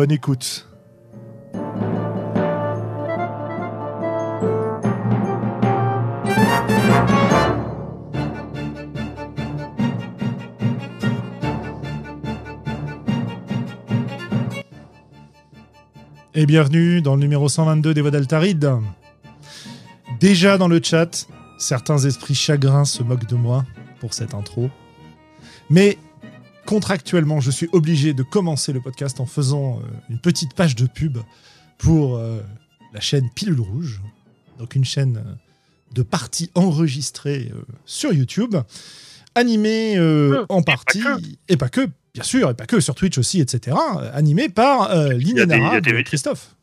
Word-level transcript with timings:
Bonne 0.00 0.12
écoute. 0.12 0.66
Et 16.32 16.46
bienvenue 16.46 17.02
dans 17.02 17.14
le 17.14 17.20
numéro 17.20 17.50
122 17.50 17.92
des 17.92 18.00
Voix 18.00 18.10
d'Altaride. 18.10 18.72
Déjà 20.18 20.56
dans 20.56 20.68
le 20.68 20.80
chat, 20.82 21.28
certains 21.58 21.98
esprits 21.98 22.34
chagrins 22.34 22.86
se 22.86 23.02
moquent 23.02 23.28
de 23.28 23.36
moi 23.36 23.66
pour 24.00 24.14
cette 24.14 24.32
intro. 24.32 24.70
Mais 25.68 25.98
contractuellement, 26.70 27.40
je 27.40 27.50
suis 27.50 27.68
obligé 27.72 28.14
de 28.14 28.22
commencer 28.22 28.72
le 28.72 28.80
podcast 28.80 29.18
en 29.18 29.26
faisant 29.26 29.80
euh, 29.80 29.88
une 30.08 30.20
petite 30.20 30.54
page 30.54 30.76
de 30.76 30.86
pub 30.86 31.18
pour 31.78 32.16
euh, 32.16 32.40
la 32.92 33.00
chaîne 33.00 33.28
Pilule 33.34 33.60
Rouge, 33.60 34.00
donc 34.56 34.76
une 34.76 34.84
chaîne 34.84 35.16
euh, 35.16 35.34
de 35.96 36.02
parties 36.02 36.48
enregistrées 36.54 37.50
sur 37.86 38.12
YouTube, 38.12 38.54
animée 39.34 39.98
en 40.48 40.62
partie, 40.62 41.02
et 41.48 41.56
pas, 41.56 41.68
que, 41.68 41.88
bien 42.14 42.22
sûr, 42.22 42.50
et 42.50 42.54
pas 42.54 42.66
que, 42.66 42.78
sur 42.78 42.94
Twitch 42.94 43.18
aussi, 43.18 43.40
etc., 43.40 43.76
animée 44.12 44.48
par 44.48 44.94
l'inénarrable 45.08 46.04
Christophe. 46.04 46.54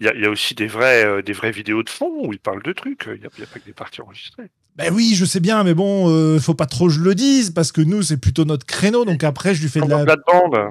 Il 0.00 0.06
y, 0.06 0.26
a 0.26 0.28
aussi 0.28 0.54
des, 0.54 0.66
vraies 0.66 1.50
vidéos 1.50 1.82
de 1.82 1.88
fond 1.88 2.26
où 2.26 2.34
il 2.34 2.38
parle 2.38 2.62
de 2.62 2.72
trucs, 2.74 3.04
il 3.06 3.20
n'y 3.20 3.24
a, 3.24 3.28
a, 3.28 3.46
pas 3.46 3.58
que 3.58 3.64
des 3.64 3.72
parties 3.72 4.02
enregistrées. 4.02 4.50
Ben 4.76 4.92
oui, 4.92 5.14
je 5.14 5.24
sais 5.24 5.38
bien, 5.38 5.62
mais 5.62 5.74
bon, 5.74 6.08
euh, 6.10 6.40
faut 6.40 6.54
pas 6.54 6.66
trop 6.66 6.88
que 6.88 6.92
je 6.92 7.00
le 7.00 7.14
dise 7.14 7.50
parce 7.50 7.70
que 7.70 7.80
nous, 7.80 8.02
c'est 8.02 8.16
plutôt 8.16 8.44
notre 8.44 8.66
créneau. 8.66 9.04
Donc 9.04 9.22
après, 9.22 9.54
je 9.54 9.62
lui 9.62 9.68
fais 9.68 9.80
de 9.80 9.86
la. 9.86 10.04
bande. 10.04 10.16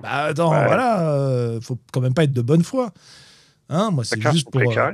Bah 0.01 0.25
attends, 0.25 0.49
voilà, 0.49 1.09
euh, 1.11 1.61
faut 1.61 1.79
quand 1.91 2.01
même 2.01 2.13
pas 2.13 2.25
être 2.25 2.33
de 2.33 2.41
bonne 2.41 2.63
foi. 2.63 2.91
Hein, 3.69 3.91
moi, 3.91 4.03
c'est 4.03 4.21
juste 4.31 4.49
pour. 4.51 4.61
Euh, 4.61 4.91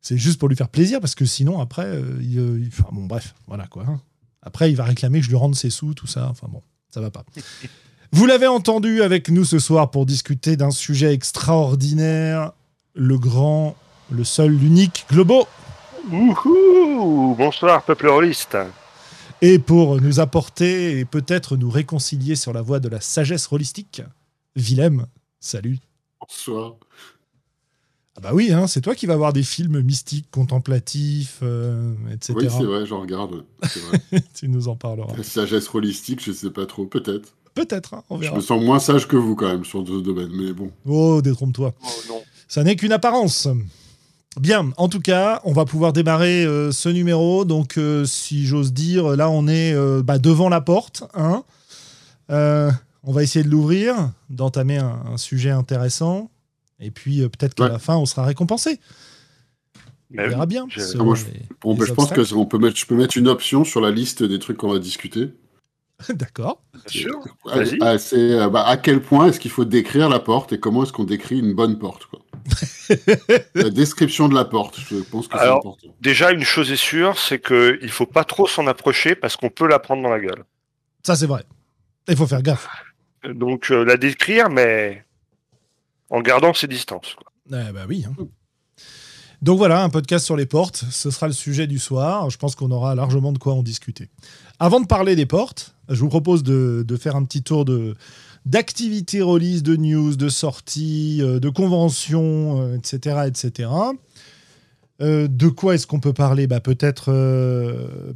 c'est 0.00 0.16
juste 0.16 0.40
pour 0.40 0.48
lui 0.48 0.56
faire 0.56 0.70
plaisir 0.70 0.98
parce 0.98 1.14
que 1.14 1.26
sinon, 1.26 1.60
après, 1.60 2.00
il, 2.20 2.68
enfin, 2.68 2.88
bon, 2.90 3.04
bref, 3.04 3.34
voilà 3.46 3.66
quoi. 3.66 3.84
Hein. 3.86 4.00
Après, 4.42 4.70
il 4.70 4.76
va 4.76 4.84
réclamer 4.84 5.20
que 5.20 5.26
je 5.26 5.30
lui 5.30 5.36
rende 5.36 5.54
ses 5.54 5.70
sous, 5.70 5.94
tout 5.94 6.08
ça. 6.08 6.28
Enfin 6.28 6.48
bon, 6.50 6.62
ça 6.90 7.00
va 7.00 7.10
pas. 7.10 7.24
Vous 8.14 8.26
l'avez 8.26 8.46
entendu 8.46 9.02
avec 9.02 9.30
nous 9.30 9.44
ce 9.44 9.58
soir 9.58 9.90
pour 9.90 10.04
discuter 10.04 10.56
d'un 10.56 10.70
sujet 10.70 11.14
extraordinaire, 11.14 12.52
le 12.94 13.18
grand, 13.18 13.74
le 14.10 14.24
seul, 14.24 14.52
l'unique 14.52 15.06
Globo. 15.10 15.46
Ouhou 16.10 17.34
Bonsoir, 17.36 17.84
peuple 17.84 18.08
rôliste. 18.08 18.56
Et 19.40 19.58
pour 19.58 20.00
nous 20.00 20.18
apporter 20.20 20.98
et 20.98 21.04
peut-être 21.04 21.56
nous 21.56 21.70
réconcilier 21.70 22.34
sur 22.34 22.52
la 22.52 22.60
voie 22.62 22.80
de 22.80 22.88
la 22.88 23.00
sagesse 23.00 23.46
rôlistique, 23.46 24.02
Willem, 24.56 25.06
salut. 25.38 25.78
Bonsoir. 26.20 26.74
Ah 28.16 28.20
bah 28.20 28.30
oui, 28.34 28.52
hein, 28.52 28.66
c'est 28.66 28.80
toi 28.80 28.94
qui 28.94 29.06
vas 29.06 29.16
voir 29.16 29.32
des 29.32 29.42
films 29.42 29.80
mystiques, 29.80 30.30
contemplatifs, 30.30 31.38
euh, 31.42 31.94
etc. 32.12 32.34
Oui, 32.36 32.48
c'est 32.50 32.64
vrai, 32.64 32.84
j'en 32.84 33.00
regarde. 33.00 33.44
tu 34.34 34.48
nous 34.48 34.68
en 34.68 34.76
parleras. 34.76 35.16
La 35.16 35.22
sagesse 35.22 35.72
holistique, 35.72 36.22
je 36.22 36.32
sais 36.32 36.50
pas 36.50 36.66
trop, 36.66 36.84
peut-être. 36.84 37.34
Peut-être, 37.54 37.94
hein, 37.94 38.04
on 38.10 38.16
verra. 38.16 38.34
Je 38.34 38.36
me 38.40 38.42
sens 38.44 38.62
moins 38.62 38.80
sage 38.80 39.06
que 39.06 39.16
vous 39.16 39.36
quand 39.36 39.48
même 39.48 39.64
sur 39.64 39.86
ce 39.86 40.00
domaine, 40.00 40.30
mais 40.32 40.52
bon. 40.52 40.70
Oh, 40.84 41.22
détrompe-toi. 41.22 41.74
Oh, 42.10 42.22
Ça 42.48 42.64
n'est 42.64 42.76
qu'une 42.76 42.92
apparence. 42.92 43.48
Bien, 44.40 44.72
en 44.78 44.88
tout 44.88 45.00
cas, 45.00 45.40
on 45.44 45.52
va 45.52 45.66
pouvoir 45.66 45.92
démarrer 45.92 46.44
euh, 46.44 46.72
ce 46.72 46.88
numéro. 46.88 47.44
Donc, 47.44 47.76
euh, 47.76 48.04
si 48.06 48.46
j'ose 48.46 48.72
dire, 48.72 49.14
là, 49.16 49.28
on 49.28 49.46
est 49.46 49.74
euh, 49.74 50.02
bah, 50.02 50.18
devant 50.18 50.48
la 50.48 50.60
porte. 50.60 51.04
Hein. 51.14 51.44
on 52.28 53.12
va 53.12 53.22
essayer 53.22 53.44
de 53.44 53.50
l'ouvrir, 53.50 54.10
d'entamer 54.30 54.78
un, 54.78 55.16
sujet 55.18 55.50
intéressant. 55.50 56.30
Et 56.80 56.90
puis, 56.90 57.20
peut-être 57.28 57.54
qu'à 57.54 57.68
la 57.68 57.78
fin, 57.78 57.96
on 57.96 58.06
sera 58.06 58.24
récompensé. 58.24 58.80
On 60.16 60.28
verra 60.28 60.46
bien. 60.46 60.66
Je, 60.68 60.80
je 60.80 61.92
pense 61.92 62.10
que 62.10 62.34
on 62.34 62.46
peut 62.46 62.58
mettre, 62.58 62.76
je 62.76 62.86
peux 62.86 62.96
mettre 62.96 63.16
une 63.16 63.28
option 63.28 63.64
sur 63.64 63.80
la 63.80 63.90
liste 63.90 64.22
des 64.22 64.38
trucs 64.38 64.56
qu'on 64.56 64.72
va 64.72 64.78
discuter. 64.78 65.30
D'accord. 66.08 66.62
À, 67.80 67.98
c'est, 67.98 68.48
bah, 68.48 68.66
à 68.66 68.76
quel 68.76 69.02
point 69.02 69.28
est-ce 69.28 69.40
qu'il 69.40 69.50
faut 69.50 69.64
décrire 69.64 70.08
la 70.08 70.20
porte 70.20 70.52
et 70.52 70.60
comment 70.60 70.84
est-ce 70.84 70.92
qu'on 70.92 71.04
décrit 71.04 71.38
une 71.38 71.54
bonne 71.54 71.78
porte 71.78 72.06
quoi. 72.06 72.21
la 73.54 73.70
description 73.70 74.28
de 74.28 74.34
la 74.34 74.44
porte, 74.44 74.78
je 74.80 74.96
pense 74.96 75.28
que 75.28 75.38
c'est 75.38 75.46
important. 75.46 75.76
Déjà, 76.00 76.32
une 76.32 76.44
chose 76.44 76.70
est 76.70 76.76
sûre, 76.76 77.18
c'est 77.18 77.40
qu'il 77.40 77.78
ne 77.82 77.88
faut 77.88 78.06
pas 78.06 78.24
trop 78.24 78.46
s'en 78.46 78.66
approcher 78.66 79.14
parce 79.14 79.36
qu'on 79.36 79.50
peut 79.50 79.66
la 79.66 79.78
prendre 79.78 80.02
dans 80.02 80.10
la 80.10 80.20
gueule. 80.20 80.44
Ça, 81.02 81.16
c'est 81.16 81.26
vrai. 81.26 81.44
Il 82.08 82.16
faut 82.16 82.26
faire 82.26 82.42
gaffe. 82.42 82.68
Donc, 83.24 83.70
euh, 83.70 83.84
la 83.84 83.96
décrire, 83.96 84.50
mais 84.50 85.04
en 86.10 86.20
gardant 86.20 86.52
ses 86.54 86.66
distances. 86.66 87.16
Eh 87.48 87.72
bah 87.72 87.86
oui. 87.88 88.04
Hein. 88.08 88.26
Donc 89.40 89.58
voilà, 89.58 89.82
un 89.82 89.88
podcast 89.88 90.24
sur 90.24 90.36
les 90.36 90.46
portes, 90.46 90.84
ce 90.90 91.10
sera 91.10 91.26
le 91.26 91.32
sujet 91.32 91.66
du 91.66 91.78
soir. 91.78 92.30
Je 92.30 92.38
pense 92.38 92.54
qu'on 92.54 92.70
aura 92.70 92.94
largement 92.94 93.32
de 93.32 93.38
quoi 93.38 93.54
en 93.54 93.62
discuter. 93.62 94.08
Avant 94.60 94.80
de 94.80 94.86
parler 94.86 95.16
des 95.16 95.26
portes, 95.26 95.74
je 95.88 95.98
vous 96.00 96.08
propose 96.08 96.44
de, 96.44 96.84
de 96.86 96.96
faire 96.96 97.16
un 97.16 97.24
petit 97.24 97.42
tour 97.42 97.64
de, 97.64 97.96
d'activités 98.46 99.22
release, 99.22 99.62
de 99.62 99.76
news, 99.76 100.16
de 100.16 100.28
sorties, 100.28 101.20
euh, 101.22 101.38
de 101.38 101.48
conventions, 101.48 102.74
etc., 102.74 103.16
euh, 103.18 103.26
etc. 103.26 103.70
Euh, 105.00 105.26
de 105.28 105.48
quoi 105.48 105.74
est-ce 105.74 105.86
qu'on 105.86 106.00
peut 106.00 106.12
parler? 106.12 106.46
Bah, 106.46 106.60
Peut-être 106.60 107.06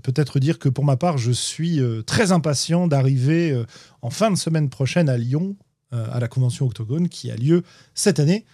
peut 0.02 0.40
dire 0.40 0.58
que 0.58 0.68
pour 0.68 0.84
ma 0.84 0.96
part, 0.96 1.18
je 1.18 1.32
suis 1.32 1.80
très 2.06 2.32
impatient 2.32 2.86
d'arriver 2.86 3.60
en 4.02 4.10
fin 4.10 4.30
de 4.30 4.36
semaine 4.36 4.68
prochaine 4.68 5.08
à 5.08 5.16
Lyon, 5.16 5.56
à 5.90 6.20
la 6.20 6.28
convention 6.28 6.66
Octogone, 6.66 7.08
qui 7.08 7.30
a 7.30 7.36
lieu 7.36 7.64
cette 7.94 8.20
année, 8.20 8.44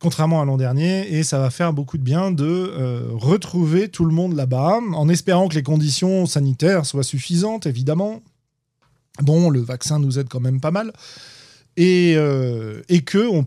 contrairement 0.00 0.42
à 0.42 0.44
l'an 0.44 0.56
dernier, 0.56 1.14
et 1.14 1.22
ça 1.22 1.38
va 1.38 1.50
faire 1.50 1.72
beaucoup 1.72 1.98
de 1.98 2.02
bien 2.02 2.32
de 2.32 2.72
retrouver 3.12 3.88
tout 3.88 4.06
le 4.06 4.12
monde 4.12 4.34
là-bas, 4.34 4.80
en 4.94 5.08
espérant 5.08 5.46
que 5.46 5.54
les 5.54 5.62
conditions 5.62 6.26
sanitaires 6.26 6.84
soient 6.84 7.04
suffisantes, 7.04 7.66
évidemment, 7.66 8.22
Bon, 9.20 9.50
le 9.50 9.60
vaccin 9.60 9.98
nous 9.98 10.18
aide 10.18 10.28
quand 10.28 10.40
même 10.40 10.60
pas 10.60 10.70
mal. 10.70 10.92
Et, 11.76 12.14
euh, 12.16 12.82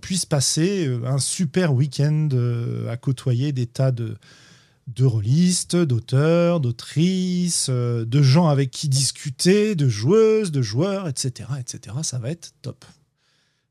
puisse 0.02 0.26
passer 0.26 0.88
euh, 0.88 1.06
un 1.06 1.20
super 1.20 1.74
week-end 1.74 2.30
euh, 2.34 2.90
à 2.90 2.98
côtoyer 2.98 3.52
des 3.52 3.68
tas 3.68 3.92
de, 3.92 4.18
de 4.88 5.06
rôlistes, 5.06 5.76
d'auteurs, 5.76 6.60
d'autrices, 6.60 7.70
de 7.70 8.22
gens 8.22 8.48
avec 8.48 8.72
qui 8.72 8.90
discuter, 8.90 9.76
de 9.76 9.88
joueuses, 9.88 10.52
de 10.52 10.62
joueurs, 10.62 11.08
etc. 11.08 11.50
etc. 11.60 11.98
Ça 12.04 12.20
va 12.20 12.30
être 12.32 12.54
top. 12.62 12.86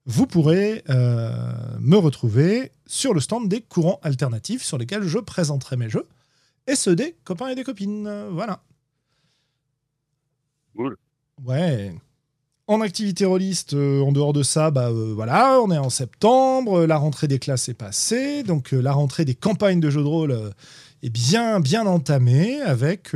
Vous 0.07 0.27
pourrez 0.27 0.85
me 0.89 1.97
retrouver 1.97 2.73
sur 2.87 3.15
le 3.15 3.21
stand 3.21 3.49
des 3.49 3.63
courants 3.63 4.01
alternatifs 4.03 4.63
sur 4.63 4.77
lesquels 4.77 5.05
je 5.05 5.19
présenterai 5.19 5.77
mes 5.77 5.89
jeux 5.89 6.07
et 6.67 6.77
ceux 6.77 6.95
des 6.95 7.17
copains 7.25 7.49
et 7.49 7.55
des 7.55 7.65
copines. 7.65 8.29
Voilà. 8.31 8.63
Cool. 10.77 10.99
Ouais. 11.43 11.95
En 12.67 12.81
activité 12.81 13.27
rôliste, 13.27 13.75
euh, 13.75 14.01
en 14.01 14.11
dehors 14.11 14.33
de 14.33 14.43
ça, 14.43 14.71
bah 14.71 14.89
euh, 14.89 15.13
voilà, 15.15 15.61
on 15.61 15.71
est 15.71 15.77
en 15.77 15.91
septembre, 15.91 16.87
la 16.87 16.97
rentrée 16.97 17.29
des 17.29 17.39
classes 17.39 17.69
est 17.69 17.75
passée, 17.75 18.43
donc 18.43 18.73
euh, 18.73 18.81
la 18.81 18.93
rentrée 18.93 19.27
des 19.27 19.35
campagnes 19.35 19.81
de 19.81 19.91
jeux 19.91 20.03
de 20.03 20.07
rôle 20.07 20.53
est 21.03 21.11
bien 21.11 21.61
bien 21.61 21.87
entamée 21.87 22.63
avec 22.63 23.15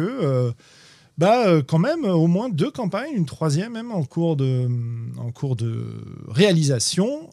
bah 1.17 1.63
quand 1.67 1.79
même 1.79 2.05
au 2.05 2.27
moins 2.27 2.51
deux 2.51 2.71
campagnes, 2.71 3.15
une 3.15 3.25
troisième 3.25 3.73
même 3.73 3.91
en 3.91 4.05
cours 4.05 4.37
de 4.37 4.69
en 5.17 5.33
cours 5.33 5.57
de 5.57 5.83
réalisation. 6.29 7.31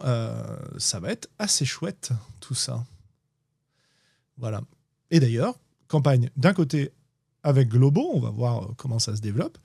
ça 0.78 1.00
va 1.02 1.12
être 1.12 1.30
assez 1.38 1.66
chouette 1.66 2.12
tout 2.40 2.56
ça. 2.56 2.86
Voilà. 4.38 4.62
Et 5.12 5.20
d'ailleurs, 5.20 5.56
campagne 5.90 6.30
d'un 6.38 6.54
côté 6.54 6.92
avec 7.44 7.68
Globo, 7.68 8.10
on 8.14 8.20
va 8.22 8.30
voir 8.30 8.70
comment 8.78 9.00
ça 9.00 9.16
se 9.16 9.22
développe. 9.22 9.58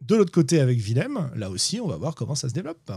De 0.00 0.16
l'autre 0.16 0.32
côté, 0.32 0.60
avec 0.60 0.78
Willem, 0.78 1.30
là 1.36 1.50
aussi, 1.50 1.80
on 1.80 1.88
va 1.88 1.96
voir 1.96 2.14
comment 2.14 2.34
ça 2.34 2.48
se 2.48 2.54
développe. 2.54 2.90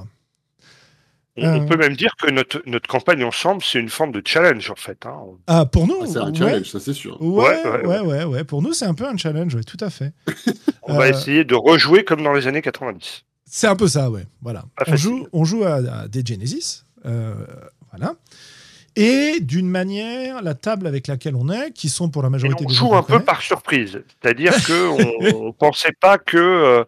On, 1.35 1.44
euh. 1.44 1.65
peut 1.65 1.77
même 1.77 1.95
dire 1.95 2.13
que 2.21 2.29
notre, 2.29 2.61
notre 2.67 2.88
campagne 2.88 3.23
ensemble, 3.23 3.63
c'est 3.63 3.79
une 3.79 3.89
forme 3.89 4.11
de 4.11 4.21
challenge, 4.23 4.69
en 4.69 4.75
fait. 4.75 5.05
Hein. 5.05 5.17
Ah, 5.47 5.65
pour 5.65 5.88
nous 5.88 5.97
ah, 6.03 6.07
C'est 6.07 6.19
un 6.19 6.33
challenge, 6.33 6.69
ça 6.69 6.79
c'est 6.79 6.94
sûr. 6.94 7.19
Ouais 7.21 7.63
ouais, 7.85 8.00
ouais 8.00 8.23
ouais, 8.23 8.44
Pour 8.44 8.61
nous, 8.61 8.73
c'est 8.73 8.85
un 8.85 8.94
peu 8.94 9.07
un 9.07 9.17
challenge, 9.17 9.57
tout 9.65 9.83
à 9.83 9.89
fait. 9.89 10.13
on 10.83 10.95
va 10.95 11.05
euh, 11.05 11.09
essayer 11.09 11.44
de 11.44 11.55
rejouer 11.55 12.03
comme 12.03 12.23
dans 12.23 12.33
les 12.33 12.45
années 12.45 12.61
90. 12.61 13.23
C'est 13.45 13.67
un 13.67 13.75
peu 13.75 13.88
ça, 13.88 14.11
ouais. 14.11 14.25
Voilà. 14.41 14.65
on 14.88 14.95
joue, 14.95 15.27
on 15.33 15.44
joue 15.44 15.63
à, 15.63 16.07
des 16.07 16.23
Genesis. 16.23 16.83
voilà. 17.03 18.15
Et 18.95 19.40
d'une 19.40 19.68
manière, 19.68 20.42
la 20.42 20.54
table 20.54 20.86
avec 20.88 21.07
laquelle 21.07 21.36
on 21.36 21.50
est, 21.50 21.72
qui 21.72 21.90
sont 21.90 22.10
pour 22.10 22.22
la 22.22 22.30
majorité 22.30 22.63
on 22.68 22.69
joue 22.69 22.95
un 22.95 23.04
peu 23.04 23.19
par 23.19 23.42
surprise. 23.42 24.04
C'est-à-dire 24.22 24.54
qu'on 24.66 24.98
ne 25.48 25.51
pensait 25.51 25.94
pas 26.00 26.18
que, 26.18 26.86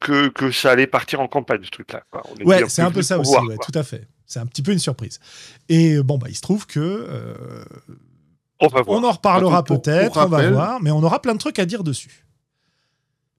que, 0.00 0.28
que, 0.28 0.50
ça 0.50 0.72
allait 0.72 0.88
partir 0.88 1.20
en 1.20 1.28
campagne, 1.28 1.62
ce 1.62 1.70
truc-là. 1.70 2.02
Ouais, 2.44 2.68
c'est 2.68 2.82
un 2.82 2.90
peu 2.90 3.02
ça 3.02 3.18
aussi, 3.18 3.34
tout 3.62 3.78
à 3.78 3.82
fait. 3.82 4.08
C'est 4.26 4.40
un 4.40 4.46
petit 4.46 4.62
peu 4.62 4.72
une 4.72 4.80
surprise. 4.80 5.20
Et 5.68 6.02
bon, 6.02 6.18
bah, 6.18 6.26
il 6.28 6.34
se 6.34 6.42
trouve 6.42 6.66
que. 6.66 7.36
on, 8.60 8.66
va 8.66 8.82
voir. 8.82 9.00
on 9.00 9.04
en 9.04 9.12
reparlera 9.12 9.62
peut-être, 9.62 10.16
on 10.16 10.26
va 10.26 10.50
voir, 10.50 10.82
mais 10.82 10.90
on 10.90 11.02
aura 11.02 11.22
plein 11.22 11.34
de 11.34 11.38
trucs 11.38 11.60
à 11.60 11.66
dire 11.66 11.84
dessus. 11.84 12.26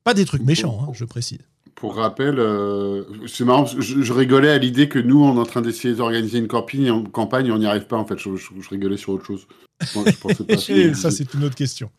Pas 0.06 0.14
des 0.14 0.24
trucs 0.24 0.44
méchants, 0.44 0.80
hein, 0.88 0.92
je 0.94 1.04
précise. 1.04 1.42
Pour 1.78 1.96
rappel, 1.96 2.40
euh, 2.40 3.04
c'est 3.28 3.46
marrant, 3.46 3.68
je, 3.68 4.12
rigolais 4.12 4.50
à 4.50 4.58
l'idée 4.58 4.90
que 4.90 4.98
nous, 4.98 5.24
on 5.24 5.36
est 5.36 5.40
en 5.40 5.46
train 5.46 5.62
d'essayer 5.62 5.94
d'organiser 5.94 6.40
une 6.40 6.48
campagne, 6.48 6.90
en 6.90 7.04
campagne, 7.04 7.52
on 7.52 7.60
n'y 7.60 7.68
arrive 7.68 7.86
pas 7.86 7.98
en 7.98 8.06
fait. 8.06 8.18
Je, 8.18 8.30
rigolais 8.72 8.98
sur 8.98 9.14
autre 9.14 9.26
chose. 9.26 9.48
ça, 10.96 11.12
c'est 11.12 11.34
une 11.36 11.44
autre 11.44 11.54
question. 11.54 11.92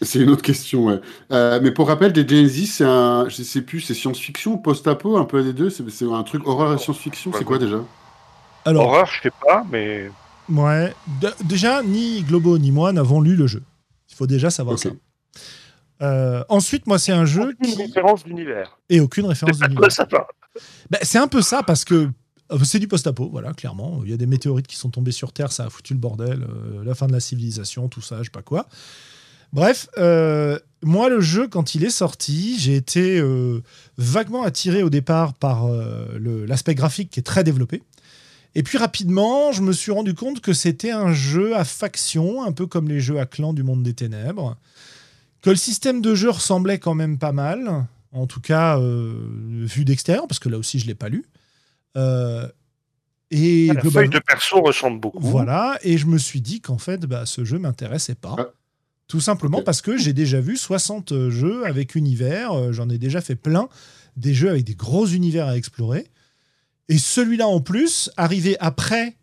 C'est 0.00 0.20
une 0.20 0.30
autre 0.30 0.42
question, 0.42 0.86
ouais. 0.86 1.00
Euh, 1.32 1.58
mais 1.60 1.72
pour 1.72 1.88
rappel, 1.88 2.12
des 2.12 2.26
Gen 2.26 2.48
c'est 2.48 2.84
un, 2.84 3.28
je 3.28 3.42
sais 3.42 3.62
plus, 3.62 3.80
c'est 3.80 3.94
science-fiction 3.94 4.52
ou 4.52 4.58
post-apo, 4.58 5.16
un 5.16 5.24
peu 5.24 5.42
des 5.42 5.52
deux? 5.52 5.70
C'est 5.70 6.04
un 6.04 6.22
truc 6.22 6.46
horreur 6.46 6.74
et 6.74 6.78
science-fiction. 6.78 7.32
C'est 7.36 7.44
quoi 7.44 7.58
déjà? 7.58 7.80
Alors, 8.64 8.86
horreur, 8.86 9.06
je 9.06 9.22
sais 9.22 9.32
pas, 9.44 9.66
mais. 9.68 10.08
Ouais. 10.48 10.94
déjà, 11.42 11.82
ni 11.82 12.22
Globo 12.22 12.58
ni 12.58 12.70
moi 12.70 12.92
n'avons 12.92 13.20
lu 13.20 13.34
le 13.34 13.48
jeu. 13.48 13.64
Il 14.08 14.14
faut 14.14 14.28
déjà 14.28 14.50
savoir 14.50 14.78
ça. 14.78 14.90
Euh, 16.02 16.44
ensuite, 16.48 16.86
moi, 16.86 16.98
c'est 16.98 17.12
un 17.12 17.24
jeu. 17.24 17.54
Aucune 17.60 17.74
référence 17.74 18.24
d'univers. 18.24 18.78
Et 18.88 19.00
aucune 19.00 19.26
référence 19.26 19.58
d'univers. 19.58 19.88
Ben, 20.90 20.98
c'est 21.02 21.18
un 21.18 21.28
peu 21.28 21.42
ça 21.42 21.62
parce 21.62 21.84
que 21.84 22.08
euh, 22.52 22.58
c'est 22.64 22.78
du 22.78 22.88
post-apo, 22.88 23.28
voilà, 23.30 23.52
clairement. 23.52 24.00
Il 24.04 24.10
y 24.10 24.14
a 24.14 24.16
des 24.16 24.26
météorites 24.26 24.66
qui 24.66 24.76
sont 24.76 24.90
tombées 24.90 25.12
sur 25.12 25.32
Terre, 25.32 25.52
ça 25.52 25.66
a 25.66 25.70
foutu 25.70 25.94
le 25.94 25.98
bordel, 25.98 26.42
euh, 26.42 26.84
la 26.84 26.94
fin 26.94 27.06
de 27.06 27.12
la 27.12 27.20
civilisation, 27.20 27.88
tout 27.88 28.00
ça, 28.00 28.18
je 28.18 28.24
sais 28.24 28.30
pas 28.30 28.42
quoi. 28.42 28.66
Bref, 29.52 29.88
moi, 30.82 31.08
le 31.08 31.20
jeu, 31.20 31.48
quand 31.48 31.74
il 31.74 31.84
est 31.84 31.90
sorti, 31.90 32.58
j'ai 32.58 32.76
été 32.76 33.22
vaguement 33.96 34.42
attiré 34.42 34.82
au 34.82 34.90
départ 34.90 35.34
par 35.34 35.68
l'aspect 36.18 36.74
graphique 36.74 37.10
qui 37.10 37.20
est 37.20 37.22
très 37.22 37.44
développé. 37.44 37.82
Et 38.54 38.62
puis 38.62 38.76
rapidement, 38.76 39.52
je 39.52 39.62
me 39.62 39.72
suis 39.72 39.92
rendu 39.92 40.14
compte 40.14 40.40
que 40.40 40.52
c'était 40.52 40.90
un 40.90 41.12
jeu 41.12 41.54
à 41.56 41.64
faction, 41.64 42.42
un 42.42 42.52
peu 42.52 42.66
comme 42.66 42.88
les 42.88 43.00
jeux 43.00 43.20
à 43.20 43.26
clan 43.26 43.52
du 43.52 43.62
monde 43.62 43.82
des 43.82 43.94
ténèbres 43.94 44.56
que 45.42 45.50
le 45.50 45.56
système 45.56 46.00
de 46.00 46.14
jeu 46.14 46.30
ressemblait 46.30 46.78
quand 46.78 46.94
même 46.94 47.18
pas 47.18 47.32
mal, 47.32 47.86
en 48.12 48.26
tout 48.26 48.40
cas 48.40 48.78
euh, 48.78 49.14
vu 49.64 49.84
d'extérieur, 49.84 50.26
parce 50.26 50.38
que 50.38 50.48
là 50.48 50.58
aussi 50.58 50.78
je 50.78 50.86
l'ai 50.86 50.94
pas 50.94 51.08
lu. 51.08 51.24
Euh, 51.96 52.48
et 53.30 53.68
la 53.68 53.82
feuille 53.82 54.08
de 54.08 54.20
perso 54.20 54.60
ressemble 54.60 55.00
beaucoup. 55.00 55.18
Voilà, 55.20 55.78
et 55.82 55.98
je 55.98 56.06
me 56.06 56.18
suis 56.18 56.40
dit 56.40 56.60
qu'en 56.60 56.78
fait, 56.78 57.06
bah, 57.06 57.26
ce 57.26 57.44
jeu 57.44 57.58
m'intéressait 57.58 58.14
pas. 58.14 58.36
Ah. 58.38 58.46
Tout 59.08 59.20
simplement 59.20 59.62
parce 59.62 59.82
que 59.82 59.96
j'ai 59.96 60.12
déjà 60.12 60.40
vu 60.40 60.56
60 60.56 61.30
jeux 61.30 61.64
avec 61.64 61.94
univers, 61.94 62.52
euh, 62.52 62.72
j'en 62.72 62.88
ai 62.88 62.98
déjà 62.98 63.20
fait 63.20 63.36
plein, 63.36 63.68
des 64.16 64.34
jeux 64.34 64.50
avec 64.50 64.64
des 64.64 64.74
gros 64.74 65.06
univers 65.06 65.46
à 65.46 65.56
explorer. 65.56 66.08
Et 66.88 66.98
celui-là 66.98 67.46
en 67.46 67.60
plus, 67.60 68.10
arrivé 68.16 68.56
après 68.58 69.16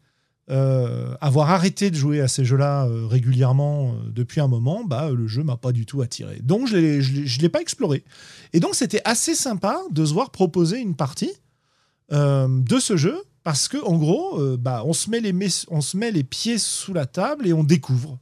euh, 0.50 1.16
avoir 1.22 1.52
arrêté 1.52 1.90
de 1.90 1.96
jouer 1.96 2.20
à 2.20 2.28
ces 2.28 2.44
jeux-là 2.44 2.86
euh, 2.86 3.08
régulièrement 3.08 3.94
euh, 3.94 4.10
depuis 4.12 4.42
un 4.42 4.50
moment, 4.50 4.84
bah, 4.84 5.10
le 5.10 5.26
jeu 5.26 5.42
m'a 5.42 5.56
pas 5.56 5.72
du 5.72 5.86
tout 5.86 6.02
attiré. 6.02 6.40
Donc 6.44 6.68
je 6.68 6.76
ne 6.76 7.42
l'ai 7.42 7.50
pas 7.50 7.62
exploré. 7.62 8.04
Et 8.52 8.60
donc 8.60 8.76
c'était 8.76 9.02
assez 9.06 9.36
sympa 9.36 9.80
de 9.92 10.04
se 10.04 10.14
voir 10.14 10.32
proposer 10.32 10.80
une 10.80 10.96
partie 10.96 11.32
de 12.12 12.80
ce 12.80 12.96
jeu, 12.96 13.24
parce 13.42 13.68
que 13.68 13.78
en 13.84 13.98
gros, 13.98 14.58
bah, 14.58 14.84
on, 14.86 14.94
se 14.94 15.10
met 15.10 15.20
les, 15.20 15.34
on 15.70 15.82
se 15.82 15.98
met 15.98 16.12
les 16.12 16.24
pieds 16.24 16.60
sous 16.60 16.94
la 16.94 17.08
table 17.08 17.48
et 17.48 17.54
on 17.54 17.64
découvre. 17.64 18.20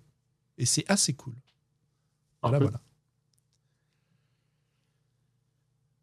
Et 0.57 0.65
c'est 0.65 0.85
assez 0.87 1.11
cool. 1.11 1.33
Voilà, 2.41 2.59
voilà. 2.59 2.79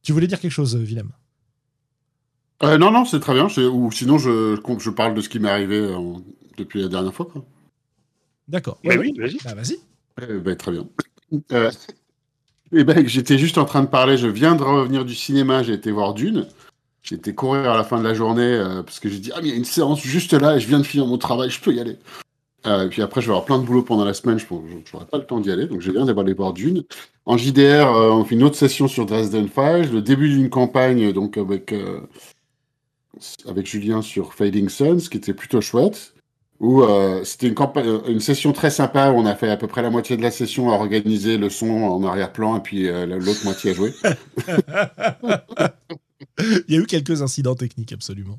Tu 0.02 0.12
voulais 0.12 0.26
dire 0.26 0.38
quelque 0.38 0.52
chose, 0.52 0.76
Willem? 0.76 1.12
Euh, 2.62 2.76
non, 2.76 2.90
non, 2.90 3.04
c'est 3.04 3.20
très 3.20 3.34
bien. 3.34 3.46
Ou 3.68 3.92
sinon, 3.92 4.18
je, 4.18 4.58
je 4.78 4.90
parle 4.90 5.14
de 5.14 5.20
ce 5.20 5.28
qui 5.28 5.38
m'est 5.38 5.50
arrivé 5.50 5.76
euh, 5.76 6.14
depuis 6.56 6.82
la 6.82 6.88
dernière 6.88 7.14
fois. 7.14 7.28
D'accord. 8.48 8.78
Mais 8.82 8.98
oui, 8.98 9.14
vas-y. 9.16 9.38
Bah, 9.44 9.54
vas-y. 9.54 9.78
Ben, 10.40 10.56
très 10.56 10.72
bien. 10.72 10.86
Euh, 11.52 11.70
eh 12.72 12.84
ben, 12.84 13.06
j'étais 13.06 13.36
juste 13.36 13.58
en 13.58 13.66
train 13.66 13.82
de 13.82 13.88
parler. 13.88 14.16
Je 14.16 14.28
viens 14.28 14.54
de 14.54 14.62
revenir 14.62 15.04
du 15.04 15.14
cinéma. 15.14 15.62
J'ai 15.62 15.74
été 15.74 15.90
voir 15.90 16.14
Dune. 16.14 16.46
J'ai 17.02 17.16
été 17.16 17.34
courir 17.34 17.70
à 17.70 17.76
la 17.76 17.84
fin 17.84 17.98
de 17.98 18.02
la 18.02 18.14
journée 18.14 18.58
parce 18.86 18.98
que 18.98 19.10
j'ai 19.10 19.18
dit 19.18 19.30
Ah, 19.34 19.40
mais 19.42 19.48
il 19.48 19.50
y 19.50 19.54
a 19.54 19.56
une 19.58 19.66
séance 19.66 20.00
juste 20.00 20.32
là 20.32 20.56
et 20.56 20.60
je 20.60 20.66
viens 20.66 20.78
de 20.78 20.86
finir 20.86 21.06
mon 21.06 21.18
travail. 21.18 21.50
Je 21.50 21.60
peux 21.60 21.74
y 21.74 21.80
aller. 21.80 21.98
et 22.64 22.88
puis 22.88 23.02
après, 23.02 23.20
je 23.20 23.26
vais 23.26 23.32
avoir 23.32 23.44
plein 23.44 23.58
de 23.58 23.64
boulot 23.64 23.82
pendant 23.82 24.06
la 24.06 24.14
semaine. 24.14 24.38
Je 24.38 24.46
n'aurai 24.50 25.04
pas 25.04 25.18
le 25.18 25.26
temps 25.26 25.38
d'y 25.38 25.50
aller. 25.50 25.66
Donc, 25.66 25.82
je 25.82 25.90
viens 25.90 26.06
d'aller 26.06 26.32
voir 26.32 26.54
Dune. 26.54 26.82
En 27.26 27.36
JDR, 27.36 27.86
on 27.90 28.24
fait 28.24 28.34
une 28.34 28.42
autre 28.42 28.56
session 28.56 28.88
sur 28.88 29.04
Dresden 29.04 29.48
Files. 29.48 29.92
Le 29.92 30.00
début 30.00 30.30
d'une 30.30 30.48
campagne 30.48 31.12
donc 31.12 31.36
avec 31.36 31.74
avec 33.48 33.66
Julien 33.66 34.02
sur 34.02 34.34
Fading 34.34 34.68
Suns, 34.68 35.08
qui 35.10 35.16
était 35.16 35.34
plutôt 35.34 35.60
chouette. 35.60 36.14
Où 36.60 36.82
euh, 36.82 37.22
c'était 37.22 37.46
une, 37.48 37.54
euh, 37.76 38.00
une 38.08 38.20
session 38.20 38.52
très 38.52 38.70
sympa. 38.70 39.10
Où 39.10 39.18
on 39.18 39.26
a 39.26 39.34
fait 39.34 39.48
à 39.48 39.56
peu 39.56 39.66
près 39.66 39.82
la 39.82 39.90
moitié 39.90 40.16
de 40.16 40.22
la 40.22 40.30
session 40.30 40.70
à 40.70 40.74
organiser 40.74 41.38
le 41.38 41.50
son 41.50 41.70
en 41.70 42.02
arrière-plan 42.04 42.56
et 42.56 42.60
puis 42.60 42.88
euh, 42.88 43.06
l'autre 43.06 43.44
moitié 43.44 43.70
à 43.70 43.74
jouer. 43.74 43.92
Il 46.68 46.74
y 46.74 46.76
a 46.76 46.80
eu 46.80 46.86
quelques 46.86 47.22
incidents 47.22 47.54
techniques, 47.54 47.92
absolument. 47.92 48.38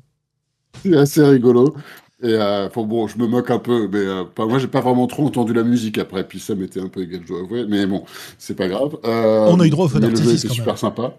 C'est 0.82 0.96
assez 0.96 1.24
rigolo. 1.24 1.74
Et 2.22 2.36
bon, 2.76 3.08
je 3.08 3.16
me 3.16 3.26
moque 3.26 3.50
un 3.50 3.58
peu, 3.58 3.88
mais 3.90 4.04
pas, 4.34 4.44
moi 4.46 4.58
j'ai 4.58 4.66
pas 4.66 4.82
vraiment 4.82 5.06
trop 5.06 5.24
entendu 5.26 5.54
la 5.54 5.62
musique 5.62 5.96
après, 5.96 6.26
puis 6.28 6.38
ça 6.38 6.54
m'était 6.54 6.80
un 6.80 6.88
peu 6.88 7.02
égal, 7.02 7.22
je 7.22 7.28
dois 7.28 7.40
avouer, 7.40 7.64
mais 7.66 7.86
bon, 7.86 8.04
c'est 8.36 8.54
pas 8.54 8.68
grave. 8.68 8.98
on 9.02 9.58
a 9.58 9.66
eu 9.66 9.70
droit 9.70 9.86
au 9.86 9.88
feu 9.88 10.00
d'artifice. 10.00 10.42
C'était 10.42 10.52
super 10.52 10.76
sympa. 10.76 11.14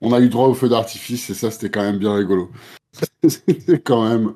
On 0.00 0.12
a 0.12 0.20
eu 0.20 0.28
droit 0.28 0.48
au 0.48 0.54
feu 0.54 0.68
d'artifice 0.70 1.28
et 1.28 1.34
ça 1.34 1.50
c'était 1.50 1.68
quand 1.70 1.82
même 1.82 1.98
bien 1.98 2.14
rigolo. 2.14 2.50
C'était 3.28 3.80
quand 3.80 4.08
même 4.08 4.32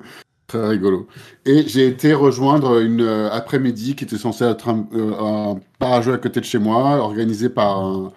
très 0.47 0.67
rigolo. 0.67 1.07
Et 1.45 1.67
j'ai 1.67 1.87
été 1.87 2.13
rejoindre 2.13 2.79
une 2.79 3.01
euh, 3.01 3.29
après-midi 3.31 3.95
qui 3.95 4.03
était 4.03 4.17
censée 4.17 4.45
être 4.45 4.69
un, 4.69 4.87
euh, 4.93 5.55
à 5.83 6.17
côté 6.17 6.39
de 6.39 6.45
chez 6.45 6.59
moi, 6.59 6.97
organisé 6.97 7.49
par 7.49 8.11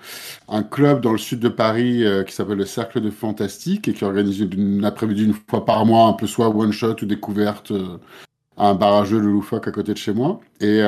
un, 0.49 0.63
club 0.63 1.01
dans 1.01 1.13
le 1.13 1.19
sud 1.19 1.41
de 1.41 1.49
Paris 1.49 2.05
euh, 2.05 2.23
qui 2.23 2.33
s'appelle 2.33 2.59
le 2.59 2.67
Cercle 2.67 3.01
de 3.01 3.11
Fantastique 3.11 3.89
et 3.89 3.93
qui 3.93 4.05
organise 4.05 4.41
une 4.41 4.85
après-midi 4.85 5.25
une 5.25 5.35
fois 5.49 5.65
par 5.65 5.85
mois, 5.87 6.07
un 6.07 6.13
peu 6.13 6.27
soit 6.27 6.49
one-shot 6.49 6.97
ou 7.03 7.07
découverte 7.07 7.73
euh, 7.73 7.99
à 8.57 8.71
un 8.71 8.75
barrageux 8.75 9.19
de 9.19 9.27
loufoque 9.27 9.69
à 9.69 9.73
côté 9.73 9.93
de 9.93 9.99
chez 9.99 10.13
moi. 10.13 10.41
Et 10.61 10.81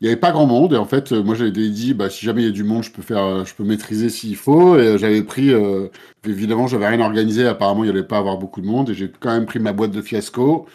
il 0.00 0.04
n'y 0.04 0.08
avait 0.08 0.20
pas 0.20 0.32
grand 0.32 0.46
monde 0.46 0.72
et 0.72 0.76
en 0.76 0.86
fait 0.86 1.12
moi 1.12 1.34
j'avais 1.34 1.50
dit 1.50 1.92
bah 1.92 2.08
si 2.08 2.24
jamais 2.24 2.42
il 2.42 2.46
y 2.46 2.48
a 2.48 2.52
du 2.52 2.64
monde 2.64 2.82
je 2.82 2.90
peux 2.90 3.02
faire 3.02 3.22
euh, 3.22 3.44
je 3.44 3.54
peux 3.54 3.64
maîtriser 3.64 4.08
s'il 4.08 4.36
faut 4.36 4.76
et 4.76 4.86
euh, 4.86 4.98
j'avais 4.98 5.22
pris 5.22 5.52
euh, 5.52 5.88
évidemment 6.24 6.66
j'avais 6.66 6.88
rien 6.88 7.00
organisé 7.00 7.46
apparemment 7.46 7.84
il 7.84 7.90
n'y 7.90 7.98
allait 7.98 8.06
pas 8.06 8.18
avoir 8.18 8.38
beaucoup 8.38 8.62
de 8.62 8.66
monde 8.66 8.90
et 8.90 8.94
j'ai 8.94 9.10
quand 9.10 9.30
même 9.30 9.46
pris 9.46 9.58
ma 9.58 9.72
boîte 9.72 9.90
de 9.90 10.00
fiasco 10.00 10.66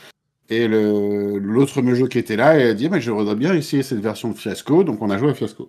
et 0.49 0.67
l'autre 0.67 1.81
jeu 1.95 2.07
qui 2.07 2.19
était 2.19 2.35
là 2.35 2.59
et 2.59 2.69
a 2.69 2.73
dit 2.75 2.87
mais 2.87 3.01
je 3.01 3.09
voudrais 3.09 3.35
bien 3.35 3.53
essayer 3.55 3.81
cette 3.81 3.99
version 3.99 4.29
de 4.29 4.35
fiasco 4.35 4.83
donc 4.83 5.01
on 5.01 5.09
a 5.09 5.17
joué 5.17 5.29
à 5.29 5.33
fiasco. 5.33 5.67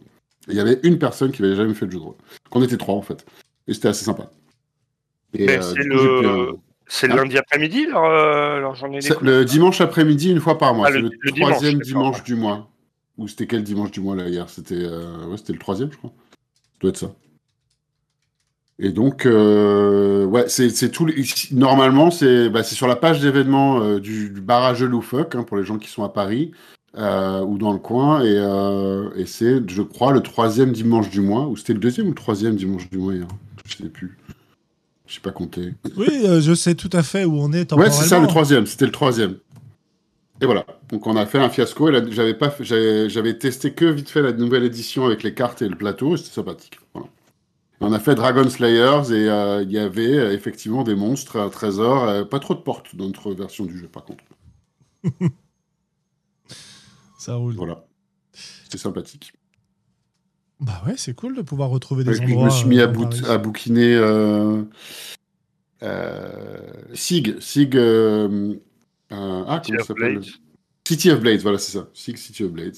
Il 0.48 0.54
y 0.54 0.60
avait 0.60 0.78
une 0.84 0.98
personne 0.98 1.32
qui 1.32 1.42
n'avait 1.42 1.56
jamais 1.56 1.74
fait 1.74 1.86
de 1.86 1.90
jeu 1.90 1.98
de 1.98 2.04
rôle. 2.04 2.14
Qu'on 2.50 2.62
était 2.62 2.76
trois 2.76 2.94
en 2.94 3.02
fait. 3.02 3.26
Et 3.66 3.74
c'était 3.74 3.88
assez 3.88 4.04
sympa. 4.04 4.30
C'est 5.34 5.82
le 5.82 6.56
c'est 6.88 7.08
le 7.08 7.16
lundi 7.16 7.36
après-midi 7.36 7.86
leur, 7.86 8.74
journée 8.76 9.00
Le 9.20 9.44
dimanche 9.44 9.80
après-midi, 9.80 10.30
une 10.30 10.38
fois 10.38 10.56
par 10.56 10.72
mois. 10.72 10.86
Ah, 10.88 10.92
c'est 10.92 11.00
le, 11.00 11.10
troisième 11.32 11.80
dimanche 11.80 12.22
du 12.22 12.36
mois. 12.36 12.70
Ou 13.18 13.28
c'était 13.28 13.46
quel 13.46 13.62
dimanche 13.62 13.90
du 13.90 14.00
mois 14.00 14.14
là 14.14 14.28
hier? 14.28 14.48
C'était 14.50 14.74
euh, 14.74 15.26
ouais, 15.26 15.36
le 15.48 15.58
troisième, 15.58 15.90
je 15.90 15.96
crois. 15.96 16.12
Ça 16.30 16.78
doit 16.80 16.90
être 16.90 16.98
ça. 16.98 17.12
Et 18.78 18.90
donc, 18.90 19.24
euh, 19.24 20.26
ouais, 20.26 20.48
c'est 20.48 20.90
tout. 20.90 21.08
Normalement, 21.52 22.10
c'est 22.10 22.50
bah, 22.50 22.62
sur 22.62 22.86
la 22.86 22.96
page 22.96 23.20
d'événements 23.20 23.80
euh, 23.80 24.00
du, 24.00 24.28
barrage 24.28 24.82
loufoque 24.82 25.34
hein, 25.34 25.44
pour 25.44 25.56
les 25.56 25.64
gens 25.64 25.78
qui 25.78 25.88
sont 25.88 26.04
à 26.04 26.10
Paris 26.10 26.52
ou 26.94 27.58
dans 27.58 27.72
le 27.72 27.78
coin. 27.78 28.22
Et, 28.22 29.20
et 29.20 29.26
c'est, 29.26 29.68
je 29.68 29.82
crois, 29.82 30.12
le 30.12 30.20
troisième 30.20 30.72
dimanche 30.72 31.10
du 31.10 31.20
mois. 31.20 31.46
Ou 31.46 31.56
c'était 31.56 31.74
le 31.74 31.78
deuxième 31.78 32.06
ou 32.06 32.10
le 32.10 32.14
troisième 32.14 32.56
dimanche 32.56 32.88
du 32.90 32.98
mois 32.98 33.14
hier? 33.14 33.28
Je 33.64 33.76
sais 33.76 33.88
plus. 33.88 34.18
Je 35.06 35.14
sais 35.14 35.20
pas 35.20 35.30
compter. 35.30 35.74
Oui, 35.96 36.08
je 36.40 36.54
sais 36.54 36.74
tout 36.74 36.90
à 36.92 37.02
fait 37.02 37.24
où 37.24 37.38
on 37.38 37.52
est. 37.52 37.72
Ouais, 37.72 37.90
c'est 37.90 38.08
ça 38.08 38.18
le 38.18 38.26
troisième. 38.26 38.66
C'était 38.66 38.86
le 38.86 38.92
troisième. 38.92 39.36
Et 40.40 40.46
voilà. 40.46 40.66
Donc 40.90 41.06
on 41.06 41.16
a 41.16 41.26
fait 41.26 41.38
un 41.38 41.48
fiasco. 41.48 41.90
J'avais 42.10 42.34
pas, 42.34 42.54
j'avais 42.60 43.38
testé 43.38 43.72
que 43.72 43.84
vite 43.84 44.08
fait 44.08 44.22
la 44.22 44.32
nouvelle 44.32 44.64
édition 44.64 45.06
avec 45.06 45.22
les 45.22 45.34
cartes 45.34 45.62
et 45.62 45.68
le 45.68 45.76
plateau. 45.76 46.16
C'était 46.16 46.34
sympathique. 46.34 46.78
On 47.80 47.92
a 47.92 47.98
fait 47.98 48.14
Dragon 48.14 48.48
Slayers 48.48 49.10
et 49.10 49.28
euh, 49.28 49.62
il 49.62 49.70
y 49.70 49.78
avait 49.78 50.16
euh, 50.16 50.32
effectivement 50.32 50.82
des 50.82 50.94
monstres, 50.94 51.38
un 51.38 51.50
trésor, 51.50 52.04
euh, 52.04 52.24
pas 52.24 52.38
trop 52.38 52.54
de 52.54 52.60
portes 52.60 52.96
dans 52.96 53.04
notre 53.04 53.32
version 53.34 53.66
du 53.66 53.78
jeu 53.78 53.86
par 53.86 54.04
contre. 54.04 54.24
Ça 57.18 57.34
roule. 57.34 57.54
Voilà. 57.54 57.84
C'était 58.32 58.78
sympathique. 58.78 59.34
Bah 60.58 60.82
ouais, 60.86 60.94
c'est 60.96 61.14
cool 61.14 61.36
de 61.36 61.42
pouvoir 61.42 61.68
retrouver 61.68 62.02
des 62.02 62.18
endroits. 62.18 62.48
Je 62.48 62.54
me 62.54 62.60
suis 62.60 62.66
mis 62.66 62.80
à, 62.80 62.90
à 63.30 63.36
bouquiner 63.36 63.94
euh, 65.82 66.58
Sig, 66.94 67.38
Sig, 67.40 67.76
euh, 67.76 68.54
euh, 69.12 69.44
ah, 69.46 69.62
comment 69.64 69.84
s'appelle? 69.84 70.20
City 70.86 71.10
of 71.10 71.20
Blades, 71.20 71.40
voilà, 71.42 71.58
c'est 71.58 71.72
ça. 71.78 71.88
Sig, 71.94 72.16
City 72.16 72.44
of 72.44 72.52
Blades. 72.52 72.76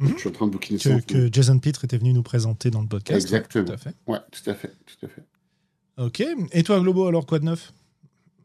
Mhm. 0.00 0.08
Je 0.14 0.18
suis 0.18 0.28
en 0.28 0.32
train 0.32 0.46
de 0.46 0.50
bouquiner 0.52 0.78
que, 0.78 1.00
que 1.00 1.32
Jason 1.32 1.58
Pitre 1.58 1.84
était 1.84 1.96
venu 1.96 2.12
nous 2.12 2.22
présenter 2.22 2.70
dans 2.70 2.82
le 2.82 2.88
podcast. 2.88 3.20
Exactement. 3.24 3.64
Tout 3.66 3.72
à 3.72 3.76
fait. 3.76 3.94
Ouais, 4.06 4.18
tout 4.30 4.50
à 4.50 4.54
fait, 4.54 4.72
tout 4.84 5.06
à 5.06 5.08
fait. 5.08 5.24
Ok. 5.98 6.22
Et 6.52 6.62
toi, 6.62 6.80
Globo, 6.80 7.06
alors 7.06 7.24
quoi 7.24 7.38
de 7.38 7.44
neuf? 7.44 7.72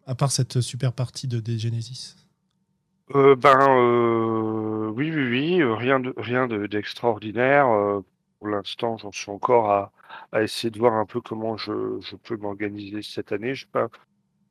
À 0.05 0.15
part 0.15 0.31
cette 0.31 0.61
super 0.61 0.93
partie 0.93 1.27
de 1.27 1.39
des 1.39 1.57
Genesis. 1.59 2.15
Euh, 3.15 3.35
ben 3.35 3.57
euh, 3.59 4.89
oui, 4.91 5.11
oui, 5.11 5.29
oui, 5.29 5.61
euh, 5.61 5.75
rien 5.75 5.99
de 5.99 6.13
rien 6.15 6.47
de- 6.47 6.67
d'extraordinaire. 6.67 7.65
pour 8.39 8.47
l'instant, 8.47 8.97
j'en 8.97 9.11
suis 9.11 9.29
encore 9.31 9.69
à, 9.71 9.91
à 10.31 10.43
essayer 10.43 10.69
de 10.71 10.79
voir 10.79 10.93
un 10.93 11.05
peu 11.05 11.21
comment 11.21 11.57
je, 11.57 11.99
je 12.01 12.15
peux 12.15 12.37
m'organiser 12.37 13.01
cette 13.01 13.31
année. 13.31 13.53
Je, 13.53 13.61
sais 13.65 13.71
pas, 13.71 13.89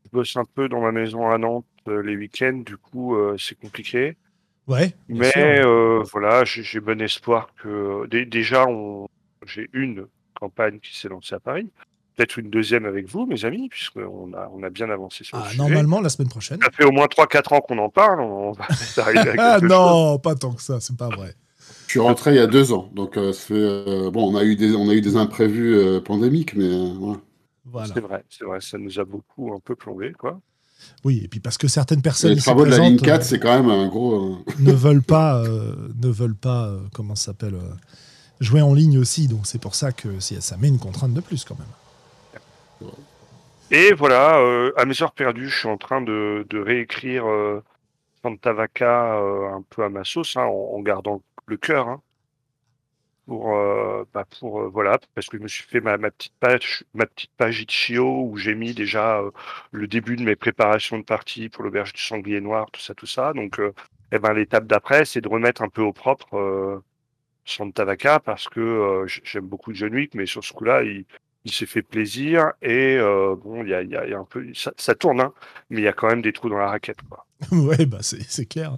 je 0.04 0.10
bosse 0.10 0.36
un 0.36 0.44
peu 0.44 0.68
dans 0.68 0.80
ma 0.80 0.92
maison 0.92 1.28
à 1.30 1.38
Nantes 1.38 1.64
les 1.86 2.16
week-ends, 2.16 2.62
du 2.66 2.76
coup 2.76 3.14
euh, 3.16 3.36
c'est 3.38 3.58
compliqué. 3.58 4.16
Ouais. 4.70 4.94
Mais 5.08 5.32
euh, 5.36 6.02
voilà, 6.12 6.44
j'ai 6.44 6.80
bon 6.80 7.00
espoir 7.02 7.48
que 7.62 8.06
dé- 8.06 8.24
déjà 8.24 8.66
on 8.66 9.06
j'ai 9.46 9.68
une 9.72 10.06
campagne 10.34 10.78
qui 10.80 10.96
s'est 10.98 11.08
lancée 11.08 11.34
à 11.34 11.40
Paris, 11.40 11.68
peut-être 12.16 12.38
une 12.38 12.50
deuxième 12.50 12.84
avec 12.84 13.08
vous, 13.08 13.26
mes 13.26 13.44
amis, 13.44 13.68
puisqu'on 13.68 14.32
a 14.32 14.48
on 14.54 14.62
a 14.62 14.70
bien 14.70 14.88
avancé 14.90 15.24
sur 15.24 15.38
le 15.38 15.42
Ah, 15.44 15.48
sujet. 15.50 15.62
normalement, 15.62 16.00
la 16.00 16.08
semaine 16.08 16.28
prochaine. 16.28 16.60
Ça 16.62 16.70
fait 16.70 16.84
au 16.84 16.92
moins 16.92 17.06
3-4 17.06 17.52
ans 17.54 17.60
qu'on 17.60 17.78
en 17.78 17.88
parle, 17.88 18.20
on 18.20 18.52
va 18.52 18.64
peut-être 18.68 18.98
arriver 19.00 19.30
à 19.38 19.54
Ah 19.56 19.58
chose. 19.60 19.68
non, 19.68 20.18
pas 20.18 20.34
tant 20.34 20.52
que 20.52 20.62
ça, 20.62 20.78
c'est 20.80 20.96
pas 20.96 21.08
vrai. 21.08 21.34
Je 21.86 21.90
suis 21.92 22.00
rentré 22.00 22.30
il 22.32 22.36
y 22.36 22.40
a 22.40 22.46
deux 22.46 22.72
ans, 22.72 22.88
donc 22.92 23.16
euh, 23.16 23.32
ça 23.32 23.46
fait, 23.48 23.54
euh, 23.54 24.10
bon, 24.12 24.32
on 24.32 24.36
a 24.36 24.44
eu 24.44 24.54
des, 24.54 24.74
on 24.76 24.88
a 24.88 24.94
eu 24.94 25.00
des 25.00 25.16
imprévus 25.16 25.74
euh, 25.74 26.00
pandémiques, 26.00 26.54
mais 26.54 26.64
euh, 26.66 26.92
voilà. 26.96 27.20
Voilà. 27.64 27.94
C'est 27.94 28.00
vrai, 28.00 28.24
c'est 28.28 28.44
vrai, 28.44 28.60
ça 28.60 28.78
nous 28.78 28.98
a 29.00 29.04
beaucoup 29.04 29.52
un 29.52 29.58
peu 29.58 29.74
plombé, 29.74 30.12
quoi. 30.12 30.40
Oui, 31.04 31.20
et 31.24 31.28
puis 31.28 31.40
parce 31.40 31.58
que 31.58 31.68
certaines 31.68 32.02
personnes 32.02 32.30
les 32.30 32.36
ici 32.36 32.44
travaux 32.44 32.64
de 32.64 32.70
la 32.70 32.78
ligne 32.78 32.96
présentes, 32.96 33.06
4, 33.06 33.20
euh, 33.20 33.24
c'est 33.24 33.38
quand 33.40 33.54
même 33.62 33.70
un 33.70 33.88
gros. 33.88 34.14
euh, 34.14 34.36
ne 34.60 34.72
veulent 34.72 35.02
pas, 35.02 35.36
euh, 35.42 35.74
ne 36.02 36.08
veulent 36.08 36.34
pas, 36.36 36.66
euh, 36.66 36.80
comment 36.94 37.14
ça 37.14 37.26
s'appelle, 37.26 37.54
euh, 37.54 37.74
jouer 38.40 38.60
en 38.62 38.74
ligne 38.74 38.98
aussi. 38.98 39.28
Donc 39.28 39.46
c'est 39.46 39.60
pour 39.60 39.74
ça 39.74 39.92
que 39.92 40.20
ça 40.20 40.56
met 40.56 40.68
une 40.68 40.78
contrainte 40.78 41.14
de 41.14 41.20
plus 41.20 41.44
quand 41.44 41.56
même. 41.58 42.90
Et 43.70 43.92
voilà, 43.92 44.38
euh, 44.38 44.72
à 44.76 44.84
mes 44.84 45.00
heures 45.02 45.12
perdues, 45.12 45.48
je 45.48 45.58
suis 45.60 45.68
en 45.68 45.76
train 45.76 46.00
de, 46.00 46.44
de 46.50 46.58
réécrire 46.58 47.24
euh, 47.28 47.62
Santa 48.22 48.52
Vaca 48.52 49.14
euh, 49.14 49.54
un 49.54 49.62
peu 49.70 49.84
à 49.84 49.88
ma 49.88 50.02
sauce, 50.04 50.36
hein, 50.36 50.42
en, 50.44 50.76
en 50.76 50.80
gardant 50.80 51.22
le 51.46 51.56
cœur. 51.56 51.88
hein. 51.88 52.00
Pour, 53.30 53.54
euh, 53.54 54.02
bah, 54.12 54.24
pour 54.40 54.60
euh, 54.60 54.68
voilà, 54.68 54.98
parce 55.14 55.28
que 55.28 55.38
je 55.38 55.42
me 55.44 55.46
suis 55.46 55.62
fait 55.62 55.80
ma, 55.80 55.96
petite 55.96 56.34
page, 56.40 56.82
ma 56.94 57.06
petite 57.06 57.30
page 57.36 57.60
Itch.io 57.60 58.24
où 58.24 58.36
j'ai 58.36 58.56
mis 58.56 58.74
déjà 58.74 59.20
euh, 59.20 59.30
le 59.70 59.86
début 59.86 60.16
de 60.16 60.24
mes 60.24 60.34
préparations 60.34 60.98
de 60.98 61.04
partie 61.04 61.48
pour 61.48 61.62
l'auberge 61.62 61.92
du 61.92 62.02
sanglier 62.02 62.40
noir, 62.40 62.72
tout 62.72 62.80
ça, 62.80 62.92
tout 62.92 63.06
ça. 63.06 63.32
Donc, 63.32 63.60
eh 64.10 64.18
ben, 64.18 64.32
l'étape 64.32 64.66
d'après, 64.66 65.04
c'est 65.04 65.20
de 65.20 65.28
remettre 65.28 65.62
un 65.62 65.68
peu 65.68 65.80
au 65.80 65.92
propre 65.92 66.82
Santa 67.44 67.84
Vaca 67.84 68.18
parce 68.18 68.48
que 68.48 69.06
j'aime 69.06 69.46
beaucoup 69.46 69.72
John 69.74 69.94
Wick, 69.94 70.16
mais 70.16 70.26
sur 70.26 70.42
ce 70.42 70.52
coup-là, 70.52 70.82
il, 70.82 71.04
s'est 71.52 71.66
fait 71.66 71.82
plaisir 71.82 72.50
et 72.62 72.98
bon, 72.98 73.62
il 73.62 73.68
y 73.68 73.74
a, 73.94 74.18
un 74.18 74.24
peu, 74.24 74.44
ça, 74.54 74.94
tourne, 74.96 75.20
hein, 75.20 75.32
mais 75.68 75.82
il 75.82 75.84
y 75.84 75.88
a 75.88 75.92
quand 75.92 76.08
même 76.08 76.22
des 76.22 76.32
trous 76.32 76.48
dans 76.48 76.58
la 76.58 76.68
raquette, 76.68 77.02
quoi. 77.08 77.26
ouais, 77.52 77.86
bah 77.86 77.98
c'est 78.02 78.46
clair. 78.46 78.76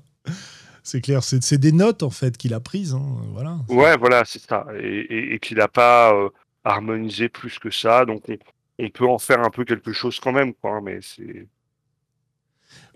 C'est 0.82 1.00
clair, 1.00 1.22
c'est 1.22 1.58
des 1.58 1.72
notes 1.72 2.02
en 2.02 2.10
fait 2.10 2.36
qu'il 2.36 2.54
a 2.54 2.60
prises. 2.60 2.92
hein, 2.94 3.16
Voilà. 3.32 3.58
Ouais, 3.68 3.96
voilà, 3.96 4.24
c'est 4.24 4.42
ça. 4.42 4.66
Et, 4.80 4.86
et, 5.00 5.34
et 5.34 5.38
qu'il 5.38 5.58
n'a 5.58 5.68
pas 5.68 6.12
euh, 6.14 6.28
harmonisé 6.64 7.28
plus 7.28 7.58
que 7.58 7.70
ça. 7.70 8.04
Donc, 8.04 8.22
on, 8.28 8.36
on 8.84 8.90
peut 8.90 9.06
en 9.08 9.18
faire 9.18 9.40
un 9.40 9.50
peu 9.50 9.64
quelque 9.64 9.92
chose 9.92 10.18
quand 10.20 10.32
même, 10.32 10.54
quoi. 10.54 10.72
hein, 10.76 10.80
Mais 10.82 10.98
c'est. 11.00 11.46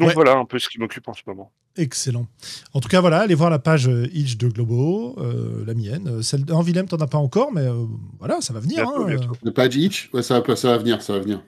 Donc, 0.00 0.08
Ouais. 0.08 0.14
voilà 0.14 0.32
un 0.36 0.44
peu 0.46 0.58
ce 0.58 0.68
qui 0.68 0.78
m'occupe 0.80 1.06
en 1.06 1.14
ce 1.14 1.22
moment. 1.26 1.52
Excellent. 1.76 2.26
En 2.72 2.80
tout 2.80 2.88
cas, 2.88 3.00
voilà, 3.02 3.20
allez 3.20 3.34
voir 3.34 3.50
la 3.50 3.58
page 3.58 3.86
euh, 3.86 4.08
Itch 4.14 4.36
de 4.38 4.48
Globo, 4.48 5.14
euh, 5.18 5.62
la 5.66 5.74
mienne. 5.74 6.22
Celle 6.22 6.50
en 6.50 6.62
Willem, 6.62 6.88
t'en 6.88 6.96
as 6.96 7.06
pas 7.06 7.18
encore, 7.18 7.52
mais 7.52 7.60
euh, 7.68 7.84
voilà, 8.18 8.40
ça 8.40 8.54
va 8.54 8.60
venir. 8.60 8.88
Hein. 8.88 9.06
Le 9.42 9.52
page 9.52 9.76
itch, 9.76 10.08
ouais, 10.14 10.22
ça, 10.22 10.40
va, 10.40 10.56
ça 10.56 10.70
va 10.70 10.78
venir, 10.78 11.02
ça 11.02 11.12
va 11.12 11.18
venir. 11.20 11.42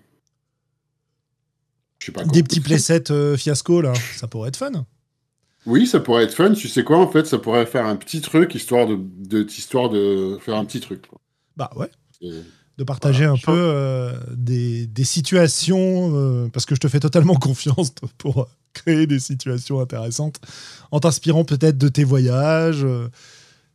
Pas. 2.14 2.24
Des 2.24 2.42
petits 2.42 2.60
playsets 2.60 3.10
euh, 3.10 3.36
fiasco, 3.36 3.80
là, 3.82 3.92
ça 4.16 4.28
pourrait 4.28 4.48
être 4.48 4.56
fun. 4.56 4.86
Oui, 5.68 5.86
ça 5.86 6.00
pourrait 6.00 6.24
être 6.24 6.34
fun. 6.34 6.52
Tu 6.54 6.66
sais 6.66 6.82
quoi, 6.82 6.98
en 6.98 7.08
fait, 7.08 7.26
ça 7.26 7.38
pourrait 7.38 7.66
faire 7.66 7.84
un 7.84 7.96
petit 7.96 8.20
truc 8.22 8.54
histoire 8.54 8.86
de, 8.86 8.98
de 8.98 9.44
histoire 9.44 9.90
de 9.90 10.38
faire 10.40 10.56
un 10.56 10.64
petit 10.64 10.80
truc. 10.80 11.06
quoi. 11.06 11.20
Bah 11.56 11.70
ouais. 11.76 11.90
Et- 12.22 12.32
de 12.78 12.84
partager 12.84 13.26
Voilà, 13.26 13.32
un 13.32 13.36
peu 13.36 13.52
euh, 13.60 14.12
des, 14.36 14.86
des 14.86 15.02
situations, 15.04 16.12
euh, 16.14 16.48
parce 16.48 16.64
que 16.64 16.76
je 16.76 16.80
te 16.80 16.86
fais 16.86 17.00
totalement 17.00 17.34
confiance 17.48 17.90
pour 18.18 18.42
euh, 18.42 18.44
créer 18.72 19.06
des 19.08 19.18
situations 19.18 19.80
intéressantes, 19.80 20.36
en 20.92 21.00
t'inspirant 21.00 21.44
peut-être 21.44 21.76
de 21.76 21.88
tes 21.88 22.04
voyages. 22.04 22.84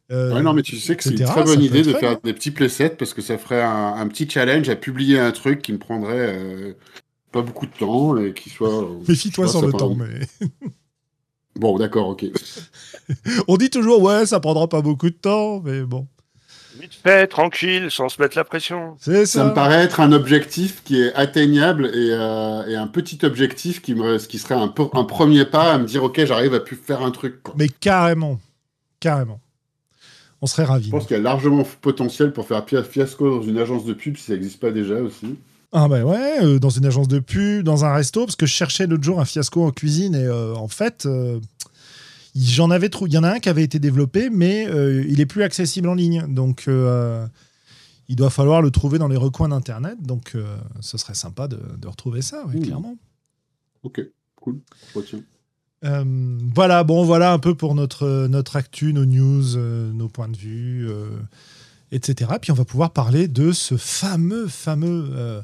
Ouais, 0.09 0.41
non, 0.41 0.53
mais 0.53 0.61
tu 0.61 0.77
sais 0.79 0.95
que 0.95 1.03
c'est 1.03 1.11
une 1.11 1.25
très 1.25 1.43
bonne 1.43 1.61
idée 1.61 1.81
de 1.81 1.91
fun, 1.91 1.99
faire 1.99 2.11
hein. 2.11 2.19
des 2.23 2.33
petits 2.33 2.51
playsets 2.51 2.91
parce 2.91 3.13
que 3.13 3.21
ça 3.21 3.37
ferait 3.37 3.61
un, 3.61 3.95
un 3.95 4.07
petit 4.07 4.29
challenge 4.29 4.69
à 4.69 4.75
publier 4.77 5.19
un 5.19 5.31
truc 5.31 5.61
qui 5.61 5.73
me 5.73 5.79
prendrait 5.79 6.77
pas 7.31 7.41
beaucoup 7.41 7.65
de 7.65 7.71
temps 7.77 8.15
et 8.17 8.33
qui 8.33 8.49
soit. 8.51 8.87
Méfie-toi 9.07 9.47
sur 9.49 9.65
le 9.65 9.73
temps, 9.73 9.95
mais 9.95 10.27
Bon, 11.55 11.77
d'accord, 11.77 12.09
ok. 12.09 12.25
on 13.47 13.57
dit 13.57 13.69
toujours 13.69 14.01
ouais, 14.01 14.25
ça 14.25 14.39
prendra 14.39 14.67
pas 14.67 14.81
beaucoup 14.81 15.09
de 15.09 15.15
temps, 15.15 15.61
mais 15.61 15.81
bon, 15.83 16.07
Vite 16.79 16.95
fait, 16.95 17.27
tranquille, 17.27 17.91
sans 17.91 18.09
se 18.09 18.21
mettre 18.21 18.35
la 18.35 18.43
pression. 18.43 18.95
Ça 18.99 19.25
ça. 19.25 19.45
me 19.45 19.53
paraît 19.53 19.83
être 19.83 19.99
un 19.99 20.11
objectif 20.11 20.83
qui 20.83 20.99
est 21.01 21.13
atteignable 21.13 21.87
et, 21.87 22.09
euh, 22.11 22.65
et 22.67 22.75
un 22.75 22.87
petit 22.87 23.19
objectif 23.23 23.81
qui, 23.81 23.93
me, 23.93 24.17
qui 24.17 24.39
serait 24.39 24.55
un, 24.55 24.67
peu, 24.67 24.85
un 24.93 25.03
premier 25.03 25.45
pas 25.45 25.73
à 25.73 25.77
me 25.77 25.85
dire 25.85 26.03
ok, 26.03 26.25
j'arrive 26.25 26.53
à 26.53 26.59
pu 26.59 26.75
faire 26.75 27.03
un 27.03 27.11
truc. 27.11 27.43
quoi. 27.43 27.53
Mais 27.57 27.69
carrément, 27.69 28.39
carrément, 28.99 29.39
on 30.41 30.47
serait 30.47 30.63
ravis. 30.63 30.87
Je 30.87 30.91
pense 30.91 31.05
qu'il 31.05 31.15
y 31.15 31.19
a 31.19 31.23
largement 31.23 31.63
potentiel 31.81 32.33
pour 32.33 32.47
faire 32.47 32.65
fiasco 32.85 33.29
dans 33.29 33.43
une 33.43 33.59
agence 33.59 33.85
de 33.85 33.93
pub 33.93 34.17
si 34.17 34.23
ça 34.23 34.33
n'existe 34.33 34.59
pas 34.59 34.71
déjà 34.71 34.95
aussi. 34.95 35.37
Ah 35.75 35.87
bah 35.87 36.03
ouais, 36.05 36.43
euh, 36.43 36.59
dans 36.59 36.69
une 36.69 36.85
agence 36.85 37.07
de 37.07 37.17
pub, 37.17 37.63
dans 37.65 37.83
un 37.83 37.93
resto, 37.93 38.25
parce 38.25 38.35
que 38.35 38.45
je 38.45 38.53
cherchais 38.53 38.85
l'autre 38.85 39.03
jour 39.03 39.19
un 39.19 39.25
fiasco 39.25 39.65
en 39.65 39.71
cuisine 39.71 40.13
et 40.13 40.23
euh, 40.23 40.53
en 40.53 40.67
fait, 40.67 41.07
euh, 41.07 41.39
j'en 42.35 42.69
avais 42.69 42.89
trouvé. 42.89 43.09
Il 43.09 43.15
y 43.15 43.17
en 43.17 43.23
a 43.23 43.31
un 43.31 43.39
qui 43.39 43.49
avait 43.49 43.63
été 43.63 43.79
développé, 43.79 44.29
mais 44.29 44.67
il 45.07 45.19
est 45.19 45.25
plus 45.25 45.41
accessible 45.41 45.89
en 45.89 45.95
ligne, 45.95 46.25
donc 46.31 46.69
il 48.07 48.15
doit 48.15 48.29
falloir 48.29 48.61
le 48.61 48.69
trouver 48.69 48.99
dans 48.99 49.07
les 49.07 49.17
recoins 49.17 49.49
d'internet. 49.49 49.97
Donc 50.01 50.37
ce 50.79 50.97
serait 50.99 51.15
sympa 51.15 51.47
de, 51.47 51.59
de 51.79 51.87
retrouver 51.87 52.21
ça, 52.21 52.45
ouais, 52.45 52.55
Mmh. 52.55 52.61
clairement. 52.61 52.97
Ok, 53.81 54.01
cool, 54.35 54.59
retiens. 54.93 55.23
Voilà, 55.81 56.83
bon, 56.83 57.03
voilà 57.03 57.33
un 57.33 57.39
peu 57.39 57.55
pour 57.55 57.73
notre, 57.73 58.27
notre 58.27 58.55
actu, 58.57 58.93
nos 58.93 59.05
news, 59.05 59.57
nos 59.91 60.07
points 60.07 60.29
de 60.29 60.37
vue, 60.37 60.87
etc. 61.93 62.31
Puis 62.41 62.51
on 62.51 62.55
va 62.55 62.65
pouvoir 62.65 62.91
parler 62.91 63.27
de 63.27 63.51
ce 63.51 63.77
fameux, 63.77 64.47
fameux 64.47 65.09
euh, 65.13 65.41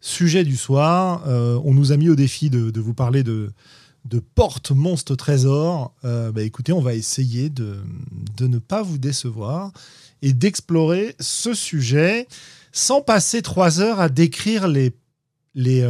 sujet 0.00 0.44
du 0.44 0.56
soir. 0.56 1.24
Euh, 1.26 1.60
on 1.64 1.74
nous 1.74 1.92
a 1.92 1.96
mis 1.96 2.08
au 2.08 2.14
défi 2.14 2.50
de, 2.50 2.70
de 2.70 2.80
vous 2.80 2.94
parler 2.94 3.22
de, 3.22 3.52
de 4.04 4.18
porte 4.20 4.70
monstre 4.70 5.16
trésor. 5.16 5.94
Euh, 6.04 6.32
bah, 6.32 6.42
écoutez, 6.42 6.72
on 6.72 6.80
va 6.80 6.94
essayer 6.94 7.50
de, 7.50 7.78
de 8.36 8.46
ne 8.46 8.58
pas 8.58 8.82
vous 8.82 8.98
décevoir 8.98 9.72
et 10.22 10.32
d'explorer 10.32 11.14
ce 11.20 11.52
sujet 11.54 12.26
sans 12.72 13.02
passer 13.02 13.42
trois 13.42 13.80
heures 13.80 14.00
à 14.00 14.08
décrire 14.08 14.68
les, 14.68 14.92
les, 15.54 15.86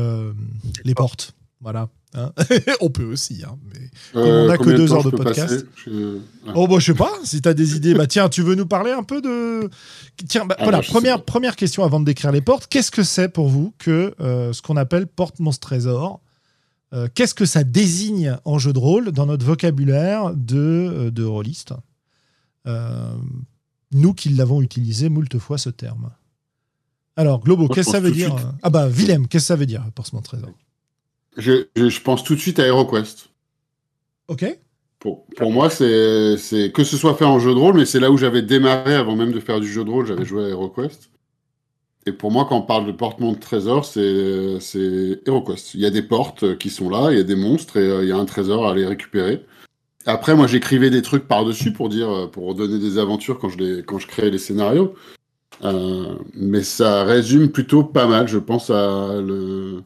les 0.85 0.95
portes. 0.95 1.35
Voilà. 1.61 1.89
Hein. 2.15 2.33
on 2.81 2.91
peut 2.91 3.05
aussi, 3.05 3.43
hein, 3.47 3.57
mais 3.73 3.91
on 4.15 4.49
a 4.49 4.59
que 4.59 4.71
deux 4.71 4.93
heures 4.93 5.05
de 5.05 5.11
podcast. 5.11 5.67
Je-. 5.87 6.19
Oh 6.55 6.67
bah 6.67 6.77
je 6.79 6.87
sais 6.87 6.95
pas, 6.95 7.13
si 7.25 7.41
t'as 7.41 7.55
des 7.55 7.77
idées, 7.77 7.95
bah 7.95 8.07
tiens, 8.07 8.29
tu 8.29 8.43
veux 8.43 8.55
nous 8.55 8.67
parler 8.67 8.91
un 8.93 9.03
peu 9.03 9.21
de... 9.21 9.69
Tiens, 10.29 10.45
bah, 10.47 10.57
Ah 10.59 10.63
voilà, 10.65 10.79
bah, 10.79 10.85
première, 10.89 11.23
première 11.25 11.57
question 11.57 11.85
avant 11.85 12.01
de 12.01 12.05
décrire 12.05 12.33
les 12.33 12.41
portes. 12.41 12.67
Qu'est-ce 12.69 12.91
que 12.91 13.03
c'est 13.03 13.29
pour 13.29 13.49
vous 13.49 13.73
que 13.79 14.15
euh, 14.21 14.53
ce 14.53 14.63
qu'on 14.63 14.77
appelle 14.77 15.07
porte 15.07 15.39
monstre 15.41 15.69
trésor? 15.69 16.21
Euh, 16.95 17.07
Qu'est-ce 17.15 17.35
que 17.35 17.45
ça 17.45 17.65
désigne 17.65 18.37
en 18.47 18.59
jeu 18.59 18.73
de 18.73 18.79
rôle 18.79 19.13
dans 19.13 19.27
notre 19.27 19.45
vocabulaire 19.45 20.33
de, 20.35 20.57
euh, 20.57 21.11
de 21.11 21.23
rôliste? 21.25 21.75
Euh, 22.67 23.13
Nous 23.93 24.15
qui 24.15 24.31
l'avons 24.31 24.63
utilisé 24.63 25.09
moult 25.09 25.39
fois 25.39 25.59
ce 25.59 25.71
terme. 25.71 26.11
Alors, 27.17 27.41
Globo, 27.41 27.69
qu'est-ce 27.69 27.87
que 27.89 27.93
ça 27.93 28.01
veut 28.01 28.11
dire? 28.11 28.35
euh, 28.35 28.51
Ah 28.63 28.71
bah, 28.71 28.89
Willem, 28.89 29.27
qu'est-ce 29.29 29.45
que 29.45 29.49
ça 29.49 29.57
veut 29.57 29.67
dire, 29.67 29.85
porte 29.95 30.13
monstre 30.13 30.31
trésor? 30.31 30.51
Je, 31.39 31.67
je- 31.77 31.89
je 31.89 32.01
pense 32.03 32.25
tout 32.25 32.35
de 32.35 32.41
suite 32.41 32.59
à 32.59 32.67
HeroQuest. 32.67 33.31
Ok 34.29 34.45
Pour, 34.99 35.27
pour 35.37 35.53
moi, 35.53 35.71
c'est 35.71 36.37
c'est- 36.37 36.73
que 36.73 36.85
ce 36.85 36.97
soit 36.97 37.15
fait 37.15 37.25
en 37.25 37.39
jeu 37.39 37.55
de 37.55 37.59
rôle, 37.59 37.77
mais 37.77 37.87
c'est 37.87 38.01
là 38.01 38.11
où 38.11 38.17
j'avais 38.19 38.43
démarré 38.43 38.95
avant 38.95 39.17
même 39.17 39.33
de 39.33 39.41
faire 39.41 39.61
du 39.61 39.69
jeu 39.69 39.85
de 39.85 39.91
rôle, 39.91 40.07
j'avais 40.07 40.25
joué 40.25 40.45
à 40.45 40.49
HeroQuest. 40.49 41.11
Et 42.07 42.13
pour 42.13 42.31
moi, 42.31 42.47
quand 42.49 42.57
on 42.59 42.63
parle 42.63 42.87
de 42.87 42.93
portement 42.93 43.33
de 43.33 43.39
trésor, 43.39 43.85
c'est 43.85 44.59
c'est 44.61 45.21
HeroQuest. 45.27 45.75
Il 45.75 45.81
y 45.81 45.87
a 45.87 45.91
des 45.91 46.03
portes 46.03 46.59
qui 46.59 46.71
sont 46.71 46.91
là, 46.91 47.11
il 47.13 47.19
y 47.19 47.21
a 47.21 47.25
des 47.25 47.37
monstres 47.37 47.77
et 47.77 47.89
euh, 47.89 48.03
il 48.03 48.09
y 48.09 48.13
a 48.13 48.17
un 48.17 48.25
trésor 48.25 48.67
à 48.67 48.73
aller 48.73 48.87
récupérer. 48.87 49.45
Après, 50.07 50.35
moi, 50.37 50.47
j'écrivais 50.47 50.91
des 50.91 51.03
trucs 51.03 51.29
par-dessus 51.29 51.73
pour 51.73 51.89
dire, 51.91 52.11
euh, 52.11 52.27
pour 52.29 52.55
donner 52.55 52.79
des 52.79 52.99
aventures 52.99 53.39
quand 53.39 53.51
je, 53.51 53.59
les, 53.59 53.83
quand 53.85 53.99
je 53.99 54.07
créais 54.09 54.31
les 54.31 54.39
scénarios. 54.39 54.95
Euh, 55.65 56.17
mais 56.35 56.63
ça 56.63 57.05
résume 57.05 57.51
plutôt 57.51 57.85
pas 57.85 58.07
mal, 58.07 58.29
je 58.29 58.39
pense, 58.39 58.71
à 58.71 59.21
le, 59.21 59.83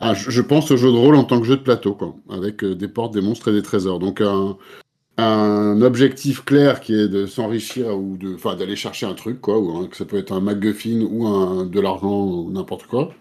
ah, 0.00 0.14
je, 0.14 0.40
pense 0.42 0.70
au 0.70 0.76
jeu 0.76 0.90
de 0.90 0.96
rôle 0.96 1.14
en 1.14 1.24
tant 1.24 1.40
que 1.40 1.46
jeu 1.46 1.56
de 1.56 1.62
plateau, 1.62 1.94
quoi, 1.94 2.14
avec 2.28 2.64
des 2.64 2.88
portes, 2.88 3.14
des 3.14 3.20
monstres 3.20 3.48
et 3.48 3.52
des 3.52 3.62
trésors. 3.62 3.98
Donc 3.98 4.20
un, 4.20 5.82
objectif 5.82 6.44
clair 6.44 6.80
qui 6.80 6.94
est 6.94 7.08
de 7.08 7.26
s'enrichir 7.26 7.96
ou 7.96 8.16
de, 8.16 8.34
enfin, 8.34 8.56
d'aller 8.56 8.76
chercher 8.76 9.06
un 9.06 9.14
truc, 9.14 9.40
quoi, 9.40 9.56
que 9.88 9.96
ça 9.96 10.04
peut 10.04 10.18
être 10.18 10.32
un 10.32 10.40
MacGuffin 10.40 11.00
ou 11.02 11.64
de 11.64 11.80
l'argent 11.80 12.24
ou 12.24 12.50
n'importe 12.50 12.86
quoi. 12.86 13.14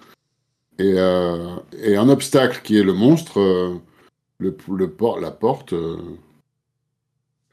Et, 0.80 0.96
euh, 0.98 1.56
et, 1.84 1.96
un 1.96 2.10
obstacle 2.10 2.62
qui 2.64 2.78
est 2.78 2.84
le 2.84 2.94
monstre, 2.94 3.40
euh, 3.40 3.76
le, 4.40 4.58
le 4.70 4.96
la 5.22 5.32
porte. 5.32 5.74
Euh... 5.74 5.98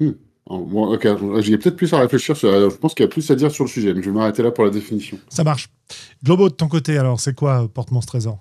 Hmm. 0.00 0.12
J'ai 1.40 1.58
peut-être 1.58 1.76
plus 1.76 1.92
à 1.92 2.00
réfléchir. 2.00 2.36
Sur, 2.36 2.70
je 2.70 2.76
pense 2.76 2.94
qu'il 2.94 3.04
y 3.04 3.08
a 3.08 3.10
plus 3.10 3.30
à 3.30 3.36
dire 3.36 3.50
sur 3.50 3.64
le 3.64 3.70
sujet, 3.70 3.92
mais 3.94 4.02
je 4.02 4.10
vais 4.10 4.16
m'arrêter 4.16 4.42
là 4.42 4.50
pour 4.50 4.64
la 4.64 4.70
définition. 4.70 5.18
Ça 5.28 5.44
marche. 5.44 5.68
Globo, 6.24 6.48
de 6.48 6.54
ton 6.54 6.66
côté, 6.66 6.98
alors, 6.98 7.20
c'est 7.20 7.36
quoi 7.36 7.68
Porte 7.72 7.92
Monstre 7.92 8.12
Trésor? 8.12 8.38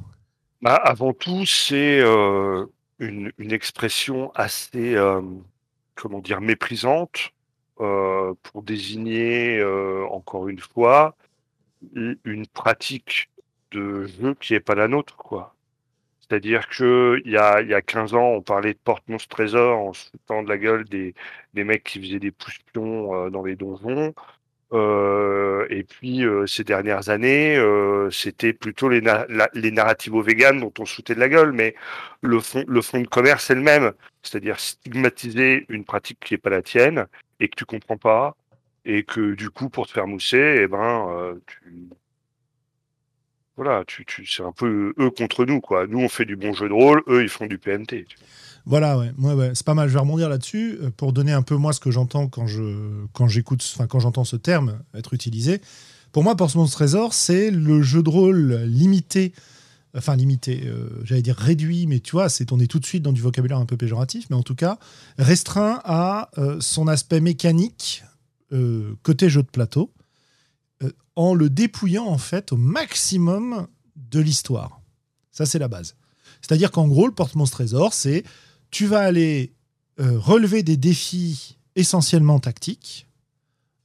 Bah, 0.62 0.76
Avant 0.76 1.14
tout, 1.14 1.46
c'est 1.46 2.00
euh, 2.02 2.66
une, 3.00 3.32
une, 3.38 3.52
expression 3.52 4.32
assez 4.36 4.96
comment 6.00 6.20
dire, 6.20 6.42
méprisante 6.42 7.32
euh, 7.82 8.34
pour 8.44 8.64
désigner, 8.64 9.58
euh, 9.60 10.06
encore 10.12 10.48
une 10.50 10.60
fois, 10.60 11.16
une 11.94 12.48
pratique 12.48 13.30
de 13.72 14.06
jeu 14.06 14.36
qui 14.36 14.54
n'est 14.54 14.60
pas 14.60 14.76
la 14.76 14.88
nôtre, 14.88 15.16
quoi. 15.18 15.56
C'est-à-dire 16.22 16.70
que 16.70 17.22
il 17.26 17.32
y 17.32 17.38
a, 17.38 17.62
y 17.62 17.74
a 17.74 17.82
15 17.82 18.14
ans, 18.14 18.28
on 18.34 18.42
parlait 18.42 18.74
de 18.74 18.80
porte-monstre 18.80 19.30
trésor 19.30 19.80
en 19.80 19.94
se 19.94 20.10
foutant 20.12 20.44
de 20.44 20.50
la 20.50 20.58
gueule 20.58 20.86
des, 20.86 21.16
des 21.54 21.64
mecs 21.64 21.84
qui 21.84 22.00
faisaient 22.00 22.20
des 22.20 22.32
poussons 22.32 23.16
euh, 23.16 23.30
dans 23.30 23.44
les 23.44 23.56
donjons. 23.56 24.14
Euh, 24.72 25.66
et 25.70 25.84
puis 25.84 26.24
euh, 26.24 26.46
ces 26.46 26.64
dernières 26.64 27.10
années, 27.10 27.58
euh, 27.58 28.10
c'était 28.12 28.54
plutôt 28.54 28.88
les, 28.88 29.02
na 29.02 29.26
les 29.54 29.72
narrativos 29.72 30.24
dont 30.24 30.74
on 30.78 30.86
se 30.86 30.96
foutait 30.96 31.16
de 31.16 31.20
la 31.20 31.30
gueule, 31.30 31.54
mais 31.54 31.76
le 32.22 32.40
fond, 32.40 32.64
le 32.68 32.82
fond 32.82 33.02
de 33.02 33.08
commerce 33.08 33.50
est 33.50 33.56
le 33.56 33.62
même, 33.62 33.94
c'est-à-dire 34.22 34.60
stigmatiser 34.60 35.66
une 35.70 35.86
pratique 35.86 36.20
qui 36.20 36.34
n'est 36.36 36.38
pas 36.38 36.52
la 36.52 36.62
tienne 36.62 37.08
et 37.40 37.48
que 37.50 37.56
tu 37.56 37.66
comprends 37.66 37.98
pas, 37.98 38.36
et 38.86 39.04
que 39.04 39.34
du 39.34 39.50
coup 39.50 39.70
pour 39.70 39.88
te 39.88 39.94
faire 39.94 40.08
mousser, 40.08 40.60
eh 40.62 40.68
ben 40.68 41.36
tu 41.48 41.90
voilà, 43.56 43.84
tu, 43.86 44.06
tu 44.06 44.26
c'est 44.26 44.44
un 44.44 44.54
peu 44.54 44.94
eux 45.00 45.10
contre 45.10 45.46
nous 45.46 45.62
quoi. 45.62 45.86
Nous 45.88 46.00
on 46.00 46.10
fait 46.10 46.26
du 46.26 46.36
bon 46.36 46.54
jeu 46.54 46.70
de 46.70 46.74
rôle, 46.74 47.04
eux 47.08 47.24
ils 47.24 47.30
font 47.30 47.46
du 47.48 47.58
PMT. 47.58 48.06
Voilà, 48.70 49.00
ouais, 49.00 49.12
ouais, 49.18 49.52
c'est 49.56 49.66
pas 49.66 49.74
mal. 49.74 49.90
Je 49.90 49.96
vais 49.96 50.00
rebondir 50.00 50.30
là-dessus 50.30 50.78
euh, 50.80 50.92
pour 50.96 51.12
donner 51.12 51.32
un 51.32 51.42
peu 51.42 51.56
moi 51.56 51.74
ce 51.74 51.80
que 51.80 51.90
j'entends 51.90 52.28
quand 52.28 52.46
je 52.46 53.04
quand 53.14 53.28
j'écoute, 53.28 53.68
enfin 53.74 53.88
quand 53.88 54.00
j'entends 54.00 54.26
ce 54.26 54.36
terme 54.36 54.84
être 54.94 55.16
utilisé. 55.16 55.60
Pour 56.12 56.24
moi, 56.24 56.36
Portsmouth 56.36 56.70
Trésor, 56.70 57.16
c'est 57.16 57.50
le 57.50 57.82
jeu 57.82 58.04
de 58.04 58.10
rôle 58.10 58.54
limité, 58.68 59.34
enfin 59.98 60.16
limité, 60.16 60.68
euh, 60.68 60.88
j'allais 61.04 61.24
dire 61.24 61.36
réduit, 61.36 61.88
mais 61.88 62.00
tu 62.00 62.12
vois, 62.12 62.30
c'est 62.30 62.52
on 62.52 62.60
est 62.60 62.68
tout 62.68 62.78
de 62.78 62.86
suite 62.86 63.02
dans 63.02 63.12
du 63.12 63.22
vocabulaire 63.22 63.58
un 63.58 63.66
peu 63.66 63.76
péjoratif, 63.76 64.28
mais 64.30 64.36
en 64.36 64.44
tout 64.44 64.54
cas 64.54 64.78
restreint 65.18 65.82
à 65.84 66.30
euh, 66.38 66.58
son 66.62 66.88
aspect 66.88 67.22
mécanique 67.22 68.04
côté 69.04 69.30
jeu 69.30 69.44
de 69.44 69.48
plateau, 69.48 69.94
en 71.16 71.36
le 71.36 71.52
dépouillant 71.52 72.08
en 72.08 72.18
fait 72.18 72.52
au 72.52 72.58
maximum 72.58 73.68
de 73.96 74.20
l'histoire. 74.20 74.82
Ça, 75.32 75.46
c'est 75.46 75.60
la 75.60 75.68
base. 75.68 75.96
C'est-à-dire 76.42 76.72
qu'en 76.72 76.88
gros, 76.88 77.06
le 77.06 77.14
porte-monstre 77.14 77.58
trésor, 77.58 77.94
c'est 77.94 78.24
tu 78.72 78.86
vas 78.86 79.02
aller 79.02 79.54
euh, 80.00 80.18
relever 80.18 80.64
des 80.64 80.78
défis 80.78 81.58
essentiellement 81.76 82.40
tactiques. 82.40 83.08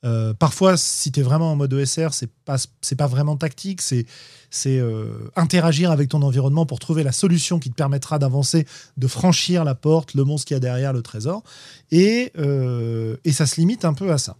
Euh, 0.05 0.35
parfois, 0.35 0.76
si 0.76 1.11
tu 1.11 1.21
es 1.21 1.23
vraiment 1.23 1.52
en 1.52 1.56
mode 1.56 1.73
ESR, 1.73 2.08
c'est 2.13 2.30
pas 2.45 2.56
pas 2.99 3.06
vraiment 3.06 3.37
tactique, 3.37 3.80
c'est 3.80 4.06
c'est 4.50 4.78
euh, 4.78 5.30
interagir 5.35 5.91
avec 5.91 6.11
ton 6.11 6.23
environnement 6.23 6.67
pour 6.67 6.78
trouver 6.78 7.02
la 7.02 7.11
solution 7.11 7.58
qui 7.58 7.71
te 7.71 7.75
permettra 7.75 8.19
d'avancer, 8.19 8.67
de 8.97 9.06
franchir 9.08 9.65
la 9.65 9.75
porte, 9.75 10.15
le 10.15 10.25
monstre 10.25 10.47
qu'il 10.47 10.54
y 10.54 10.58
a 10.58 10.61
derrière 10.61 10.93
le 10.93 11.02
trésor, 11.02 11.43
et 11.91 12.32
et 13.25 13.32
ça 13.32 13.47
se 13.47 13.56
limite 13.56 13.85
un 13.85 13.95
peu 13.95 14.13
à 14.13 14.19
ça, 14.19 14.37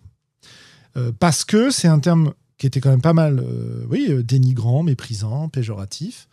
parce 1.19 1.45
que 1.45 1.71
c'est 1.71 1.89
un 1.89 1.99
terme 1.99 2.35
qui 2.59 2.67
était 2.67 2.81
quand 2.81 2.91
même 2.91 3.01
pas 3.01 3.15
mal, 3.15 3.43
oui, 3.89 4.23
dénigrant, 4.23 4.83
méprisant, 4.83 5.49
péjoratif. 5.49 6.29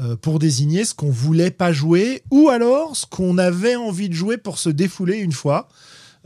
Euh, 0.00 0.14
pour 0.14 0.38
désigner 0.38 0.84
ce 0.84 0.94
qu'on 0.94 1.10
voulait 1.10 1.50
pas 1.50 1.72
jouer 1.72 2.22
ou 2.30 2.50
alors 2.50 2.94
ce 2.94 3.04
qu'on 3.04 3.36
avait 3.36 3.74
envie 3.74 4.08
de 4.08 4.14
jouer 4.14 4.38
pour 4.38 4.58
se 4.58 4.68
défouler 4.68 5.18
une 5.18 5.32
fois. 5.32 5.68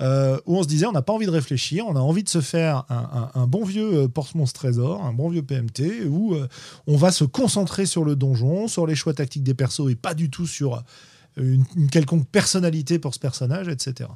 Euh, 0.00 0.38
où 0.46 0.56
on 0.56 0.62
se 0.62 0.68
disait 0.68 0.86
on 0.86 0.92
n'a 0.92 1.02
pas 1.02 1.12
envie 1.12 1.26
de 1.26 1.30
réfléchir, 1.30 1.86
on 1.86 1.96
a 1.96 2.00
envie 2.00 2.22
de 2.22 2.28
se 2.28 2.40
faire 2.40 2.84
un, 2.88 3.46
bon 3.46 3.62
vieux 3.62 3.94
euh, 3.94 4.08
Portsmouth 4.08 4.52
Trésor, 4.52 5.04
un 5.04 5.12
bon 5.12 5.28
vieux 5.28 5.42
PMT, 5.42 6.06
où 6.08 6.34
on 6.86 6.96
va 6.96 7.12
se 7.12 7.24
concentrer 7.24 7.86
sur 7.86 8.04
le 8.04 8.16
donjon, 8.16 8.68
sur 8.68 8.86
les 8.86 8.94
choix 8.94 9.14
tactiques 9.14 9.44
des 9.44 9.54
persos 9.54 9.90
et 9.90 9.94
pas 9.94 10.14
du 10.14 10.28
tout 10.28 10.46
sur 10.46 10.82
une 11.36 11.64
quelconque 11.90 12.26
personnalité 12.28 12.98
pour 12.98 13.14
ce 13.14 13.20
personnage, 13.20 13.68
etc. 13.68 14.10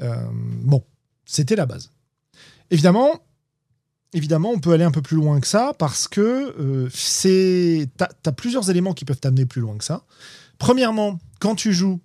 bon, 0.00 0.84
c'était 1.24 1.56
la 1.56 1.66
base. 1.66 1.90
Évidemment, 2.70 3.20
évidemment, 4.14 4.50
on 4.50 4.58
peut 4.58 4.72
aller 4.72 4.84
un 4.84 4.90
peu 4.90 5.02
plus 5.02 5.16
loin 5.16 5.40
que 5.40 5.46
ça 5.46 5.74
parce 5.78 6.08
que 6.08 6.54
euh, 6.58 6.88
tu 7.22 7.88
as, 8.00 8.32
plusieurs 8.32 8.70
éléments 8.70 8.94
qui 8.94 9.04
peuvent 9.04 9.20
t'amener 9.20 9.44
plus 9.44 9.60
loin 9.60 9.76
que 9.76 9.84
ça. 9.84 10.04
Premièrement, 10.58 11.18
quand 11.40 11.56
tu 11.56 11.74
joues, 11.74 12.00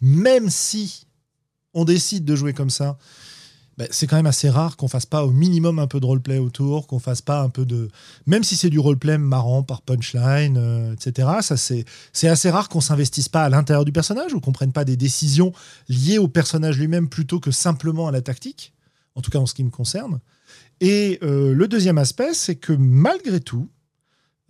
même 0.00 0.48
si 0.48 1.06
on 1.74 1.84
décide 1.84 2.24
de 2.24 2.34
jouer 2.34 2.54
comme 2.54 2.70
ça, 2.70 2.98
ben, 3.76 3.86
c'est 3.90 4.06
quand 4.06 4.16
même 4.16 4.26
assez 4.26 4.50
rare 4.50 4.76
qu'on 4.76 4.88
fasse 4.88 5.06
pas 5.06 5.24
au 5.24 5.30
minimum 5.30 5.78
un 5.78 5.86
peu 5.86 6.00
de 6.00 6.06
roleplay 6.06 6.38
autour, 6.38 6.86
qu'on 6.86 6.98
fasse 6.98 7.22
pas 7.22 7.42
un 7.42 7.48
peu 7.48 7.64
de, 7.64 7.88
même 8.26 8.42
si 8.42 8.56
c'est 8.56 8.68
du 8.68 8.78
roleplay 8.78 9.16
marrant 9.16 9.62
par 9.62 9.82
punchline, 9.82 10.56
euh, 10.58 10.94
etc. 10.94 11.28
C'est 12.12 12.28
assez 12.28 12.50
rare 12.50 12.68
qu'on 12.68 12.80
s'investisse 12.80 13.28
pas 13.28 13.44
à 13.44 13.48
l'intérieur 13.48 13.84
du 13.84 13.92
personnage 13.92 14.34
ou 14.34 14.40
qu'on 14.40 14.52
prenne 14.52 14.72
pas 14.72 14.84
des 14.84 14.96
décisions 14.96 15.52
liées 15.88 16.18
au 16.18 16.28
personnage 16.28 16.78
lui-même 16.78 17.08
plutôt 17.08 17.40
que 17.40 17.50
simplement 17.50 18.08
à 18.08 18.10
la 18.10 18.22
tactique. 18.22 18.72
En 19.14 19.22
tout 19.22 19.30
cas 19.30 19.38
en 19.38 19.46
ce 19.46 19.54
qui 19.54 19.64
me 19.64 19.70
concerne. 19.70 20.20
Et 20.80 21.18
euh, 21.22 21.54
le 21.54 21.68
deuxième 21.68 21.98
aspect, 21.98 22.34
c'est 22.34 22.56
que 22.56 22.72
malgré 22.72 23.40
tout, 23.40 23.68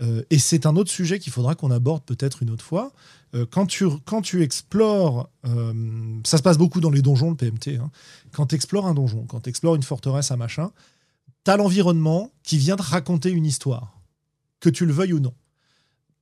euh, 0.01 0.23
et 0.31 0.39
c'est 0.39 0.65
un 0.65 0.77
autre 0.77 0.91
sujet 0.91 1.19
qu'il 1.19 1.33
faudra 1.33 1.55
qu'on 1.55 1.71
aborde 1.71 2.05
peut-être 2.05 2.43
une 2.43 2.51
autre 2.51 2.65
fois, 2.65 2.93
euh, 3.35 3.47
quand, 3.51 3.67
tu, 3.67 4.43
explores, 4.43 5.29
ça 6.25 6.39
se 6.39 6.43
passe 6.43 6.59
beaucoup 6.59 6.81
dans 6.81 6.91
les 6.91 7.03
donjons, 7.03 7.31
le 7.31 7.37
PMT, 7.37 7.77
hein, 7.77 7.91
quand 8.33 8.47
tu 8.47 8.55
explores 8.55 8.87
un 8.87 8.95
donjon, 8.95 9.25
quand 9.27 9.41
tu 9.41 9.51
explores 9.51 9.77
une 9.77 9.83
forteresse, 9.83 10.31
un 10.31 10.37
machin, 10.37 10.71
tu 11.45 11.51
as 11.51 11.57
l'environnement 11.57 12.31
qui 12.43 12.59
vient 12.59 12.77
te 12.77 12.83
raconter 12.83 13.31
une 13.31 13.45
histoire, 13.45 14.01
que 14.61 14.71
tu 14.71 14.87
le 14.87 14.93
veuilles 14.93 15.13
ou 15.13 15.21
non 15.21 15.35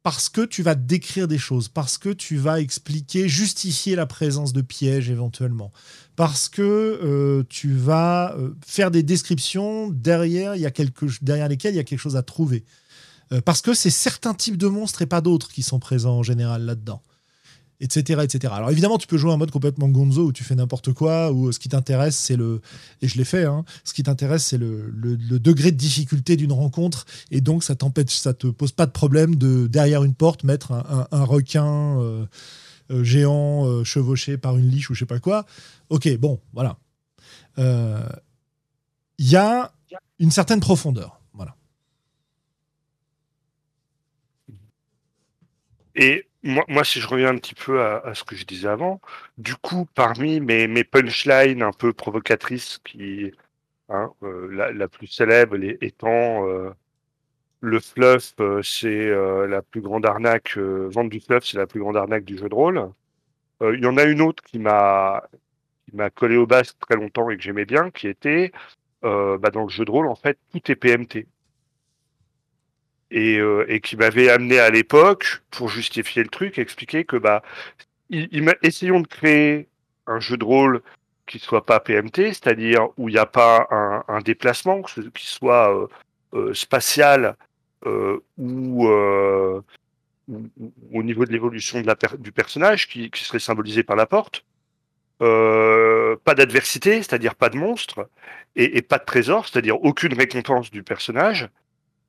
parce 0.09 0.31
que 0.31 0.41
tu 0.41 0.63
vas 0.63 0.75
décrire 0.75 1.29
des 1.29 1.37
choses, 1.37 1.69
parce 1.69 1.99
que 1.99 2.09
tu 2.09 2.39
vas 2.39 2.63
expliquer, 2.63 3.29
justifier 3.29 3.95
la 3.95 4.07
présence 4.07 4.55
de 4.55 4.63
pièges 4.63 5.11
éventuellement, 5.11 5.71
parce 6.17 6.49
que 6.49 6.63
euh, 6.63 7.45
tu 7.51 7.75
vas 7.75 8.35
euh, 8.39 8.55
faire 8.67 8.91
des 8.91 9.03
descriptions 9.03 9.91
derrière, 9.91 10.55
derrière 11.21 11.49
lesquelles 11.51 11.75
il 11.75 11.77
y 11.77 11.81
a 11.81 11.85
quelque 11.85 11.99
chose 11.99 12.17
à 12.17 12.23
trouver. 12.23 12.65
Euh, 13.33 13.43
parce 13.43 13.61
que 13.61 13.75
c'est 13.75 13.91
certains 13.91 14.33
types 14.33 14.57
de 14.57 14.67
monstres 14.67 15.03
et 15.03 15.07
pas 15.07 15.21
d'autres 15.21 15.51
qui 15.51 15.63
sont 15.63 15.79
présents 15.79 16.17
en 16.17 16.23
général 16.23 16.63
là-dedans 16.63 17.03
etc., 17.81 18.23
etc. 18.25 18.53
Alors 18.57 18.71
évidemment, 18.71 18.99
tu 18.99 19.07
peux 19.07 19.17
jouer 19.17 19.31
en 19.31 19.39
mode 19.39 19.51
complètement 19.51 19.89
gonzo 19.89 20.27
où 20.27 20.33
tu 20.33 20.45
fais 20.45 20.55
n'importe 20.55 20.93
quoi, 20.93 21.33
où 21.33 21.53
ce 21.53 21.59
qui 21.59 21.69
t'intéresse, 21.69 22.17
c'est 22.17 22.37
le, 22.37 22.61
et 23.03 23.09
je 23.09 23.17
l'ai 23.17 23.25
fait, 23.25 23.45
hein, 23.45 23.65
ce 23.85 23.95
qui 23.95 24.03
t'intéresse, 24.03 24.45
c'est 24.45 24.59
le, 24.59 24.91
degré 25.39 25.71
de 25.71 25.77
difficulté 25.77 26.37
d'une 26.37 26.53
rencontre, 26.53 27.07
et 27.31 27.41
donc 27.41 27.63
ça 27.63 27.77
t'empêche, 27.77 28.17
ça 28.17 28.35
te 28.35 28.49
pose 28.49 28.73
pas 28.73 28.87
de 28.87 28.91
problème 28.91 29.37
de 29.37 29.67
derrière 29.67 30.03
une 30.03 30.15
porte 30.15 30.45
mettre 30.45 30.73
un, 30.73 31.25
requin 31.25 32.01
euh, 32.01 32.27
euh, 32.91 33.05
géant 33.05 33.67
euh, 33.67 33.85
chevauché 33.85 34.39
par 34.39 34.57
une 34.57 34.69
liche 34.69 34.91
ou 34.91 34.95
je 34.95 35.01
sais 35.01 35.07
pas 35.07 35.21
quoi. 35.21 35.47
Ok, 35.89 36.09
bon, 36.19 36.41
voilà. 36.53 36.79
Il 37.59 39.29
y 39.31 39.37
a 39.37 39.73
une 40.19 40.31
certaine 40.31 40.61
profondeur, 40.61 41.21
voilà. 41.33 41.57
Et 45.97 46.28
moi, 46.43 46.85
si 46.85 47.01
je 47.01 47.09
reviens 47.09 47.31
un 47.31 47.37
petit 47.37 47.55
peu 47.55 47.83
à, 47.83 48.15
ce 48.15 48.25
que 48.25 48.37
je 48.37 48.45
disais 48.45 48.69
avant, 48.69 49.01
du 49.39 49.57
coup, 49.57 49.87
parmi 49.95 50.41
mes, 50.41 50.69
mes 50.69 50.85
punchlines 50.85 51.63
un 51.63 51.73
peu 51.73 51.93
provocatrices, 51.93 52.79
qui, 52.85 53.33
hein, 53.89 54.13
euh, 54.23 54.73
la, 54.73 54.89
plus 54.89 55.09
célèbre 55.09 55.57
étant 55.81 56.49
euh, 56.49 56.71
le 57.61 57.81
fluff, 57.81 58.35
euh, 58.41 58.63
c'est 58.63 59.11
la 59.49 59.63
plus 59.63 59.81
grande 59.81 60.07
arnaque, 60.07 60.57
vendre 60.59 61.11
du 61.11 61.21
fluff, 61.21 61.45
c'est 61.45 61.59
la 61.59 61.67
plus 61.67 61.81
grande 61.81 61.97
arnaque 61.97 62.25
du 62.25 62.39
jeu 62.39 62.49
de 62.49 62.55
rôle. 62.55 62.93
Il 63.61 63.81
y 63.83 63.87
en 63.87 63.97
a 63.97 64.05
une 64.05 64.21
autre 64.23 64.43
qui 64.45 64.59
m'a 64.61 65.25
qui 65.87 65.97
m'a 65.97 66.11
collé 66.11 66.37
au 66.37 66.47
basque 66.47 66.79
très 66.81 66.97
longtemps 66.97 67.31
et 67.31 67.37
que 67.37 67.43
j'aimais 67.43 67.65
bien, 67.65 67.91
qui 67.91 68.09
était 68.09 68.53
bah, 69.03 69.51
dans 69.53 69.65
le 69.65 69.69
jeu 69.71 69.85
de 69.85 69.91
rôle, 69.91 70.07
en 70.09 70.15
fait, 70.17 70.39
tout 70.53 70.71
est 70.71 70.77
PMT 70.77 71.27
et, 73.11 73.39
euh, 73.39 73.65
et 73.69 73.81
qui 73.81 73.97
m'avait 73.97 74.31
amené 74.31 74.59
à 74.59 74.71
l'époque 74.71 75.43
pour 75.51 75.69
justifier 75.69 76.23
le 76.23 76.29
truc, 76.29 76.59
expliquer 76.59 77.05
que 77.05 77.17
bah 77.17 77.43
essayons 78.11 79.01
de 79.01 79.07
créer 79.07 79.69
un 80.07 80.21
jeu 80.21 80.37
de 80.37 80.45
rôle 80.45 80.83
qui 81.27 81.39
soit 81.39 81.67
pas 81.67 81.81
PMT, 81.81 82.33
c'est-à-dire 82.33 82.89
où 82.97 83.09
il 83.09 83.13
n'y 83.13 83.19
a 83.19 83.27
pas 83.27 83.69
un, 84.09 84.21
déplacement, 84.21 84.83
qui 84.83 85.27
soit 85.27 85.77
euh, 85.77 85.87
euh, 86.35 86.55
spatial 86.55 87.37
ou 87.85 88.87
au 88.87 89.63
niveau 91.03 91.25
de 91.25 91.33
l'évolution 91.33 91.83
du 92.19 92.33
personnage 92.33 92.89
qui, 92.89 93.11
serait 93.15 93.39
symbolisé 93.39 93.83
par 93.83 93.97
la 93.97 94.07
porte. 94.07 94.45
Pas 95.19 96.35
d'adversité, 96.35 97.03
c'est-à-dire 97.03 97.35
pas 97.35 97.51
de 97.51 97.59
monstre, 97.59 98.09
et 98.57 98.81
pas 98.81 98.99
de 98.99 99.05
trésor, 99.05 99.47
c'est-à-dire 99.47 99.83
aucune 99.85 100.15
récompense 100.15 100.71
du 100.71 100.83
personnage. 100.83 101.51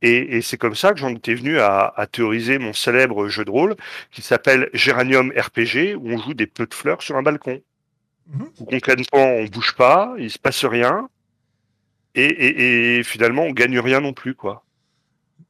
Et, 0.02 0.38
et 0.38 0.42
c'est 0.42 0.58
comme 0.58 0.76
ça 0.76 0.94
que 0.94 1.00
j'en 1.00 1.10
étais 1.10 1.36
venu 1.36 1.60
à, 1.60 1.94
à, 1.96 2.08
théoriser 2.08 2.58
mon 2.58 2.74
célèbre 2.74 3.28
jeu 3.28 3.44
de 3.44 3.52
rôle 3.52 3.76
qui 4.12 4.22
s'appelle 4.22 4.70
Géranium 4.74 5.32
RPG, 5.36 5.96
où 5.98 6.10
on 6.10 6.18
joue 6.18 6.34
des 6.34 6.48
peu 6.48 6.66
de 6.66 6.74
fleurs 6.74 7.02
sur 7.02 7.18
un 7.18 7.22
balcon. 7.22 7.62
Mmh. 8.28 8.44
Où 8.60 8.66
concrètement, 8.66 9.26
on 9.26 9.46
bouge 9.46 9.76
pas, 9.76 10.14
il 10.18 10.32
se 10.32 10.40
passe 10.40 10.64
rien, 10.64 11.10
et, 12.16 12.26
et, 12.26 12.98
et 13.00 13.04
finalement, 13.04 13.44
on 13.44 13.52
gagne 13.52 13.80
rien 13.80 14.02
non 14.02 14.14
plus, 14.14 14.36
quoi. 14.36 14.64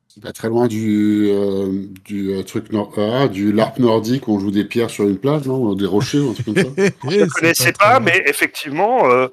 C'est 0.08 0.24
pas 0.24 0.34
très 0.34 0.50
loin 0.50 0.68
du, 0.68 1.28
euh, 1.30 1.86
du 2.04 2.32
euh, 2.32 2.44
truc 2.44 2.72
nord 2.72 2.92
ah, 2.98 3.28
du 3.28 3.52
LARP 3.52 3.78
nordique 3.78 4.28
où 4.28 4.36
on 4.36 4.40
joue 4.40 4.50
des 4.50 4.66
pierres 4.66 4.90
sur 4.90 5.08
une 5.08 5.20
plage, 5.20 5.46
non 5.46 5.76
Des 5.76 5.86
rochers 5.86 6.20
ou 6.20 6.32
un 6.32 6.34
truc 6.34 6.46
comme 6.48 6.56
ça 6.56 6.64
Je 7.10 7.20
ne 7.20 7.26
connaissais 7.28 7.74
pas, 7.74 8.00
mais 8.00 8.24
effectivement, 8.26 9.08
euh, 9.10 9.28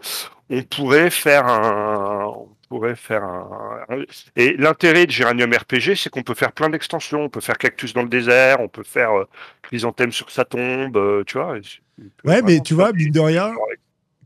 on 0.51 0.63
pourrait 0.63 1.09
faire 1.09 1.47
un. 1.47 2.31
Pourrait 2.69 2.97
faire 2.97 3.23
un... 3.23 3.87
Et 4.35 4.57
l'intérêt 4.57 5.07
de 5.07 5.11
Géranium 5.13 5.53
RPG, 5.53 5.95
c'est 5.97 6.11
qu'on 6.11 6.23
peut 6.23 6.35
faire 6.35 6.53
plein 6.53 6.69
d'extensions. 6.69 7.23
On 7.23 7.29
peut 7.29 7.41
faire 7.41 7.59
cactus 7.59 7.93
dans 7.93 8.03
le 8.03 8.09
désert, 8.09 8.61
on 8.61 8.69
peut 8.69 8.83
faire 8.83 9.11
chrysanthème 9.63 10.11
sur 10.11 10.31
sa 10.31 10.45
tombe, 10.45 11.25
tu 11.27 11.39
vois. 11.39 11.59
Ouais, 12.25 12.43
mais 12.43 12.61
tu 12.61 12.75
vois, 12.75 12.93
mine 12.93 13.13
de 13.13 13.21
rien, 13.21 13.53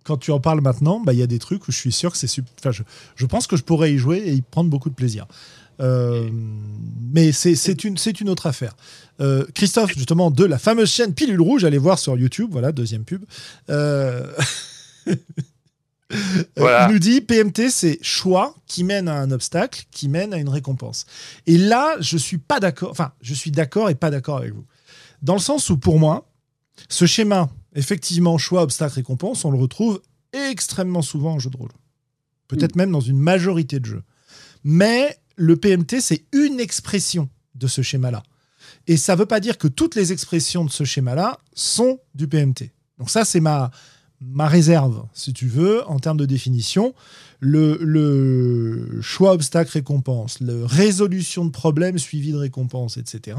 quand 0.04 0.16
tu 0.16 0.30
en 0.30 0.40
parles 0.40 0.60
maintenant, 0.60 1.00
bah, 1.00 1.12
il 1.12 1.18
y 1.18 1.22
a 1.22 1.26
des 1.26 1.38
trucs 1.38 1.68
où 1.68 1.72
je 1.72 1.76
suis 1.76 1.92
sûr 1.92 2.10
que 2.10 2.16
c'est 2.16 2.26
super. 2.26 2.50
Enfin, 2.58 2.72
je, 2.72 2.82
je, 3.14 3.26
pense 3.26 3.46
que 3.46 3.56
je 3.56 3.62
pourrais 3.62 3.92
y 3.92 3.98
jouer 3.98 4.18
et 4.18 4.32
y 4.32 4.42
prendre 4.42 4.70
beaucoup 4.70 4.90
de 4.90 4.94
plaisir. 4.94 5.26
Euh, 5.80 6.28
mais 7.12 7.32
c'est 7.32 7.84
une, 7.84 7.96
une 8.20 8.28
autre 8.28 8.46
affaire. 8.46 8.74
Euh, 9.20 9.44
Christophe, 9.54 9.92
justement, 9.94 10.30
de 10.30 10.44
la 10.44 10.58
fameuse 10.58 10.90
chaîne 10.90 11.14
Pilule 11.14 11.40
Rouge, 11.40 11.64
allez 11.64 11.78
voir 11.78 11.98
sur 11.98 12.16
YouTube, 12.16 12.48
voilà, 12.52 12.72
deuxième 12.72 13.04
pub. 13.04 13.24
Euh, 13.70 14.26
il 16.10 16.86
nous 16.90 16.98
dit 16.98 17.20
PMT, 17.20 17.70
c'est 17.70 17.98
choix 18.02 18.54
qui 18.66 18.84
mène 18.84 19.08
à 19.08 19.20
un 19.20 19.30
obstacle, 19.30 19.84
qui 19.90 20.08
mène 20.08 20.34
à 20.34 20.38
une 20.38 20.48
récompense. 20.48 21.06
Et 21.46 21.58
là, 21.58 21.96
je 22.00 22.16
suis 22.16 22.38
pas 22.38 22.60
d'accord. 22.60 22.90
Enfin, 22.90 23.12
je 23.20 23.34
suis 23.34 23.50
d'accord 23.50 23.90
et 23.90 23.94
pas 23.94 24.10
d'accord 24.10 24.38
avec 24.38 24.52
vous. 24.52 24.64
Dans 25.22 25.34
le 25.34 25.40
sens 25.40 25.70
où, 25.70 25.76
pour 25.76 25.98
moi, 25.98 26.28
ce 26.88 27.06
schéma, 27.06 27.48
effectivement, 27.74 28.38
choix, 28.38 28.62
obstacle, 28.62 28.94
récompense, 28.94 29.44
on 29.44 29.50
le 29.50 29.58
retrouve 29.58 30.00
extrêmement 30.32 31.02
souvent 31.02 31.34
en 31.34 31.38
jeu 31.38 31.50
de 31.50 31.56
rôle. 31.56 31.70
Peut-être 32.48 32.76
même 32.76 32.90
dans 32.90 33.00
une 33.00 33.18
majorité 33.18 33.78
de 33.78 33.86
jeux. 33.86 34.02
Mais 34.64 35.16
le 35.36 35.56
PMT, 35.56 36.00
c'est 36.00 36.24
une 36.32 36.60
expression 36.60 37.28
de 37.54 37.66
ce 37.66 37.82
schéma-là. 37.82 38.22
Et 38.86 38.96
ça 38.96 39.14
ne 39.14 39.18
veut 39.18 39.26
pas 39.26 39.40
dire 39.40 39.58
que 39.58 39.68
toutes 39.68 39.94
les 39.94 40.12
expressions 40.12 40.64
de 40.64 40.70
ce 40.70 40.84
schéma-là 40.84 41.38
sont 41.54 42.00
du 42.14 42.28
PMT. 42.28 42.72
Donc 42.98 43.10
ça, 43.10 43.24
c'est 43.24 43.40
ma, 43.40 43.70
ma 44.20 44.48
réserve, 44.48 45.06
si 45.12 45.32
tu 45.32 45.46
veux, 45.46 45.86
en 45.88 45.98
termes 45.98 46.18
de 46.18 46.26
définition. 46.26 46.94
Le, 47.40 49.00
choix 49.00 49.32
obstacle-récompense, 49.32 50.40
la 50.40 50.66
résolution 50.66 51.44
de 51.44 51.50
problèmes 51.50 51.98
suivi 51.98 52.32
de 52.32 52.36
récompense, 52.36 52.98
etc. 52.98 53.38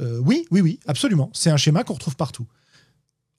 Euh, 0.00 0.20
oui, 0.24 0.46
oui, 0.50 0.60
oui, 0.60 0.80
absolument. 0.86 1.30
C'est 1.32 1.50
un 1.50 1.56
schéma 1.56 1.84
qu'on 1.84 1.94
retrouve 1.94 2.16
partout. 2.16 2.46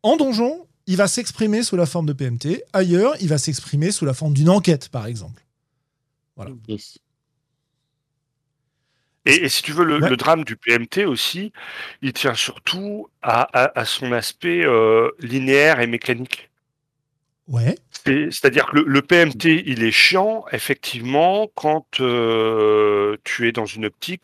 En 0.01 0.17
donjon, 0.17 0.65
il 0.87 0.97
va 0.97 1.07
s'exprimer 1.07 1.63
sous 1.63 1.75
la 1.75 1.85
forme 1.85 2.05
de 2.05 2.13
PMT. 2.13 2.63
Ailleurs, 2.73 3.13
il 3.21 3.27
va 3.27 3.37
s'exprimer 3.37 3.91
sous 3.91 4.05
la 4.05 4.13
forme 4.13 4.33
d'une 4.33 4.49
enquête, 4.49 4.89
par 4.89 5.05
exemple. 5.05 5.43
Voilà. 6.35 6.51
Et, 9.25 9.49
si 9.49 9.63
tu 9.63 9.71
veux, 9.71 9.83
le, 9.83 10.17
drame 10.17 10.43
du 10.43 10.55
PMT 10.55 11.05
aussi, 11.05 11.51
il 12.01 12.13
tient 12.13 12.35
surtout 12.35 13.07
à, 13.21 13.85
son 13.85 14.11
aspect 14.11 14.63
euh, 14.63 15.09
linéaire 15.19 15.79
et 15.79 15.87
mécanique. 15.87 16.49
Ouais. 17.47 17.75
C'est-à-dire 17.91 18.67
que 18.67 18.79
le, 18.79 19.01
PMT, 19.01 19.63
il 19.65 19.83
est 19.83 19.91
chiant, 19.91 20.45
effectivement, 20.51 21.49
quand 21.55 21.99
euh, 21.99 23.17
tu 23.23 23.47
es 23.47 23.51
dans 23.51 23.65
une 23.65 23.85
optique. 23.85 24.23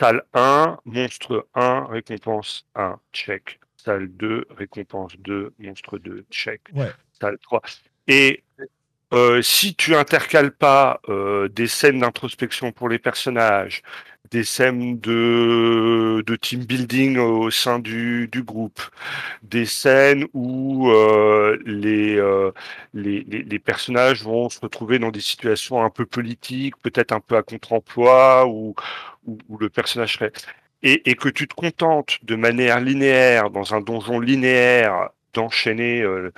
Salle 0.00 0.22
1, 0.32 0.78
monstre 0.84 1.46
1, 1.54 1.86
récompense 1.86 2.66
1, 2.74 2.98
check. 3.12 3.60
Salle 3.76 4.08
2, 4.08 4.46
récompense 4.56 5.12
2, 5.18 5.52
monstre 5.58 5.98
2, 5.98 6.24
check. 6.30 6.62
Ouais. 6.72 6.90
Salle 7.20 7.38
3. 7.38 7.62
Et 8.08 8.42
euh, 9.12 9.42
si 9.42 9.74
tu 9.74 9.94
intercales 9.94 10.52
pas 10.52 11.00
des 11.50 11.66
scènes 11.66 12.00
d'introspection 12.00 12.72
pour 12.72 12.88
les 12.88 12.98
personnages, 12.98 13.82
des 14.30 14.44
scènes 14.44 14.98
de, 15.00 16.22
de 16.26 16.36
team 16.36 16.64
building 16.64 17.18
au 17.18 17.50
sein 17.50 17.78
du, 17.78 18.28
du 18.28 18.42
groupe, 18.42 18.80
des 19.42 19.66
scènes 19.66 20.26
où 20.34 20.90
euh, 20.90 21.58
les, 21.66 22.16
euh, 22.16 22.52
les, 22.94 23.22
les, 23.24 23.58
personnages 23.58 24.22
vont 24.22 24.48
se 24.48 24.60
retrouver 24.60 24.98
dans 24.98 25.10
des 25.10 25.20
situations 25.20 25.82
un 25.84 25.90
peu 25.90 26.06
politiques, 26.06 26.76
peut-être 26.78 27.12
un 27.12 27.20
peu 27.20 27.36
à 27.36 27.42
contre-emploi, 27.42 28.46
ou 28.46 28.74
où, 29.26 29.58
le 29.58 29.68
personnage 29.70 30.14
serait... 30.14 30.32
Et, 30.82 31.10
et, 31.10 31.14
que 31.14 31.28
tu 31.28 31.46
te 31.48 31.54
contentes 31.54 32.18
de 32.24 32.36
manière 32.36 32.80
linéaire, 32.80 33.50
dans 33.50 33.74
un 33.74 33.80
donjon 33.80 34.20
linéaire, 34.20 35.10
d'enchaîner 35.34 36.02
euh, 36.02 36.32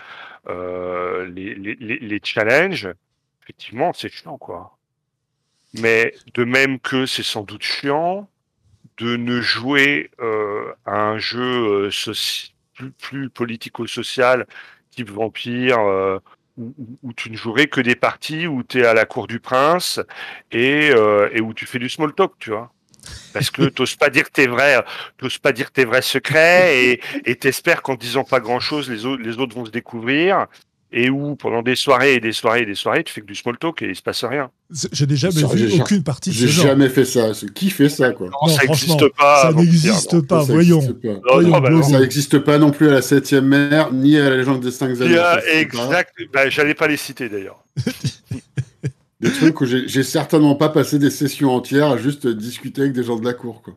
euh 0.49 1.27
les, 1.29 1.55
les, 1.55 1.77
les 1.77 2.21
challenges, 2.25 2.89
effectivement, 3.43 3.93
c'est 3.93 4.09
chiant, 4.11 4.39
quoi. 4.39 4.77
Mais 5.75 6.15
de 6.35 6.45
même 6.45 6.79
que 6.79 7.07
c'est 7.07 7.23
sans 7.23 7.43
doute 7.43 7.63
chiant 7.63 8.29
de 8.99 9.17
ne 9.17 9.41
jouer 9.41 10.11
euh, 10.21 10.73
à 10.85 10.97
un 10.97 11.19
jeu 11.19 11.89
euh, 11.89 12.13
plus, 12.75 12.91
plus 12.91 13.31
politico-social, 13.31 14.47
type 14.91 15.11
vampire, 15.11 15.81
euh, 15.81 16.19
où, 16.59 16.75
où, 17.03 17.13
tu 17.15 17.31
ne 17.31 17.37
jouerais 17.37 17.67
que 17.67 17.81
des 17.81 17.97
parties 17.97 18.47
où 18.47 18.63
tu 18.63 18.81
es 18.81 18.87
à 18.87 18.95
la 18.95 19.07
cour 19.07 19.27
du 19.27 19.41
prince 19.41 20.01
et, 20.51 20.91
euh, 20.91 21.31
et 21.33 21.41
où 21.41 21.55
tu 21.55 21.67
fais 21.67 21.79
du 21.79 21.89
small 21.89 22.15
talk, 22.15 22.33
tu 22.39 22.51
vois. 22.51 22.73
Parce 23.33 23.51
que 23.51 23.63
t'oses 23.69 23.97
pas 23.97 24.11
dire 24.11 24.31
tes 24.31 24.47
vrais, 24.47 24.85
t'oses 25.17 25.39
pas 25.39 25.53
dire 25.53 25.71
tes 25.71 25.87
vrais 25.87 26.03
secrets 26.03 27.01
et 27.25 27.37
t'espères 27.37 27.83
qu'en 27.83 27.95
disant 27.95 28.25
pas 28.25 28.41
grand 28.41 28.61
chose, 28.61 28.91
les 28.91 29.07
autres, 29.07 29.23
les 29.23 29.39
autres 29.39 29.57
vont 29.57 29.65
se 29.65 29.71
découvrir 29.71 30.47
et 30.93 31.09
où 31.09 31.37
pendant 31.37 31.63
des 31.63 31.75
soirées 31.75 32.15
et 32.15 32.21
des 32.21 32.33
soirées 32.33 32.63
et 32.63 32.67
des 32.67 32.75
soirées, 32.75 33.03
tu 33.03 33.13
fais 33.13 33.23
que 33.23 33.27
du 33.27 33.35
small 33.35 33.57
talk 33.57 33.81
et 33.81 33.89
il 33.89 33.97
se 33.97 34.03
passe 34.03 34.25
rien. 34.25 34.51
J'ai 34.93 35.07
déjà 35.07 35.31
vu 35.31 35.43
aucune 35.81 36.03
partie 36.03 36.31
de 36.31 36.35
J'ai 36.35 36.49
jamais 36.49 36.91
fait 36.91 37.07
ça. 37.07 37.31
Qui 37.55 37.71
fait 37.71 37.89
ça 37.89 38.13
quoi? 38.13 38.29
Non, 38.29 38.49
ça 38.49 38.63
n'existe 38.63 39.09
pas. 39.17 39.43
Ça 39.43 39.53
n'existe 39.53 40.21
pas, 40.27 40.43
voyons. 40.43 40.81
Bah 40.83 41.83
ça 41.83 42.01
n'existe 42.01 42.39
pas 42.41 42.59
non 42.59 42.71
plus 42.71 42.89
à 42.89 42.93
la 42.93 43.03
7 43.03 43.33
mer, 43.35 43.93
ni 43.93 44.19
à 44.19 44.29
la 44.29 44.37
légende 44.37 44.61
des 44.61 44.71
5 44.71 45.01
années. 45.01 45.19
Exact. 45.55 46.15
Bah, 46.33 46.49
J'allais 46.51 46.75
pas 46.75 46.89
les 46.89 46.99
citer 46.99 47.29
d'ailleurs. 47.29 47.65
des 49.21 49.33
trucs 49.33 49.61
où 49.61 49.65
j'ai 49.65 50.03
certainement 50.03 50.57
pas 50.57 50.69
passé 50.69 50.99
des 50.99 51.11
sessions 51.11 51.55
entières 51.55 51.89
à 51.89 51.97
juste 51.97 52.27
discuter 52.27 52.83
avec 52.83 52.93
des 52.93 53.05
gens 53.05 53.17
de 53.17 53.25
la 53.25 53.33
cour. 53.33 53.63
Quoi. 53.63 53.75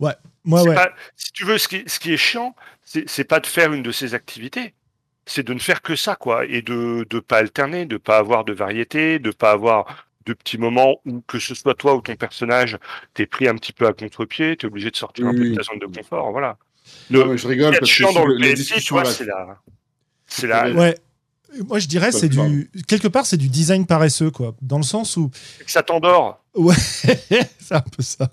Ouais, 0.00 0.14
moi 0.44 0.62
ouais. 0.62 0.76
si 1.16 1.32
tu 1.32 1.44
veux, 1.44 1.58
ce 1.58 1.68
qui, 1.68 1.84
ce 1.86 1.98
qui 1.98 2.12
est 2.12 2.18
chiant, 2.18 2.54
c'est 2.84 3.24
pas 3.24 3.40
de 3.40 3.46
faire 3.46 3.72
une 3.72 3.82
de 3.82 3.92
ces 3.92 4.14
activités 4.14 4.74
c'est 5.26 5.44
de 5.44 5.52
ne 5.52 5.58
faire 5.58 5.82
que 5.82 5.96
ça, 5.96 6.16
quoi, 6.16 6.46
et 6.46 6.62
de 6.62 7.06
ne 7.12 7.20
pas 7.20 7.38
alterner, 7.38 7.84
de 7.84 7.96
pas 7.96 8.16
avoir 8.16 8.44
de 8.44 8.52
variété, 8.52 9.18
de 9.18 9.30
pas 9.30 9.50
avoir 9.50 10.06
de 10.24 10.32
petits 10.32 10.58
moments 10.58 11.00
où 11.04 11.20
que 11.26 11.38
ce 11.38 11.54
soit 11.54 11.74
toi 11.74 11.94
ou 11.94 12.00
ton 12.00 12.16
personnage, 12.16 12.78
t'es 13.14 13.26
pris 13.26 13.48
un 13.48 13.54
petit 13.56 13.72
peu 13.72 13.86
à 13.86 13.92
contre-pied, 13.92 14.56
t'es 14.56 14.66
obligé 14.66 14.90
de 14.90 14.96
sortir 14.96 15.26
un 15.26 15.32
peu 15.32 15.50
de 15.50 15.54
ta 15.54 15.62
zone 15.62 15.78
de 15.78 15.86
confort, 15.86 16.32
voilà. 16.32 16.56
Le, 17.10 17.36
je 17.36 17.48
rigole 17.48 17.76
parce 17.78 17.92
que 17.92 18.14
dans 18.14 18.24
le 18.24 18.54
discussions 18.54 19.04
c'est 19.04 19.24
la, 19.24 19.58
c'est 20.26 20.46
la, 20.46 20.70
ouais. 20.70 20.94
Moi, 21.68 21.78
je 21.78 21.86
dirais, 21.86 22.12
c'est 22.12 22.28
du. 22.28 22.70
Quelque 22.86 23.08
part, 23.08 23.26
c'est 23.26 23.36
du 23.36 23.48
design 23.48 23.86
paresseux, 23.86 24.30
quoi. 24.30 24.54
Dans 24.62 24.78
le 24.78 24.82
sens 24.82 25.16
où. 25.16 25.30
Ça 25.66 25.82
t'endort. 25.82 26.42
Ouais, 26.54 26.74
c'est 27.60 27.74
un 27.74 27.80
peu 27.80 28.02
ça. 28.02 28.30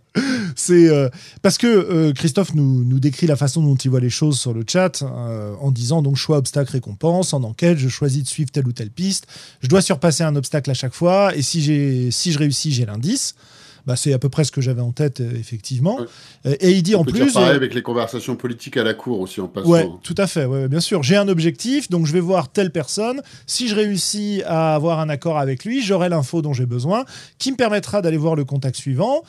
C'est. 0.56 0.90
Euh, 0.90 1.10
parce 1.42 1.58
que 1.58 1.68
euh, 1.68 2.14
Christophe 2.14 2.54
nous, 2.54 2.86
nous 2.86 3.00
décrit 3.00 3.28
la 3.28 3.36
façon 3.36 3.62
dont 3.62 3.76
il 3.76 3.90
voit 3.90 4.00
les 4.00 4.10
choses 4.10 4.40
sur 4.40 4.54
le 4.54 4.64
chat, 4.68 5.04
euh, 5.04 5.56
en 5.60 5.72
disant 5.72 6.02
donc 6.02 6.16
choix, 6.16 6.38
obstacle, 6.38 6.72
récompense. 6.72 7.34
En 7.34 7.44
enquête, 7.44 7.78
je 7.78 7.90
choisis 7.90 8.24
de 8.24 8.28
suivre 8.28 8.52
telle 8.52 8.68
ou 8.68 8.72
telle 8.72 8.92
piste. 8.92 9.28
Je 9.62 9.68
dois 9.68 9.82
surpasser 9.82 10.24
un 10.24 10.36
obstacle 10.36 10.72
à 10.72 10.74
chaque 10.74 10.94
fois. 10.94 11.36
Et 11.36 11.42
si, 11.42 12.12
si 12.12 12.32
je 12.32 12.40
réussis, 12.40 12.72
j'ai 12.72 12.86
l'indice. 12.86 13.36
Bah, 13.86 13.96
c'est 13.96 14.14
à 14.14 14.20
peu 14.20 14.30
près 14.30 14.44
ce 14.44 14.52
que 14.52 14.62
j'avais 14.62 14.82
en 14.82 14.92
tête, 14.92 15.20
euh, 15.20 15.32
effectivement. 15.38 16.00
Et 16.46 16.72
il 16.72 16.84
dit 16.84 16.96
en 16.96 17.04
plus. 17.04 17.14
Dire 17.14 17.34
pareil 17.34 17.52
euh, 17.52 17.56
avec 17.56 17.74
les 17.74 17.82
conversations 17.82 18.36
politiques 18.36 18.78
à 18.78 18.84
la 18.84 18.94
cour 18.94 19.20
aussi 19.20 19.42
en 19.42 19.48
passant. 19.48 19.70
Ouais, 19.70 19.90
tout 20.04 20.16
à 20.18 20.28
fait. 20.28 20.46
Ouais, 20.46 20.68
bien 20.68 20.80
sûr. 20.80 21.04
J'ai 21.04 21.18
un 21.18 21.28
objectif, 21.28 21.90
donc 21.90 22.06
je 22.06 22.14
vais 22.14 22.20
voir 22.22 22.50
telle 22.50 22.72
personne. 22.72 23.22
Si 23.46 23.68
je 23.68 23.76
réussis 23.76 24.42
à 24.46 24.76
avoir 24.76 25.00
un 25.00 25.10
accord 25.10 25.38
avec 25.38 25.66
lui, 25.66 25.82
j'aurai 25.82 26.10
l'info 26.10 26.42
dont 26.42 26.54
j'ai 26.54 26.66
besoin, 26.66 27.06
qui 27.40 27.52
me 27.52 27.58
permettra 27.58 28.02
d'aller 28.02 28.18
voir 28.18 28.36
le 28.36 28.46
contact 28.46 28.78
suivant 28.78 29.24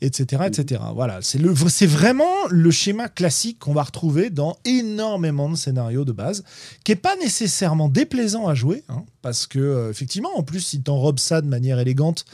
etc. 0.00 0.44
etc. 0.46 0.82
Voilà, 0.94 1.18
c'est 1.22 1.38
le, 1.38 1.54
c'est 1.68 1.86
vraiment 1.86 2.32
le 2.48 2.70
schéma 2.70 3.08
classique 3.08 3.58
qu'on 3.58 3.74
va 3.74 3.82
retrouver 3.82 4.30
dans 4.30 4.56
énormément 4.64 5.48
de 5.48 5.56
scénarios 5.56 6.04
de 6.04 6.12
base, 6.12 6.44
qui 6.84 6.92
est 6.92 6.96
pas 6.96 7.16
nécessairement 7.16 7.88
déplaisant 7.88 8.48
à 8.48 8.54
jouer, 8.54 8.82
hein, 8.88 9.04
parce 9.22 9.46
que 9.46 9.58
euh, 9.58 9.90
effectivement, 9.90 10.30
en 10.36 10.42
plus, 10.42 10.60
si 10.60 10.82
tu 10.82 10.90
enrobes 10.90 11.18
ça 11.18 11.40
de 11.40 11.46
manière 11.46 11.78
élégante, 11.78 12.24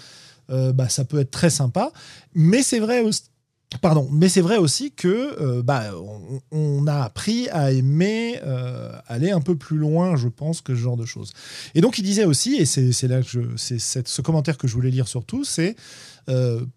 euh, 0.50 0.72
bah, 0.72 0.88
ça 0.88 1.04
peut 1.04 1.20
être 1.20 1.30
très 1.30 1.50
sympa. 1.50 1.92
Mais 2.35 2.62
c'est 2.62 2.80
vrai 2.80 3.02
Pardon, 3.82 4.09
mais 4.12 4.28
c'est 4.28 4.40
vrai 4.40 4.59
aussi 4.59 4.92
que 4.92 5.37
euh, 5.40 5.61
bah, 5.61 5.90
on, 6.52 6.87
a 6.87 7.02
appris 7.02 7.48
à 7.50 7.72
aimer 7.72 8.38
euh, 8.44 8.92
aller 9.09 9.32
un 9.32 9.40
peu 9.40 9.56
plus 9.56 9.76
loin, 9.76 10.14
je 10.16 10.28
pense, 10.28 10.61
que 10.61 10.74
ce 10.74 10.80
genre 10.80 10.96
de 10.96 11.04
choses. 11.04 11.32
Et 11.74 11.80
donc 11.80 11.98
il 11.98 12.02
disait 12.02 12.24
aussi, 12.24 12.56
et 12.56 12.64
c'est 12.64 13.09
là 13.09 13.20
que 13.20 13.28
je, 13.28 13.40
c'est 13.56 14.06
ce 14.06 14.22
commentaire 14.22 14.56
que 14.56 14.68
je 14.68 14.74
voulais 14.74 14.90
lire 14.90 15.09
surtout, 15.09 15.44
c'est 15.44 15.74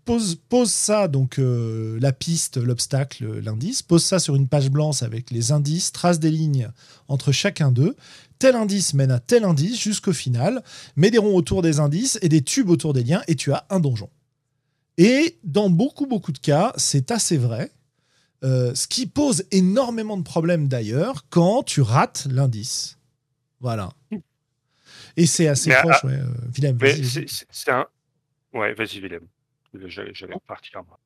pose, 0.06 0.36
pose 0.48 0.72
ça 0.72 1.08
donc 1.08 1.40
euh, 1.40 1.98
la 2.00 2.12
piste, 2.14 2.58
l'obstacle, 2.58 3.40
l'indice, 3.40 3.82
pose 3.82 4.04
ça 4.04 4.20
sur 4.20 4.36
une 4.36 4.48
page 4.48 4.70
blanche 4.70 5.02
avec 5.02 5.32
les 5.32 5.52
indices, 5.52 5.92
trace 5.92 6.20
des 6.20 6.32
lignes 6.32 6.70
entre 7.08 7.32
chacun 7.32 7.72
d'eux. 7.72 7.96
Tel 8.38 8.56
indice 8.56 8.94
mène 8.94 9.12
à 9.12 9.20
tel 9.20 9.44
indice 9.44 9.80
jusqu'au 9.80 10.14
final. 10.14 10.64
Mets 10.96 11.12
des 11.12 11.18
ronds 11.18 11.36
autour 11.36 11.62
des 11.62 11.80
indices 11.80 12.20
et 12.22 12.30
des 12.30 12.42
tubes 12.42 12.70
autour 12.70 12.94
des 12.94 13.04
liens 13.04 13.22
et 13.28 13.36
tu 13.36 13.52
as 13.52 13.66
un 13.70 13.80
donjon. 13.80 14.10
Et 14.98 15.38
dans 15.44 15.70
beaucoup, 15.70 16.06
beaucoup 16.06 16.32
de 16.32 16.40
cas, 16.40 16.74
c'est 16.78 17.12
assez 17.12 17.38
vrai. 17.38 17.72
Euh, 18.44 18.74
ce 18.76 18.88
qui 18.88 19.08
pose 19.08 19.44
énormément 19.52 20.16
de 20.16 20.24
problèmes 20.24 20.68
d'ailleurs 20.68 21.26
quand 21.30 21.64
tu 21.64 21.82
rates 21.82 22.28
l'indice. 22.30 22.98
Voilà. 23.60 23.92
Et 25.18 25.26
c'est 25.26 25.48
assez 25.48 25.70
Mais, 25.70 25.76
proche, 25.82 26.04
ouais. 26.06 26.14
euh, 26.14 26.26
Willem, 26.54 26.78
Mais 26.82 26.94
vas-y. 26.94 27.26
Ouais, 28.54 28.74
vas-y, 28.74 29.00
Willem. 29.00 29.28
J'allais 29.86 30.12
j'allais 30.14 30.34
repartir. 30.34 30.82
moi. 30.88 31.00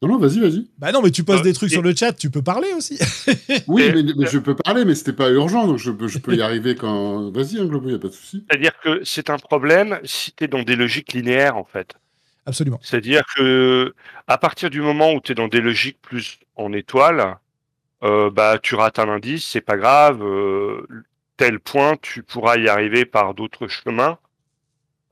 Non, 0.00 0.08
non, 0.10 0.18
vas-y, 0.18 0.38
vas-y. 0.38 0.70
Bah 0.78 0.92
non, 0.92 1.02
mais 1.02 1.10
tu 1.10 1.24
poses 1.24 1.40
Euh, 1.40 1.42
des 1.42 1.52
trucs 1.52 1.70
et- 1.70 1.74
sur 1.74 1.82
le 1.82 1.92
chat, 1.94 2.12
tu 2.12 2.30
peux 2.30 2.42
parler 2.42 2.72
aussi. 2.72 2.98
Oui, 3.66 3.90
mais, 3.92 4.02
mais 4.16 4.26
je 4.26 4.38
peux 4.38 4.54
parler, 4.54 4.84
mais 4.84 4.94
c'était 4.94 5.12
pas 5.12 5.28
urgent, 5.30 5.66
donc 5.66 5.78
je 5.78 5.90
peux, 5.90 6.06
je 6.06 6.18
peux 6.20 6.34
y 6.36 6.42
arriver 6.42 6.76
quand. 6.76 7.30
Vas-y, 7.32 7.58
hein, 7.58 7.64
Globo, 7.66 7.90
y 7.90 7.94
a 7.94 7.98
pas 7.98 8.06
de 8.08 8.12
souci. 8.12 8.44
C'est-à-dire 8.48 8.78
que 8.80 9.02
c'est 9.04 9.28
un 9.30 9.38
problème 9.38 9.98
si 10.04 10.32
tu 10.32 10.44
es 10.44 10.48
dans 10.48 10.62
des 10.62 10.76
logiques 10.76 11.12
linéaires, 11.12 11.56
en 11.56 11.64
fait. 11.64 11.96
Absolument. 12.46 12.78
C'est-à-dire 12.80 13.22
que 13.36 13.92
à 14.28 14.38
partir 14.38 14.70
du 14.70 14.80
moment 14.80 15.12
où 15.12 15.20
tu 15.20 15.32
es 15.32 15.34
dans 15.34 15.48
des 15.48 15.60
logiques 15.60 16.00
plus 16.00 16.38
en 16.54 16.72
étoile, 16.72 17.36
euh, 18.04 18.30
bah 18.30 18.58
tu 18.62 18.76
rates 18.76 19.00
un 19.00 19.08
indice, 19.08 19.44
c'est 19.46 19.60
pas 19.60 19.76
grave. 19.76 20.22
euh, 20.22 20.86
tel 21.36 21.58
point, 21.60 21.96
tu 22.00 22.22
pourras 22.22 22.56
y 22.56 22.68
arriver 22.68 23.04
par 23.04 23.34
d'autres 23.34 23.66
chemins. 23.68 24.18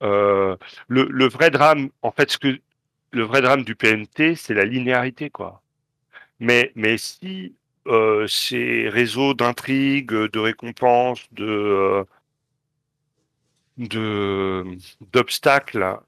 Euh, 0.03 0.57
le, 0.89 1.05
le 1.11 1.29
vrai 1.29 1.51
drame, 1.51 1.89
en 2.03 2.11
fait, 2.13 2.31
ce 2.31 2.39
que 2.39 2.59
le 3.13 3.25
vrai 3.25 3.43
drame 3.43 3.65
du 3.65 3.75
PNT, 3.75 4.37
c'est 4.37 4.55
la 4.55 4.65
linéarité, 4.65 5.31
quoi. 5.31 5.63
Mais 6.41 6.73
si 6.99 7.55
euh, 7.87 8.27
ces 8.27 8.89
réseaux 8.89 9.35
d'intrigues, 9.35 10.13
de 10.13 10.39
récompenses, 10.39 11.27
de 11.33 12.07
euh, 13.95 14.77
d'obstacles 15.13 15.99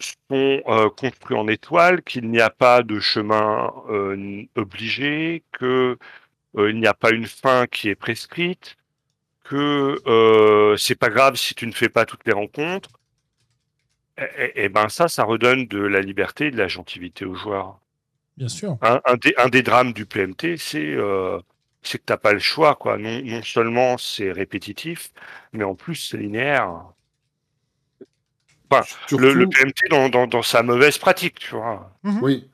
sont 0.00 0.62
euh, 0.66 0.90
construits 0.90 1.36
en 1.36 1.48
étoile, 1.48 2.02
qu'il 2.02 2.30
n'y 2.30 2.40
a 2.40 2.50
pas 2.50 2.82
de 2.82 3.00
chemin 3.00 3.72
obligé, 4.56 5.44
que 5.52 5.98
euh, 6.56 6.70
il 6.70 6.80
n'y 6.80 6.86
a 6.86 6.94
pas 6.94 7.10
une 7.12 7.26
fin 7.26 7.66
qui 7.66 7.88
est 7.88 7.94
prescrite, 7.94 8.76
que 9.44 10.76
c'est 10.78 10.96
pas 10.96 11.10
grave 11.10 11.36
si 11.36 11.54
tu 11.54 11.66
ne 11.66 11.72
fais 11.72 11.88
pas 11.88 12.04
toutes 12.06 12.26
les 12.26 12.32
rencontres. 12.32 12.90
Et, 14.18 14.24
et- 14.44 14.64
et 14.64 14.68
ben 14.68 14.88
ça, 14.88 15.08
ça 15.08 15.24
redonne 15.24 15.66
de 15.66 15.78
la 15.78 16.00
liberté 16.00 16.46
et 16.46 16.50
de 16.50 16.56
la 16.56 16.68
gentilité 16.68 17.24
aux 17.24 17.34
joueurs. 17.34 17.78
Bien 18.36 18.48
sûr. 18.48 18.78
Un, 18.82 19.00
un 19.06 19.16
des, 19.16 19.34
un 19.38 19.48
des 19.48 19.62
drames 19.62 19.92
du 19.92 20.06
PMT, 20.06 20.56
c'est 20.58 20.94
euh, 20.94 21.38
c'est 21.82 21.98
que 21.98 22.04
t'as 22.04 22.16
pas 22.16 22.32
le 22.32 22.38
choix, 22.38 22.74
quoi. 22.74 22.98
Non, 22.98 23.22
non 23.24 23.42
seulement 23.42 23.96
c'est 23.98 24.32
répétitif, 24.32 25.12
mais 25.52 25.64
en 25.64 25.74
plus 25.74 25.94
c'est 25.96 26.18
linéaire. 26.18 26.70
Surtout, 29.06 29.18
Le, 29.18 29.32
le 29.32 29.48
PMT 29.48 29.88
dans, 29.90 30.08
dans, 30.08 30.26
dans 30.26 30.42
sa 30.42 30.62
mauvaise 30.62 30.98
pratique, 30.98 31.38
tu 31.38 31.54
vois. 31.54 31.92
Oui. 32.20 32.50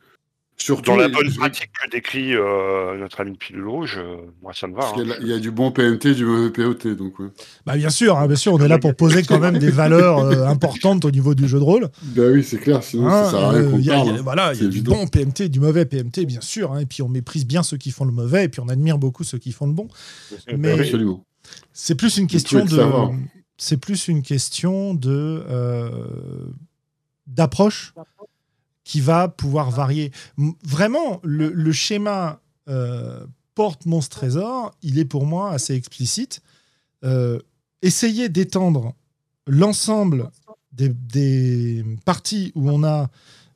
Surtout, 0.62 0.92
Dans 0.92 0.96
la 0.96 1.08
bonne 1.08 1.32
pratique 1.34 1.70
que 1.72 1.90
décrit 1.90 2.34
euh, 2.34 2.96
notre 2.98 3.20
ami 3.20 3.36
Pilule 3.36 3.66
Rouge, 3.66 3.98
euh, 3.98 4.16
moi 4.42 4.52
ça 4.54 4.66
me 4.68 4.74
va. 4.76 4.92
y, 4.96 5.00
hein. 5.00 5.10
a- 5.10 5.20
il 5.20 5.26
y 5.26 5.32
a 5.32 5.38
du 5.38 5.50
bon 5.50 5.72
PMT, 5.72 6.14
du 6.14 6.24
mauvais 6.24 6.50
POT, 6.50 6.94
donc 6.94 7.18
ouais. 7.18 7.26
Bah 7.66 7.76
bien 7.76 7.90
sûr, 7.90 8.16
hein, 8.16 8.26
bien 8.26 8.36
sûr, 8.36 8.52
on 8.54 8.58
est 8.60 8.68
là 8.68 8.78
pour 8.78 8.94
poser 8.94 9.22
quand 9.24 9.40
même 9.40 9.58
des 9.58 9.70
valeurs 9.70 10.20
euh, 10.20 10.46
importantes 10.46 11.04
au 11.04 11.10
niveau 11.10 11.34
du 11.34 11.48
jeu 11.48 11.58
de 11.58 11.64
rôle. 11.64 11.88
Bah 12.02 12.22
oui, 12.32 12.44
c'est 12.44 12.58
clair, 12.58 12.82
sinon 12.84 13.08
Hein, 13.08 13.24
ça 13.24 13.30
sert 13.32 13.40
à 13.40 13.50
rien 13.50 13.64
qu'on 13.64 13.70
parle. 13.70 13.82
y 13.82 13.90
a- 13.90 14.00
hein. 14.00 14.20
voilà, 14.22 14.52
il 14.54 14.62
y 14.62 14.66
a 14.66 14.68
du 14.68 14.82
bon 14.82 15.06
PMT, 15.08 15.48
du 15.48 15.58
mauvais 15.60 15.84
PMT, 15.84 16.26
bien 16.26 16.40
sûr. 16.40 16.72
hein, 16.72 16.78
et 16.78 16.86
puis 16.86 17.02
on 17.02 17.08
méprise 17.08 17.44
bien 17.46 17.62
ceux 17.62 17.76
qui 17.76 17.90
font 17.90 18.04
le 18.04 18.12
mauvais, 18.12 18.44
et 18.44 18.48
puis 18.48 18.60
on 18.60 18.68
admire 18.68 18.98
beaucoup 18.98 19.24
ceux 19.24 19.38
qui 19.38 19.52
font 19.52 19.66
le 19.66 19.72
bon. 19.72 19.88
mais- 20.56 20.78
Absolument. 20.78 21.24
C'est 21.72 21.96
plus 21.96 22.18
une 22.18 22.28
question 22.28 22.64
de. 22.64 22.80
C'est 23.58 23.76
plus 23.76 24.08
une 24.08 24.22
question 24.22 24.94
de 24.94 25.44
euh, 25.48 25.90
d'approche 27.26 27.94
qui 28.84 29.00
va 29.00 29.28
pouvoir 29.28 29.70
varier. 29.70 30.12
M- 30.38 30.52
Vraiment, 30.64 31.20
le, 31.22 31.50
le 31.52 31.72
schéma 31.72 32.40
euh, 32.68 33.24
porte 33.54 33.86
monstre 33.86 34.18
trésor, 34.18 34.72
il 34.82 34.98
est 34.98 35.04
pour 35.04 35.26
moi 35.26 35.50
assez 35.52 35.74
explicite. 35.74 36.40
Euh, 37.04 37.38
essayer 37.82 38.28
d'étendre 38.28 38.94
l'ensemble 39.46 40.30
des, 40.72 40.88
des 40.88 41.84
parties 42.04 42.52
où 42.54 42.70
on 42.70 42.82
a, 42.84 43.10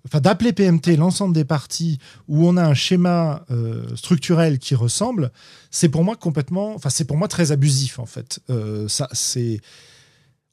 enfin 0.04 0.20
d'appeler 0.20 0.52
PMT 0.52 0.96
l'ensemble 0.96 1.32
des 1.34 1.44
parties 1.44 1.98
où 2.28 2.46
on 2.46 2.56
a 2.56 2.64
un 2.66 2.74
schéma 2.74 3.44
euh, 3.50 3.94
structurel 3.96 4.58
qui 4.58 4.74
ressemble, 4.74 5.30
c'est 5.70 5.88
pour 5.88 6.04
moi 6.04 6.16
complètement, 6.16 6.74
enfin 6.74 6.90
c'est 6.90 7.04
pour 7.04 7.16
moi 7.16 7.28
très 7.28 7.52
abusif 7.52 7.98
en 7.98 8.06
fait. 8.06 8.40
Euh, 8.50 8.88
ça, 8.88 9.08
c'est, 9.12 9.60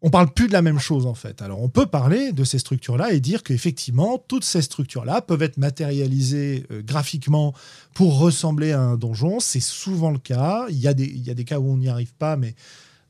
on 0.06 0.10
parle 0.10 0.32
plus 0.34 0.48
de 0.48 0.54
la 0.54 0.62
même 0.62 0.80
chose 0.80 1.06
en 1.06 1.13
fait. 1.13 1.42
Alors 1.42 1.62
on 1.62 1.70
peut 1.70 1.86
parler 1.86 2.34
de 2.34 2.44
ces 2.44 2.60
structures-là 2.60 3.13
et 3.13 3.22
dire 3.22 3.42
qu'effectivement 3.42 4.24
toutes 4.28 4.44
ces 4.44 4.62
structures-là 4.62 5.22
peuvent 5.22 5.42
être 5.42 5.58
matérialisées 5.58 6.66
euh, 6.72 6.82
graphiquement 6.84 7.54
pour 7.94 8.20
ressembler 8.20 8.74
à 8.74 8.82
un 8.82 8.98
donjon. 8.98 9.39
C'est 9.39 9.62
souvent 9.62 10.12
le 10.12 10.20
cas. 10.20 10.66
Il 10.70 10.78
y 10.78 10.88
a 10.89 10.94
des, 10.94 11.46
cas 11.46 11.60
où 11.60 11.72
on 11.72 11.78
n'y 11.78 11.88
arrive 11.88 12.13
pas, 12.13 12.36
mais 12.36 12.54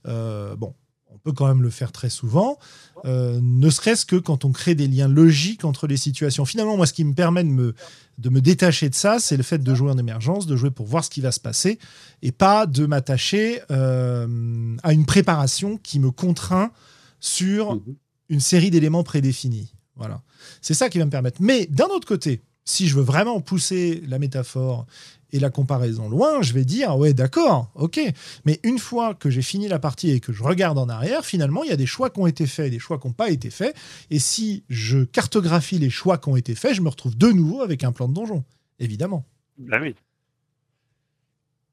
euh, 0.07 0.55
bon. 0.55 0.73
On 1.15 1.19
peut 1.19 1.31
quand 1.31 1.47
même 1.47 1.61
le 1.61 1.69
faire 1.69 1.91
très 1.91 2.09
souvent, 2.09 2.57
euh, 3.05 3.39
ne 3.41 3.69
serait-ce 3.69 4.03
que 4.03 4.15
quand 4.15 4.45
on 4.45 4.51
crée 4.51 4.73
des 4.73 4.87
liens 4.87 5.07
logiques 5.07 5.63
entre 5.63 5.85
les 5.85 5.95
situations. 5.95 6.43
Finalement, 6.43 6.75
moi, 6.75 6.87
ce 6.87 6.91
qui 6.91 7.05
me 7.05 7.13
permet 7.13 7.43
de 7.43 7.49
me, 7.49 7.75
de 8.17 8.29
me 8.29 8.41
détacher 8.41 8.89
de 8.89 8.95
ça, 8.95 9.19
c'est 9.19 9.37
le 9.37 9.43
fait 9.43 9.57
de 9.57 9.73
jouer 9.75 9.89
en 9.91 9.97
émergence, 9.97 10.45
de 10.45 10.55
jouer 10.55 10.71
pour 10.71 10.85
voir 10.85 11.03
ce 11.03 11.09
qui 11.09 11.21
va 11.21 11.31
se 11.31 11.39
passer, 11.39 11.79
et 12.21 12.31
pas 12.31 12.65
de 12.65 12.85
m'attacher 12.85 13.61
euh, 13.71 14.75
à 14.83 14.93
une 14.93 15.05
préparation 15.05 15.77
qui 15.77 15.99
me 15.99 16.11
contraint 16.11 16.71
sur 17.19 17.75
Mhm. 17.75 17.95
une 18.29 18.39
série 18.39 18.69
d'éléments 18.71 19.03
prédéfinis. 19.03 19.73
Voilà. 19.95 20.21
C'est 20.61 20.73
ça 20.73 20.89
qui 20.89 20.97
va 20.99 21.05
me 21.05 21.11
permettre. 21.11 21.37
Mais 21.41 21.65
d'un 21.67 21.85
autre 21.87 22.07
côté, 22.07 22.41
si 22.65 22.87
je 22.87 22.95
veux 22.95 23.03
vraiment 23.03 23.41
pousser 23.41 24.01
la 24.07 24.19
métaphore 24.19 24.85
et 25.31 25.39
la 25.39 25.49
comparaison 25.49 26.09
loin, 26.09 26.41
je 26.41 26.53
vais 26.53 26.63
dire 26.63 26.95
ouais 26.97 27.13
d'accord, 27.13 27.71
ok. 27.75 27.99
Mais 28.45 28.59
une 28.63 28.77
fois 28.77 29.15
que 29.15 29.29
j'ai 29.29 29.41
fini 29.41 29.67
la 29.67 29.79
partie 29.79 30.11
et 30.11 30.19
que 30.19 30.31
je 30.31 30.43
regarde 30.43 30.77
en 30.77 30.87
arrière, 30.87 31.25
finalement 31.25 31.63
il 31.63 31.69
y 31.69 31.73
a 31.73 31.75
des 31.75 31.87
choix 31.87 32.09
qui 32.09 32.19
ont 32.19 32.27
été 32.27 32.45
faits, 32.45 32.67
et 32.67 32.69
des 32.69 32.79
choix 32.79 32.99
qui 32.99 33.07
n'ont 33.07 33.13
pas 33.13 33.29
été 33.29 33.49
faits. 33.49 33.75
Et 34.11 34.19
si 34.19 34.63
je 34.69 35.03
cartographie 35.03 35.79
les 35.79 35.89
choix 35.89 36.17
qui 36.17 36.29
ont 36.29 36.35
été 36.35 36.55
faits, 36.55 36.75
je 36.75 36.81
me 36.81 36.89
retrouve 36.89 37.17
de 37.17 37.27
nouveau 37.27 37.61
avec 37.61 37.83
un 37.83 37.91
plan 37.91 38.07
de 38.07 38.13
donjon, 38.13 38.43
évidemment. 38.79 39.25
Ah 39.71 39.79
oui. 39.81 39.95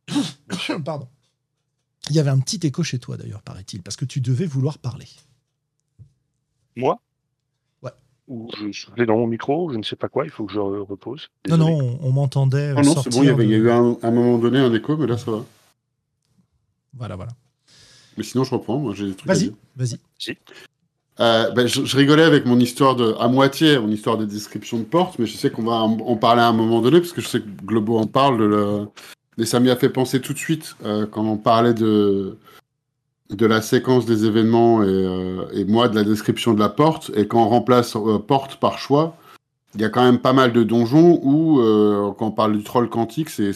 Pardon. 0.84 1.08
Il 2.08 2.16
y 2.16 2.18
avait 2.18 2.30
un 2.30 2.40
petit 2.40 2.66
écho 2.66 2.82
chez 2.82 2.98
toi 2.98 3.16
d'ailleurs, 3.16 3.42
paraît-il, 3.42 3.82
parce 3.82 3.96
que 3.96 4.06
tu 4.06 4.20
devais 4.20 4.46
vouloir 4.46 4.78
parler. 4.78 5.08
Moi? 6.76 7.00
Ou 8.30 8.48
je 8.56 8.70
soufflais 8.72 9.06
dans 9.06 9.16
mon 9.16 9.26
micro, 9.26 9.72
je 9.72 9.76
ne 9.76 9.82
sais 9.82 9.96
pas 9.96 10.08
quoi, 10.08 10.24
il 10.24 10.30
faut 10.30 10.44
que 10.44 10.52
je 10.52 10.58
re- 10.60 10.86
repose. 10.86 11.28
Non, 11.48 11.56
Désolé. 11.58 11.76
non, 11.76 11.98
on, 12.00 12.08
on 12.08 12.12
m'entendait. 12.12 12.72
Oh 12.76 12.80
non, 12.80 12.94
c'est 13.02 13.10
bon, 13.10 13.22
il 13.24 13.26
y, 13.26 13.28
avait, 13.28 13.44
il 13.44 13.50
y 13.50 13.54
a 13.54 13.58
eu 13.58 13.70
un, 13.70 13.96
un 14.02 14.10
moment 14.12 14.38
donné 14.38 14.58
un 14.60 14.72
écho, 14.72 14.96
mais 14.96 15.08
là 15.08 15.18
ça 15.18 15.32
va. 15.32 15.44
Voilà, 16.96 17.16
voilà. 17.16 17.32
Mais 18.16 18.22
sinon, 18.22 18.44
je 18.44 18.50
reprends, 18.54 18.78
moi 18.78 18.94
j'ai 18.94 19.06
des 19.08 19.14
trucs 19.14 19.28
à 19.30 19.34
Vas-y, 19.34 19.52
vas-y. 19.76 19.98
Euh, 21.18 21.50
ben, 21.50 21.66
je, 21.66 21.84
je 21.84 21.96
rigolais 21.96 22.22
avec 22.22 22.46
mon 22.46 22.58
histoire 22.60 22.96
de, 22.96 23.14
à 23.18 23.28
moitié, 23.28 23.78
mon 23.78 23.90
histoire 23.90 24.16
de 24.16 24.24
description 24.24 24.78
de 24.78 24.84
porte, 24.84 25.18
mais 25.18 25.26
je 25.26 25.36
sais 25.36 25.50
qu'on 25.50 25.64
va 25.64 25.72
en, 25.82 25.98
en 25.98 26.16
parler 26.16 26.40
à 26.40 26.46
un 26.48 26.52
moment 26.52 26.80
donné, 26.80 27.00
parce 27.00 27.12
que 27.12 27.20
je 27.20 27.28
sais 27.28 27.40
que 27.40 27.48
Globo 27.64 27.98
en 27.98 28.06
parle, 28.06 28.38
de 28.38 28.44
le- 28.44 28.88
et 29.38 29.44
ça 29.44 29.58
m'y 29.60 29.70
a 29.70 29.76
fait 29.76 29.90
penser 29.90 30.20
tout 30.20 30.32
de 30.32 30.38
suite 30.38 30.76
euh, 30.84 31.06
quand 31.06 31.24
on 31.24 31.36
parlait 31.36 31.74
de, 31.74 32.38
de 33.30 33.46
la 33.46 33.62
séquence 33.62 34.06
des 34.06 34.24
événements 34.24 34.82
et, 34.82 34.86
euh, 34.88 35.46
et 35.52 35.64
moi 35.64 35.88
de 35.88 35.94
la 35.94 36.04
description 36.04 36.52
de 36.54 36.60
la 36.60 36.68
porte, 36.68 37.10
et 37.14 37.26
quand 37.26 37.42
on 37.42 37.48
remplace 37.48 37.96
euh, 37.96 38.18
porte 38.18 38.56
par 38.56 38.78
choix, 38.78 39.16
il 39.74 39.80
y 39.80 39.84
a 39.84 39.88
quand 39.88 40.02
même 40.02 40.18
pas 40.18 40.32
mal 40.32 40.52
de 40.52 40.64
donjons 40.64 41.20
où, 41.22 41.60
euh, 41.60 42.10
quand 42.18 42.26
on 42.26 42.32
parle 42.32 42.56
du 42.56 42.64
troll 42.64 42.88
quantique, 42.88 43.30
c'est, 43.30 43.52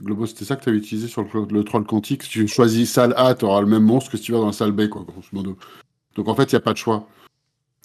Globo, 0.00 0.26
c'était 0.26 0.44
ça 0.44 0.56
que 0.56 0.62
tu 0.62 0.68
avais 0.68 0.78
utilisé 0.78 1.08
sur 1.08 1.22
le, 1.22 1.46
le 1.50 1.64
troll 1.64 1.84
quantique? 1.84 2.22
Si 2.22 2.28
tu 2.28 2.48
choisis 2.48 2.92
salle 2.92 3.14
A, 3.16 3.34
tu 3.34 3.46
auras 3.46 3.62
le 3.62 3.66
même 3.66 3.84
monstre 3.84 4.10
que 4.10 4.18
si 4.18 4.24
tu 4.24 4.32
vas 4.32 4.38
dans 4.38 4.46
la 4.46 4.52
salle 4.52 4.72
B, 4.72 4.88
quoi, 4.88 5.04
grosso 5.06 5.28
modo. 5.32 5.56
Donc 6.16 6.28
en 6.28 6.34
fait, 6.34 6.52
il 6.52 6.54
n'y 6.54 6.58
a 6.58 6.60
pas 6.60 6.74
de 6.74 6.78
choix. 6.78 7.06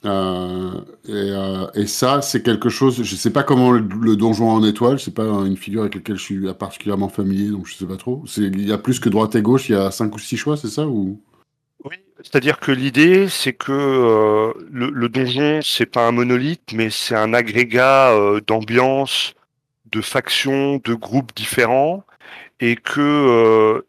Euh, 0.05 0.81
et, 1.07 1.11
euh, 1.11 1.67
et 1.75 1.87
ça, 1.87 2.21
c'est 2.21 2.43
quelque 2.43 2.69
chose. 2.69 3.03
Je 3.03 3.15
sais 3.15 3.31
pas 3.31 3.43
comment 3.43 3.71
le, 3.71 4.15
donjon 4.15 4.49
en 4.49 4.63
étoile. 4.63 4.99
C'est 4.99 5.13
pas 5.13 5.23
une 5.23 5.57
figure 5.57 5.81
avec 5.81 5.95
laquelle 5.95 6.17
je 6.17 6.23
suis 6.23 6.53
particulièrement 6.53 7.09
familier, 7.09 7.49
donc 7.49 7.67
je 7.67 7.75
sais 7.75 7.85
pas 7.85 7.97
trop. 7.97 8.23
Il 8.37 8.67
y 8.67 8.71
a 8.71 8.77
plus 8.77 8.99
que 8.99 9.09
droite 9.09 9.35
et 9.35 9.41
gauche. 9.41 9.69
Il 9.69 9.73
y 9.73 9.75
a 9.75 9.91
cinq 9.91 10.15
ou 10.15 10.19
six 10.19 10.37
choix, 10.37 10.57
c'est 10.57 10.67
ça 10.67 10.85
ou? 10.87 11.21
Oui, 11.85 11.95
c'est-à-dire 12.17 12.59
que 12.59 12.71
l'idée, 12.71 13.27
c'est 13.29 13.53
que 13.53 13.71
euh, 13.71 14.53
le, 14.71 14.89
le, 14.89 15.09
donjon, 15.09 15.59
c'est 15.61 15.85
pas 15.85 16.07
un 16.07 16.11
monolithe, 16.11 16.73
mais 16.73 16.89
c'est 16.89 17.15
un 17.15 17.33
agrégat 17.33 18.13
d'ambiance, 18.45 19.33
de 19.91 20.01
factions, 20.01 20.81
de 20.83 20.93
groupes 20.93 21.33
différents, 21.35 22.03
et 22.59 22.75
que 22.75 23.85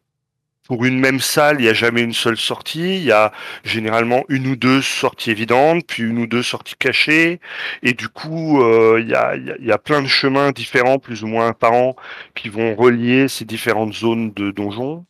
pour 0.66 0.84
une 0.84 0.98
même 0.98 1.20
salle, 1.20 1.56
il 1.58 1.64
n'y 1.64 1.68
a 1.68 1.74
jamais 1.74 2.00
une 2.00 2.14
seule 2.14 2.38
sortie. 2.38 2.96
Il 2.96 3.04
y 3.04 3.12
a 3.12 3.32
généralement 3.64 4.24
une 4.28 4.46
ou 4.46 4.56
deux 4.56 4.80
sorties 4.80 5.30
évidentes, 5.30 5.84
puis 5.86 6.02
une 6.02 6.18
ou 6.18 6.26
deux 6.26 6.42
sorties 6.42 6.74
cachées. 6.78 7.40
Et 7.82 7.92
du 7.92 8.08
coup, 8.08 8.62
euh, 8.62 8.98
il, 9.00 9.08
y 9.08 9.14
a, 9.14 9.36
il, 9.36 9.64
y 9.64 9.72
a, 9.72 9.78
plein 9.78 10.00
de 10.00 10.06
chemins 10.06 10.52
différents, 10.52 10.98
plus 10.98 11.22
ou 11.22 11.26
moins 11.26 11.48
apparents, 11.48 11.96
qui 12.34 12.48
vont 12.48 12.74
relier 12.74 13.28
ces 13.28 13.44
différentes 13.44 13.92
zones 13.92 14.32
de 14.32 14.50
donjons. 14.50 15.04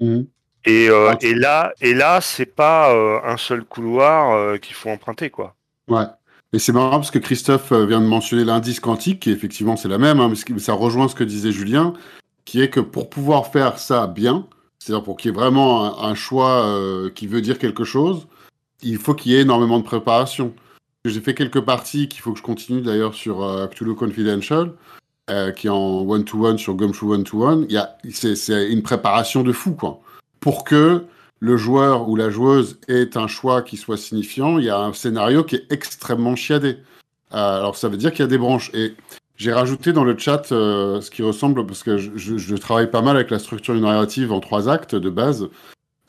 Mmh. 0.00 0.20
Et, 0.64 0.88
euh, 0.88 1.14
et, 1.20 1.34
là, 1.34 1.72
et 1.80 1.94
là, 1.94 2.20
c'est 2.20 2.54
pas 2.54 2.94
euh, 2.94 3.18
un 3.24 3.36
seul 3.36 3.64
couloir 3.64 4.60
qu'il 4.60 4.76
faut 4.76 4.88
emprunter, 4.88 5.30
quoi. 5.30 5.56
Ouais. 5.88 6.04
Et 6.52 6.60
c'est 6.60 6.72
marrant 6.72 6.98
parce 6.98 7.10
que 7.10 7.18
Christophe 7.18 7.72
vient 7.72 8.00
de 8.00 8.06
mentionner 8.06 8.44
l'indice 8.44 8.78
quantique, 8.78 9.20
qui 9.20 9.32
effectivement 9.32 9.76
c'est 9.76 9.88
la 9.88 9.98
même, 9.98 10.20
hein, 10.20 10.28
mais 10.30 10.58
ça 10.60 10.74
rejoint 10.74 11.08
ce 11.08 11.14
que 11.14 11.24
disait 11.24 11.50
Julien, 11.50 11.94
qui 12.44 12.60
est 12.60 12.68
que 12.68 12.78
pour 12.78 13.08
pouvoir 13.08 13.50
faire 13.50 13.78
ça 13.78 14.06
bien, 14.06 14.46
c'est-à-dire 14.82 15.04
pour 15.04 15.16
qu'il 15.16 15.30
y 15.30 15.34
ait 15.34 15.36
vraiment 15.36 16.02
un, 16.02 16.14
choix 16.14 16.66
qui 17.14 17.26
veut 17.26 17.40
dire 17.40 17.58
quelque 17.58 17.84
chose, 17.84 18.26
il 18.82 18.98
faut 18.98 19.14
qu'il 19.14 19.32
y 19.32 19.36
ait 19.36 19.42
énormément 19.42 19.78
de 19.78 19.84
préparation. 19.84 20.54
J'ai 21.04 21.20
fait 21.20 21.34
quelques 21.34 21.60
parties 21.60 22.08
qu'il 22.08 22.20
faut 22.20 22.32
que 22.32 22.38
je 22.38 22.42
continue 22.42 22.80
d'ailleurs 22.80 23.14
sur 23.14 23.68
Cthulhu 23.70 23.94
Confidential, 23.94 24.72
qui 25.56 25.66
est 25.66 25.70
en 25.70 26.00
one-to-one 26.00 26.58
sur 26.58 26.74
Gumshoe 26.74 27.12
One-to-One. 27.12 27.68
C'est 28.10 28.70
une 28.70 28.82
préparation 28.82 29.42
de 29.42 29.52
fou, 29.52 29.72
quoi 29.72 30.00
pour 30.42 30.64
que 30.64 31.06
le 31.38 31.56
joueur 31.56 32.08
ou 32.08 32.16
la 32.16 32.28
joueuse 32.28 32.78
ait 32.88 33.16
un 33.16 33.28
choix 33.28 33.62
qui 33.62 33.78
soit 33.78 33.96
signifiant, 33.96 34.58
il 34.58 34.66
y 34.66 34.70
a 34.70 34.78
un 34.78 34.92
scénario 34.92 35.44
qui 35.44 35.56
est 35.56 35.72
extrêmement 35.72 36.36
chiadé. 36.36 36.78
Euh, 37.32 37.58
alors 37.58 37.76
ça 37.76 37.88
veut 37.88 37.96
dire 37.96 38.10
qu'il 38.10 38.20
y 38.20 38.24
a 38.24 38.28
des 38.28 38.38
branches. 38.38 38.70
Et 38.74 38.94
j'ai 39.42 39.52
rajouté 39.52 39.92
dans 39.92 40.04
le 40.04 40.16
chat 40.16 40.52
euh, 40.52 41.00
ce 41.00 41.10
qui 41.10 41.22
ressemble, 41.22 41.66
parce 41.66 41.82
que 41.82 41.98
je, 41.98 42.56
travaille 42.56 42.90
pas 42.90 43.02
mal 43.02 43.16
avec 43.16 43.30
la 43.30 43.40
structure 43.40 43.74
narrative 43.74 44.32
en 44.32 44.38
trois 44.38 44.68
actes 44.68 44.94
de 44.94 45.10
base. 45.10 45.48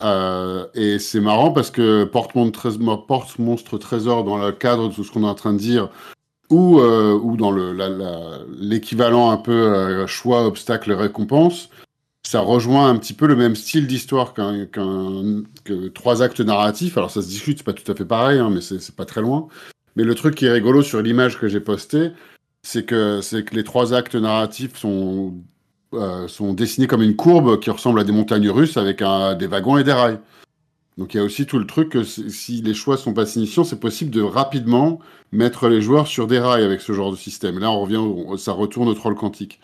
Euh, 0.03 0.67
et 0.75 0.99
c'est 0.99 1.19
marrant 1.19 1.51
parce 1.51 1.71
que 1.71 2.03
Porte-Monstre 2.03 3.77
Trésor, 3.79 4.23
dans 4.23 4.37
le 4.37 4.51
cadre 4.51 4.89
de 4.89 5.03
ce 5.03 5.11
qu'on 5.11 5.23
est 5.23 5.27
en 5.27 5.33
train 5.33 5.53
de 5.53 5.57
dire, 5.57 5.89
ou, 6.51 6.79
ou 6.79 7.35
dans 7.37 7.51
l'équivalent 8.59 9.31
un 9.31 9.37
peu 9.37 10.05
choix, 10.05 10.45
obstacle, 10.45 10.91
récompense, 10.91 11.69
ça 12.21 12.41
rejoint 12.41 12.87
un 12.87 12.97
petit 12.97 13.13
peu 13.13 13.25
le 13.25 13.35
même 13.35 13.55
style 13.55 13.87
d'histoire 13.87 14.35
qu'un, 14.35 14.67
que 15.63 15.87
trois 15.87 16.21
actes 16.21 16.41
narratifs. 16.41 16.97
Alors 16.97 17.09
ça 17.09 17.23
se 17.23 17.27
discute, 17.27 17.57
c'est 17.57 17.63
pas 17.63 17.73
tout 17.73 17.91
à 17.91 17.95
fait 17.95 18.05
pareil, 18.05 18.37
hein, 18.37 18.51
mais 18.51 18.61
c'est, 18.61 18.95
pas 18.95 19.05
très 19.05 19.21
loin. 19.21 19.47
Mais 19.95 20.03
le 20.03 20.13
truc 20.13 20.35
qui 20.35 20.45
est 20.45 20.51
rigolo 20.51 20.83
sur 20.83 21.01
l'image 21.01 21.39
que 21.39 21.47
j'ai 21.47 21.59
postée, 21.59 22.11
c'est 22.63 22.85
que, 22.85 23.21
que 23.41 23.55
les 23.55 23.63
trois 23.63 23.93
actes 23.93 24.15
narratifs 24.15 24.77
sont, 24.77 25.35
euh, 25.93 26.27
sont 26.27 26.53
dessinés 26.53 26.87
comme 26.87 27.03
une 27.03 27.15
courbe 27.15 27.59
qui 27.59 27.69
ressemble 27.69 27.99
à 27.99 28.03
des 28.03 28.11
montagnes 28.11 28.49
russes 28.49 28.77
avec 28.77 29.01
un, 29.01 29.35
des 29.35 29.47
wagons 29.47 29.77
et 29.77 29.83
des 29.83 29.93
rails. 29.93 30.19
Donc 30.97 31.13
il 31.13 31.17
y 31.17 31.19
a 31.19 31.23
aussi 31.23 31.45
tout 31.45 31.59
le 31.59 31.67
truc 31.67 31.89
que 31.89 32.03
si 32.03 32.61
les 32.61 32.73
choix 32.73 32.97
sont 32.97 33.13
pas 33.13 33.25
signifiants, 33.25 33.63
c'est 33.63 33.79
possible 33.79 34.11
de 34.11 34.21
rapidement 34.21 34.99
mettre 35.31 35.67
les 35.67 35.81
joueurs 35.81 36.07
sur 36.07 36.27
des 36.27 36.39
rails 36.39 36.63
avec 36.63 36.81
ce 36.81 36.93
genre 36.93 37.11
de 37.11 37.17
système. 37.17 37.59
Là, 37.59 37.71
on 37.71 37.81
revient, 37.81 38.37
ça 38.37 38.53
retourne 38.53 38.87
au 38.87 38.93
troll 38.93 39.15
quantique. 39.15 39.59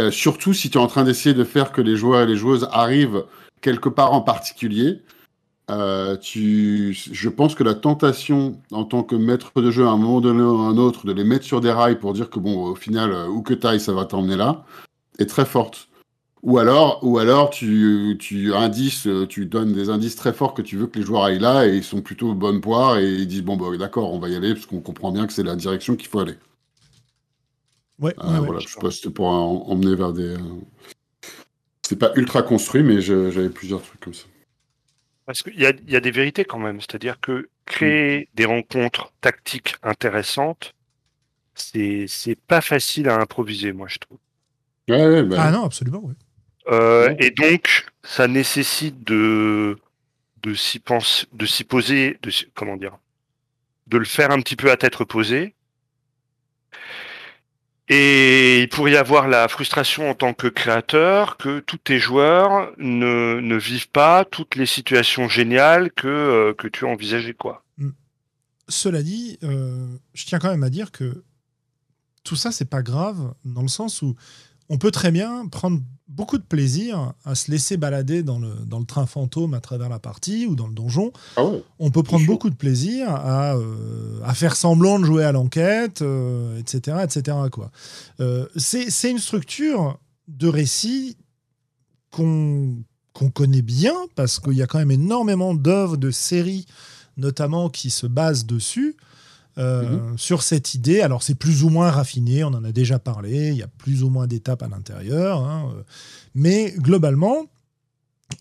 Euh, 0.00 0.10
surtout 0.10 0.52
si 0.52 0.68
tu 0.68 0.76
es 0.76 0.80
en 0.80 0.88
train 0.88 1.04
d'essayer 1.04 1.34
de 1.34 1.44
faire 1.44 1.72
que 1.72 1.80
les 1.80 1.96
joueurs 1.96 2.22
et 2.22 2.26
les 2.26 2.36
joueuses 2.36 2.68
arrivent 2.72 3.24
quelque 3.62 3.88
part 3.88 4.12
en 4.12 4.20
particulier. 4.20 5.02
Euh, 5.68 6.16
tu, 6.16 6.92
je 6.92 7.28
pense 7.28 7.56
que 7.56 7.64
la 7.64 7.74
tentation 7.74 8.60
en 8.70 8.84
tant 8.84 9.02
que 9.02 9.16
maître 9.16 9.60
de 9.60 9.70
jeu 9.72 9.84
à 9.84 9.90
un 9.90 9.96
moment 9.96 10.20
donné 10.20 10.42
ou 10.42 10.60
à 10.60 10.66
un 10.66 10.76
autre 10.76 11.06
de 11.06 11.12
les 11.12 11.24
mettre 11.24 11.44
sur 11.44 11.60
des 11.60 11.72
rails 11.72 11.98
pour 11.98 12.12
dire 12.12 12.30
que 12.30 12.38
bon 12.38 12.66
au 12.66 12.76
final 12.76 13.10
euh, 13.12 13.26
où 13.26 13.42
que 13.42 13.52
taille 13.52 13.80
ça 13.80 13.92
va 13.92 14.04
t'emmener 14.04 14.36
là 14.36 14.64
est 15.18 15.26
très 15.26 15.44
forte. 15.44 15.88
Ou 16.42 16.58
alors, 16.58 17.00
ou 17.02 17.18
alors 17.18 17.50
tu, 17.50 18.16
tu 18.20 18.54
indices, 18.54 19.08
tu 19.28 19.46
donnes 19.46 19.72
des 19.72 19.90
indices 19.90 20.14
très 20.14 20.32
forts 20.32 20.54
que 20.54 20.62
tu 20.62 20.76
veux 20.76 20.86
que 20.86 20.98
les 20.98 21.04
joueurs 21.04 21.24
aillent 21.24 21.40
là 21.40 21.66
et 21.66 21.76
ils 21.76 21.82
sont 21.82 22.00
plutôt 22.00 22.34
bonne 22.34 22.60
poire 22.60 22.98
et 22.98 23.14
ils 23.14 23.26
disent 23.26 23.42
bon 23.42 23.56
bah 23.56 23.76
d'accord 23.76 24.12
on 24.12 24.20
va 24.20 24.28
y 24.28 24.36
aller 24.36 24.54
parce 24.54 24.66
qu'on 24.66 24.80
comprend 24.80 25.10
bien 25.10 25.26
que 25.26 25.32
c'est 25.32 25.42
la 25.42 25.56
direction 25.56 25.96
qu'il 25.96 26.06
faut 26.06 26.20
aller. 26.20 26.36
Ouais, 27.98 28.14
euh, 28.22 28.40
voilà, 28.40 28.60
je 28.60 28.76
pense 28.76 29.00
que 29.00 29.08
pour 29.08 29.26
emmener 29.26 29.94
vers 29.94 30.12
des. 30.12 30.34
Euh, 30.34 30.38
c'est 31.82 31.98
pas 31.98 32.12
ultra 32.16 32.42
construit, 32.42 32.82
mais 32.82 33.00
j'avais 33.00 33.48
plusieurs 33.48 33.80
trucs 33.80 34.00
comme 34.00 34.14
ça. 34.14 34.26
Parce 35.26 35.42
qu'il 35.42 35.60
y 35.60 35.66
a, 35.66 35.72
y 35.88 35.96
a, 35.96 36.00
des 36.00 36.12
vérités 36.12 36.44
quand 36.44 36.58
même. 36.58 36.80
C'est-à-dire 36.80 37.20
que 37.20 37.48
créer 37.64 38.20
mm. 38.20 38.24
des 38.34 38.44
rencontres 38.44 39.12
tactiques 39.20 39.74
intéressantes, 39.82 40.72
c'est 41.54 42.38
pas 42.46 42.60
facile 42.60 43.08
à 43.08 43.18
improviser, 43.18 43.72
moi, 43.72 43.88
je 43.88 43.98
trouve. 43.98 44.18
Ouais, 44.88 45.22
bah 45.24 45.36
ah 45.40 45.50
non, 45.50 45.64
absolument, 45.64 46.02
oui. 46.04 46.14
Euh, 46.68 47.14
et 47.18 47.30
donc, 47.30 47.86
ça 48.02 48.28
nécessite 48.28 49.02
de, 49.04 49.78
de 50.42 50.54
s'y 50.54 50.78
penser, 50.78 51.26
de 51.32 51.46
s'y 51.46 51.64
poser, 51.64 52.18
de, 52.22 52.30
comment 52.54 52.76
dire, 52.76 52.96
de 53.88 53.98
le 53.98 54.04
faire 54.04 54.30
un 54.30 54.40
petit 54.40 54.56
peu 54.56 54.70
à 54.70 54.76
tête 54.76 54.94
reposée 54.94 55.55
et 57.88 58.62
il 58.62 58.68
pourrait 58.68 58.92
y 58.92 58.96
avoir 58.96 59.28
la 59.28 59.46
frustration 59.46 60.10
en 60.10 60.14
tant 60.14 60.34
que 60.34 60.48
créateur 60.48 61.36
que 61.36 61.60
tous 61.60 61.76
tes 61.76 61.98
joueurs 61.98 62.72
ne, 62.78 63.38
ne 63.40 63.56
vivent 63.56 63.90
pas 63.90 64.24
toutes 64.24 64.56
les 64.56 64.66
situations 64.66 65.28
géniales 65.28 65.92
que, 65.92 66.08
euh, 66.08 66.54
que 66.54 66.66
tu 66.66 66.84
as 66.84 66.88
envisagées. 66.88 67.34
Quoi. 67.34 67.62
Mm. 67.78 67.90
Cela 68.68 69.02
dit, 69.02 69.38
euh, 69.44 69.86
je 70.14 70.26
tiens 70.26 70.40
quand 70.40 70.50
même 70.50 70.64
à 70.64 70.70
dire 70.70 70.90
que 70.90 71.22
tout 72.24 72.34
ça, 72.34 72.50
c'est 72.50 72.68
pas 72.68 72.82
grave, 72.82 73.34
dans 73.44 73.62
le 73.62 73.68
sens 73.68 74.02
où 74.02 74.16
on 74.68 74.78
peut 74.78 74.90
très 74.90 75.10
bien 75.10 75.46
prendre 75.48 75.80
beaucoup 76.08 76.38
de 76.38 76.42
plaisir 76.42 77.12
à 77.24 77.34
se 77.34 77.50
laisser 77.50 77.76
balader 77.76 78.22
dans 78.22 78.38
le, 78.38 78.52
dans 78.66 78.78
le 78.78 78.86
train 78.86 79.06
fantôme 79.06 79.54
à 79.54 79.60
travers 79.60 79.88
la 79.88 79.98
partie 79.98 80.46
ou 80.46 80.54
dans 80.54 80.66
le 80.66 80.72
donjon. 80.72 81.12
Ah 81.36 81.44
on 81.78 81.90
peut 81.90 82.02
prendre 82.02 82.24
beaucoup 82.26 82.48
de 82.48 82.54
plaisir 82.54 83.10
à, 83.10 83.56
euh, 83.56 84.20
à, 84.24 84.34
faire 84.34 84.56
semblant 84.56 84.98
de 84.98 85.04
jouer 85.04 85.24
à 85.24 85.32
l'enquête, 85.32 86.02
etc. 86.58 86.96
Euh, 86.98 87.04
etc. 87.04 87.36
Quoi. 87.50 87.70
Euh, 88.20 88.46
c'est 88.56 89.10
une 89.10 89.18
structure 89.18 89.98
de 90.28 90.48
récit 90.48 91.16
qu'on 92.10 92.76
qu'on 93.12 93.30
connaît 93.30 93.62
bien 93.62 93.94
parce 94.14 94.38
qu'il 94.38 94.52
y 94.52 94.62
a 94.62 94.66
quand 94.66 94.78
même 94.78 94.90
énormément 94.90 95.54
d'œuvres, 95.54 95.96
de 95.96 96.10
séries 96.10 96.66
notamment 97.16 97.70
qui 97.70 97.90
se 97.90 98.06
basent 98.06 98.44
dessus. 98.44 98.96
Euh, 99.58 100.10
mhm. 100.10 100.18
sur 100.18 100.42
cette 100.42 100.74
idée. 100.74 101.00
Alors 101.00 101.22
c'est 101.22 101.34
plus 101.34 101.64
ou 101.64 101.70
moins 101.70 101.90
raffiné, 101.90 102.44
on 102.44 102.48
en 102.48 102.62
a 102.62 102.72
déjà 102.72 102.98
parlé, 102.98 103.48
il 103.48 103.56
y 103.56 103.62
a 103.62 103.68
plus 103.68 104.02
ou 104.02 104.10
moins 104.10 104.26
d'étapes 104.26 104.62
à 104.62 104.68
l'intérieur, 104.68 105.42
hein, 105.42 105.72
euh. 105.74 105.82
mais 106.34 106.74
globalement, 106.76 107.46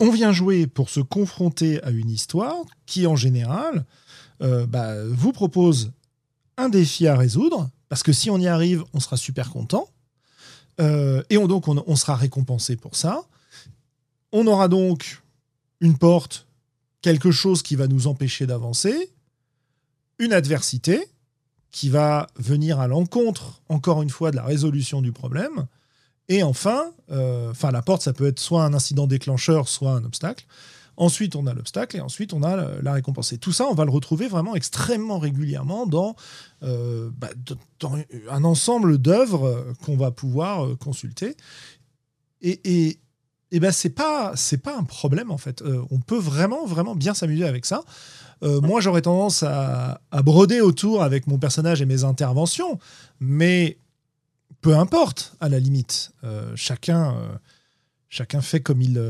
on 0.01 0.11
vient 0.11 0.33
jouer 0.33 0.67
pour 0.67 0.89
se 0.89 0.99
confronter 0.99 1.81
à 1.83 1.91
une 1.91 2.09
histoire 2.09 2.57
qui 2.85 3.07
en 3.07 3.15
général 3.15 3.85
euh, 4.41 4.65
bah, 4.65 5.05
vous 5.07 5.31
propose 5.31 5.93
un 6.57 6.67
défi 6.67 7.07
à 7.07 7.15
résoudre, 7.15 7.69
parce 7.87 8.03
que 8.03 8.11
si 8.11 8.29
on 8.29 8.37
y 8.37 8.47
arrive, 8.47 8.83
on 8.93 8.99
sera 8.99 9.15
super 9.15 9.51
content, 9.51 9.87
et 11.29 11.37
on, 11.37 11.47
donc 11.47 11.69
on 11.69 11.95
sera 11.95 12.17
récompensé 12.17 12.75
pour 12.75 12.97
ça. 12.97 13.23
On 14.33 14.45
aura 14.45 14.67
donc 14.67 15.23
une 15.79 15.97
porte, 15.97 16.47
quelque 17.01 17.31
chose 17.31 17.61
qui 17.61 17.77
va 17.77 17.87
nous 17.87 18.07
empêcher 18.07 18.45
d'avancer, 18.45 19.14
une 20.19 20.33
adversité 20.33 21.07
qui 21.71 21.89
va 21.89 22.27
venir 22.37 22.79
à 22.79 22.87
l'encontre, 22.87 23.61
encore 23.67 24.01
une 24.01 24.09
fois, 24.09 24.31
de 24.31 24.37
la 24.37 24.43
résolution 24.43 25.01
du 25.01 25.11
problème. 25.11 25.67
Et 26.29 26.41
enfin, 26.41 26.91
euh, 27.11 27.51
enfin 27.51 27.71
la 27.71 27.81
porte, 27.81 28.01
ça 28.01 28.13
peut 28.13 28.27
être 28.27 28.39
soit 28.39 28.63
un 28.63 28.73
incident 28.73 29.07
déclencheur, 29.07 29.67
soit 29.67 29.91
un 29.91 30.03
obstacle. 30.05 30.45
Ensuite, 30.97 31.35
on 31.35 31.45
a 31.45 31.53
l'obstacle 31.53 31.97
et 31.97 31.99
ensuite, 31.99 32.31
on 32.31 32.43
a 32.43 32.81
la 32.81 32.93
récompense. 32.93 33.33
Et 33.33 33.37
tout 33.37 33.51
ça, 33.51 33.65
on 33.65 33.73
va 33.73 33.83
le 33.83 33.91
retrouver 33.91 34.29
vraiment 34.29 34.55
extrêmement 34.55 35.19
régulièrement 35.19 35.85
dans, 35.85 36.15
euh, 36.63 37.09
bah, 37.17 37.31
un 38.31 38.43
ensemble 38.45 38.97
d'œuvres 38.97 39.73
qu'on 39.83 39.97
va 39.97 40.11
pouvoir 40.11 40.65
euh, 40.65 40.75
consulter. 40.77 41.35
Et, 42.41 42.61
et, 42.63 42.99
et 43.51 43.59
ben, 43.59 43.73
c'est 43.73 43.89
pas, 43.89 44.33
pas 44.63 44.77
un 44.77 44.85
problème, 44.85 45.29
en 45.29 45.37
fait. 45.37 45.61
on 45.91 45.99
peut 45.99 46.17
vraiment, 46.17 46.65
vraiment 46.65 46.95
bien 46.95 47.13
s'amuser 47.13 47.45
avec 47.45 47.65
ça. 47.65 47.83
Euh, 48.43 48.61
moi, 48.61 48.81
j'aurais 48.81 49.01
tendance 49.01 49.43
à, 49.43 49.99
broder 50.23 50.61
autour 50.61 51.03
avec 51.03 51.27
mon 51.27 51.37
personnage 51.37 51.81
et 51.81 51.85
mes 51.85 52.03
interventions, 52.03 52.79
mais 53.19 53.77
peu 54.61 54.75
importe, 54.75 55.35
à 55.39 55.49
la 55.49 55.59
limite. 55.59 56.11
Euh, 56.23 56.51
chacun, 56.55 57.15
euh, 57.15 57.27
chacun 58.09 58.41
fait 58.41 58.59
comme 58.59 58.81
il 58.81 59.01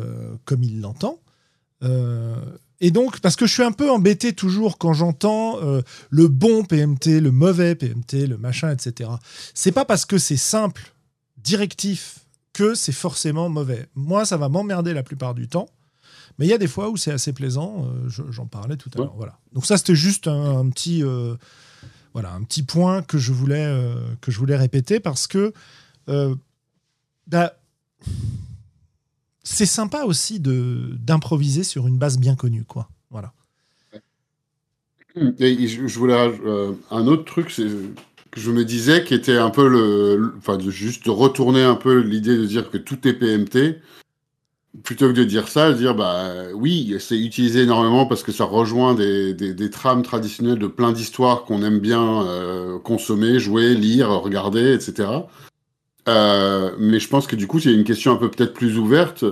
comme 0.45 0.63
il 0.63 0.81
l'entend. 0.81 1.19
et 2.81 2.91
donc, 2.91 3.19
parce 3.19 3.35
que 3.35 3.45
je 3.45 3.53
suis 3.53 3.63
un 3.63 3.71
peu 3.71 3.89
embêté 3.89 4.33
toujours 4.33 4.77
quand 4.77 4.93
j'entends 4.93 5.59
le 6.09 6.27
bon 6.27 6.63
PMT, 6.63 7.21
le 7.21 7.31
mauvais 7.31 7.75
PMT, 7.75 8.27
le 8.27 8.37
machin, 8.37 8.71
etc. 8.71 9.11
C'est 9.53 9.71
pas 9.71 9.85
parce 9.85 10.05
que 10.05 10.17
c'est 10.17 10.37
simple, 10.37 10.93
directif, 11.37 12.19
que 12.53 12.73
c'est 12.73 12.93
forcément 12.93 13.49
mauvais. 13.49 13.87
Moi, 13.95 14.25
ça 14.25 14.37
va 14.37 14.49
m'emmerder 14.49 14.93
la 14.93 15.03
plupart 15.03 15.35
du 15.35 15.47
temps 15.47 15.67
Mais 16.37 16.45
il 16.45 16.49
y 16.49 16.53
a 16.53 16.57
des 16.57 16.67
fois 16.67 16.89
où 16.89 16.97
c'est 16.97 17.11
assez 17.11 17.33
plaisant. 17.33 17.87
J'en 18.07 18.45
parlais 18.45 18.77
tout 18.77 18.89
à 18.95 18.97
l'heure. 18.99 19.13
Voilà. 19.15 19.39
Donc 19.53 19.65
ça, 19.65 19.77
c'était 19.77 19.95
juste 19.95 20.27
un, 20.27 20.69
petit, 20.69 21.01
voilà, 22.13 22.33
un 22.33 22.43
petit 22.43 22.63
point 22.63 23.01
que 23.01 23.17
je 23.17 23.31
voulais, 23.31 23.93
que 24.21 24.31
je 24.31 24.39
voulais 24.39 24.57
répéter 24.57 24.99
parce 24.99 25.27
que 25.27 25.53
bah, 27.27 27.53
c'est 29.43 29.65
sympa 29.65 30.03
aussi 30.03 30.39
de 30.39 30.97
d'improviser 30.99 31.63
sur 31.63 31.87
une 31.87 31.97
base 31.97 32.17
bien 32.17 32.35
connue, 32.35 32.65
quoi. 32.65 32.89
Voilà. 33.11 33.31
Et 35.39 35.67
je 35.67 35.99
voulais 35.99 36.13
euh, 36.13 36.73
un 36.91 37.07
autre 37.07 37.23
truc, 37.23 37.49
c'est 37.49 37.67
que 38.31 38.39
je 38.39 38.51
me 38.51 38.65
disais 38.65 39.03
qui 39.05 39.13
était 39.13 39.37
un 39.37 39.49
peu 39.49 39.69
le, 39.69 40.33
enfin 40.37 40.59
juste 40.59 41.05
de 41.05 41.11
retourner 41.11 41.63
un 41.63 41.75
peu 41.75 41.99
l'idée 41.99 42.35
de 42.35 42.45
dire 42.45 42.69
que 42.69 42.77
tout 42.77 43.07
est 43.07 43.13
PMT 43.13 43.79
plutôt 44.83 45.07
que 45.07 45.13
de 45.13 45.23
dire 45.23 45.47
ça, 45.47 45.71
de 45.71 45.77
dire 45.77 45.95
bah 45.95 46.31
oui, 46.53 46.95
c'est 46.99 47.17
utilisé 47.17 47.63
énormément 47.63 48.05
parce 48.05 48.23
que 48.23 48.31
ça 48.31 48.45
rejoint 48.45 48.93
des, 48.93 49.33
des, 49.33 49.69
trames 49.69 50.03
traditionnelles 50.03 50.59
de 50.59 50.67
plein 50.67 50.91
d'histoires 50.91 51.43
qu'on 51.43 51.63
aime 51.63 51.79
bien 51.79 52.23
euh, 52.23 52.79
consommer, 52.79 53.39
jouer, 53.39 53.73
lire, 53.73 54.09
regarder, 54.09 54.73
etc. 54.73 55.09
Euh, 56.07 56.71
mais 56.77 56.99
je 56.99 57.07
pense 57.07 57.27
que 57.27 57.35
du 57.35 57.47
coup, 57.47 57.59
il 57.59 57.71
y 57.71 57.73
a 57.73 57.77
une 57.77 57.83
question 57.83 58.11
un 58.11 58.17
peu 58.17 58.29
peut-être 58.29 58.53
plus 58.53 58.77
ouverte, 58.77 59.25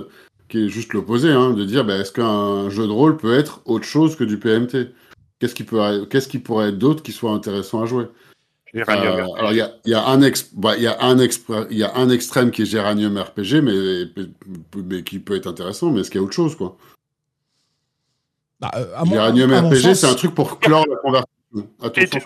qui 0.48 0.64
est 0.64 0.68
juste 0.68 0.92
l'opposé, 0.92 1.30
hein, 1.30 1.52
de 1.52 1.64
dire 1.64 1.84
bah, 1.84 1.96
est-ce 1.98 2.12
qu'un 2.12 2.68
jeu 2.70 2.86
de 2.86 2.92
rôle 2.92 3.16
peut 3.16 3.38
être 3.38 3.60
autre 3.64 3.84
chose 3.84 4.16
que 4.16 4.24
du 4.24 4.38
PMT 4.38 4.92
Qu'est-ce 5.40 5.54
qui, 5.54 5.64
peut, 5.64 6.06
qu'est-ce 6.08 6.28
qui 6.28 6.38
pourrait 6.38 6.68
être 6.70 6.78
d'autre 6.78 7.02
qui 7.02 7.12
soit 7.12 7.32
intéressant 7.32 7.82
à 7.82 7.86
jouer? 7.86 8.06
Euh, 8.74 8.82
alors 9.36 9.52
il 9.52 9.58
y 9.58 9.60
a, 9.60 9.72
y, 9.84 9.94
a 9.94 10.04
un 10.06 10.18
bah, 10.54 10.76
y, 10.76 10.86
a 10.86 10.96
un 11.00 11.16
y 11.70 11.82
a 11.82 11.96
un 11.96 12.10
extrême 12.10 12.50
qui 12.50 12.62
est 12.62 12.66
Géranium 12.66 13.16
RPG, 13.16 13.60
mais, 13.62 14.04
mais 14.76 15.02
qui 15.04 15.20
peut 15.20 15.36
être 15.36 15.46
intéressant, 15.46 15.90
mais 15.90 16.00
est-ce 16.00 16.10
qu'il 16.10 16.20
y 16.20 16.24
a 16.24 16.26
autre 16.26 16.34
chose 16.34 16.56
quoi? 16.56 16.76
Bah, 18.60 18.70
euh, 18.74 19.04
Géranium 19.04 19.52
RPG, 19.52 19.94
c'est 19.94 20.06
un 20.06 20.14
truc 20.14 20.34
pour 20.34 20.58
clore 20.58 20.86
la 20.88 20.96
conversation. 20.96 21.28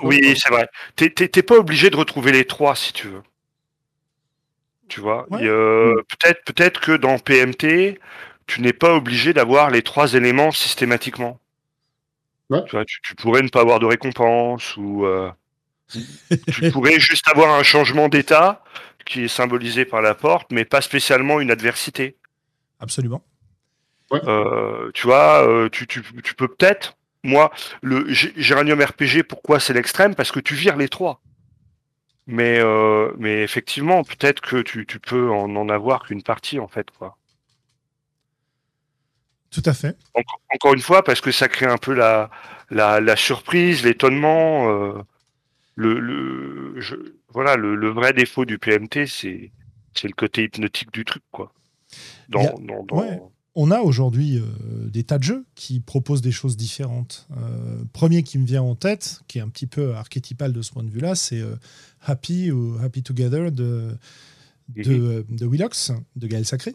Oui, 0.03 0.37
c'est 0.37 0.49
vrai. 0.49 0.69
T'es 0.97 1.43
pas 1.43 1.57
obligé 1.57 1.91
de 1.91 1.97
retrouver 1.97 2.33
les 2.33 2.47
trois 2.47 2.75
si 2.75 2.93
tu 2.93 3.09
veux. 3.09 3.23
Tu 4.89 5.01
vois, 5.01 5.27
euh, 5.33 5.95
peut-être 6.09 6.43
peut-être 6.45 6.81
que 6.81 6.93
dans 6.93 7.19
PMT, 7.19 8.01
tu 8.47 8.63
n'es 8.63 8.73
pas 8.73 8.95
obligé 8.95 9.35
d'avoir 9.35 9.71
les 9.71 9.83
trois 9.83 10.15
éléments 10.15 10.51
systématiquement. 10.51 11.39
Tu, 12.51 12.71
vois, 12.71 12.87
tu, 12.87 13.15
pourrais 13.17 13.43
ne 13.43 13.49
pas 13.49 13.61
avoir 13.61 13.79
de 13.79 13.85
récompense 13.85 14.75
ou 14.79 15.05
euh, 15.05 15.31
tu 15.91 16.71
pourrais 16.71 17.01
juste 17.01 17.27
avoir 17.29 17.59
un 17.59 17.63
changement 17.63 18.09
d'état 18.09 18.63
qui 19.07 19.25
est 19.25 19.29
symbolisé 19.29 19.85
par 19.85 20.03
la 20.03 20.15
porte, 20.15 20.51
mais 20.53 20.65
pas 20.65 20.81
spécialement 20.81 21.41
une 21.41 21.51
adversité. 21.51 22.17
Absolument. 22.81 23.25
Euh, 24.13 24.91
tu 24.95 25.07
vois, 25.07 25.69
tu, 25.73 25.87
tu, 25.87 26.03
tu 26.23 26.35
peux 26.35 26.49
peut-être. 26.49 26.97
Moi, 27.25 27.51
le 27.83 28.07
Géranium 28.09 28.81
RPG, 28.81 29.23
pourquoi 29.29 29.61
c'est 29.61 29.73
l'extrême? 29.73 30.15
Parce 30.15 30.31
que 30.31 30.41
tu 30.41 30.55
vires 30.55 30.77
les 30.77 30.89
trois. 30.89 31.21
Mais, 32.27 32.59
euh, 32.61 33.11
mais 33.19 33.43
effectivement, 33.43 34.05
peut-être 34.05 34.41
que 34.41 34.61
tu, 34.61 34.87
tu 34.87 35.01
peux 35.01 35.31
en, 35.31 35.57
en 35.57 35.69
avoir 35.71 36.05
qu'une 36.05 36.23
partie, 36.23 36.59
en 36.59 36.69
fait. 36.69 36.91
Quoi. 36.91 37.17
Tout 39.51 39.63
à 39.65 39.73
fait. 39.73 39.97
encore 40.55 40.75
une 40.75 40.81
fois, 40.81 41.03
parce 41.03 41.23
que 41.23 41.33
ça 41.33 41.49
crée 41.49 41.67
un 41.67 41.79
peu 41.79 41.95
la, 41.95 42.31
la, 42.71 43.01
la 43.01 43.17
surprise, 43.17 43.83
l'étonnement. 43.83 45.03
Euh, 45.79 45.83
le, 45.83 46.01
le, 46.01 46.81
je, 46.81 46.95
voilà, 47.33 47.57
le, 47.57 47.75
le, 47.75 47.91
vrai 47.91 48.13
défaut 48.13 48.45
du 48.45 48.59
PMT, 48.59 49.07
c'est, 49.07 49.53
c'est 49.95 50.09
le 50.09 50.15
côté 50.15 50.45
hypnotique 50.45 50.93
du 50.93 51.05
truc. 51.05 51.23
Quoi. 51.31 51.53
Dans, 52.29 52.59
dans, 52.61 52.85
dans 52.85 53.31
on 53.61 53.73
a 53.73 53.81
aujourd'hui 53.81 54.39
euh, 54.39 54.89
des 54.89 55.03
tas 55.03 55.19
de 55.19 55.25
jeux 55.25 55.45
qui 55.57 55.81
proposent 55.81 56.23
des 56.23 56.31
choses 56.31 56.57
différentes. 56.57 57.27
Euh, 57.37 57.83
premier 57.93 58.23
qui 58.23 58.39
me 58.39 58.47
vient 58.47 58.63
en 58.63 58.77
tête, 58.77 59.23
qui 59.27 59.39
est 59.39 59.41
un 59.41 59.49
petit 59.49 59.67
peu 59.67 59.97
archétypal 59.97 60.53
de 60.53 60.63
ce 60.63 60.71
point 60.71 60.85
de 60.85 60.91
vue-là, 60.91 61.17
c'est 61.17 61.41
euh, 61.41 61.57
Happy 62.03 62.53
ou 62.53 62.77
Happy 62.81 63.03
Together 63.03 63.51
de, 63.51 63.89
de, 64.69 65.25
mhm. 65.29 65.37
de 65.37 65.47
Willox, 65.47 65.91
de 66.15 66.27
Gaël 66.29 66.45
Sacré. 66.45 66.71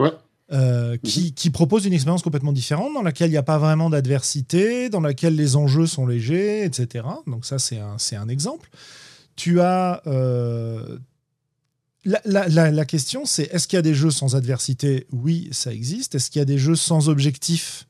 Mhm. 0.53 0.97
qui, 0.99 1.49
propose 1.49 1.85
une 1.85 1.93
expérience 1.93 2.21
complètement 2.21 2.53
différente, 2.53 2.93
dans 2.93 3.01
laquelle 3.01 3.29
il 3.29 3.31
n'y 3.31 3.37
a 3.37 3.43
pas 3.43 3.57
vraiment 3.57 3.89
d'adversité, 3.89 4.89
dans 4.89 5.01
laquelle 5.01 5.35
les 5.35 5.55
enjeux 5.55 5.87
sont 5.87 6.05
légers, 6.05 6.63
etc. 6.63 7.05
Donc 7.27 7.45
ça, 7.45 7.57
c'est 7.57 7.79
un, 7.79 7.97
un, 8.17 8.27
exemple. 8.27 8.69
Tu 9.35 9.61
as, 9.61 10.01
la, 12.05 12.85
question, 12.85 13.25
c'est 13.25 13.53
est-ce 13.53 13.67
qu'il 13.67 13.77
y 13.77 13.79
a 13.79 13.83
des 13.83 13.93
jeux 13.93 14.11
sans 14.11 14.35
adversité? 14.35 15.07
Oui, 15.11 15.49
ça 15.51 15.73
existe. 15.73 16.15
Est-ce 16.15 16.29
qu'il 16.29 16.39
y 16.39 16.41
a 16.41 16.45
des 16.45 16.57
jeux 16.57 16.75
sans 16.75 17.09
objectif 17.09 17.87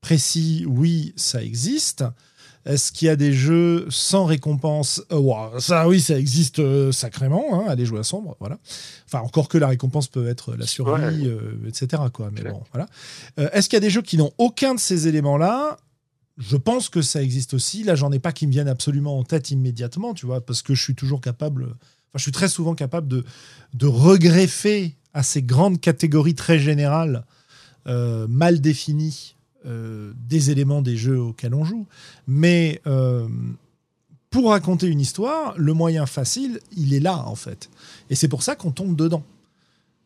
précis? 0.00 0.64
Oui, 0.68 1.14
ça 1.16 1.42
existe. 1.42 2.04
Est-ce 2.64 2.92
qu'il 2.92 3.06
y 3.06 3.08
a 3.08 3.16
des 3.16 3.32
jeux 3.32 3.86
sans 3.90 4.24
récompense 4.24 5.02
euh, 5.12 5.58
Ça, 5.58 5.88
oui, 5.88 6.00
ça 6.00 6.18
existe 6.18 6.60
euh, 6.60 6.92
sacrément. 6.92 7.44
Hein, 7.52 7.66
aller 7.68 7.84
jouer 7.84 8.00
à 8.00 8.04
sombre, 8.04 8.36
voilà. 8.40 8.58
Enfin, 9.06 9.20
encore 9.20 9.48
que 9.48 9.58
la 9.58 9.68
récompense 9.68 10.08
peut 10.08 10.26
être 10.28 10.54
la 10.54 10.66
survie, 10.66 11.26
euh, 11.26 11.68
etc. 11.68 12.02
Quoi. 12.12 12.30
Mais 12.32 12.50
bon, 12.50 12.62
voilà. 12.72 12.86
Est-ce 13.52 13.68
qu'il 13.68 13.76
y 13.76 13.78
a 13.78 13.80
des 13.80 13.90
jeux 13.90 14.02
qui 14.02 14.16
n'ont 14.16 14.32
aucun 14.38 14.74
de 14.74 14.80
ces 14.80 15.08
éléments-là? 15.08 15.76
Je 16.38 16.56
pense 16.56 16.88
que 16.88 17.02
ça 17.02 17.22
existe 17.22 17.54
aussi. 17.54 17.84
Là, 17.84 17.94
j'en 17.94 18.10
ai 18.10 18.18
pas 18.18 18.32
qui 18.32 18.46
me 18.46 18.52
viennent 18.52 18.68
absolument 18.68 19.18
en 19.18 19.24
tête 19.24 19.50
immédiatement, 19.50 20.14
tu 20.14 20.26
vois, 20.26 20.44
parce 20.44 20.62
que 20.62 20.74
je 20.74 20.82
suis 20.82 20.94
toujours 20.94 21.20
capable 21.20 21.74
je 22.14 22.22
suis 22.22 22.32
très 22.32 22.48
souvent 22.48 22.74
capable 22.74 23.08
de, 23.08 23.24
de 23.74 23.86
regreffer 23.86 24.96
à 25.12 25.22
ces 25.22 25.42
grandes 25.42 25.80
catégories 25.80 26.34
très 26.34 26.58
générales, 26.58 27.24
euh, 27.86 28.26
mal 28.28 28.60
définies, 28.60 29.33
euh, 29.66 30.12
des 30.16 30.50
éléments 30.50 30.82
des 30.82 30.96
jeux 30.96 31.20
auxquels 31.20 31.54
on 31.54 31.64
joue. 31.64 31.86
Mais 32.26 32.80
euh, 32.86 33.28
pour 34.30 34.50
raconter 34.50 34.86
une 34.86 35.00
histoire, 35.00 35.54
le 35.56 35.72
moyen 35.72 36.06
facile, 36.06 36.60
il 36.76 36.94
est 36.94 37.00
là, 37.00 37.24
en 37.26 37.34
fait. 37.34 37.70
Et 38.10 38.14
c'est 38.14 38.28
pour 38.28 38.42
ça 38.42 38.56
qu'on 38.56 38.72
tombe 38.72 38.96
dedans, 38.96 39.22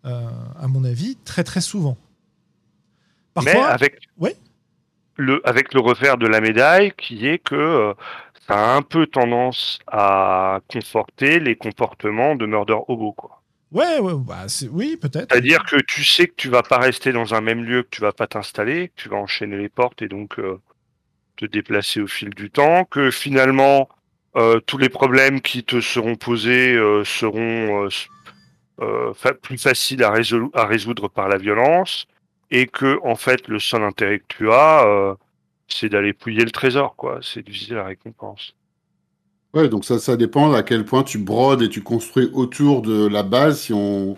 à 0.05 0.69
mon 0.69 0.85
avis, 0.85 1.17
très 1.25 1.45
très 1.45 1.61
souvent. 1.61 1.99
Parfois, 3.35 3.53
Mais 3.53 3.61
avec, 3.61 4.09
le, 5.17 5.47
avec 5.47 5.75
le 5.75 5.81
revers 5.81 6.17
de 6.17 6.27
la 6.27 6.41
médaille, 6.41 6.93
qui 6.97 7.27
est 7.27 7.39
que 7.39 7.95
ça 8.47 8.55
a 8.55 8.77
un 8.77 8.83
peu 8.83 9.07
tendance 9.07 9.79
à 9.87 10.61
conforter 10.69 11.41
les 11.41 11.57
comportements 11.57 12.35
de 12.35 12.47
Murder 12.47 12.79
Hobo, 12.89 13.13
quoi. 13.13 13.38
Ouais, 13.71 13.99
ouais 13.99 14.15
bah 14.17 14.47
oui, 14.71 14.97
peut-être. 14.97 15.31
C'est-à-dire 15.31 15.65
que 15.65 15.77
tu 15.77 16.03
sais 16.03 16.27
que 16.27 16.35
tu 16.37 16.49
vas 16.49 16.63
pas 16.63 16.79
rester 16.79 17.13
dans 17.13 17.35
un 17.35 17.41
même 17.41 17.65
lieu, 17.65 17.83
que 17.83 17.91
tu 17.91 18.01
vas 18.01 18.13
pas 18.13 18.27
t'installer, 18.27 18.89
que 18.89 19.03
tu 19.03 19.09
vas 19.09 19.17
enchaîner 19.17 19.59
les 19.59 19.69
portes 19.69 20.01
et 20.01 20.09
donc 20.09 20.39
euh, 20.39 20.59
te 21.37 21.45
déplacer 21.45 22.01
au 22.01 22.07
fil 22.07 22.31
du 22.31 22.51
temps, 22.51 22.85
que 22.85 23.11
finalement 23.11 23.89
euh, 24.37 24.61
tous 24.61 24.79
les 24.79 24.89
problèmes 24.89 25.43
qui 25.43 25.65
te 25.65 25.81
seront 25.81 26.17
posés 26.17 26.75
euh, 26.75 27.05
seront 27.05 27.89
plus 29.43 29.59
faciles 29.59 30.03
à, 30.03 30.13
à, 30.55 30.65
résoudre 30.67 31.09
par 31.09 31.29
la 31.29 31.37
violence, 31.37 32.07
et 32.51 32.67
que 32.67 32.99
en 33.05 33.17
fait 33.17 33.49
le 33.49 33.59
seul 33.59 33.83
intérêt 33.83 34.21
que 34.21 34.25
tu 34.29 34.51
as, 34.51 35.17
c'est 35.67 35.91
d'aller 35.91 36.15
pouiller 36.15 36.45
le 36.45 36.51
trésor, 36.51 36.97
quoi. 36.97 37.19
C'est 37.23 37.43
de 37.43 37.51
viser 37.51 37.75
la 37.75 37.85
récompense. 37.85 38.55
Ouais, 39.55 39.69
donc 39.69 39.85
ça, 39.85 39.99
ça 39.99 40.17
dépend 40.17 40.53
à 40.53 40.63
quel 40.63 40.85
point 40.85 41.03
tu 41.03 41.19
brodes 41.19 41.63
et 41.63 41.69
tu 41.69 41.83
construis 41.83 42.31
autour 42.35 42.83
de 42.83 43.07
la 43.07 43.23
base. 43.23 43.61
Si 43.61 43.73
on, 43.73 44.17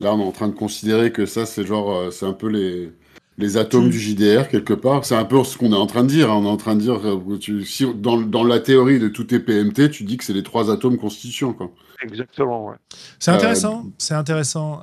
là, 0.00 0.14
on 0.14 0.20
est 0.20 0.24
en 0.24 0.32
train 0.32 0.48
de 0.48 0.54
considérer 0.54 1.12
que 1.12 1.26
ça, 1.26 1.46
c'est 1.46 1.66
genre, 1.66 1.92
euh, 1.92 2.10
c'est 2.10 2.26
un 2.26 2.32
peu 2.32 2.48
les, 2.48 2.92
les 3.38 3.56
atomes 3.56 3.90
du 3.90 3.98
JDR 3.98 4.48
quelque 4.48 4.74
part. 4.74 5.04
C'est 5.04 5.16
un 5.16 5.24
peu 5.24 5.42
ce 5.42 5.58
qu'on 5.58 5.72
est 5.72 5.76
en 5.76 5.86
train 5.86 6.04
de 6.04 6.08
dire. 6.08 6.30
Hein. 6.30 6.36
On 6.36 6.44
est 6.44 6.50
en 6.50 6.56
train 6.56 6.76
de 6.76 6.80
dire, 6.80 7.00
euh, 7.04 7.38
tu, 7.38 7.64
si, 7.64 7.92
dans, 7.92 8.20
dans, 8.20 8.44
la 8.44 8.60
théorie 8.60 9.00
de 9.00 9.08
tout 9.08 9.34
est 9.34 9.40
PMT, 9.40 9.90
tu 9.90 10.04
dis 10.04 10.16
que 10.16 10.24
c'est 10.24 10.32
les 10.32 10.44
trois 10.44 10.70
atomes 10.70 10.96
constituants, 10.96 11.52
quoi. 11.52 11.70
Exactement, 12.00 12.66
ouais. 12.66 12.76
C'est 13.18 13.32
intéressant. 13.32 13.84
Euh, 13.84 13.90
c'est 13.98 14.14
intéressant 14.14 14.82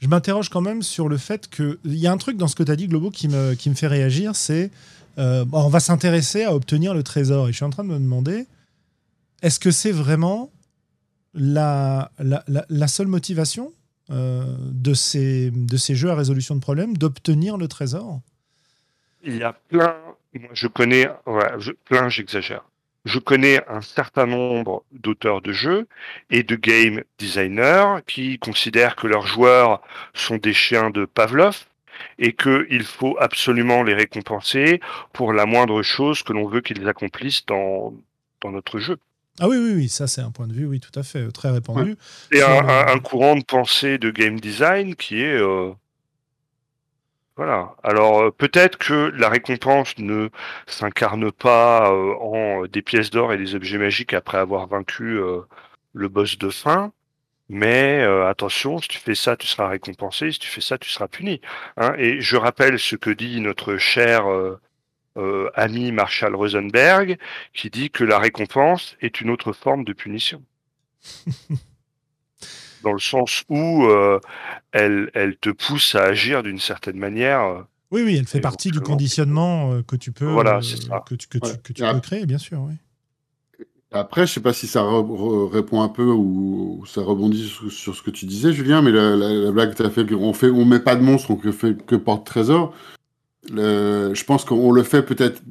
je 0.00 0.08
m'interroge 0.08 0.48
quand 0.48 0.62
même 0.62 0.82
sur 0.82 1.08
le 1.08 1.18
fait 1.18 1.48
que. 1.48 1.78
Il 1.84 1.96
y 1.96 2.06
a 2.06 2.12
un 2.12 2.16
truc 2.16 2.36
dans 2.36 2.48
ce 2.48 2.56
que 2.56 2.62
tu 2.62 2.72
as 2.72 2.76
dit, 2.76 2.88
Globo, 2.88 3.10
qui 3.10 3.28
me, 3.28 3.54
qui 3.54 3.70
me 3.70 3.74
fait 3.74 3.86
réagir 3.86 4.34
c'est. 4.34 4.70
Euh, 5.20 5.44
on 5.52 5.68
va 5.68 5.80
s'intéresser 5.80 6.44
à 6.44 6.54
obtenir 6.54 6.94
le 6.94 7.02
trésor. 7.02 7.48
Et 7.48 7.52
je 7.52 7.56
suis 7.56 7.64
en 7.64 7.70
train 7.70 7.84
de 7.84 7.90
me 7.90 7.98
demander 7.98 8.46
est-ce 9.42 9.60
que 9.60 9.70
c'est 9.70 9.92
vraiment 9.92 10.50
la, 11.34 12.10
la, 12.18 12.88
seule 12.88 13.06
motivation 13.06 13.72
euh, 14.10 14.44
de, 14.58 14.94
ces, 14.94 15.52
jeux 15.94 16.10
à 16.10 16.14
résolution 16.14 16.56
de 16.56 16.60
problèmes 16.60 16.96
d'obtenir 16.96 17.56
le 17.56 17.68
trésor? 17.68 18.20
Il 19.22 19.36
y 19.36 19.44
a 19.44 19.52
plein. 19.52 19.94
Je 20.52 20.66
connais. 20.66 21.08
Plein, 21.84 22.08
j'exagère 22.08 22.64
je 23.04 23.18
connais 23.18 23.66
un 23.68 23.80
certain 23.80 24.26
nombre 24.26 24.84
d'auteurs 24.92 25.40
de 25.40 25.52
jeux 25.52 25.88
et 26.28 26.42
de 26.42 26.54
game 26.54 27.02
designers 27.18 28.00
qui 28.06 28.38
considèrent 28.38 28.96
que 28.96 29.06
leurs 29.06 29.26
joueurs 29.26 29.80
sont 30.12 30.36
des 30.36 30.52
chiens 30.52 30.90
de 30.90 31.06
Pavlov 31.06 31.64
et 32.18 32.32
qu'il 32.32 32.84
faut 32.84 33.16
absolument 33.18 33.82
les 33.82 33.94
récompenser 33.94 34.80
pour 35.12 35.32
la 35.32 35.46
moindre 35.46 35.82
chose 35.82 36.22
que 36.22 36.32
l'on 36.32 36.46
veut 36.48 36.60
qu'ils 36.60 36.88
accomplissent 36.88 37.46
dans, 37.46 37.94
dans 38.40 38.50
notre 38.50 38.78
jeu. 38.78 38.98
Ah 39.38 39.48
oui, 39.48 39.56
oui, 39.56 39.72
oui, 39.74 39.88
ça 39.88 40.06
c'est 40.06 40.20
un 40.20 40.30
point 40.30 40.46
de 40.46 40.52
vue, 40.52 40.66
oui, 40.66 40.80
tout 40.80 40.98
à 40.98 41.02
fait, 41.02 41.30
très 41.32 41.50
répandu. 41.50 41.96
C'est 42.30 42.42
un, 42.42 42.98
courant 42.98 43.36
de 43.36 43.44
pensée 43.44 43.96
de 43.96 44.10
game 44.10 44.38
design 44.38 44.94
qui 44.96 45.22
est... 45.22 45.38
Euh, 45.40 45.72
Voilà. 47.36 47.74
Alors 47.82 48.20
euh, 48.20 48.30
peut-être 48.30 48.76
que 48.76 49.10
la 49.16 49.30
récompense 49.30 49.96
ne 49.98 50.28
s'incarne 50.66 51.32
pas 51.32 51.90
euh, 51.90 52.14
en 52.20 52.66
des 52.66 52.82
pièces 52.82 53.08
d'or 53.10 53.32
et 53.32 53.38
des 53.38 53.54
objets 53.54 53.78
magiques 53.78 54.12
après 54.12 54.36
avoir 54.36 54.66
vaincu 54.66 55.18
euh, 55.18 55.40
le 55.94 56.08
boss 56.08 56.36
de 56.36 56.50
fin. 56.50 56.92
Mais 57.50 58.02
attention, 58.26 58.78
si 58.78 58.88
tu 58.88 58.98
fais 58.98 59.14
ça, 59.14 59.36
tu 59.36 59.46
seras 59.46 59.68
récompensé. 59.68 60.30
Si 60.30 60.38
tu 60.38 60.48
fais 60.48 60.60
ça, 60.60 60.78
tu 60.78 60.88
seras 60.88 61.08
puni. 61.08 61.40
Hein. 61.76 61.94
et 61.98 62.20
je 62.20 62.36
rappelle 62.36 62.78
ce 62.78 62.96
que 62.96 63.10
dit 63.10 63.40
notre 63.40 63.76
cher 63.76 64.24
ami 65.54 65.92
Marshall 65.92 66.34
Rosenberg, 66.36 67.18
qui 67.52 67.68
dit 67.68 67.90
que 67.90 68.04
la 68.04 68.18
récompense 68.18 68.96
est 69.00 69.20
une 69.20 69.30
autre 69.30 69.52
forme 69.52 69.84
de 69.84 69.92
punition. 69.92 70.42
dans 72.82 72.92
le 72.92 72.98
sens 72.98 73.44
où 73.48 73.84
euh, 73.84 74.20
elle, 74.72 75.10
elle 75.14 75.36
te 75.36 75.50
pousse 75.50 75.94
à 75.94 76.04
agir 76.04 76.42
d'une 76.42 76.58
certaine 76.58 76.96
manière. 76.96 77.42
Euh, 77.42 77.62
oui, 77.90 78.02
oui, 78.04 78.16
elle 78.16 78.26
fait 78.26 78.40
partie 78.40 78.70
du 78.70 78.80
conditionnement 78.80 79.72
euh, 79.72 79.82
que 79.82 79.96
tu 79.96 80.12
peux, 80.12 80.26
voilà, 80.26 80.60
que 80.60 81.14
tu, 81.14 81.28
que 81.28 81.38
tu, 81.38 81.58
que 81.62 81.72
tu 81.72 81.82
peux 81.82 82.00
créer, 82.00 82.26
bien 82.26 82.38
sûr. 82.38 82.60
Oui. 82.60 82.74
Après, 83.92 84.26
je 84.26 84.34
sais 84.34 84.40
pas 84.40 84.52
si 84.52 84.68
ça 84.68 84.84
répond 85.52 85.82
un 85.82 85.88
peu 85.88 86.04
ou, 86.04 86.84
ça 86.86 87.02
rebondit 87.02 87.48
sur, 87.70 87.94
ce 87.94 88.02
que 88.02 88.10
tu 88.10 88.24
disais, 88.26 88.52
Julien, 88.52 88.82
mais 88.82 88.92
la, 88.92 89.50
blague 89.50 89.72
que 89.72 89.76
tu 89.76 89.82
as 89.82 89.90
fait, 89.90 90.12
on 90.14 90.32
fait, 90.32 90.48
on 90.48 90.64
met 90.64 90.78
pas 90.78 90.94
de 90.94 91.02
monstre, 91.02 91.30
on 91.30 91.52
fait 91.52 91.76
que 91.84 91.96
porte-trésor. 91.96 92.72
Je 93.48 94.24
pense 94.24 94.44
qu'on 94.44 94.70
le 94.70 94.82
fait 94.84 95.02
peut-être, 95.02 95.42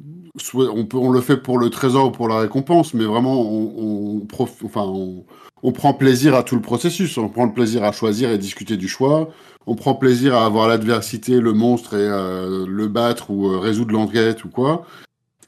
on, 0.54 1.10
le 1.10 1.20
fait 1.20 1.36
pour 1.36 1.58
le 1.58 1.70
trésor 1.70 2.08
ou 2.08 2.10
pour 2.10 2.28
la 2.28 2.38
récompense, 2.38 2.94
mais 2.94 3.04
vraiment, 3.04 3.40
on, 3.42 4.20
prend 4.26 5.92
plaisir 5.92 6.34
à 6.34 6.42
tout 6.42 6.54
le 6.54 6.62
processus. 6.62 7.18
On 7.18 7.28
prend 7.28 7.44
le 7.44 7.52
plaisir 7.52 7.84
à 7.84 7.92
choisir 7.92 8.30
et 8.30 8.38
discuter 8.38 8.76
du 8.76 8.88
choix. 8.88 9.30
On 9.66 9.74
prend 9.74 9.94
plaisir 9.94 10.34
à 10.34 10.46
avoir 10.46 10.68
l'adversité, 10.68 11.40
le 11.40 11.52
monstre 11.52 11.94
et 11.94 12.08
euh, 12.08 12.64
le 12.66 12.88
battre 12.88 13.30
ou 13.30 13.48
euh, 13.48 13.58
résoudre 13.58 13.92
l'enquête 13.92 14.44
ou 14.44 14.48
quoi. 14.48 14.86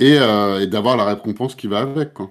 Et, 0.01 0.19
euh, 0.19 0.67
d'avoir 0.67 0.97
la 0.97 1.05
récompense 1.05 1.55
qui 1.55 1.67
va 1.69 1.81
avec. 1.81 2.13
Quoi. 2.13 2.31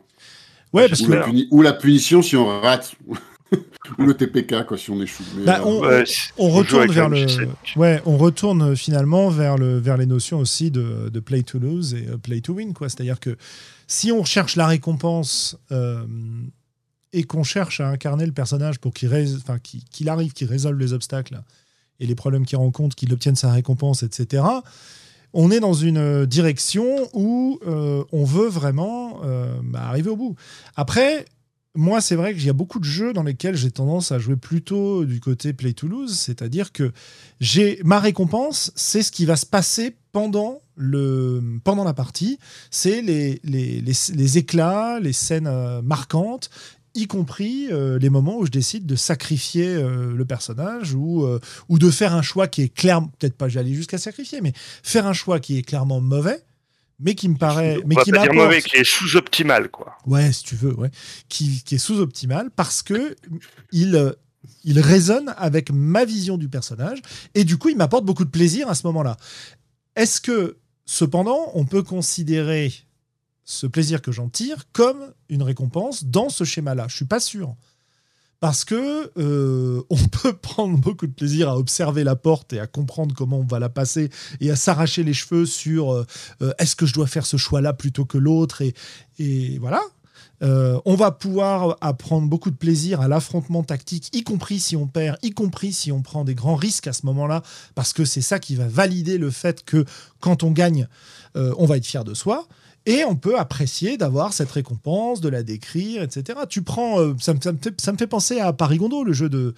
Ouais, 0.73 0.87
parce 0.87 1.01
ou, 1.01 1.07
que... 1.07 1.11
la 1.11 1.27
ou 1.51 1.61
la 1.61 1.73
punition 1.73 2.21
si 2.21 2.35
on 2.35 2.45
rate. 2.61 2.95
ou 3.97 4.03
le 4.05 4.13
TPK 4.13 4.65
quoi, 4.65 4.77
si 4.77 4.89
on 4.89 5.01
échoue. 5.01 5.23
Bah, 5.45 5.61
on, 5.65 6.49
retourne 6.49 6.89
vers 6.89 7.09
le, 7.09 7.25
ouais, 7.75 8.01
on 8.05 8.17
retourne 8.17 8.75
finalement 8.77 9.29
vers 9.29 9.57
le 9.57 9.77
vers 9.77 9.97
les 9.97 10.05
notions 10.05 10.39
aussi 10.39 10.71
de, 10.71 11.09
de 11.09 11.19
play 11.19 11.43
to 11.43 11.59
lose 11.59 11.93
et 11.93 12.05
play 12.23 12.39
to 12.39 12.53
win 12.53 12.73
quoi. 12.73 12.87
C'est-à-dire 12.87 13.19
que 13.19 13.35
si 13.87 14.11
on 14.13 14.21
recherche 14.21 14.55
la 14.55 14.67
récompense 14.67 15.57
et 17.13 17.23
qu'on 17.23 17.43
cherche 17.43 17.81
à 17.81 17.89
incarner 17.89 18.25
le 18.25 18.31
personnage 18.31 18.79
pour 18.79 18.93
qu'il 18.93 19.09
enfin, 19.09 19.59
arrive, 20.07 20.33
qu'il 20.33 20.47
résolve 20.47 20.79
les 20.79 20.93
obstacles 20.93 21.41
et 21.99 22.05
les 22.05 22.15
problèmes 22.15 22.45
qu'il 22.45 22.57
rencontre, 22.57 22.95
qu'il 22.95 23.11
obtienne 23.13 23.35
sa 23.35 23.51
récompense, 23.51 24.03
etc., 24.03 24.43
on 25.33 25.51
est 25.51 25.59
dans 25.59 25.73
une 25.73 26.25
direction 26.25 27.09
où 27.13 27.59
euh, 27.65 28.03
on 28.11 28.23
veut 28.23 28.47
vraiment 28.47 29.21
euh, 29.23 29.59
bah, 29.63 29.81
arriver 29.83 30.09
au 30.09 30.15
bout. 30.15 30.35
Après, 30.75 31.25
moi, 31.73 32.01
c'est 32.01 32.15
vrai 32.15 32.33
qu'il 32.33 32.45
y 32.45 32.49
a 32.49 32.53
beaucoup 32.53 32.79
de 32.79 32.85
jeux 32.85 33.13
dans 33.13 33.23
lesquels 33.23 33.55
j'ai 33.55 33.71
tendance 33.71 34.11
à 34.11 34.19
jouer 34.19 34.35
plutôt 34.35 35.05
du 35.05 35.21
côté 35.21 35.53
play 35.53 35.71
to 35.71 35.87
lose, 35.87 36.19
c'est-à-dire 36.19 36.73
que 36.73 36.91
j'ai 37.39 37.79
ma 37.85 37.99
récompense, 37.99 38.73
c'est 38.75 39.03
ce 39.03 39.11
qui 39.11 39.25
va 39.25 39.37
se 39.37 39.45
passer 39.45 39.95
pendant 40.11 40.61
le 40.75 41.41
pendant 41.63 41.85
la 41.85 41.93
partie, 41.93 42.39
c'est 42.71 43.01
les, 43.01 43.39
les, 43.43 43.81
les, 43.81 44.37
éclats, 44.37 44.99
les 44.99 45.13
scènes 45.13 45.47
euh, 45.47 45.81
marquantes, 45.81 46.49
y 46.95 47.07
compris 47.07 47.67
euh, 47.71 47.97
les 47.99 48.09
moments 48.09 48.37
où 48.37 48.45
je 48.45 48.51
décide 48.51 48.85
de 48.85 48.95
sacrifier 48.95 49.67
euh, 49.67 50.13
le 50.13 50.25
personnage 50.25 50.93
ou, 50.93 51.25
euh, 51.25 51.39
ou 51.69 51.79
de 51.79 51.89
faire 51.89 52.13
un 52.13 52.21
choix 52.21 52.47
qui 52.47 52.63
est 52.63 52.73
clairement, 52.73 53.11
peut-être 53.19 53.35
pas 53.35 53.47
j'allais 53.47 53.73
jusqu'à 53.73 53.97
sacrifier, 53.97 54.41
mais 54.41 54.53
faire 54.55 55.07
un 55.07 55.13
choix 55.13 55.39
qui 55.39 55.57
est 55.57 55.61
clairement 55.61 56.01
mauvais, 56.01 56.43
mais 56.99 57.15
qui 57.15 57.29
me 57.29 57.37
paraît, 57.37 57.79
mais 57.85 57.95
qui 57.95 58.11
pas 58.11 58.23
dire 58.23 58.33
mauvais, 58.33 58.61
qui 58.61 58.77
est 58.77 58.83
sous-optimal, 58.83 59.69
quoi. 59.69 59.97
Ouais, 60.05 60.31
si 60.31 60.43
tu 60.43 60.55
veux, 60.55 60.73
ouais, 60.73 60.91
qui, 61.29 61.63
qui 61.63 61.75
est 61.75 61.79
sous-optimal 61.79 62.51
parce 62.51 62.83
que 62.83 63.15
il 63.71 64.13
il 64.63 64.79
résonne 64.79 65.33
avec 65.37 65.71
ma 65.71 66.03
vision 66.03 66.37
du 66.37 66.49
personnage 66.49 66.99
et 67.35 67.43
du 67.43 67.57
coup 67.57 67.69
il 67.69 67.77
m'apporte 67.77 68.05
beaucoup 68.05 68.25
de 68.25 68.29
plaisir 68.29 68.69
à 68.69 68.75
ce 68.75 68.85
moment-là. 68.87 69.17
Est-ce 69.95 70.19
que 70.19 70.57
cependant 70.85 71.51
on 71.53 71.65
peut 71.65 71.83
considérer 71.83 72.73
ce 73.51 73.67
plaisir 73.67 74.01
que 74.01 74.11
j'en 74.11 74.29
tire 74.29 74.63
comme 74.71 75.13
une 75.29 75.43
récompense 75.43 76.05
dans 76.05 76.29
ce 76.29 76.43
schéma-là. 76.43 76.87
Je 76.87 76.95
suis 76.95 77.05
pas 77.05 77.19
sûr. 77.19 77.55
Parce 78.39 78.65
que 78.65 79.11
euh, 79.17 79.83
on 79.89 79.97
peut 80.23 80.33
prendre 80.33 80.77
beaucoup 80.77 81.05
de 81.05 81.11
plaisir 81.11 81.49
à 81.49 81.57
observer 81.57 82.03
la 82.03 82.15
porte 82.15 82.53
et 82.53 82.59
à 82.59 82.65
comprendre 82.65 83.13
comment 83.13 83.39
on 83.39 83.45
va 83.45 83.59
la 83.59 83.69
passer 83.69 84.09
et 84.39 84.49
à 84.49 84.55
s'arracher 84.55 85.03
les 85.03 85.13
cheveux 85.13 85.45
sur 85.45 85.91
euh, 85.91 86.05
euh, 86.41 86.53
est-ce 86.57 86.75
que 86.75 86.85
je 86.85 86.93
dois 86.93 87.07
faire 87.07 87.25
ce 87.25 87.37
choix-là 87.37 87.73
plutôt 87.73 88.05
que 88.05 88.17
l'autre 88.17 88.61
et, 88.61 88.73
et, 89.19 89.59
voilà. 89.59 89.81
on 90.41 90.95
va 90.95 91.11
pouvoir 91.11 91.77
apprendre 91.81 92.27
beaucoup 92.27 92.49
de 92.49 92.55
plaisir 92.55 93.01
à 93.01 93.07
l'affrontement 93.07 93.63
tactique, 93.63 94.09
y 94.13 94.23
compris 94.23 94.59
si 94.59 94.75
on 94.75 94.87
perd, 94.87 95.17
y 95.21 95.31
compris 95.31 95.73
si 95.73 95.91
on 95.91 96.01
prend 96.01 96.23
des 96.23 96.33
grands 96.33 96.55
risques 96.55 96.87
à 96.87 96.93
ce 96.93 97.05
moment-là, 97.05 97.43
parce 97.75 97.93
que 97.93 98.05
c'est 98.05 98.21
ça 98.21 98.39
qui 98.39 98.55
va 98.55 98.67
valider 98.67 99.19
le 99.19 99.29
fait 99.29 99.63
que 99.63 99.85
quand 100.19 100.41
on 100.41 100.51
gagne, 100.51 100.87
on 101.35 101.65
va 101.65 101.77
être 101.77 101.85
fier 101.85 102.03
de 102.03 102.15
soi. 102.15 102.47
Et 102.85 103.03
on 103.05 103.15
peut 103.15 103.37
apprécier 103.37 103.97
d'avoir 103.97 104.33
cette 104.33 104.51
récompense, 104.51 105.21
de 105.21 105.29
la 105.29 105.43
décrire, 105.43 106.01
etc. 106.01 106.39
Tu 106.49 106.63
prends, 106.63 106.99
euh, 106.99 107.13
ça, 107.19 107.33
me, 107.33 107.39
ça, 107.39 107.91
me 107.91 107.97
fait, 107.97 108.07
penser 108.07 108.39
à 108.39 108.53
Parigondo, 108.53 109.03
le 109.03 109.13
jeu 109.13 109.29
de, 109.29 109.53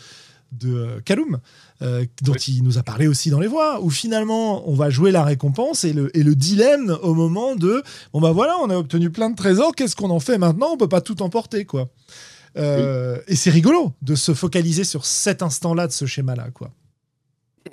de 0.52 0.76
euh, 0.76 1.00
Kaloum, 1.06 1.40
euh, 1.82 2.06
dont 2.22 2.34
il 2.34 2.64
nous 2.64 2.78
a 2.78 2.84
parlé 2.84 3.08
aussi 3.08 3.30
dans 3.30 3.40
les 3.40 3.48
voix, 3.48 3.82
où 3.82 3.90
finalement 3.90 4.68
on 4.70 4.74
va 4.74 4.90
jouer 4.90 5.12
la 5.12 5.24
récompense 5.24 5.86
et 5.86 5.94
le, 5.94 6.16
et 6.18 6.24
le 6.24 6.36
dilemme 6.36 6.98
au 7.02 7.14
moment 7.14 7.56
de 7.56 7.82
bon 8.12 8.20
bah 8.20 8.32
voilà, 8.32 8.58
on 8.62 8.70
a 8.70 8.76
obtenu 8.76 9.10
plein 9.10 9.30
de 9.30 9.36
trésors, 9.36 9.74
qu'est-ce 9.74 9.96
qu'on 9.96 10.10
en 10.10 10.20
fait 10.20 10.38
maintenant? 10.38 10.72
On 10.74 10.78
peut 10.78 10.90
pas 10.90 11.02
tout 11.02 11.22
emporter 11.22 11.66
quoi. 11.66 11.90
Et 12.56 13.36
c'est 13.36 13.50
rigolo 13.50 13.94
de 14.02 14.14
se 14.14 14.34
focaliser 14.34 14.84
sur 14.84 15.06
cet 15.06 15.42
instant-là 15.42 15.88
de 15.88 15.92
ce 15.92 16.06
schéma-là 16.06 16.50
quoi. 16.54 16.70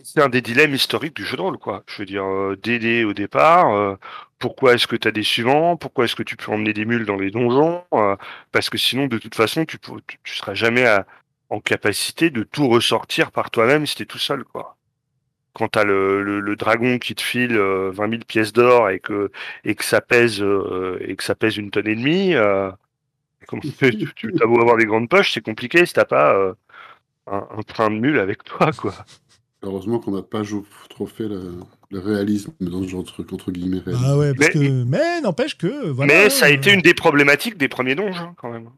C'est 0.02 0.20
un 0.20 0.28
des 0.28 0.40
dilemmes 0.40 0.74
historiques 0.74 1.16
du 1.16 1.24
jeu 1.24 1.36
de 1.36 1.42
rôle, 1.42 1.58
quoi. 1.58 1.82
Je 1.86 1.98
veux 1.98 2.06
dire, 2.06 2.24
euh, 2.24 3.04
au 3.04 3.12
départ, 3.12 3.74
euh, 3.74 3.96
pourquoi 4.40 4.74
est-ce 4.74 4.88
que 4.88 4.96
tu 4.96 5.06
as 5.06 5.12
des 5.12 5.22
suivants? 5.22 5.76
Pourquoi 5.76 6.06
est-ce 6.06 6.16
que 6.16 6.24
tu 6.24 6.34
peux 6.36 6.50
emmener 6.50 6.72
des 6.72 6.86
mules 6.86 7.04
dans 7.04 7.16
les 7.16 7.30
donjons? 7.30 7.84
Euh, 7.94 8.16
Parce 8.50 8.70
que 8.70 8.78
sinon, 8.78 9.06
de 9.06 9.18
toute 9.18 9.36
façon, 9.36 9.64
tu, 9.66 9.78
tu, 9.78 10.34
seras 10.34 10.54
jamais 10.54 10.86
en 11.50 11.60
capacité 11.60 12.30
de 12.30 12.42
tout 12.42 12.66
ressortir 12.68 13.30
par 13.32 13.50
toi-même 13.50 13.86
si 13.86 13.96
tu 13.96 14.02
es 14.02 14.06
tout 14.06 14.18
seul, 14.18 14.42
quoi. 14.44 14.76
Quand 15.52 15.68
tu 15.68 15.78
as 15.78 15.84
le, 15.84 16.56
dragon 16.56 16.98
qui 16.98 17.14
te 17.14 17.22
file 17.22 17.56
20 17.58 18.10
000 18.10 18.22
pièces 18.26 18.52
d'or 18.52 18.88
et 18.90 18.98
que, 18.98 19.30
et, 19.64 19.74
que 19.74 19.84
ça 19.84 20.00
pèse, 20.00 20.44
et 21.00 21.16
que 21.16 21.24
ça 21.24 21.34
pèse 21.34 21.56
une 21.58 21.70
tonne 21.70 21.88
et 21.88 21.96
demie, 21.96 22.34
comment 23.46 23.62
tu, 23.80 24.14
tu 24.14 24.42
as 24.42 24.46
beau 24.46 24.60
avoir 24.60 24.78
des 24.78 24.86
grandes 24.86 25.08
poches, 25.08 25.32
c'est 25.32 25.44
compliqué 25.44 25.84
si 25.84 25.92
t'as 25.92 26.06
pas 26.06 26.34
un, 27.26 27.46
un 27.50 27.62
train 27.62 27.90
de 27.90 27.96
mules 27.96 28.18
avec 28.18 28.42
toi, 28.44 28.70
quoi. 28.72 28.94
Heureusement 29.62 29.98
qu'on 29.98 30.12
n'a 30.12 30.22
pas 30.22 30.42
trop 30.88 31.06
fait 31.06 31.28
le, 31.28 31.58
réalisme 31.92 32.52
dans 32.60 32.82
ce 32.82 32.88
genre 32.88 33.02
de 33.02 33.08
truc, 33.08 33.32
entre 33.32 33.52
guillemets. 33.52 33.82
Ah 33.86 34.16
ouais, 34.16 34.32
parce 34.32 34.54
mais, 34.54 34.68
que... 34.68 34.84
mais 34.84 35.20
n'empêche 35.20 35.58
que. 35.58 35.92
mais 36.04 36.30
ça 36.30 36.46
a 36.46 36.48
été 36.48 36.72
une 36.72 36.80
des 36.80 36.94
problématiques 36.94 37.58
des 37.58 37.68
premiers 37.68 37.94
donjons, 37.94 38.34
quand 38.36 38.50
même. 38.50 38.70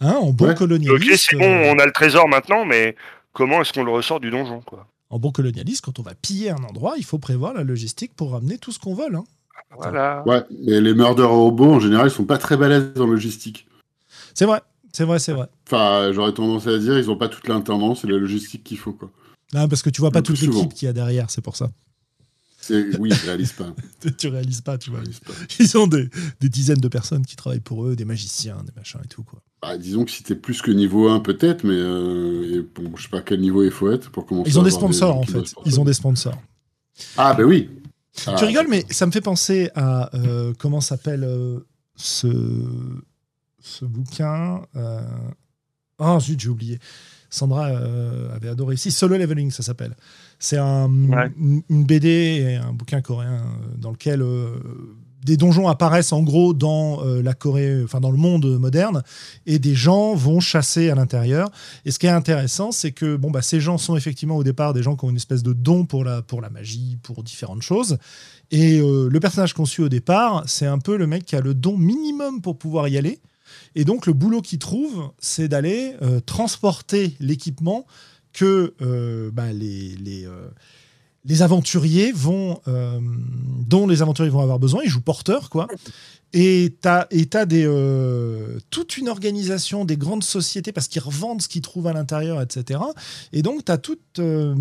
Hein, 0.00 0.16
en 0.20 0.32
bon 0.32 0.54
colonialiste. 0.54 1.12
Ok, 1.12 1.18
c'est 1.18 1.36
bon, 1.36 1.44
euh, 1.44 1.72
on 1.74 1.78
a 1.78 1.86
le 1.86 1.92
trésor 1.92 2.28
maintenant, 2.28 2.64
mais 2.64 2.94
comment 3.32 3.60
est-ce 3.60 3.72
qu'on 3.72 3.82
le 3.82 3.90
ressort 3.90 4.20
du 4.20 4.30
donjon, 4.30 4.60
quoi 4.60 4.86
En 5.10 5.18
bon 5.18 5.32
colonialiste, 5.32 5.84
quand 5.84 5.98
on 5.98 6.02
va 6.02 6.14
piller 6.14 6.50
un 6.50 6.62
endroit, 6.62 6.94
il 6.96 7.04
faut 7.04 7.18
prévoir 7.18 7.52
la 7.54 7.64
logistique 7.64 8.12
pour 8.14 8.32
ramener 8.32 8.58
tout 8.58 8.70
ce 8.70 8.78
qu'on 8.78 8.94
vole. 8.94 9.16
Hein. 9.16 9.24
Voilà. 9.76 10.22
Ouais, 10.26 10.42
mais 10.64 10.80
les 10.80 10.94
meurders 10.94 11.30
robots, 11.30 11.72
en 11.72 11.80
général, 11.80 12.06
ils 12.06 12.12
sont 12.12 12.24
pas 12.24 12.38
très 12.38 12.56
balèzes 12.56 13.00
en 13.00 13.06
logistique. 13.06 13.66
C'est 14.32 14.44
vrai, 14.44 14.60
c'est 14.92 15.04
vrai, 15.04 15.18
c'est 15.18 15.32
vrai. 15.32 15.48
Enfin, 15.66 16.12
j'aurais 16.12 16.32
tendance 16.32 16.68
à 16.68 16.78
dire, 16.78 16.96
ils 16.96 17.10
ont 17.10 17.16
pas 17.16 17.28
toute 17.28 17.48
l'intendance 17.48 18.04
et 18.04 18.06
la 18.06 18.18
logistique 18.18 18.62
qu'il 18.62 18.78
faut, 18.78 18.92
quoi. 18.92 19.10
Non, 19.54 19.68
parce 19.68 19.82
que 19.82 19.90
tu 19.90 20.00
vois 20.00 20.10
pas 20.10 20.20
toute 20.20 20.40
l'équipe 20.40 20.74
qu'il 20.74 20.86
y 20.86 20.88
a 20.88 20.92
derrière, 20.92 21.30
c'est 21.30 21.40
pour 21.40 21.56
ça. 21.56 21.70
Oui, 22.98 23.10
je 23.12 23.26
réalise 23.26 23.52
pas. 23.52 23.72
tu 24.18 24.28
réalises 24.28 24.62
pas, 24.62 24.78
tu 24.78 24.90
vois. 24.90 25.00
Ils 25.60 25.78
ont 25.78 25.86
des, 25.86 26.08
dizaines 26.40 26.80
de 26.80 26.88
personnes 26.88 27.24
qui 27.24 27.36
travaillent 27.36 27.60
pour 27.60 27.86
eux, 27.86 27.94
des 27.94 28.04
magiciens, 28.04 28.56
des 28.64 28.72
machins 28.74 29.00
et 29.04 29.06
tout, 29.06 29.22
quoi. 29.22 29.40
Bah, 29.62 29.78
disons 29.78 30.04
que 30.04 30.10
si 30.10 30.22
t'es 30.24 30.34
plus 30.34 30.60
que 30.60 30.70
niveau 30.70 31.08
1, 31.08 31.20
peut-être, 31.20 31.64
mais 31.64 31.74
euh, 31.76 32.68
bon, 32.74 32.96
je 32.96 33.04
sais 33.04 33.08
pas 33.08 33.22
quel 33.22 33.40
niveau 33.40 33.62
il 33.62 33.70
faut 33.70 33.92
être 33.92 34.10
pour 34.10 34.26
commencer. 34.26 34.50
Ils 34.50 34.58
ont 34.58 34.62
des 34.62 34.70
sponsors, 34.70 35.16
en 35.16 35.22
fait. 35.22 35.54
Ils 35.66 35.78
ont 35.78 35.84
des 35.84 35.92
sponsors. 35.92 36.40
Ah, 37.16 37.34
ben 37.34 37.44
oui. 37.44 37.70
tu 38.16 38.22
ah, 38.26 38.36
rigoles, 38.36 38.68
mais 38.68 38.84
ça 38.90 39.06
me 39.06 39.12
fait 39.12 39.20
penser 39.20 39.70
à. 39.74 40.14
Euh, 40.16 40.52
comment 40.58 40.80
s'appelle 40.80 41.24
euh, 41.24 41.60
ce, 41.96 42.28
ce 43.60 43.84
bouquin 43.84 44.62
Oh, 45.98 46.18
zut, 46.18 46.40
j'ai 46.40 46.48
oublié. 46.48 46.80
Sandra 47.34 47.68
euh, 47.68 48.34
avait 48.34 48.48
adoré. 48.48 48.76
Si, 48.76 48.90
Solo 48.90 49.16
Leveling, 49.16 49.50
ça 49.50 49.62
s'appelle. 49.62 49.96
C'est 50.38 50.58
un, 50.58 50.88
une, 50.88 51.84
BD 51.84 52.08
et 52.08 52.56
un 52.56 52.72
bouquin 52.72 53.00
coréen 53.00 53.34
euh, 53.34 53.76
dans 53.76 53.90
lequel 53.90 54.22
euh, 54.22 54.58
des 55.24 55.38
donjons 55.38 55.68
apparaissent 55.68 56.12
en 56.12 56.22
gros 56.22 56.52
dans 56.52 57.02
euh, 57.02 57.22
la 57.22 57.32
Corée, 57.32 57.82
enfin 57.82 57.98
dans 57.98 58.10
le 58.10 58.18
monde 58.18 58.58
moderne, 58.58 59.02
et 59.46 59.58
des 59.58 59.74
gens 59.74 60.14
vont 60.14 60.38
chasser 60.38 60.90
à 60.90 60.94
l'intérieur. 60.94 61.50
Et 61.84 61.90
ce 61.90 61.98
qui 61.98 62.06
est 62.06 62.10
intéressant, 62.10 62.72
c'est 62.72 62.92
que 62.92 63.16
bon, 63.16 63.30
bah, 63.30 63.42
ces 63.42 63.60
gens 63.60 63.78
sont 63.78 63.96
effectivement 63.96 64.36
au 64.36 64.44
départ 64.44 64.74
des 64.74 64.82
gens 64.82 64.96
qui 64.96 65.04
ont 65.06 65.10
une 65.10 65.16
espèce 65.16 65.42
de 65.42 65.54
don 65.54 65.86
pour 65.86 66.04
la, 66.04 66.22
pour 66.22 66.42
la 66.42 66.50
magie, 66.50 66.98
pour 67.02 67.22
différentes 67.22 67.62
choses. 67.62 67.98
Et 68.50 68.78
euh, 68.78 69.08
le 69.10 69.20
personnage 69.20 69.54
suit 69.64 69.82
au 69.82 69.88
départ, 69.88 70.44
c'est 70.46 70.66
un 70.66 70.78
peu 70.78 70.96
le 70.96 71.06
mec 71.06 71.24
qui 71.24 71.36
a 71.36 71.40
le 71.40 71.54
don 71.54 71.78
minimum 71.78 72.42
pour 72.42 72.58
pouvoir 72.58 72.88
y 72.88 72.98
aller. 72.98 73.18
Et 73.74 73.84
donc 73.84 74.06
le 74.06 74.12
boulot 74.12 74.40
qu'il 74.40 74.58
trouve, 74.58 75.10
c'est 75.18 75.48
d'aller 75.48 75.94
euh, 76.02 76.20
transporter 76.20 77.16
l'équipement 77.20 77.86
que 78.32 78.74
bah, 79.32 79.52
les, 79.52 79.94
les 79.96 80.26
les 81.24 81.42
aventuriers 81.42 82.12
vont, 82.12 82.60
euh, 82.68 83.00
dont 83.66 83.86
les 83.86 84.02
aventuriers 84.02 84.30
vont 84.30 84.40
avoir 84.40 84.58
besoin. 84.58 84.82
Ils 84.84 84.90
jouent 84.90 85.00
porteur, 85.00 85.48
quoi. 85.48 85.68
Et 86.34 86.76
tu 86.82 86.88
as, 86.88 87.06
euh, 87.12 88.58
toute 88.70 88.96
une 88.98 89.08
organisation 89.08 89.84
des 89.84 89.96
grandes 89.96 90.24
sociétés 90.24 90.72
parce 90.72 90.88
qu'ils 90.88 91.00
revendent 91.00 91.40
ce 91.40 91.48
qu'ils 91.48 91.62
trouvent 91.62 91.86
à 91.86 91.92
l'intérieur, 91.92 92.42
etc. 92.42 92.80
Et 93.32 93.42
donc, 93.42 93.64
tu 93.64 93.72
as 93.72 93.78
toute, 93.78 94.18
euh, 94.18 94.54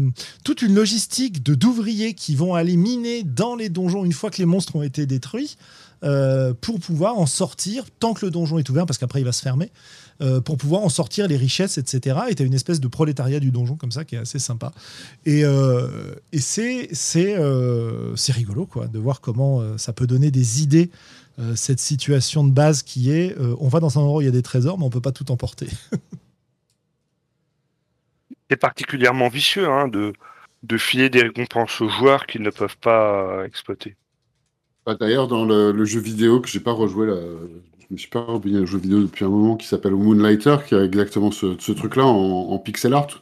toute 0.44 0.62
une 0.62 0.76
logistique 0.76 1.44
d'ouvriers 1.44 2.14
qui 2.14 2.36
vont 2.36 2.54
aller 2.54 2.78
miner 2.78 3.24
dans 3.24 3.56
les 3.56 3.70
donjons 3.70 4.06
une 4.06 4.14
fois 4.14 4.30
que 4.30 4.38
les 4.38 4.46
monstres 4.46 4.76
ont 4.76 4.84
été 4.84 5.06
détruits 5.06 5.58
pour 6.62 6.80
pouvoir 6.80 7.18
en 7.18 7.26
sortir 7.26 7.86
tant 8.00 8.14
que 8.14 8.26
le 8.26 8.32
donjon 8.32 8.60
est 8.60 8.70
ouvert 8.70 8.86
parce 8.86 8.98
qu'après 8.98 9.22
il 9.22 9.26
va 9.26 9.32
se 9.32 9.42
fermer. 9.42 9.72
Euh, 10.22 10.42
pour 10.42 10.58
pouvoir 10.58 10.84
en 10.84 10.90
sortir 10.90 11.28
les 11.28 11.38
richesses, 11.38 11.80
etc. 11.80 12.20
Et 12.30 12.36
tu 12.36 12.44
as 12.44 12.46
une 12.46 12.54
espèce 12.54 12.80
de 12.80 12.88
prolétariat 12.88 13.40
du 13.40 13.50
donjon 13.50 13.76
comme 13.76 13.92
ça 13.92 14.06
qui 14.06 14.16
est 14.16 14.20
assez 14.20 14.38
sympa. 14.38 14.72
Et, 15.26 15.44
euh, 15.44 16.14
c'est, 16.34 17.36
euh, 17.38 18.14
rigolo 18.30 18.66
quoi, 18.66 18.88
de 18.88 19.00
voir 19.00 19.22
comment 19.22 19.78
ça 19.78 19.92
peut 19.92 20.08
donner 20.08 20.32
des 20.32 20.62
idées, 20.62 20.90
cette 21.56 21.80
situation 21.80 22.44
de 22.44 22.52
base 22.52 22.84
qui 22.84 23.12
est 23.12 23.36
on 23.60 23.68
va 23.68 23.80
dans 23.80 23.98
un 23.98 24.02
endroit 24.02 24.20
où 24.20 24.22
il 24.22 24.26
y 24.26 24.28
a 24.28 24.32
des 24.32 24.44
trésors, 24.44 24.78
mais 24.78 24.86
on 24.86 24.90
peut 24.90 25.02
pas 25.02 25.12
tout 25.12 25.32
emporter. 25.32 25.68
c'est 28.50 28.58
particulièrement 28.58 29.30
vicieux 29.30 29.68
hein, 29.68 29.88
de, 29.88 30.14
de 30.64 30.78
filer 30.78 31.10
des 31.10 31.24
récompenses 31.24 31.82
aux 31.82 31.90
joueurs 31.90 32.28
qu'ils 32.28 32.44
ne 32.44 32.52
peuvent 32.52 32.78
pas 32.78 33.44
exploiter. 33.46 33.96
Bah, 34.86 34.96
d'ailleurs, 35.00 35.28
dans 35.28 35.46
le, 35.46 35.86
jeu 35.86 36.00
vidéo 36.00 36.42
que 36.42 36.50
j'ai 36.50 36.60
pas 36.60 36.74
rejoué, 36.74 37.08
je 37.08 37.86
me 37.90 37.98
suis 37.98 38.10
pas 38.10 38.28
oublié 38.30 38.58
un 38.60 38.66
jeu 38.66 38.78
vidéo 38.78 39.02
depuis 39.02 39.24
un 39.24 39.30
moment 39.30 39.56
qui 39.56 39.68
s'appelle 39.68 39.94
Moonlighter, 39.94 40.58
qui 40.68 40.76
a 40.76 40.84
exactement 40.84 41.32
ce, 41.32 41.72
truc-là 41.72 42.06
en, 42.06 42.58
pixel 42.60 42.94
art. 42.94 43.22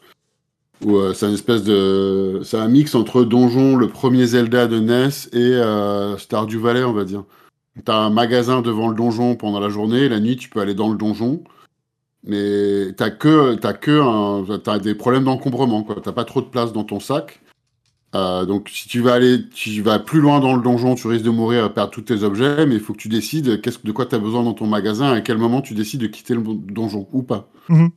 Où 0.84 0.98
euh, 0.98 1.14
c'est 1.14 1.28
une 1.28 1.36
espèce 1.36 1.64
de. 1.64 2.42
C'est 2.44 2.58
un 2.58 2.68
mix 2.68 2.96
entre 2.96 3.24
Donjon, 3.24 3.76
le 3.76 3.88
premier 3.88 4.26
Zelda 4.26 4.66
de 4.66 4.80
NES, 4.80 5.10
et 5.32 5.38
euh, 5.38 6.18
Stardew 6.18 6.58
Valley, 6.58 6.84
on 6.84 6.94
va 6.94 7.04
dire. 7.04 7.24
T'as 7.86 7.98
un 7.98 8.10
magasin 8.10 8.62
devant 8.62 8.90
le 8.90 8.96
donjon 8.96 9.36
pendant 9.36 9.60
la 9.60 9.70
journée, 9.70 10.10
la 10.10 10.20
nuit 10.20 10.36
tu 10.36 10.50
peux 10.50 10.60
aller 10.60 10.74
dans 10.74 10.90
le 10.90 10.98
donjon, 10.98 11.44
mais 12.24 12.92
t'as 12.98 13.12
que, 13.12 13.58
as 13.66 13.74
que 13.74 14.80
des 14.80 14.96
problèmes 14.96 15.24
d'encombrement, 15.24 15.84
quoi. 15.84 15.98
T'as 16.04 16.12
pas 16.12 16.26
trop 16.26 16.42
de 16.42 16.48
place 16.48 16.74
dans 16.74 16.84
ton 16.84 17.00
sac. 17.00 17.40
Euh, 18.14 18.46
donc 18.46 18.70
si 18.70 18.90
tu 18.90 19.00
vas 19.00 19.14
aller, 19.14 19.48
tu 19.50 19.82
vas 19.82 19.98
plus 20.00 20.20
loin 20.20 20.42
dans 20.42 20.56
le 20.56 20.62
donjon, 20.62 20.96
tu 20.96 21.08
risques 21.08 21.24
de 21.24 21.30
mourir, 21.30 21.64
à 21.64 21.74
perdre 21.74 21.92
tous 21.92 22.02
tes 22.02 22.24
objets, 22.24 22.66
mais 22.66 22.76
il 22.76 22.82
faut 22.82 22.94
que 22.94 22.98
tu 22.98 23.08
décides 23.08 23.62
qu'est-ce, 23.62 23.80
de 23.84 23.92
quoi 23.92 24.06
tu 24.06 24.16
as 24.16 24.20
besoin 24.20 24.44
dans 24.44 24.54
ton 24.54 24.68
magasin, 24.68 25.14
à 25.14 25.22
quel 25.22 25.38
moment 25.38 25.62
tu 25.62 25.74
décides 25.74 26.02
de 26.02 26.08
quitter 26.08 26.34
le 26.34 26.42
donjon 26.42 27.08
ou 27.14 27.24
pas. 27.24 27.50
Mhm. 27.70 27.92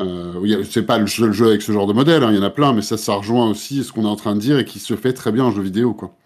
Euh, 0.00 0.64
c'est 0.68 0.86
pas 0.86 0.98
le 0.98 1.06
seul 1.06 1.32
jeu 1.32 1.48
avec 1.48 1.62
ce 1.62 1.72
genre 1.72 1.86
de 1.86 1.92
modèle, 1.92 2.24
hein, 2.24 2.30
il 2.32 2.36
y 2.36 2.38
en 2.38 2.42
a 2.42 2.50
plein, 2.50 2.72
mais 2.72 2.82
ça, 2.82 2.96
ça 2.96 3.14
rejoint 3.14 3.50
aussi 3.50 3.84
ce 3.84 3.92
qu'on 3.92 4.04
est 4.04 4.08
en 4.08 4.16
train 4.16 4.34
de 4.34 4.40
dire 4.40 4.58
et 4.58 4.64
qui 4.64 4.78
se 4.78 4.96
fait 4.96 5.12
très 5.12 5.30
bien 5.30 5.44
en 5.44 5.50
jeu 5.50 5.62
vidéo. 5.62 5.92
Quoi. 5.92 6.16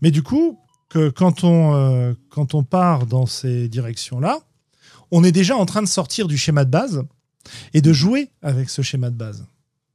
Mais 0.00 0.10
du 0.10 0.22
coup, 0.22 0.58
que 0.88 1.10
quand, 1.10 1.44
on, 1.44 1.74
euh, 1.74 2.14
quand 2.30 2.54
on 2.54 2.64
part 2.64 3.06
dans 3.06 3.26
ces 3.26 3.68
directions-là, 3.68 4.38
on 5.10 5.22
est 5.22 5.32
déjà 5.32 5.54
en 5.56 5.66
train 5.66 5.82
de 5.82 5.86
sortir 5.86 6.28
du 6.28 6.38
schéma 6.38 6.64
de 6.64 6.70
base 6.70 7.04
et 7.74 7.82
de 7.82 7.92
jouer 7.92 8.30
avec 8.40 8.70
ce 8.70 8.80
schéma 8.80 9.10
de 9.10 9.16
base 9.16 9.46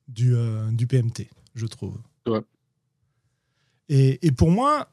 du, 0.07 0.35
du 0.71 0.87
PMT, 0.87 1.29
je 1.55 1.65
trouve. 1.65 1.97
Ouais. 2.27 2.41
Et, 3.89 4.31
pour 4.31 4.51
moi, 4.51 4.87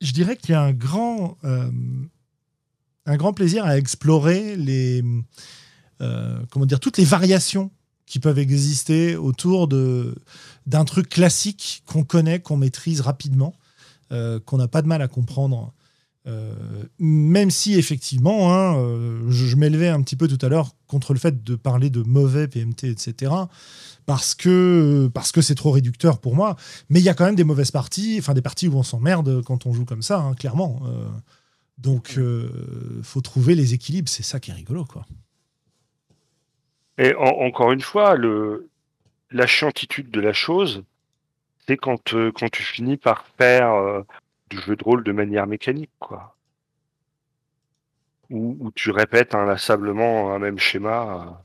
je 0.00 0.12
dirais 0.12 0.36
qu'il 0.36 0.50
y 0.50 0.54
a 0.54 0.62
un 0.62 0.72
grand, 0.72 1.38
euh, 1.44 1.70
un 3.06 3.16
grand 3.16 3.32
plaisir 3.32 3.64
à 3.64 3.78
explorer 3.78 4.54
les, 4.56 5.02
euh, 6.02 6.38
comment 6.50 6.66
dire, 6.66 6.78
toutes 6.78 6.98
les 6.98 7.04
variations 7.04 7.70
qui 8.04 8.20
peuvent 8.20 8.38
exister 8.38 9.16
autour 9.16 9.66
d'un 9.66 10.84
truc 10.84 11.08
classique 11.08 11.82
qu'on 11.86 12.04
connaît, 12.04 12.38
qu'on 12.38 12.58
maîtrise 12.58 13.00
rapidement, 13.00 13.54
euh, 14.12 14.38
qu'on 14.40 14.58
n'a 14.58 14.68
pas 14.68 14.82
de 14.82 14.86
mal 14.86 15.00
à 15.00 15.08
comprendre. 15.08 15.72
même 16.98 17.50
si 17.50 17.74
effectivement, 17.74 18.54
hein, 18.54 18.76
je, 19.28 19.46
je 19.46 19.56
m'élevais 19.56 19.88
un 19.88 20.02
petit 20.02 20.16
peu 20.16 20.26
tout 20.28 20.44
à 20.44 20.48
l'heure 20.48 20.74
contre 20.86 21.12
le 21.12 21.18
fait 21.18 21.44
de 21.44 21.54
parler 21.54 21.90
de 21.90 22.02
mauvais 22.02 22.48
PMT, 22.48 22.84
etc 22.84 23.30
parce 24.06 24.34
que 24.34 25.08
parce 25.14 25.32
que 25.32 25.40
c'est 25.40 25.54
trop 25.54 25.70
réducteur 25.70 26.18
pour 26.18 26.34
moi. 26.34 26.56
Mais 26.90 27.00
il 27.00 27.04
y 27.04 27.08
a 27.08 27.14
quand 27.14 27.24
même 27.24 27.34
des 27.34 27.44
mauvaises 27.44 27.70
parties, 27.70 28.16
enfin 28.18 28.34
des 28.34 28.42
parties 28.42 28.68
où 28.68 28.76
on 28.76 28.82
s'emmerde 28.82 29.42
quand 29.44 29.66
on 29.66 29.72
joue 29.72 29.84
comme 29.84 30.02
ça, 30.02 30.20
hein, 30.20 30.34
clairement. 30.34 30.82
Euh, 30.86 31.08
donc, 31.78 32.14
euh, 32.18 32.48
faut 33.02 33.20
trouver 33.20 33.54
les 33.54 33.74
équilibres. 33.74 34.08
C'est 34.08 34.22
ça 34.22 34.40
qui 34.40 34.50
est 34.50 34.54
rigolo, 34.54 34.84
quoi. 34.84 35.04
Et 36.96 37.14
encore 37.16 37.72
une 37.72 37.80
fois, 37.80 38.14
le 38.14 38.68
la 39.30 39.46
chiantitude 39.46 40.10
de 40.12 40.20
la 40.20 40.32
chose, 40.32 40.84
c'est 41.66 41.76
quand 41.76 42.14
euh, 42.14 42.30
quand 42.32 42.50
tu 42.50 42.62
finis 42.62 42.96
par 42.96 43.26
faire 43.36 44.04
du 44.50 44.60
jeu 44.60 44.76
de 44.76 44.84
rôle 44.84 45.02
de 45.02 45.12
manière 45.12 45.46
mécanique, 45.46 45.90
quoi. 45.98 46.36
Où, 48.30 48.72
tu 48.74 48.90
répètes 48.90 49.34
inlassablement 49.34 50.32
un 50.32 50.38
même 50.38 50.58
schéma. 50.58 51.44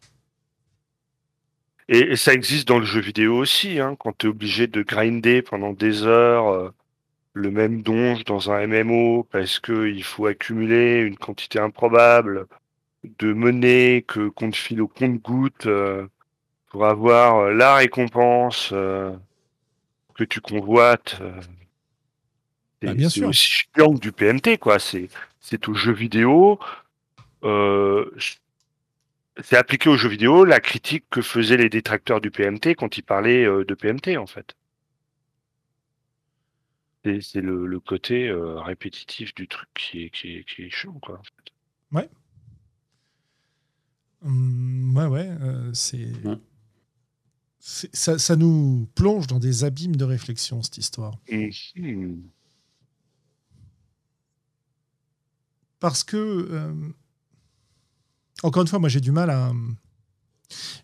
Et, 1.92 2.16
ça 2.16 2.34
existe 2.34 2.68
dans 2.68 2.80
le 2.80 2.86
jeu 2.86 3.02
vidéo 3.02 3.36
aussi, 3.38 3.80
hein, 3.80 3.96
quand 4.00 4.18
tu 4.18 4.28
es 4.28 4.30
obligé 4.30 4.68
de 4.68 4.84
grinder 4.84 5.42
pendant 5.42 5.74
des 5.74 6.04
heures 6.04 6.50
euh, 6.50 6.70
le 7.34 7.50
même 7.50 7.82
donge 7.82 8.24
dans 8.26 8.52
un 8.52 8.68
MMO 8.68 9.28
parce 9.32 9.60
qu'il 9.60 10.04
faut 10.04 10.28
accumuler 10.28 11.02
une 11.02 11.18
quantité 11.18 11.60
improbable 11.60 12.46
de 13.04 13.34
monnaie 13.34 14.06
que 14.08 14.30
qu'on 14.30 14.52
te 14.52 14.58
file 14.58 14.82
au 14.82 14.88
compte-goutte 14.88 15.66
euh, 15.66 16.06
pour 16.68 16.86
avoir 16.86 17.38
euh, 17.38 17.54
la 17.54 17.76
récompense 17.76 18.70
que 18.70 20.24
tu 20.24 20.42
convoites. 20.42 21.20
Bah, 22.82 22.94
bien 22.94 23.10
sûr. 23.10 23.30
aussi 23.30 23.66
chiant 23.76 23.94
du 23.94 24.12
PMT, 24.12 24.58
quoi. 24.58 24.80
C'est, 24.80 25.10
c'est 25.42 25.68
au 25.68 25.74
jeu 25.74 25.92
vidéo. 25.92 26.60
Euh, 27.44 28.12
c'est 29.44 29.58
appliqué 29.58 29.90
aux 29.90 29.98
jeux 29.98 30.10
vidéo 30.10 30.46
la 30.46 30.60
critique 30.60 31.06
que 31.10 31.22
faisaient 31.22 31.58
les 31.58 31.70
détracteurs 31.70 32.22
du 32.22 32.32
PMT 32.32 32.76
quand 32.76 32.98
ils 32.98 33.04
parlaient 33.04 33.46
euh, 33.46 33.64
de 33.66 33.74
PMT 33.74 34.18
en 34.18 34.28
fait. 34.28 34.56
C'est 37.04 37.42
le, 37.42 37.80
côté 37.80 38.28
euh, 38.28 38.60
répétitif 38.60 39.34
du 39.34 39.48
truc 39.48 39.70
qui 39.74 40.04
est, 40.04 40.10
qui 40.10 40.36
est, 40.36 40.44
qui 40.44 40.64
est 40.64 40.70
chiant 40.70 41.00
quoi. 41.00 41.22
Ouais. 41.92 42.10
Hum, 44.24 44.96
ouais 44.96 45.06
ouais, 45.06 45.30
euh, 45.42 45.74
c'est 45.74 46.12
ça, 47.62 48.18
ça, 48.18 48.36
nous 48.36 48.88
plonge 48.96 49.28
dans 49.28 49.40
des 49.40 49.64
abîmes 49.64 49.96
de 49.96 50.06
réflexion 50.06 50.62
cette 50.62 50.78
histoire. 50.78 51.18
Parce 55.80 56.04
que 56.04 56.94
encore 58.44 58.62
une 58.62 58.68
fois, 58.68 58.80
moi 58.80 58.90
j'ai 58.90 59.02
du 59.02 59.12
mal 59.12 59.30
à 59.30 59.52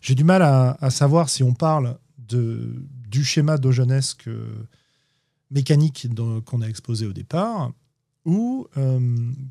j'ai 0.00 0.14
du 0.14 0.24
mal 0.24 0.42
à, 0.42 0.90
savoir 0.90 1.28
si 1.28 1.42
on 1.42 1.52
parle 1.52 1.98
de, 2.18 2.86
du 3.08 3.24
schéma 3.24 3.58
d'Ogenesque 3.58 4.28
mécanique 5.50 6.06
qu'on 6.44 6.60
a 6.60 6.68
exposé 6.68 7.06
au 7.06 7.12
départ, 7.12 7.72
ou 8.24 8.68
euh, 8.76 9.00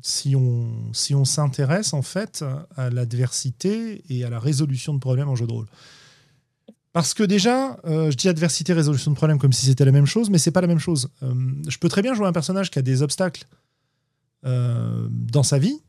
si 0.02 0.34
on 0.34 0.92
si 0.92 1.14
on 1.14 1.24
s'intéresse 1.24 1.92
en 1.92 2.02
fait 2.02 2.44
à 2.76 2.88
l'adversité 2.88 4.02
et 4.08 4.24
à 4.24 4.30
la 4.30 4.38
résolution 4.38 4.94
de 4.94 4.98
problèmes 4.98 5.28
en 5.28 5.36
jeu 5.36 5.46
de 5.46 5.52
rôle. 5.52 5.66
Parce 6.96 7.12
que 7.12 7.22
déjà, 7.22 7.78
euh, 7.84 8.10
je 8.10 8.16
dis 8.16 8.26
adversité, 8.26 8.72
résolution 8.72 9.10
de 9.10 9.16
problèmes 9.16 9.38
comme 9.38 9.52
si 9.52 9.66
c'était 9.66 9.84
la 9.84 9.92
même 9.92 10.06
chose, 10.06 10.30
mais 10.30 10.38
c'est 10.38 10.50
pas 10.50 10.62
la 10.62 10.66
même 10.66 10.78
chose. 10.78 11.10
Euh, 11.22 11.34
je 11.68 11.76
peux 11.76 11.90
très 11.90 12.00
bien 12.00 12.14
jouer 12.14 12.26
un 12.26 12.32
personnage 12.32 12.70
qui 12.70 12.78
a 12.78 12.82
des 12.82 13.02
obstacles 13.02 13.44
dans 14.42 15.42
sa 15.42 15.58
vie, 15.58 15.74
euh, 15.74 15.85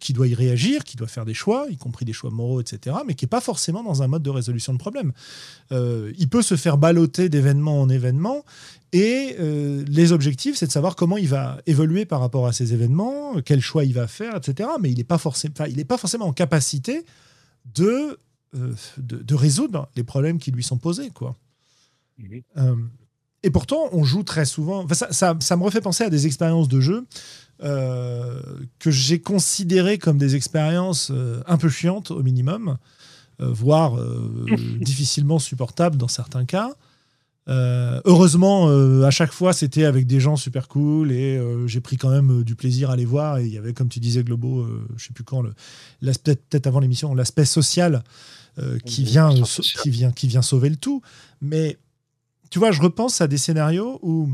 qui 0.00 0.12
doit 0.12 0.26
y 0.26 0.34
réagir, 0.34 0.84
qui 0.84 0.96
doit 0.96 1.08
faire 1.08 1.24
des 1.24 1.34
choix, 1.34 1.66
y 1.70 1.76
compris 1.76 2.04
des 2.04 2.12
choix 2.12 2.30
moraux, 2.30 2.60
etc., 2.60 2.96
mais 3.06 3.14
qui 3.14 3.24
n'est 3.24 3.28
pas 3.28 3.40
forcément 3.40 3.82
dans 3.82 4.02
un 4.02 4.06
mode 4.08 4.22
de 4.22 4.30
résolution 4.30 4.72
de 4.72 4.78
problème. 4.78 5.12
Euh, 5.72 6.12
il 6.18 6.28
peut 6.28 6.42
se 6.42 6.56
faire 6.56 6.78
balloter 6.78 7.28
d'événement 7.28 7.80
en 7.80 7.88
événement, 7.88 8.44
et 8.92 9.36
euh, 9.38 9.84
les 9.86 10.12
objectifs, 10.12 10.56
c'est 10.56 10.66
de 10.66 10.72
savoir 10.72 10.96
comment 10.96 11.16
il 11.16 11.28
va 11.28 11.58
évoluer 11.66 12.04
par 12.04 12.20
rapport 12.20 12.46
à 12.46 12.52
ces 12.52 12.72
événements, 12.72 13.34
quel 13.44 13.60
choix 13.60 13.84
il 13.84 13.94
va 13.94 14.06
faire, 14.06 14.36
etc., 14.36 14.68
mais 14.80 14.90
il 14.90 14.96
n'est 14.96 15.04
pas, 15.04 15.18
forcément, 15.18 15.54
pas 15.54 15.98
forcément 15.98 16.26
en 16.26 16.32
capacité 16.32 17.04
de, 17.74 18.18
de, 18.96 19.34
résoudre 19.34 19.88
les 19.94 20.04
problèmes 20.04 20.38
qui 20.38 20.50
lui 20.50 20.62
sont 20.62 20.78
posés. 20.78 21.10
Quoi. 21.10 21.36
et 22.22 22.44
et 23.44 23.50
pourtant, 23.50 23.88
on 23.92 24.02
joue 24.02 24.24
très 24.24 24.44
souvent. 24.44 24.86
ça, 24.88 25.12
ça, 25.12 25.36
ça, 25.40 25.56
me 25.56 25.62
refait 25.62 25.80
penser 25.80 26.02
à 26.02 26.10
des 26.10 26.26
expériences 26.26 26.68
de 26.68 26.80
jeu 26.80 27.06
euh, 27.62 28.40
que 28.78 28.92
j'ai 28.92 29.20
considérées 29.20 29.98
comme 29.98 30.16
des 30.16 30.36
expériences 30.36 31.10
euh, 31.10 31.42
un 31.46 31.56
peu 31.56 31.68
chiantes 31.68 32.12
au 32.12 32.22
minimum, 32.22 32.78
euh, 33.40 33.50
voire 33.50 33.96
difficilement 34.80 35.40
supportables 35.40 35.96
dans 35.96 36.08
certains 36.08 36.44
cas. 36.44 36.70
heureusement, 37.48 38.68
à 39.02 39.10
chaque 39.10 39.32
fois, 39.32 39.52
c'était 39.52 39.84
avec 39.84 40.06
des 40.06 40.20
gens 40.20 40.36
super 40.36 40.68
cool 40.68 41.10
et 41.10 41.40
j'ai 41.66 41.80
pris 41.80 41.96
quand 41.96 42.10
même 42.10 42.44
du 42.44 42.54
plaisir 42.54 42.90
à 42.90 42.96
les 42.96 43.06
voir. 43.06 43.38
Et 43.38 43.46
il 43.46 43.52
y 43.52 43.58
avait, 43.58 43.72
comme 43.72 43.88
tu 43.88 44.00
disais, 44.00 44.22
Globo, 44.22 44.66
je 44.96 45.06
sais 45.06 45.14
plus 45.14 45.24
quand, 45.24 45.42
l'aspect 46.02 46.36
peut-être 46.36 46.66
avant 46.66 46.78
l'émission, 46.78 47.14
l'aspect 47.14 47.46
social 47.46 48.04
qui 48.84 49.02
vient, 49.02 49.32
qui 49.32 49.90
vient, 49.90 50.12
qui 50.12 50.28
vient 50.28 50.42
sauver 50.42 50.68
le 50.68 50.76
tout. 50.76 51.00
Mais 51.40 51.78
tu 52.50 52.58
vois, 52.58 52.70
je 52.70 52.82
repense 52.82 53.20
à 53.20 53.26
des 53.26 53.38
scénarios 53.38 53.98
où 54.02 54.30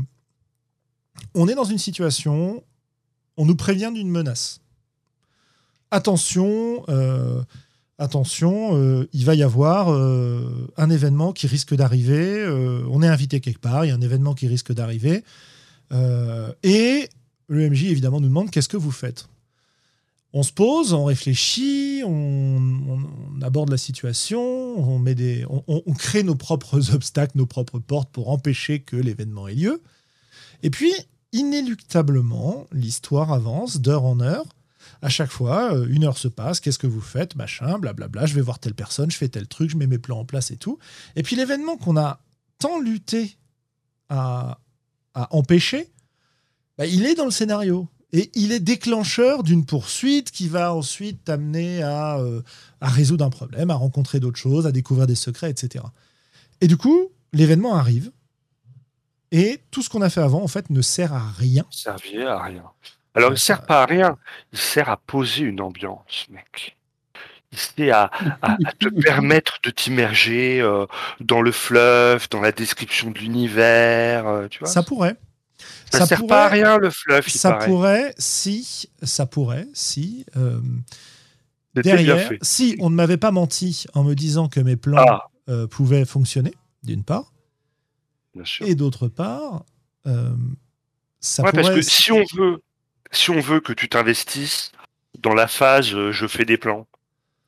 on 1.33 1.47
est 1.47 1.55
dans 1.55 1.63
une 1.63 1.77
situation, 1.77 2.63
on 3.37 3.45
nous 3.45 3.55
prévient 3.55 3.91
d'une 3.93 4.09
menace. 4.09 4.61
Attention, 5.91 6.83
euh, 6.89 7.41
attention, 7.97 8.75
euh, 8.75 9.07
il 9.13 9.25
va 9.25 9.35
y 9.35 9.43
avoir 9.43 9.91
euh, 9.91 10.67
un 10.77 10.89
événement 10.89 11.31
qui 11.31 11.47
risque 11.47 11.75
d'arriver. 11.75 12.45
on 12.89 13.01
est 13.01 13.07
invité 13.07 13.39
quelque 13.39 13.59
part, 13.59 13.85
il 13.85 13.89
y 13.89 13.91
a 13.91 13.95
un 13.95 14.01
événement 14.01 14.33
qui 14.33 14.47
risque 14.47 14.73
d'arriver. 14.73 15.23
et 15.91 17.09
le 17.47 17.69
MJ, 17.69 17.85
évidemment, 17.85 18.19
nous 18.19 18.27
demande 18.27 18.49
qu'est-ce 18.49 18.69
que 18.69 18.77
vous 18.77 18.91
faites 18.91 19.27
on 20.37 20.43
se 20.43 20.51
pose, 20.51 20.91
on 20.91 21.05
réfléchit, 21.05 22.03
on, 22.05 22.99
aborde 23.41 23.69
la 23.69 23.77
situation, 23.77 24.41
on, 24.41 25.01
on, 25.67 25.93
crée 25.93 26.23
nos 26.23 26.35
propres 26.35 26.91
obstacles, 26.93 27.37
nos 27.37 27.45
propres 27.45 27.79
portes 27.79 28.09
pour 28.11 28.29
empêcher 28.29 28.81
que 28.81 28.97
l'événement 28.97 29.47
ait 29.47 29.53
lieu. 29.53 29.81
Et 30.61 30.69
puis, 30.69 30.91
inéluctablement, 31.35 32.65
l'histoire 32.71 33.31
avance 33.31 33.81
d'heure 33.81 34.05
en 34.05 34.19
heure. 34.19 34.45
À 35.01 35.09
chaque 35.09 35.31
fois, 35.31 35.73
euh, 35.73 35.87
une 35.89 36.05
heure 36.05 36.17
se 36.17 36.27
passe, 36.27 36.59
qu'est-ce 36.59 36.79
que 36.79 36.87
vous 36.87 37.01
faites, 37.01 37.35
machin, 37.35 37.77
blablabla, 37.77 38.25
je 38.25 38.33
vais 38.33 38.41
voir 38.41 38.59
telle 38.59 38.73
personne, 38.73 39.11
je 39.11 39.17
fais 39.17 39.27
tel 39.27 39.47
truc, 39.47 39.69
je 39.69 39.77
mets 39.77 39.87
mes 39.87 39.97
plans 39.97 40.19
en 40.19 40.25
place 40.25 40.51
et 40.51 40.57
tout. 40.57 40.79
Et 41.15 41.23
puis 41.23 41.35
l'événement 41.35 41.77
qu'on 41.77 41.97
a 41.97 42.21
tant 42.57 42.79
lutté 42.79 43.37
à, 44.09 44.59
empêcher, 45.31 45.91
bah, 46.77 46.85
il 46.85 47.05
est 47.05 47.15
dans 47.15 47.25
le 47.25 47.31
scénario. 47.31 47.87
Et 48.13 48.31
il 48.33 48.51
est 48.53 48.59
déclencheur 48.59 49.43
d'une 49.43 49.65
poursuite 49.65 50.31
qui 50.31 50.47
va 50.47 50.73
ensuite 50.73 51.25
t'amener 51.25 51.83
à, 51.83 52.17
euh, 52.19 52.41
à, 52.79 52.87
résoudre 52.87 53.25
un 53.25 53.29
problème, 53.29 53.71
à 53.71 53.75
rencontrer 53.75 54.21
d'autres 54.21 54.37
choses, 54.37 54.65
à 54.67 54.71
découvrir 54.71 55.07
des 55.07 55.15
secrets, 55.15 55.49
etc. 55.49 55.83
Et 56.61 56.67
du 56.67 56.77
coup, 56.77 57.09
l'événement 57.33 57.75
arrive. 57.75 58.11
Et 59.35 59.59
tout 59.69 59.81
ce 59.81 59.89
qu'on 59.89 60.01
a 60.01 60.09
fait 60.09 60.21
avant, 60.21 60.41
en 60.41 60.47
fait, 60.47 60.69
ne 60.69 60.81
sert 60.81 61.13
à 61.13 61.29
rien. 61.37 61.65
Servir 61.69 62.29
à 62.29 62.43
rien. 62.43 62.63
Alors, 63.13 63.31
il 63.31 63.33
ne 63.33 63.37
sert 63.37 63.63
pas 63.63 63.83
à 63.83 63.85
rien. 63.85 64.17
Il 64.53 64.57
sert 64.57 64.87
à 64.87 64.95
poser 64.95 65.43
une 65.43 65.59
ambiance, 65.59 66.25
mec. 66.29 66.77
Il 67.51 67.57
sert 67.57 68.09
à, 68.41 68.55
te 68.79 68.87
permettre 69.01 69.59
de 69.61 69.71
t'immerger 69.71 70.61
euh, 70.61 70.85
dans 71.19 71.41
le 71.41 71.51
fleuve, 71.51 72.29
dans 72.29 72.39
la 72.39 72.53
description 72.53 73.11
de 73.11 73.19
l'univers. 73.19 74.25
Euh, 74.25 74.47
tu 74.47 74.59
vois 74.59 74.69
Ça 74.69 74.83
pourrait. 74.83 75.17
Ça, 75.91 75.99
ne 75.99 76.05
sert 76.05 76.25
pas 76.27 76.45
à 76.45 76.47
rien 76.47 76.77
le 76.77 76.89
fluff. 76.89 77.27
Ça 77.27 77.55
pourrait 77.55 78.15
si, 78.17 78.87
ça 79.03 79.25
pourrait 79.25 79.67
si. 79.73 80.25
Euh, 80.37 80.61
derrière, 81.73 82.31
si 82.41 82.77
on 82.79 82.89
ne 82.89 82.95
m'avait 82.95 83.17
pas 83.17 83.31
menti 83.31 83.83
en 83.95 84.05
me 84.05 84.13
disant 84.13 84.47
que 84.47 84.61
mes 84.61 84.77
plans 84.77 85.19
ah. 85.49 85.67
pouvaient 85.69 86.05
fonctionner, 86.05 86.53
d'une 86.83 87.03
part, 87.03 87.33
et 88.61 88.75
d'autre 88.75 89.07
part, 89.07 89.63
euh, 90.07 90.35
ça 91.19 91.43
pourrait. 91.43 91.53
Parce 91.53 91.75
que 91.75 91.81
si 91.81 92.11
on 92.11 92.23
veut, 92.35 92.61
si 93.11 93.29
on 93.29 93.39
veut 93.39 93.59
que 93.59 93.73
tu 93.73 93.89
t'investisses 93.89 94.71
dans 95.19 95.33
la 95.33 95.47
phase 95.47 95.85
je 95.85 96.27
fais 96.27 96.45
des 96.45 96.57
plans, 96.57 96.87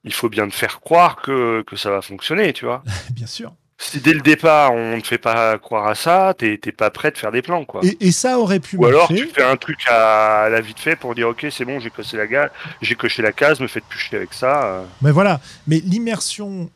il 0.03 0.13
faut 0.13 0.29
bien 0.29 0.47
te 0.47 0.55
faire 0.55 0.79
croire 0.79 1.17
que, 1.17 1.63
que 1.63 1.75
ça 1.75 1.91
va 1.91 2.01
fonctionner, 2.01 2.53
tu 2.53 2.65
vois. 2.65 2.83
bien 3.11 3.27
sûr 3.27 3.53
si 3.79 3.99
dès 3.99 4.13
le 4.13 4.21
départ 4.21 4.73
on 4.73 4.97
ne 4.97 5.01
fait 5.01 5.17
pas 5.17 5.57
croire 5.59 5.87
à 5.87 5.95
ça, 5.95 6.33
t'es 6.35 6.57
pas 6.57 6.89
prêt 6.89 7.11
de 7.11 7.17
faire 7.17 7.31
des 7.31 7.41
plans 7.41 7.63
quoi. 7.63 7.81
Et, 7.99 8.11
ça 8.11 8.39
aurait 8.39 8.59
pu 8.59 8.75
Ou 8.77 8.85
alors 8.85 9.07
tu 9.07 9.27
fais 9.27 9.43
un 9.43 9.55
truc 9.55 9.79
à, 9.87 10.49
la 10.49 10.61
vite 10.61 10.79
fait 10.79 10.95
pour 10.95 11.13
dire 11.13 11.29
ok 11.29 11.47
c'est 11.51 11.65
bon 11.65 11.79
j'ai 11.79 11.89
coché 11.89 12.17
la 12.17 12.49
j'ai 12.81 12.95
coché 12.95 13.21
la 13.21 13.31
case, 13.31 13.59
me 13.59 13.67
faites 13.67 13.83
plus 13.85 13.99
chier 13.99 14.17
avec 14.17 14.33
ça. 14.33 14.65
Euh. 14.65 14.83
Mais 15.01 15.11
voilà, 15.11 15.39
mais 15.67 15.79
l'immersion 15.79 16.71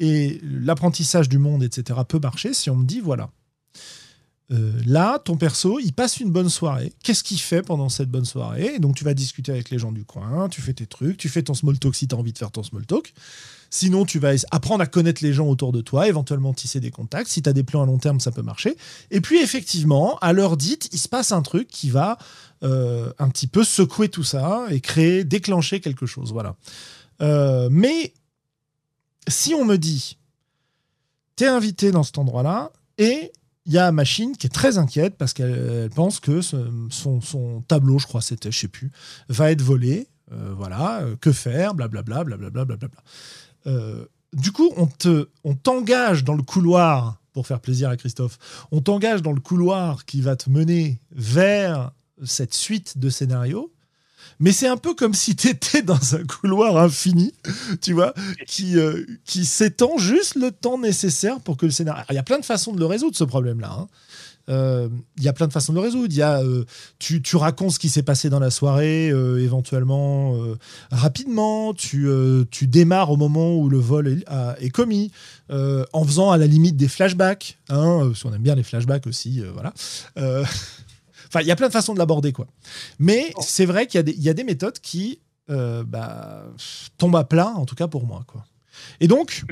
et 0.00 0.40
l'apprentissage 0.42 1.28
du 1.28 1.38
monde 1.38 1.62
etc 1.62 2.00
peut 2.08 2.20
marcher 2.20 2.54
si 2.54 2.70
on 2.70 2.76
me 2.76 2.86
dit 2.86 3.00
voilà. 3.00 3.28
Euh, 4.50 4.72
là, 4.86 5.18
ton 5.18 5.36
perso, 5.36 5.78
il 5.78 5.92
passe 5.92 6.20
une 6.20 6.30
bonne 6.30 6.48
soirée. 6.48 6.92
Qu'est-ce 7.02 7.22
qu'il 7.22 7.38
fait 7.38 7.62
pendant 7.62 7.88
cette 7.88 8.08
bonne 8.08 8.24
soirée? 8.24 8.78
Donc, 8.78 8.96
tu 8.96 9.04
vas 9.04 9.12
discuter 9.12 9.52
avec 9.52 9.68
les 9.68 9.78
gens 9.78 9.92
du 9.92 10.04
coin, 10.04 10.48
tu 10.48 10.62
fais 10.62 10.72
tes 10.72 10.86
trucs, 10.86 11.18
tu 11.18 11.28
fais 11.28 11.42
ton 11.42 11.54
small 11.54 11.78
talk 11.78 11.94
si 11.94 12.08
tu 12.08 12.14
as 12.14 12.18
envie 12.18 12.32
de 12.32 12.38
faire 12.38 12.50
ton 12.50 12.62
small 12.62 12.86
talk. 12.86 13.12
Sinon, 13.70 14.06
tu 14.06 14.18
vas 14.18 14.30
apprendre 14.50 14.82
à 14.82 14.86
connaître 14.86 15.22
les 15.22 15.34
gens 15.34 15.46
autour 15.46 15.72
de 15.72 15.82
toi, 15.82 16.08
éventuellement 16.08 16.54
tisser 16.54 16.80
des 16.80 16.90
contacts. 16.90 17.28
Si 17.28 17.42
tu 17.42 17.50
as 17.50 17.52
des 17.52 17.62
plans 17.62 17.82
à 17.82 17.86
long 17.86 17.98
terme, 17.98 18.20
ça 18.20 18.32
peut 18.32 18.42
marcher. 18.42 18.76
Et 19.10 19.20
puis, 19.20 19.38
effectivement, 19.42 20.18
à 20.20 20.32
l'heure 20.32 20.56
dite, 20.56 20.88
il 20.92 20.98
se 20.98 21.08
passe 21.08 21.32
un 21.32 21.42
truc 21.42 21.68
qui 21.68 21.90
va 21.90 22.16
euh, 22.62 23.12
un 23.18 23.28
petit 23.28 23.46
peu 23.46 23.64
secouer 23.64 24.08
tout 24.08 24.24
ça 24.24 24.64
et 24.70 24.80
créer, 24.80 25.24
déclencher 25.24 25.80
quelque 25.80 26.06
chose. 26.06 26.32
Voilà. 26.32 26.56
Euh, 27.20 27.68
mais 27.70 28.14
si 29.28 29.52
on 29.52 29.66
me 29.66 29.76
dit, 29.76 30.16
t'es 31.36 31.46
invité 31.46 31.90
dans 31.90 32.02
cet 32.02 32.16
endroit-là 32.16 32.72
et 32.96 33.32
il 33.68 33.74
y 33.74 33.78
a 33.78 33.92
machine 33.92 34.36
qui 34.36 34.46
est 34.46 34.50
très 34.50 34.78
inquiète 34.78 35.16
parce 35.16 35.32
qu'elle 35.32 35.90
pense 35.94 36.18
que 36.18 36.40
son, 36.40 37.62
tableau, 37.68 37.98
je 37.98 38.06
crois 38.06 38.22
c'était, 38.22 38.50
je 38.50 38.58
sais 38.58 38.68
plus, 38.68 38.90
va 39.28 39.52
être 39.52 39.62
volé. 39.62 40.08
Euh, 40.32 40.52
voilà, 40.54 41.04
que 41.22 41.32
faire, 41.32 41.74
blablabla, 41.74 42.24
blablabla, 42.24 42.64
blablabla. 42.66 43.00
Euh, 43.66 44.04
du 44.34 44.52
coup, 44.52 44.72
on 44.76 44.86
te, 44.86 45.28
on 45.44 45.54
t'engage 45.54 46.24
dans 46.24 46.34
le 46.34 46.42
couloir, 46.42 47.20
pour 47.32 47.46
faire 47.46 47.60
plaisir 47.60 47.88
à 47.88 47.96
Christophe, 47.96 48.38
on 48.72 48.80
t'engage 48.80 49.22
dans 49.22 49.32
le 49.32 49.40
couloir 49.40 50.04
qui 50.04 50.20
va 50.20 50.36
te 50.36 50.50
mener 50.50 51.00
vers 51.12 51.92
cette 52.24 52.54
suite 52.54 52.98
de 52.98 53.10
scénarios. 53.10 53.72
Mais 54.40 54.52
c'est 54.52 54.68
un 54.68 54.76
peu 54.76 54.94
comme 54.94 55.14
si 55.14 55.34
tu 55.36 55.48
étais 55.48 55.82
dans 55.82 56.14
un 56.14 56.24
couloir 56.24 56.76
infini, 56.76 57.32
tu 57.80 57.92
vois, 57.92 58.14
qui, 58.46 58.78
euh, 58.78 59.04
qui 59.24 59.44
s'étend 59.44 59.98
juste 59.98 60.36
le 60.36 60.50
temps 60.50 60.78
nécessaire 60.78 61.40
pour 61.40 61.56
que 61.56 61.66
le 61.66 61.72
scénario. 61.72 62.04
Il 62.10 62.14
y 62.14 62.18
a 62.18 62.22
plein 62.22 62.38
de 62.38 62.44
façons 62.44 62.72
de 62.72 62.78
le 62.78 62.86
résoudre, 62.86 63.16
ce 63.16 63.24
problème-là. 63.24 63.70
Hein. 63.72 63.88
Euh, 64.50 64.88
il 65.18 65.24
y 65.24 65.28
a 65.28 65.34
plein 65.34 65.46
de 65.46 65.52
façons 65.52 65.74
de 65.74 65.78
le 65.78 65.84
résoudre. 65.84 66.14
Y 66.14 66.22
a, 66.22 66.40
euh, 66.40 66.64
tu, 66.98 67.20
tu, 67.20 67.36
racontes 67.36 67.72
ce 67.72 67.78
qui 67.78 67.90
s'est 67.90 68.02
passé 68.02 68.30
dans 68.30 68.38
la 68.40 68.50
soirée, 68.50 69.08
éventuellement 69.08 70.38
rapidement. 70.90 71.74
Tu, 71.74 72.08
tu, 72.50 72.66
démarres 72.66 73.10
au 73.10 73.16
moment 73.16 73.56
où 73.56 73.68
le 73.68 73.78
vol 73.78 74.22
est, 74.60 74.70
commis, 74.70 75.10
en 75.50 76.04
faisant 76.04 76.30
à 76.30 76.38
la 76.38 76.46
limite 76.46 76.76
des 76.76 76.88
flashbacks. 76.88 77.58
Hein, 77.68 78.06
parce 78.06 78.22
qu'on 78.22 78.32
aime 78.32 78.42
bien 78.42 78.54
les 78.54 78.62
flashbacks 78.62 79.06
aussi. 79.06 79.42
voilà. 79.52 79.74
Enfin, 81.28 81.40
il 81.40 81.46
y 81.46 81.50
a 81.50 81.56
plein 81.56 81.68
de 81.68 81.72
façons 81.72 81.94
de 81.94 81.98
l'aborder, 81.98 82.32
quoi. 82.32 82.46
Mais 82.98 83.32
oh. 83.36 83.40
c'est 83.42 83.66
vrai 83.66 83.86
qu'il 83.86 84.08
y, 84.08 84.20
y, 84.20 84.28
a 84.28 84.34
des 84.34 84.44
méthodes 84.44 84.78
qui 84.80 85.20
bah, 85.48 86.44
tombent 86.98 87.16
à 87.16 87.24
plat, 87.24 87.52
en 87.56 87.64
tout 87.64 87.74
cas 87.74 87.88
pour 87.88 88.06
moi, 88.06 88.22
quoi. 88.26 88.44
Et 89.00 89.08
donc, 89.08 89.44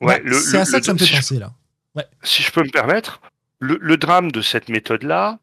bah, 0.00 0.18
c'est 0.32 0.58
à 0.58 0.64
ça 0.64 0.80
que 0.80 0.86
ça 0.86 0.94
me 0.94 0.98
fait 0.98 1.14
penser, 1.14 1.38
là. 1.38 1.52
Ouais. 1.94 2.04
Si 2.22 2.42
je 2.42 2.52
peux 2.52 2.62
me 2.62 2.70
permettre, 2.70 3.20
le, 3.60 3.96
drame 3.96 4.32
de 4.32 4.40
cette 4.40 4.68
méthode-là, 4.68 5.38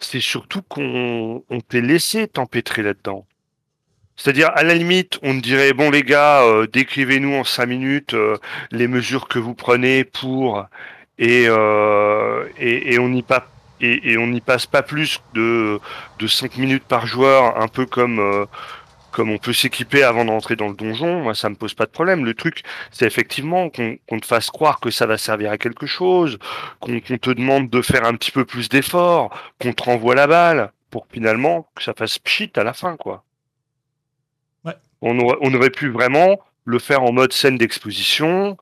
c'est 0.00 0.20
surtout 0.20 0.62
qu'on 0.62 1.42
t'ait 1.68 1.80
laissé 1.80 2.26
t'empêtrer 2.26 2.82
là-dedans. 2.82 3.26
C'est-à-dire, 4.16 4.50
à 4.54 4.62
la 4.62 4.74
limite, 4.74 5.18
on 5.22 5.34
dirait, 5.34 5.72
bon 5.72 5.90
les 5.90 6.02
gars, 6.02 6.42
euh, 6.42 6.66
décrivez-nous 6.66 7.34
en 7.34 7.44
cinq 7.44 7.66
minutes 7.66 8.14
euh, 8.14 8.36
les 8.70 8.88
mesures 8.88 9.28
que 9.28 9.38
vous 9.38 9.54
prenez 9.54 10.04
pour... 10.04 10.66
Et, 11.18 11.44
euh, 11.46 12.48
et, 12.58 12.98
on 12.98 13.08
n'y 13.08 13.22
pas 13.22 13.46
et, 13.82 14.16
on 14.16 14.28
n'y 14.28 14.40
passe 14.40 14.66
pas 14.66 14.82
plus 14.82 15.20
de, 15.34 15.80
de 16.18 16.26
5 16.26 16.56
minutes 16.56 16.84
par 16.84 17.06
joueur, 17.06 17.60
un 17.60 17.68
peu 17.68 17.84
comme 17.86 18.46
comme 19.12 19.30
on 19.30 19.38
peut 19.38 19.52
s'équiper 19.52 20.02
avant 20.02 20.24
d'entrer 20.24 20.56
dans 20.56 20.68
le 20.68 20.74
donjon, 20.74 21.22
moi 21.22 21.34
ça 21.34 21.48
me 21.48 21.54
pose 21.54 21.74
pas 21.74 21.84
de 21.84 21.90
problème. 21.90 22.24
Le 22.24 22.34
truc, 22.34 22.62
c'est 22.90 23.06
effectivement 23.06 23.70
qu'on 23.70 24.18
te 24.18 24.26
fasse 24.26 24.50
croire 24.50 24.80
que 24.80 24.90
ça 24.90 25.06
va 25.06 25.18
servir 25.18 25.52
à 25.52 25.58
quelque 25.58 25.86
chose, 25.86 26.38
qu'on 26.80 26.98
te 26.98 27.30
demande 27.30 27.70
de 27.70 27.82
faire 27.82 28.04
un 28.04 28.14
petit 28.14 28.32
peu 28.32 28.44
plus 28.44 28.68
d'efforts, 28.68 29.30
qu'on 29.60 29.72
te 29.74 29.84
renvoie 29.84 30.14
la 30.14 30.26
balle, 30.26 30.72
pour 30.90 31.06
finalement 31.10 31.68
que 31.74 31.82
ça 31.82 31.92
fasse 31.94 32.18
pchit 32.18 32.50
à 32.56 32.64
la 32.64 32.72
fin, 32.72 32.96
quoi. 32.96 33.22
On, 35.04 35.18
aurait, 35.18 35.70
pu 35.70 35.88
vraiment 35.88 36.38
le 36.64 36.78
faire 36.78 37.02
en 37.02 37.12
mode 37.12 37.32
scène 37.32 37.58
d'exposition. 37.58 38.56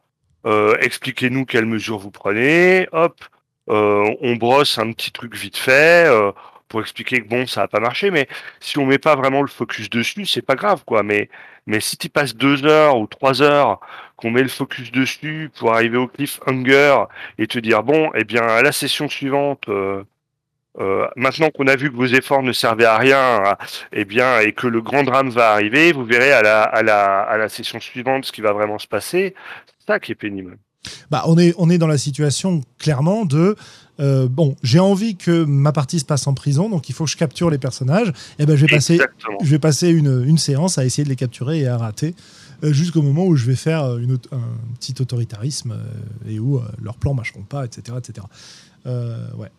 Euh, 0.47 0.75
expliquez-nous 0.81 1.45
quelles 1.45 1.67
mesures 1.67 1.99
vous 1.99 2.11
prenez. 2.11 2.89
Hop, 2.93 3.21
euh, 3.23 3.40
on 3.71 4.37
brosse 4.37 4.79
un 4.79 4.93
petit 4.93 5.13
truc 5.13 5.35
vite 5.37 5.57
fait. 5.57 6.07
Euh, 6.09 6.33
pour 6.71 6.81
expliquer 6.81 7.21
que 7.21 7.29
bon, 7.29 7.47
ça 7.47 7.63
n'a 7.63 7.69
pas 7.69 7.81
marché, 7.81 8.11
mais 8.11 8.29
si 8.61 8.79
on 8.79 8.87
met 8.87 8.99
pas 8.99 9.17
vraiment 9.17 9.43
le 9.43 9.49
focus 9.49 9.91
dessus, 9.91 10.25
c'est 10.25 10.41
pas 10.41 10.55
grave, 10.55 10.85
quoi. 10.87 11.03
Mais, 11.03 11.29
mais 11.67 11.81
si 11.81 11.97
tu 11.99 12.09
passes 12.09 12.35
deux 12.37 12.65
heures 12.65 12.97
ou 12.99 13.07
trois 13.09 13.43
heures, 13.43 13.81
qu'on 14.17 14.31
met 14.31 14.43
le 14.43 14.49
focus 14.49 14.93
dessus 14.93 15.51
pour 15.59 15.75
arriver 15.75 15.99
au 15.99 16.07
cliffhanger 16.07 17.05
et 17.39 17.47
te 17.49 17.59
dire 17.59 17.83
bon, 17.83 18.11
eh 18.15 18.25
bien, 18.25 18.43
à 18.43 18.63
la 18.63 18.73
session 18.73 19.09
suivante, 19.09 19.69
euh, 19.69 20.05
euh, 20.79 21.09
maintenant 21.17 21.51
qu'on 21.51 21.67
a 21.67 21.77
vu 21.77 21.91
que 21.91 21.97
vos 21.97 22.07
efforts 22.07 22.43
ne 22.43 22.53
servaient 22.53 22.85
à 22.85 22.99
rien, 22.99 23.43
eh 23.93 24.05
bien, 24.05 24.39
et 24.41 24.53
que 24.53 24.69
le 24.69 24.81
grand 24.81 25.03
drame 25.03 25.31
va 25.31 25.53
arriver, 25.53 25.93
vous 25.93 26.05
verrez 26.05 26.33
à 26.33 26.43
la, 26.43 26.63
à 26.63 26.83
la, 26.83 27.21
à 27.23 27.37
la 27.37 27.49
session 27.49 27.81
suivante 27.81 28.27
ce 28.27 28.33
qui 28.33 28.43
va 28.43 28.53
vraiment 28.53 28.79
se 28.79 28.87
passer. 28.87 29.35
C'est 29.67 29.87
ça 29.87 30.01
qui 30.01 30.13
est 30.13 30.15
pénible. 30.15 30.57
Bah, 31.11 31.25
on, 31.27 31.39
est, 31.39 31.55
on 31.59 31.69
est 31.71 31.79
dans 31.79 31.87
la 31.87 31.99
situation 31.99 32.63
clairement 32.79 33.25
de 33.25 33.57
euh, 34.01 34.29
bon, 34.29 34.57
j'ai 34.63 34.79
envie 34.79 35.17
que 35.17 35.45
ma 35.45 35.73
partie 35.73 35.99
se 35.99 36.07
passe 36.07 36.27
en 36.27 36.33
prison, 36.33 36.71
donc 36.71 36.89
il 36.89 36.95
faut 36.95 37.05
que 37.05 37.11
je 37.11 37.19
capture 37.19 37.51
les 37.51 37.59
personnages. 37.59 38.09
Et 38.09 38.13
eh 38.45 38.47
ben, 38.47 38.57
je 38.57 38.65
vais 38.65 38.75
passer, 38.75 38.99
je 39.43 39.51
vais 39.51 39.59
passer 39.59 39.91
une, 39.91 40.25
une, 40.27 40.39
séance 40.39 40.79
à 40.79 40.87
essayer 40.87 41.05
de 41.05 41.11
les 41.11 41.17
capturer 41.17 41.61
et 41.61 41.67
à 41.67 41.77
rater, 41.77 42.15
euh, 42.65 42.73
jusqu'au 42.73 43.03
moment 43.03 43.27
où 43.27 43.37
je 43.37 43.45
vais 43.45 43.57
faire 43.57 43.99
une, 43.99 44.19
un 44.33 44.75
petit 44.79 44.95
autoritarisme 45.01 45.79
et 46.27 46.39
où 46.39 46.63
leurs 46.83 46.97
plans 46.97 47.13
marcheront 47.13 47.43
pas, 47.43 47.67
etc., 47.67 47.99
etc. 47.99 48.27
ouais. 48.87 49.51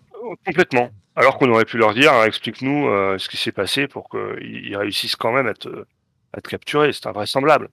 Complètement. 0.46 0.90
Alors 1.16 1.38
qu'on 1.38 1.50
aurait 1.50 1.66
pu 1.66 1.78
leur 1.78 1.94
dire, 1.94 2.14
hein, 2.14 2.26
explique-nous 2.26 2.88
euh, 2.88 3.18
ce 3.18 3.28
qui 3.28 3.38
s'est 3.38 3.52
passé 3.52 3.88
pour 3.88 4.10
qu'ils 4.10 4.76
réussissent 4.78 5.16
quand 5.16 5.34
même 5.34 5.48
à 5.48 5.54
te, 5.54 5.86
à 6.34 6.42
te 6.42 6.50
capturer. 6.50 6.94
C'est 6.94 7.08
invraisemblable. 7.08 7.70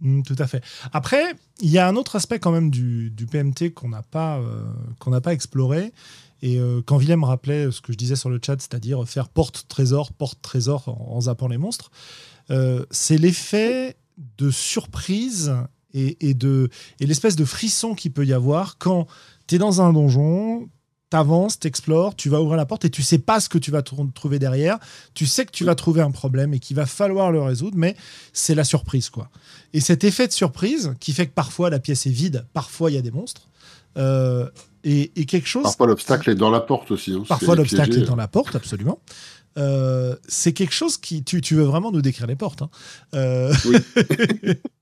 Mmh, 0.00 0.22
tout 0.22 0.36
à 0.38 0.46
fait. 0.46 0.62
Après, 0.92 1.34
il 1.60 1.70
y 1.70 1.78
a 1.78 1.88
un 1.88 1.96
autre 1.96 2.16
aspect 2.16 2.38
quand 2.38 2.52
même 2.52 2.70
du, 2.70 3.10
du 3.10 3.26
PMT 3.26 3.72
qu'on 3.74 3.88
n'a 3.88 4.02
pas, 4.02 4.38
euh, 4.38 5.20
pas 5.20 5.32
exploré. 5.32 5.92
Et 6.40 6.60
euh, 6.60 6.82
quand 6.86 6.98
Willem 6.98 7.24
rappelait 7.24 7.70
ce 7.72 7.80
que 7.80 7.92
je 7.92 7.98
disais 7.98 8.14
sur 8.14 8.30
le 8.30 8.38
chat, 8.44 8.60
c'est-à-dire 8.60 9.08
faire 9.08 9.28
porte-trésor, 9.28 10.12
porte-trésor 10.12 10.88
en, 10.88 11.16
en, 11.16 11.20
zappant 11.22 11.48
les 11.48 11.58
monstres, 11.58 11.90
c'est 12.90 13.18
l'effet 13.18 13.96
de 14.38 14.50
surprise 14.50 15.54
et, 15.92 16.30
et 16.30 16.36
et 17.00 17.06
l'espèce 17.06 17.36
de 17.36 17.44
frisson 17.44 17.94
qu'il 17.94 18.12
peut 18.12 18.24
y 18.24 18.32
avoir 18.32 18.78
quand 18.78 19.06
tu 19.46 19.56
es 19.56 19.58
dans 19.58 19.82
un 19.82 19.92
donjon, 19.92 20.68
t'avances, 21.10 21.58
t'explores, 21.58 22.16
tu 22.16 22.28
vas 22.28 22.40
ouvrir 22.40 22.56
la 22.56 22.66
porte 22.66 22.84
et 22.84 22.90
tu 22.90 23.02
sais 23.02 23.18
pas 23.18 23.40
ce 23.40 23.48
que 23.48 23.58
tu 23.58 23.70
vas 23.70 23.82
trouver 23.82 24.38
derrière. 24.38 24.78
Tu 25.14 25.26
sais 25.26 25.46
que 25.46 25.50
tu 25.50 25.64
vas 25.64 25.74
trouver 25.74 26.02
un 26.02 26.10
problème 26.10 26.54
et 26.54 26.58
qu'il 26.58 26.76
va 26.76 26.86
falloir 26.86 27.32
le 27.32 27.40
résoudre, 27.40 27.76
mais 27.76 27.96
c'est 28.32 28.54
la 28.54 28.64
surprise, 28.64 29.08
quoi. 29.10 29.30
Et 29.72 29.80
cet 29.80 30.04
effet 30.04 30.26
de 30.26 30.32
surprise 30.32 30.94
qui 31.00 31.12
fait 31.12 31.26
que 31.26 31.34
parfois 31.34 31.70
la 31.70 31.78
pièce 31.78 32.06
est 32.06 32.10
vide, 32.10 32.46
parfois 32.52 32.90
il 32.90 32.94
y 32.94 32.98
a 32.98 33.02
des 33.02 33.10
monstres. 33.10 33.48
Euh, 33.96 34.48
et, 34.84 35.08
quelque 35.26 35.48
chose. 35.48 35.64
Parfois 35.64 35.86
l'obstacle 35.86 36.30
est 36.30 36.34
dans 36.34 36.50
la 36.50 36.60
porte 36.60 36.90
aussi. 36.90 37.12
Hein, 37.12 37.24
parfois 37.28 37.56
l'obstacle 37.56 37.98
est 37.98 38.06
dans 38.06 38.16
la 38.16 38.28
porte, 38.28 38.54
absolument. 38.54 39.00
Euh, 39.56 40.14
c'est 40.28 40.52
quelque 40.52 40.72
chose 40.72 40.98
qui. 40.98 41.24
Tu, 41.24 41.54
veux 41.54 41.64
vraiment 41.64 41.90
nous 41.90 42.02
décrire 42.02 42.26
les 42.26 42.36
portes. 42.36 42.62
Hein. 42.62 42.70
Euh, 43.14 43.52
oui. 43.66 44.54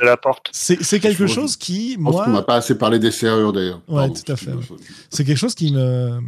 la 0.00 0.16
porte. 0.16 0.48
C'est 0.52 1.00
quelque 1.00 1.26
chose 1.26 1.56
qui, 1.56 1.96
moi. 1.98 2.24
Pense 2.24 2.32
m'a 2.32 2.42
pas 2.42 2.56
assez 2.56 2.76
parlé 2.76 2.98
des 2.98 3.10
serrures 3.10 3.52
d'ailleurs. 3.52 3.80
Ouais, 3.88 4.08
tout 4.10 4.32
à 4.32 4.36
fait. 4.36 4.52
C'est 5.10 5.24
quelque 5.24 5.38
chose 5.38 5.54
qui 5.54 5.72
me, 5.72 6.20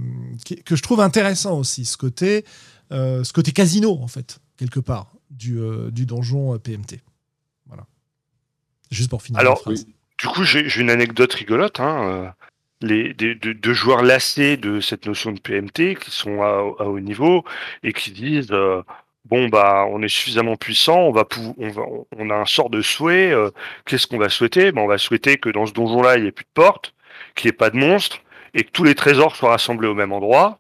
que 0.65 0.77
je 0.77 0.83
trouve 0.83 1.01
intéressant 1.01 1.59
aussi, 1.59 1.85
ce 1.85 1.97
côté, 1.97 2.45
euh, 2.93 3.25
ce 3.25 3.33
côté 3.33 3.53
casino 3.53 3.99
en 4.03 4.09
fait, 4.09 4.39
quelque 4.57 4.81
part, 4.81 5.13
du, 5.31 5.59
euh, 5.59 5.91
du 5.91 6.07
donjon 6.07 6.55
euh, 6.55 6.59
PMT. 6.59 7.01
Voilà. 7.67 7.87
Juste 8.91 9.11
pour 9.11 9.23
finir. 9.23 9.41
Alors, 9.41 9.63
du 9.67 10.27
coup, 10.27 10.45
j'ai 10.45 10.81
une 10.81 10.91
anecdote 10.91 11.33
rigolote. 11.33 11.81
Hein. 11.81 12.35
Les, 12.81 13.15
deux 13.15 13.75
joueurs 13.75 14.03
lassés 14.03 14.57
de 14.57 14.81
cette 14.81 15.07
notion 15.07 15.31
de 15.33 15.39
PMT 15.39 15.97
qui 15.97 16.11
sont 16.11 16.43
à, 16.43 16.83
à 16.83 16.87
haut 16.87 17.01
niveau 17.01 17.45
et 17.85 17.93
qui 17.93 18.11
disent 18.11 18.53
bon 19.33 19.49
bah 19.49 19.87
on 19.89 20.03
est 20.03 20.09
suffisamment 20.09 20.57
puissant, 20.57 20.99
on 20.99 21.11
va, 21.11 21.25
on, 21.57 21.71
va 21.71 21.83
on 22.19 22.29
a 22.29 22.35
un 22.35 22.45
sort 22.45 22.69
de 22.69 22.83
souhait. 22.83 23.33
Euh, 23.33 23.51
qu'est-ce 23.87 24.07
qu'on 24.07 24.19
va 24.19 24.29
souhaiter? 24.29 24.73
Ben, 24.73 24.83
on 24.83 24.87
va 24.87 24.99
souhaiter 24.99 25.39
que 25.39 25.49
dans 25.49 25.65
ce 25.65 25.73
donjon-là 25.73 26.19
il 26.19 26.25
n'y 26.25 26.29
ait 26.29 26.33
plus 26.33 26.45
de 26.45 26.51
porte, 26.53 26.93
qu'il 27.35 27.49
n'y 27.49 27.55
ait 27.55 27.57
pas 27.57 27.71
de 27.71 27.79
monstres 27.79 28.19
et 28.53 28.63
que 28.65 28.71
tous 28.71 28.85
les 28.85 28.95
trésors 28.95 29.35
soient 29.35 29.49
rassemblés 29.51 29.89
au 29.89 29.95
même 29.95 30.13
endroit. 30.13 30.59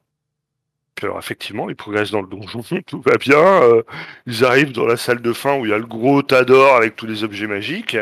Puis 0.95 1.05
alors 1.07 1.19
effectivement, 1.19 1.69
ils 1.69 1.77
progressent 1.77 2.13
dans 2.13 2.23
le 2.23 2.29
donjon, 2.29 2.63
tout 2.87 3.03
va 3.03 3.19
bien. 3.19 3.37
Euh, 3.37 3.83
ils 4.27 4.43
arrivent 4.43 4.73
dans 4.73 4.87
la 4.87 4.97
salle 4.97 5.21
de 5.21 5.33
fin 5.35 5.59
où 5.59 5.67
il 5.67 5.71
y 5.71 5.75
a 5.75 5.79
le 5.79 5.85
gros 5.87 6.23
tas 6.23 6.45
d'or 6.45 6.75
avec 6.75 6.97
tous 6.97 7.07
les 7.07 7.25
objets 7.25 7.47
magiques. 7.47 7.99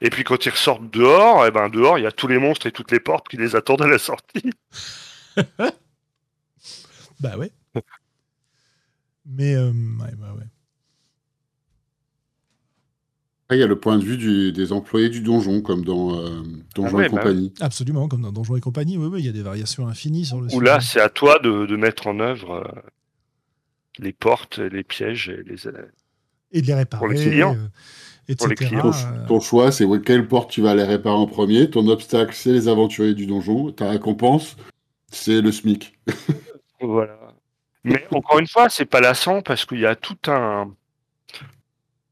Et 0.00 0.08
puis 0.08 0.24
quand 0.24 0.46
ils 0.46 0.50
ressortent 0.50 0.90
dehors, 0.90 1.44
eh 1.44 1.50
ben 1.50 1.68
dehors 1.68 1.98
il 1.98 2.04
y 2.04 2.06
a 2.06 2.12
tous 2.12 2.28
les 2.28 2.38
monstres 2.38 2.66
et 2.66 2.72
toutes 2.72 2.90
les 2.90 3.00
portes 3.00 3.28
qui 3.28 3.36
les 3.36 3.54
attendent 3.54 3.82
à 3.82 3.86
la 3.86 3.98
sortie. 3.98 4.50
bah 7.20 7.36
ouais. 7.36 7.50
Mais 9.26 9.54
euh, 9.54 9.70
ouais, 9.70 10.14
bah 10.18 10.34
ouais. 10.36 10.44
il 13.50 13.58
y 13.58 13.62
a 13.62 13.66
le 13.66 13.78
point 13.78 13.98
de 13.98 14.04
vue 14.04 14.52
des 14.52 14.72
employés 14.72 15.08
du 15.08 15.20
donjon, 15.20 15.62
comme 15.62 15.84
dans 15.84 16.18
euh, 16.18 16.42
Donjon 16.74 16.98
ah 16.98 17.04
et 17.04 17.08
bah 17.08 17.16
compagnie. 17.18 17.52
Absolument, 17.60 18.08
comme 18.08 18.22
dans 18.22 18.32
Donjon 18.32 18.56
et 18.56 18.60
compagnie. 18.60 18.96
Oui, 18.96 19.08
oui, 19.10 19.20
il 19.20 19.26
y 19.26 19.28
a 19.28 19.32
des 19.32 19.42
variations 19.42 19.88
infinies 19.88 20.24
sur 20.24 20.40
le 20.40 20.54
Ou 20.54 20.60
là, 20.60 20.80
c'est 20.80 21.00
à 21.00 21.08
toi 21.08 21.38
de, 21.40 21.76
mettre 21.76 22.06
en 22.06 22.20
œuvre 22.20 22.52
euh, 22.52 22.80
les 23.98 24.12
portes, 24.12 24.58
les 24.58 24.84
pièges 24.84 25.28
et 25.28 25.42
les. 25.42 25.68
Et 26.52 26.62
de 26.62 26.66
les 26.66 26.74
réparer. 26.74 27.00
Pour 27.00 27.08
les 27.08 27.20
clients. 27.20 27.56
Pour 28.38 28.48
les 28.48 28.54
clients. 28.54 28.92
Ton, 29.26 29.40
choix, 29.40 29.72
c'est 29.72 29.86
quelle 30.02 30.28
porte 30.28 30.50
tu 30.50 30.62
vas 30.62 30.70
aller 30.70 30.84
réparer 30.84 31.16
en 31.16 31.26
premier. 31.26 31.68
Ton 31.68 31.88
obstacle, 31.88 32.32
c'est 32.34 32.52
les 32.52 32.68
aventuriers 32.68 33.14
du 33.14 33.26
donjon. 33.26 33.72
Ta 33.72 33.90
récompense, 33.90 34.56
c'est 35.10 35.40
le 35.40 35.50
SMIC. 35.50 35.98
voilà. 36.80 37.25
Mais 37.86 38.04
encore 38.10 38.40
une 38.40 38.48
fois, 38.48 38.68
c'est 38.68 38.84
pas 38.84 39.00
lassant 39.00 39.42
parce 39.42 39.64
qu'il 39.64 39.78
y 39.78 39.86
a 39.86 39.94
tout 39.94 40.18
un 40.26 40.70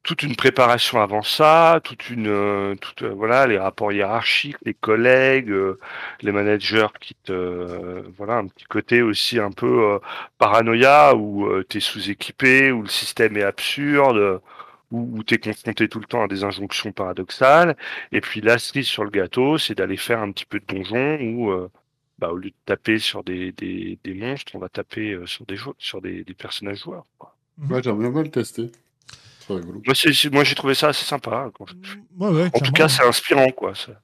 toute 0.04 0.22
une 0.22 0.36
préparation 0.36 1.00
avant 1.00 1.22
ça, 1.22 1.80
toute 1.82 2.10
une 2.10 2.28
euh, 2.28 2.74
toute, 2.76 3.02
euh, 3.02 3.14
voilà 3.14 3.46
les 3.46 3.58
rapports 3.58 3.90
hiérarchiques, 3.92 4.58
les 4.64 4.74
collègues, 4.74 5.50
euh, 5.50 5.80
les 6.20 6.30
managers 6.30 6.88
qui 7.00 7.14
te 7.24 8.04
voilà 8.16 8.34
un 8.36 8.46
petit 8.46 8.66
côté 8.66 9.02
aussi 9.02 9.38
un 9.40 9.50
peu 9.50 9.98
paranoïa 10.38 11.14
où 11.16 11.48
tu 11.68 11.78
es 11.78 11.80
sous-équipé, 11.80 12.70
où 12.70 12.82
le 12.82 12.88
système 12.88 13.36
est 13.36 13.42
absurde, 13.42 14.40
où, 14.90 15.24
tu 15.24 15.34
es 15.34 15.38
confronté 15.38 15.88
tout 15.88 16.00
le 16.00 16.06
temps 16.06 16.22
à 16.24 16.28
des 16.28 16.44
injonctions 16.44 16.92
paradoxales. 16.92 17.76
Et 18.12 18.20
puis 18.20 18.40
la 18.40 18.58
cerise 18.58 18.86
sur 18.86 19.04
le 19.04 19.10
gâteau, 19.10 19.58
c'est 19.58 19.74
d'aller 19.74 19.96
faire 19.96 20.20
un 20.20 20.32
petit 20.32 20.46
peu 20.46 20.60
de 20.60 20.66
donjon 20.66 21.18
où 21.20 21.68
bah, 22.24 22.32
au 22.32 22.36
lieu 22.36 22.50
de 22.50 22.56
taper 22.64 22.98
sur 22.98 23.22
des, 23.22 23.52
des, 23.52 23.98
des 24.02 24.14
monstres, 24.14 24.52
on 24.54 24.58
va 24.58 24.68
taper 24.68 25.12
euh, 25.12 25.26
sur 25.26 25.44
des, 25.44 25.56
sur 25.78 26.00
des, 26.00 26.24
des 26.24 26.34
personnages 26.34 26.82
joueurs. 26.82 27.04
Quoi. 27.18 27.36
Ouais, 27.68 27.82
j'aimerais 27.82 28.10
bien 28.10 28.22
le 28.22 28.30
tester. 28.30 28.72
Moi, 29.50 30.44
j'ai 30.44 30.54
trouvé 30.54 30.74
ça 30.74 30.88
assez 30.88 31.04
sympa. 31.04 31.50
Ouais, 32.16 32.50
en 32.54 32.58
tout 32.60 32.72
cas, 32.72 32.88
c'est 32.88 33.06
inspirant. 33.06 33.50
Quoi, 33.50 33.74
ça. 33.74 34.00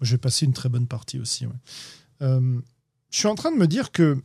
J'ai 0.00 0.16
passé 0.16 0.46
une 0.46 0.54
très 0.54 0.70
bonne 0.70 0.86
partie 0.86 1.18
aussi. 1.20 1.46
Euh, 2.22 2.60
je 3.10 3.18
suis 3.18 3.28
en 3.28 3.34
train 3.34 3.52
de 3.52 3.58
me 3.58 3.66
dire 3.66 3.92
que 3.92 4.16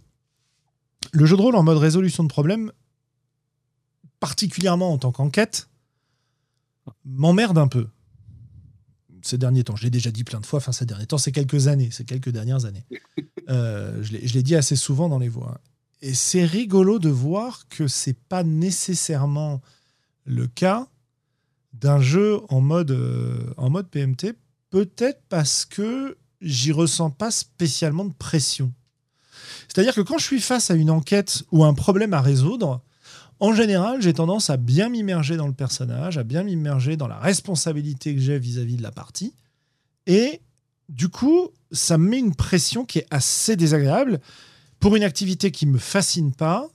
le 1.12 1.26
jeu 1.26 1.36
de 1.36 1.42
rôle 1.42 1.56
en 1.56 1.64
mode 1.64 1.78
résolution 1.78 2.24
de 2.24 2.30
problèmes, 2.30 2.72
particulièrement 4.22 4.94
en 4.94 4.98
tant 4.98 5.12
qu'enquête, 5.12 5.68
m'emmerde 7.04 7.58
un 7.58 7.68
peu 7.68 7.90
ces 9.26 9.38
derniers 9.38 9.64
temps. 9.64 9.76
Je 9.76 9.84
l'ai 9.84 9.90
déjà 9.90 10.12
dit 10.12 10.24
plein 10.24 10.40
de 10.40 10.46
fois, 10.46 10.58
enfin 10.58 10.72
ces 10.72 10.86
derniers 10.86 11.06
temps, 11.06 11.18
c'est 11.18 11.32
quelques 11.32 11.68
années, 11.68 11.90
c'est 11.92 12.06
quelques 12.06 12.30
dernières 12.30 12.66
années. 12.66 12.86
Euh, 13.48 14.02
je 14.02 14.34
l'ai 14.34 14.42
dit 14.42 14.56
assez 14.56 14.76
souvent 14.76 15.08
dans 15.08 15.20
les 15.20 15.30
voix. 15.30 15.62
Et 16.02 16.16
c'est 16.16 16.46
rigolo 16.46 16.98
de 16.98 17.10
voir 17.10 17.68
que 17.68 17.88
c'est 17.88 18.18
pas 18.18 18.44
nécessairement 18.44 19.62
le 20.26 20.48
cas 20.48 20.88
d'un 21.74 22.00
jeu 22.00 22.40
en 22.50 22.60
mode, 22.60 22.90
euh, 22.90 23.54
en 23.58 23.70
mode 23.70 23.88
PMT, 23.90 24.34
peut-être 24.72 25.22
parce 25.30 25.66
que 25.66 26.18
j'y 26.42 26.72
ressens 26.72 27.12
pas 27.12 27.32
spécialement 27.32 28.06
de 28.06 28.14
pression. 28.14 28.74
C'est-à-dire 29.68 29.94
que 29.94 30.02
quand 30.02 30.18
je 30.18 30.26
suis 30.26 30.42
face 30.42 30.72
à 30.72 30.76
une 30.76 30.90
enquête 30.90 31.44
ou 31.52 31.64
un 31.64 31.74
problème 31.74 32.14
à 32.14 32.22
résoudre, 32.22 32.82
en 33.40 33.54
général, 33.54 34.02
j'ai 34.02 34.14
tendance 34.14 34.50
à 34.50 34.58
bien 34.58 34.90
m'immerger 34.90 35.38
dans 35.38 35.48
le 35.48 35.54
personnage, 35.54 36.18
à 36.18 36.24
bien 36.24 36.44
m'immerger 36.44 36.96
dans 36.98 37.08
la 37.08 37.18
responsabilité 37.18 38.16
que 38.16 38.22
j'ai 38.22 38.40
vis-à-vis 38.40 38.78
de 38.78 38.84
la 38.84 38.92
partie. 38.92 39.34
Et 40.08 40.42
du 40.88 41.10
coup, 41.10 41.50
ça 41.72 41.98
me 41.98 42.08
met 42.08 42.20
une 42.20 42.36
pression 42.36 42.86
qui 42.86 43.00
est 43.00 43.08
assez 43.12 43.56
désagréable 43.56 44.20
pour 44.80 44.96
une 44.96 45.04
activité 45.04 45.52
qui 45.52 45.66
ne 45.66 45.72
me 45.72 45.78
fascine 45.78 46.34
pas. 46.34 46.68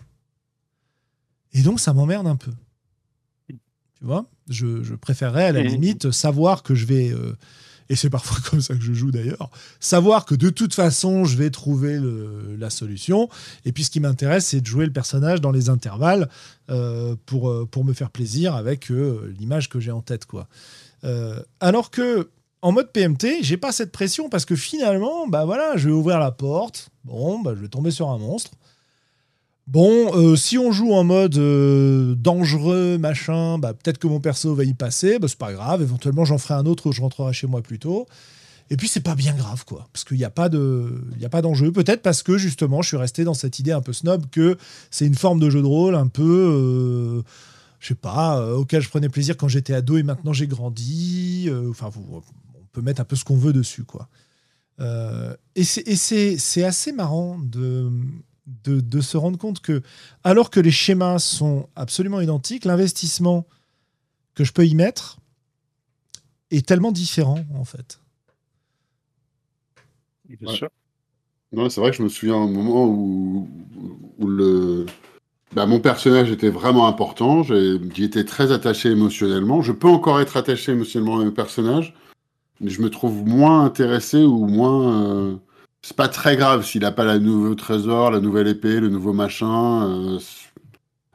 Et 1.52 1.62
donc, 1.62 1.80
ça 1.80 1.94
m'emmerde 1.94 2.26
un 2.26 2.36
peu. 2.36 2.52
Tu 3.48 3.56
vois? 4.02 4.26
Je, 4.48 4.94
préférerais 4.94 5.46
à 5.46 5.52
la 5.52 5.62
limite 5.62 6.10
savoir 6.10 6.62
que 6.62 6.74
je 6.74 6.86
vais 6.86 7.10
euh, 7.10 7.36
et 7.90 7.96
c'est 7.96 8.08
parfois 8.08 8.38
comme 8.50 8.62
ça 8.62 8.74
que 8.74 8.82
je 8.82 8.94
joue 8.94 9.10
d'ailleurs, 9.10 9.50
savoir 9.80 10.24
que 10.24 10.34
de 10.34 10.48
toute 10.48 10.72
façon, 10.72 11.26
je 11.26 11.36
vais 11.36 11.50
trouver 11.50 12.00
la 12.58 12.70
solution. 12.70 13.28
Et 13.66 13.72
puis 13.72 13.84
ce 13.84 13.90
qui 13.90 14.00
m'intéresse, 14.00 14.46
c'est 14.46 14.62
de 14.62 14.66
jouer 14.66 14.86
le 14.86 14.92
personnage 14.92 15.42
dans 15.42 15.50
les 15.50 15.68
intervalles 15.68 16.30
euh, 16.70 17.16
pour, 17.26 17.50
euh, 17.50 17.68
pour 17.70 17.84
me 17.84 17.92
faire 17.92 18.10
plaisir 18.10 18.54
avec 18.54 18.90
euh, 18.90 19.34
l'image 19.38 19.68
que 19.68 19.80
j'ai 19.80 19.90
en 19.90 20.00
tête. 20.00 20.24
quoi. 20.24 20.48
alors 21.60 21.90
que 21.90 22.30
en 22.62 22.72
mode 22.72 22.92
PMT, 22.92 23.42
j'ai 23.42 23.56
pas 23.56 23.72
cette 23.72 23.90
pression 23.90 24.28
parce 24.28 24.44
que 24.44 24.54
finalement, 24.54 25.26
bah 25.26 25.46
voilà, 25.46 25.76
je 25.76 25.88
vais 25.88 25.94
ouvrir 25.94 26.18
la 26.18 26.30
porte, 26.30 26.90
bon, 27.04 27.40
bah, 27.40 27.54
je 27.56 27.62
vais 27.62 27.68
tomber 27.68 27.90
sur 27.90 28.10
un 28.10 28.18
monstre. 28.18 28.52
Bon, 29.70 30.10
euh, 30.16 30.34
si 30.34 30.58
on 30.58 30.72
joue 30.72 30.92
en 30.94 31.04
mode 31.04 31.38
euh, 31.38 32.16
dangereux, 32.16 32.98
machin, 32.98 33.56
bah, 33.56 33.72
peut-être 33.72 33.98
que 33.98 34.08
mon 34.08 34.18
perso 34.18 34.52
va 34.52 34.64
y 34.64 34.74
passer, 34.74 35.20
bah, 35.20 35.28
c'est 35.28 35.38
pas 35.38 35.52
grave. 35.52 35.80
Éventuellement, 35.80 36.24
j'en 36.24 36.38
ferai 36.38 36.54
un 36.54 36.66
autre 36.66 36.88
où 36.88 36.92
je 36.92 37.00
rentrerai 37.00 37.32
chez 37.32 37.46
moi 37.46 37.62
plus 37.62 37.78
tôt. 37.78 38.08
Et 38.70 38.76
puis, 38.76 38.88
c'est 38.88 38.98
pas 38.98 39.14
bien 39.14 39.32
grave, 39.32 39.64
quoi. 39.64 39.88
Parce 39.92 40.04
qu'il 40.04 40.16
n'y 40.16 40.24
a 40.24 40.30
pas 40.30 40.48
d'enjeu. 40.48 41.70
Peut-être 41.70 42.02
parce 42.02 42.24
que, 42.24 42.36
justement, 42.36 42.82
je 42.82 42.88
suis 42.88 42.96
resté 42.96 43.22
dans 43.22 43.32
cette 43.34 43.60
idée 43.60 43.70
un 43.70 43.80
peu 43.80 43.92
snob 43.92 44.28
que 44.32 44.58
c'est 44.90 45.06
une 45.06 45.14
forme 45.14 45.38
de 45.38 45.48
jeu 45.50 45.62
de 45.62 45.66
rôle 45.66 45.94
un 45.94 46.08
peu. 46.08 46.24
euh, 46.24 47.22
je 47.78 47.86
sais 47.86 47.94
pas, 47.94 48.44
auquel 48.56 48.82
je 48.82 48.88
prenais 48.88 49.08
plaisir 49.08 49.36
quand 49.36 49.46
j'étais 49.46 49.72
ado 49.72 49.96
et 49.96 50.02
maintenant 50.02 50.32
j'ai 50.32 50.48
grandi. 50.48 51.48
Enfin, 51.70 51.90
on 52.12 52.22
peut 52.72 52.82
mettre 52.82 53.00
un 53.00 53.04
peu 53.04 53.14
ce 53.14 53.24
qu'on 53.24 53.36
veut 53.36 53.52
dessus, 53.52 53.84
quoi. 53.84 54.08
Et 55.54 55.64
c'est 55.64 56.64
assez 56.64 56.92
marrant 56.92 57.38
de, 57.38 57.88
de, 58.64 58.80
de 58.80 59.00
se 59.00 59.16
rendre 59.16 59.38
compte 59.38 59.60
que, 59.60 59.82
alors 60.24 60.50
que 60.50 60.60
les 60.60 60.70
schémas 60.70 61.18
sont 61.18 61.68
absolument 61.76 62.20
identiques, 62.20 62.64
l'investissement 62.64 63.46
que 64.34 64.44
je 64.44 64.52
peux 64.52 64.66
y 64.66 64.74
mettre 64.74 65.18
est 66.50 66.66
tellement 66.66 66.92
différent, 66.92 67.44
en 67.54 67.64
fait. 67.64 68.00
Bien 70.28 70.48
Ouais. 70.48 70.56
sûr. 70.56 70.68
Non, 71.52 71.68
c'est 71.68 71.80
vrai 71.80 71.90
que 71.90 71.96
je 71.96 72.02
me 72.02 72.08
souviens 72.08 72.36
un 72.36 72.46
moment 72.48 72.86
où, 72.86 73.48
où 74.18 74.26
le, 74.28 74.86
bah, 75.52 75.66
mon 75.66 75.80
personnage 75.80 76.30
était 76.30 76.48
vraiment 76.50 76.86
important. 76.86 77.42
j'ai- 77.42 77.78
J'y 77.94 78.04
étais 78.04 78.24
très 78.24 78.52
attaché 78.52 78.90
émotionnellement. 78.90 79.60
Je 79.62 79.72
peux 79.72 79.88
encore 79.88 80.20
être 80.20 80.36
attaché 80.36 80.72
émotionnellement 80.72 81.18
à 81.20 81.24
mon 81.24 81.32
personnage, 81.32 81.94
mais 82.60 82.70
je 82.70 82.80
me 82.82 82.88
trouve 82.90 83.26
moins 83.26 83.64
intéressé 83.64 84.18
ou 84.22 84.46
moins. 84.46 85.02
euh, 85.04 85.36
C'est 85.82 85.96
pas 85.96 86.08
très 86.08 86.36
grave 86.36 86.64
s'il 86.64 86.82
n'a 86.82 86.92
pas 86.92 87.04
le 87.04 87.18
nouveau 87.18 87.54
trésor, 87.54 88.10
la 88.10 88.20
nouvelle 88.20 88.48
épée, 88.48 88.80
le 88.80 88.88
nouveau 88.88 89.12
machin. 89.12 89.88
euh, 90.16 90.18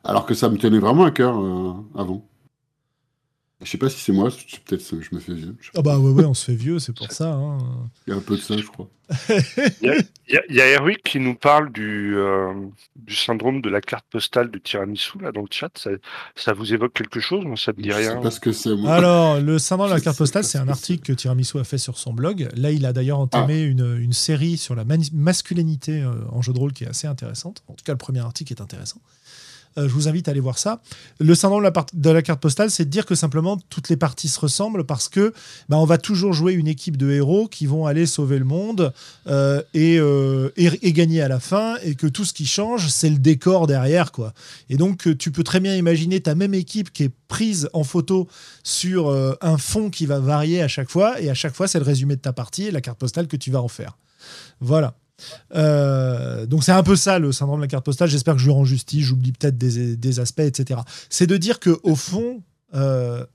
Alors 0.06 0.26
que 0.26 0.34
ça 0.36 0.50
me 0.50 0.58
tenait 0.58 0.80
vraiment 0.80 1.04
à 1.06 1.12
cœur 1.12 1.38
euh, 1.40 1.74
avant. 1.96 2.28
Je 3.66 3.70
sais 3.72 3.78
pas 3.78 3.90
si 3.90 4.00
c'est 4.00 4.12
moi, 4.14 4.30
peut-être 4.66 4.90
que 4.90 5.02
je 5.02 5.10
me 5.14 5.20
fais 5.20 5.34
vieux. 5.34 5.56
Ah 5.76 5.82
bah 5.82 5.98
ouais, 6.00 6.12
ouais, 6.12 6.24
on 6.26 6.34
se 6.34 6.46
fait 6.46 6.56
vieux, 6.56 6.80
c'est 6.80 6.94
pour 6.96 7.12
ça. 7.12 7.34
hein. 7.34 7.58
Il 8.08 8.12
y 8.12 8.14
a 8.14 8.18
un 8.18 8.22
peu 8.22 8.36
de 8.38 8.42
ça, 8.42 8.56
je 8.56 8.64
crois. 8.64 8.88
Il 10.28 10.34
y 10.34 10.38
a, 10.38 10.42
il 10.50 10.56
y 10.56 10.62
a 10.62 10.66
Erwick 10.72 11.04
qui 11.04 11.20
nous 11.20 11.36
parle 11.36 11.72
du, 11.72 12.16
euh, 12.18 12.52
du 12.96 13.16
syndrome 13.16 13.62
de 13.62 13.70
la 13.70 13.80
carte 13.80 14.06
postale 14.10 14.50
de 14.50 14.58
tiramisu 14.58 15.20
là 15.22 15.32
dans 15.32 15.42
le 15.42 15.48
chat. 15.52 15.70
Ça, 15.78 15.92
ça 16.36 16.54
vous 16.54 16.74
évoque 16.74 16.94
quelque 16.94 17.20
chose 17.20 17.46
Moi, 17.46 17.56
ça 17.58 17.72
me 17.78 17.84
dit 17.84 17.92
Je 17.92 17.96
rien. 17.96 18.14
sais 18.16 18.22
pas 18.22 18.32
ce 18.32 18.40
que 18.40 18.52
c'est, 18.52 18.76
moi. 18.76 18.92
Alors, 18.96 19.40
le 19.40 19.60
syndrome 19.60 19.90
de 19.90 19.94
la 19.94 20.02
carte 20.02 20.18
postale, 20.18 20.44
c'est 20.44 20.58
un 20.58 20.68
article 20.68 21.04
que 21.04 21.14
Tiramisu 21.14 21.60
a 21.60 21.64
fait 21.64 21.78
sur 21.78 22.00
son 22.00 22.14
blog. 22.14 22.50
Là, 22.56 22.72
il 22.72 22.84
a 22.88 22.94
d'ailleurs 22.94 23.20
entamé 23.20 23.62
une, 23.62 23.96
une 24.00 24.14
série 24.14 24.58
sur 24.58 24.74
la 24.74 24.84
masculinité 25.14 26.02
euh, 26.02 26.14
en 26.32 26.42
jeu 26.42 26.54
de 26.54 26.58
rôle 26.58 26.74
qui 26.74 26.86
est 26.86 26.88
assez 26.90 27.06
intéressante. 27.06 27.62
En 27.68 27.74
tout 27.74 27.84
cas, 27.84 27.92
le 27.92 28.00
premier 28.00 28.22
article 28.22 28.54
est 28.54 28.62
intéressant. 28.62 29.02
Euh, 29.78 29.88
je 29.90 29.94
vous 29.94 30.08
invite 30.08 30.28
à 30.28 30.32
aller 30.32 30.40
voir 30.40 30.58
ça. 30.58 30.82
Le 31.20 31.36
syndrome 31.36 31.70
de 31.94 32.10
la, 32.10 32.22
carte 32.22 32.40
postale, 32.40 32.72
c'est 32.72 32.86
de 32.86 32.90
dire 32.90 33.06
que 33.06 33.16
simplement 33.16 33.58
toutes 33.70 33.90
les 33.90 33.98
parties 33.98 34.30
se 34.30 34.40
ressemblent 34.40 34.86
parce 34.86 35.10
que 35.10 35.34
bah, 35.70 35.78
on 35.78 35.86
va 35.86 35.98
toujours 35.98 36.34
jouer 36.34 36.54
une 36.54 36.68
équipe 36.68 36.98
de 36.98 37.12
héros 37.12 37.48
qui 37.48 37.66
vont 37.66 37.86
aller 37.86 38.06
sauver 38.06 38.40
le 38.40 38.46
monde 38.46 38.94
euh, 39.28 39.62
et, 39.74 39.98
euh, 40.00 40.50
et, 40.56 40.94
gagner 40.94 41.22
à 41.22 41.28
la 41.28 41.40
fin 41.40 41.76
et 41.84 41.96
que 41.96 42.08
tout 42.08 42.24
ce 42.24 42.34
qui 42.34 42.46
change, 42.46 42.88
c'est 42.88 43.10
le 43.10 43.18
décor 43.18 43.68
derrière. 43.68 44.12
quoi. 44.12 44.34
Et 44.70 44.78
donc, 44.78 45.18
tu 45.18 45.32
peux 45.32 45.44
très 45.44 45.60
bien 45.60 45.76
imaginer 45.76 46.22
ta 46.22 46.36
même 46.36 46.54
équipe 46.54 46.94
qui 46.94 47.04
est 47.04 47.12
prise 47.28 47.70
en 47.74 47.84
photo 47.84 48.28
sur 48.64 49.12
un 49.42 49.58
fond 49.58 49.90
qui 49.90 50.06
va 50.06 50.20
varier 50.20 50.62
à 50.62 50.68
chaque 50.68 50.90
fois, 50.90 51.20
et 51.20 51.30
à 51.30 51.34
chaque 51.34 51.54
fois, 51.54 51.68
c'est 51.68 51.80
le 51.80 51.86
résumé 51.86 52.16
de 52.16 52.22
ta 52.22 52.34
partie 52.34 52.68
et 52.68 52.72
la 52.72 52.82
carte 52.82 53.00
postale 53.00 53.28
que 53.28 53.36
tu 53.36 53.52
vas 53.52 53.62
en 53.62 53.68
faire. 53.68 53.98
Voilà. 54.62 54.96
Euh, 55.54 56.46
donc 56.46 56.64
c'est 56.64 56.72
un 56.72 56.84
peu 56.84 56.96
ça 56.96 57.20
le 57.20 57.32
syndrome 57.32 57.60
de 57.60 57.66
la 57.66 57.68
carte 57.68 57.86
postale. 57.86 58.10
J'espère 58.10 58.36
que 58.36 58.40
je 58.40 58.46
lui 58.46 58.54
rends 58.54 58.66
justice, 58.66 59.04
j'oublie 59.04 59.32
peut-être 59.32 59.58
des, 59.58 60.20
aspects, 60.20 60.40
etc. 60.40 60.82
C'est 61.10 61.28
de 61.28 61.38
dire 61.38 61.60
que 61.60 61.80
au 61.84 61.96
fond, 61.96 62.44
euh, 62.74 63.26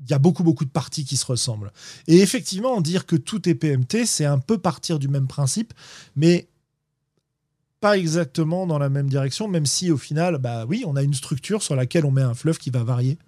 il 0.00 0.10
y 0.10 0.14
a 0.14 0.18
beaucoup 0.18 0.44
beaucoup 0.44 0.64
de 0.64 0.70
parties 0.70 1.04
qui 1.04 1.16
se 1.16 1.26
ressemblent. 1.26 1.72
Et 2.06 2.20
effectivement, 2.20 2.80
dire 2.80 3.06
que 3.06 3.16
tout 3.16 3.48
est 3.48 3.54
PMT, 3.54 4.06
c'est 4.06 4.24
un 4.24 4.38
peu 4.38 4.58
partir 4.58 4.98
du 4.98 5.08
même 5.08 5.26
principe, 5.26 5.72
mais 6.14 6.48
pas 7.80 7.98
exactement 7.98 8.66
dans 8.66 8.78
la 8.78 8.88
même 8.88 9.08
direction, 9.08 9.48
même 9.48 9.66
si 9.66 9.90
au 9.90 9.98
final, 9.98 10.38
bah 10.38 10.64
oui, 10.66 10.84
on 10.86 10.96
a 10.96 11.02
une 11.02 11.14
structure 11.14 11.62
sur 11.62 11.76
laquelle 11.76 12.04
on 12.04 12.10
met 12.10 12.22
un 12.22 12.34
fleuve 12.34 12.58
qui 12.58 12.70
va 12.70 12.82
varier, 12.82 13.18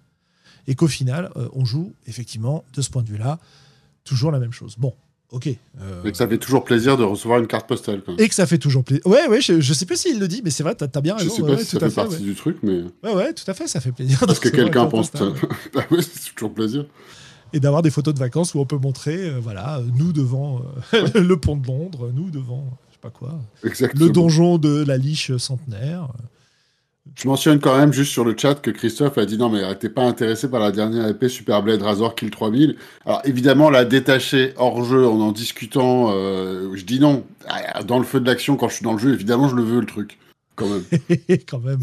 et 0.67 0.75
qu'au 0.75 0.87
final, 0.87 1.31
euh, 1.35 1.49
on 1.53 1.65
joue 1.65 1.93
effectivement 2.07 2.63
de 2.73 2.81
ce 2.81 2.89
point 2.89 3.03
de 3.03 3.09
vue-là 3.09 3.39
toujours 4.03 4.31
la 4.31 4.39
même 4.39 4.51
chose. 4.51 4.75
Bon, 4.77 4.95
ok. 5.31 5.47
euh, 5.81 6.03
Et 6.03 6.11
que 6.11 6.17
ça 6.17 6.27
fait 6.27 6.37
toujours 6.37 6.63
plaisir 6.63 6.97
de 6.97 7.03
recevoir 7.03 7.39
une 7.39 7.47
carte 7.47 7.67
postale. 7.67 8.01
Quand 8.05 8.11
même. 8.13 8.21
et 8.21 8.27
que 8.29 8.35
ça 8.35 8.45
fait 8.45 8.57
toujours 8.57 8.83
plaisir. 8.83 9.05
Ouais, 9.07 9.27
ouais, 9.27 9.41
je, 9.41 9.59
je 9.61 9.73
sais 9.73 9.85
pas 9.85 9.95
s'il 9.95 10.19
le 10.19 10.27
dit, 10.27 10.41
mais 10.43 10.49
c'est 10.51 10.63
vrai, 10.63 10.75
t'as 10.75 10.87
as 10.93 11.01
bien 11.01 11.17
Je 11.17 11.23
raison. 11.23 11.35
sais 11.35 11.41
ouais, 11.43 11.47
pas 11.51 11.55
ouais, 11.57 11.63
si 11.63 11.65
ça 11.71 11.79
fait 11.79 11.89
fait, 11.89 11.95
partie 11.95 12.15
ouais. 12.15 12.21
du 12.21 12.35
truc, 12.35 12.57
mais 12.63 12.81
Ouais, 13.03 13.13
ouais, 13.15 13.33
tout 13.33 13.49
à 13.49 13.53
fait, 13.53 13.67
ça 13.67 13.79
fait 13.81 13.91
plaisir. 13.91 14.19
de 14.21 14.25
parce 14.25 14.39
que 14.39 14.49
quelqu'un 14.49 14.85
pense 14.87 15.11
bah 15.11 15.85
c'est 16.01 16.35
toujours 16.35 16.53
plaisir. 16.53 16.85
Et 17.53 17.59
d'avoir 17.59 17.81
des 17.81 17.89
photos 17.89 18.13
de 18.13 18.19
vacances 18.19 18.53
où 18.53 18.59
on 18.59 18.65
peut 18.65 18.77
montrer, 18.77 19.29
euh, 19.29 19.39
voilà, 19.41 19.81
nous 19.97 20.13
devant 20.13 20.61
euh, 20.93 21.07
le 21.19 21.35
pont 21.37 21.55
de 21.55 21.65
Londres, 21.65 22.11
nous 22.13 22.29
devant, 22.29 22.77
je 22.89 22.93
sais 22.93 22.99
pas 23.01 23.09
quoi, 23.09 23.39
Exactement. 23.63 24.05
le 24.05 24.11
donjon 24.11 24.57
de 24.59 24.83
la 24.85 24.97
liche 24.97 25.35
centenaire. 25.37 26.09
Je 27.15 27.27
mentionne 27.27 27.59
quand 27.59 27.77
même 27.77 27.91
juste 27.93 28.11
sur 28.11 28.23
le 28.25 28.35
chat 28.37 28.55
que 28.55 28.71
Christophe 28.71 29.17
a 29.17 29.25
dit 29.25 29.37
non 29.37 29.49
mais 29.49 29.61
t'es 29.75 29.89
pas 29.89 30.03
intéressé 30.03 30.49
par 30.49 30.59
la 30.59 30.71
dernière 30.71 31.07
épée 31.07 31.29
Super 31.29 31.61
Blade 31.63 31.81
Razor 31.81 32.15
Kill 32.15 32.29
3000. 32.31 32.77
Alors 33.05 33.21
évidemment 33.25 33.69
la 33.69 33.85
détacher 33.85 34.53
hors 34.57 34.83
jeu 34.83 35.05
en 35.07 35.19
en 35.19 35.31
discutant, 35.31 36.11
euh, 36.13 36.69
je 36.75 36.83
dis 36.85 36.99
non. 36.99 37.25
Ah, 37.47 37.83
Dans 37.83 37.97
le 37.99 38.05
feu 38.05 38.19
de 38.19 38.25
l'action 38.27 38.55
quand 38.55 38.69
je 38.69 38.75
suis 38.75 38.83
dans 38.83 38.93
le 38.93 38.99
jeu, 38.99 39.13
évidemment 39.13 39.47
je 39.49 39.55
le 39.55 39.63
veux 39.63 39.79
le 39.81 39.85
truc. 39.85 40.17
Quand 40.55 40.67
même. 40.67 40.83
Quand 41.49 41.59
même. 41.59 41.79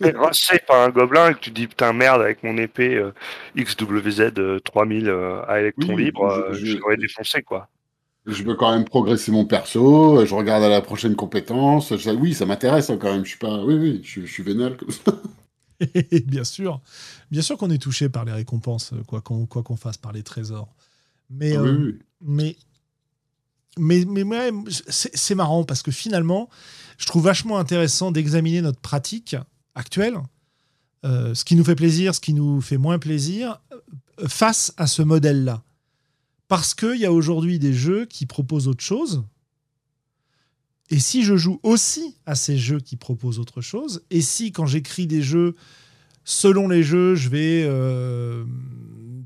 T'es 0.00 0.12
rincé 0.12 0.58
par 0.66 0.80
un 0.80 0.88
gobelin 0.88 1.30
et 1.30 1.34
que 1.34 1.40
tu 1.40 1.50
dis 1.50 1.66
putain 1.66 1.92
merde 1.92 2.22
avec 2.22 2.42
mon 2.42 2.56
épée 2.56 2.94
euh, 2.96 3.12
XWZ 3.56 4.32
euh, 4.38 4.58
3000 4.60 5.08
euh, 5.10 5.42
à 5.46 5.60
électron 5.60 5.94
Oui, 5.94 6.04
libre, 6.04 6.30
je- 6.34 6.40
euh, 6.40 6.52
je- 6.54 6.66
je 6.72 6.76
l'aurais 6.78 6.96
défoncé 6.96 7.42
quoi. 7.42 7.68
Je 8.26 8.42
veux 8.44 8.54
quand 8.54 8.70
même 8.72 8.84
progresser 8.84 9.32
mon 9.32 9.44
perso, 9.44 10.24
je 10.24 10.34
regarde 10.34 10.62
à 10.62 10.68
la 10.68 10.80
prochaine 10.80 11.16
compétence. 11.16 11.96
ça- 11.96 12.14
oui, 12.14 12.34
ça 12.34 12.46
m'intéresse 12.46 12.88
hein, 12.90 12.96
quand 13.00 13.12
même. 13.12 13.24
Je 13.24 13.30
suis 13.30 13.38
pas, 13.38 13.64
oui, 13.64 13.74
oui, 13.74 14.00
je, 14.04 14.20
je 14.20 14.32
suis 14.32 14.42
vénal 14.44 14.76
comme 14.76 14.90
ça. 14.92 15.20
bien 16.26 16.44
sûr. 16.44 16.80
Bien 17.32 17.42
sûr 17.42 17.56
qu'on 17.58 17.70
est 17.70 17.82
touché 17.82 18.08
par 18.08 18.24
les 18.24 18.32
récompenses, 18.32 18.92
quoi 19.08 19.20
qu'on 19.20 19.46
quoi 19.46 19.64
qu'on 19.64 19.74
fasse, 19.76 19.96
par 19.98 20.12
les 20.12 20.22
trésors. 20.22 20.72
Mais, 21.30 21.56
Ah 21.56 21.62
oui, 21.62 21.68
euh, 21.70 21.84
oui. 21.86 21.98
mais, 22.20 22.56
mais, 23.78 24.04
mais 24.06 24.22
ouais, 24.22 24.50
c'est 24.68 25.34
marrant 25.34 25.64
parce 25.64 25.82
que 25.82 25.90
finalement, 25.90 26.48
je 26.98 27.06
trouve 27.06 27.24
vachement 27.24 27.58
intéressant 27.58 28.12
d'examiner 28.12 28.60
notre 28.62 28.78
pratique 28.80 29.34
actuelle, 29.74 30.14
euh, 31.04 31.34
ce 31.34 31.44
qui 31.44 31.56
nous 31.56 31.64
fait 31.64 31.74
plaisir, 31.74 32.14
ce 32.14 32.20
qui 32.20 32.34
nous 32.34 32.60
fait 32.60 32.76
moins 32.76 32.98
plaisir, 33.00 33.60
euh, 33.72 34.28
face 34.28 34.72
à 34.76 34.86
ce 34.86 35.02
modèle-là. 35.02 35.62
Parce 36.52 36.74
qu'il 36.74 36.96
y 36.96 37.06
a 37.06 37.12
aujourd'hui 37.14 37.58
des 37.58 37.72
jeux 37.72 38.04
qui 38.04 38.26
proposent 38.26 38.68
autre 38.68 38.84
chose. 38.84 39.24
Et 40.90 40.98
si 40.98 41.22
je 41.22 41.34
joue 41.34 41.58
aussi 41.62 42.14
à 42.26 42.34
ces 42.34 42.58
jeux 42.58 42.78
qui 42.78 42.96
proposent 42.96 43.38
autre 43.38 43.62
chose, 43.62 44.02
et 44.10 44.20
si 44.20 44.52
quand 44.52 44.66
j'écris 44.66 45.06
des 45.06 45.22
jeux, 45.22 45.54
selon 46.24 46.68
les 46.68 46.82
jeux, 46.82 47.14
je 47.14 47.30
vais 47.30 47.64
euh, 47.64 48.44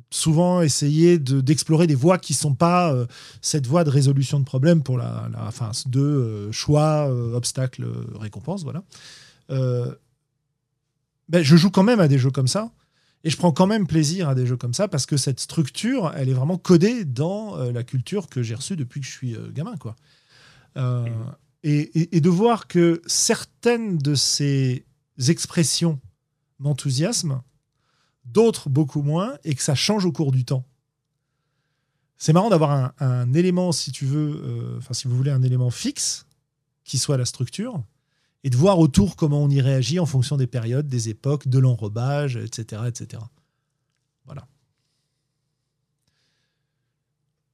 souvent 0.09 0.63
essayer 0.63 1.19
de- 1.19 1.41
d'explorer 1.41 1.89
des 1.89 1.97
voies 1.97 2.19
qui 2.19 2.33
sont 2.33 2.55
pas 2.55 2.93
euh, 2.95 3.07
cette 3.43 3.67
voie 3.67 3.83
de 3.83 3.91
résolution 3.91 4.39
de 4.39 4.45
problème 4.45 4.85
pour 4.85 4.97
la, 4.97 5.29
la 5.33 5.49
enfin, 5.49 5.73
de 5.87 5.99
euh, 6.01 6.53
choix, 6.53 7.11
obstacles, 7.35 7.83
euh, 7.83 8.05
récompenses, 8.21 8.63
voilà. 8.63 8.85
Ben, 9.49 11.43
je 11.43 11.57
joue 11.57 11.71
quand 11.73 11.83
même 11.83 11.99
à 11.99 12.07
des 12.07 12.19
jeux 12.19 12.31
comme 12.31 12.47
ça. 12.47 12.71
Et 13.25 13.31
je 13.31 13.37
prends 13.37 13.51
quand 13.53 13.67
même 13.67 13.87
plaisir 13.87 14.29
à 14.29 14.35
des 14.35 14.47
jeux 14.47 14.57
comme 14.57 14.75
ça 14.75 14.87
parce 14.89 15.05
que 15.07 15.17
cette 15.17 15.41
structure, 15.41 16.13
elle 16.15 16.29
est 16.29 16.35
vraiment 16.35 16.59
codée 16.59 17.05
dans 17.05 17.59
euh, 17.59 17.73
la 17.73 17.83
culture 17.83 18.29
que 18.29 18.43
j'ai 18.43 18.55
reçue 18.55 18.77
depuis 18.77 19.01
que 19.01 19.07
je 19.07 19.11
suis 19.13 19.35
euh, 19.35 19.51
gamin. 19.51 19.77
Quoi. 19.77 19.97
Euh, 20.77 21.07
et, 21.65 21.79
et- 22.01 22.17
et 22.17 22.21
de 22.21 22.29
voir 22.29 22.69
que 22.69 23.03
certaines 23.07 23.99
de 23.99 24.15
ces 24.15 24.85
expressions 25.29 26.01
m'enthousiasment, 26.61 27.43
d'autres 28.27 28.69
beaucoup 28.69 29.03
moins, 29.03 29.37
et 29.45 29.55
que 29.55 29.63
ça 29.63 29.75
change 29.75 30.05
au 30.05 30.13
cours 30.13 30.31
du 30.33 30.45
temps. 30.45 30.65
C'est 32.19 32.33
marrant 32.33 32.49
d'avoir 32.51 32.71
un, 32.71 32.93
un 33.01 33.33
élément, 33.35 33.73
si 33.73 33.93
tu 33.93 34.05
veux, 34.07 34.41
euh, 34.45 34.79
enfin 34.79 34.95
si 34.95 35.09
vous 35.09 35.17
voulez, 35.17 35.31
un 35.31 35.43
élément 35.43 35.71
fixe 35.71 36.27
qui 36.85 36.99
soit 36.99 37.17
la 37.17 37.25
structure, 37.25 37.83
et 38.47 38.49
de 38.49 38.57
voir 38.57 38.79
autour 38.79 39.17
comment 39.17 39.43
on 39.43 39.51
y 39.51 39.61
réagit 39.61 39.99
en 39.99 40.07
fonction 40.07 40.37
des 40.37 40.47
périodes, 40.47 40.87
des 40.87 41.09
époques, 41.09 41.49
de 41.49 41.59
l'enrobage, 41.59 42.37
etc., 42.37 42.83
etc. 42.87 43.21
Voilà. 44.25 44.47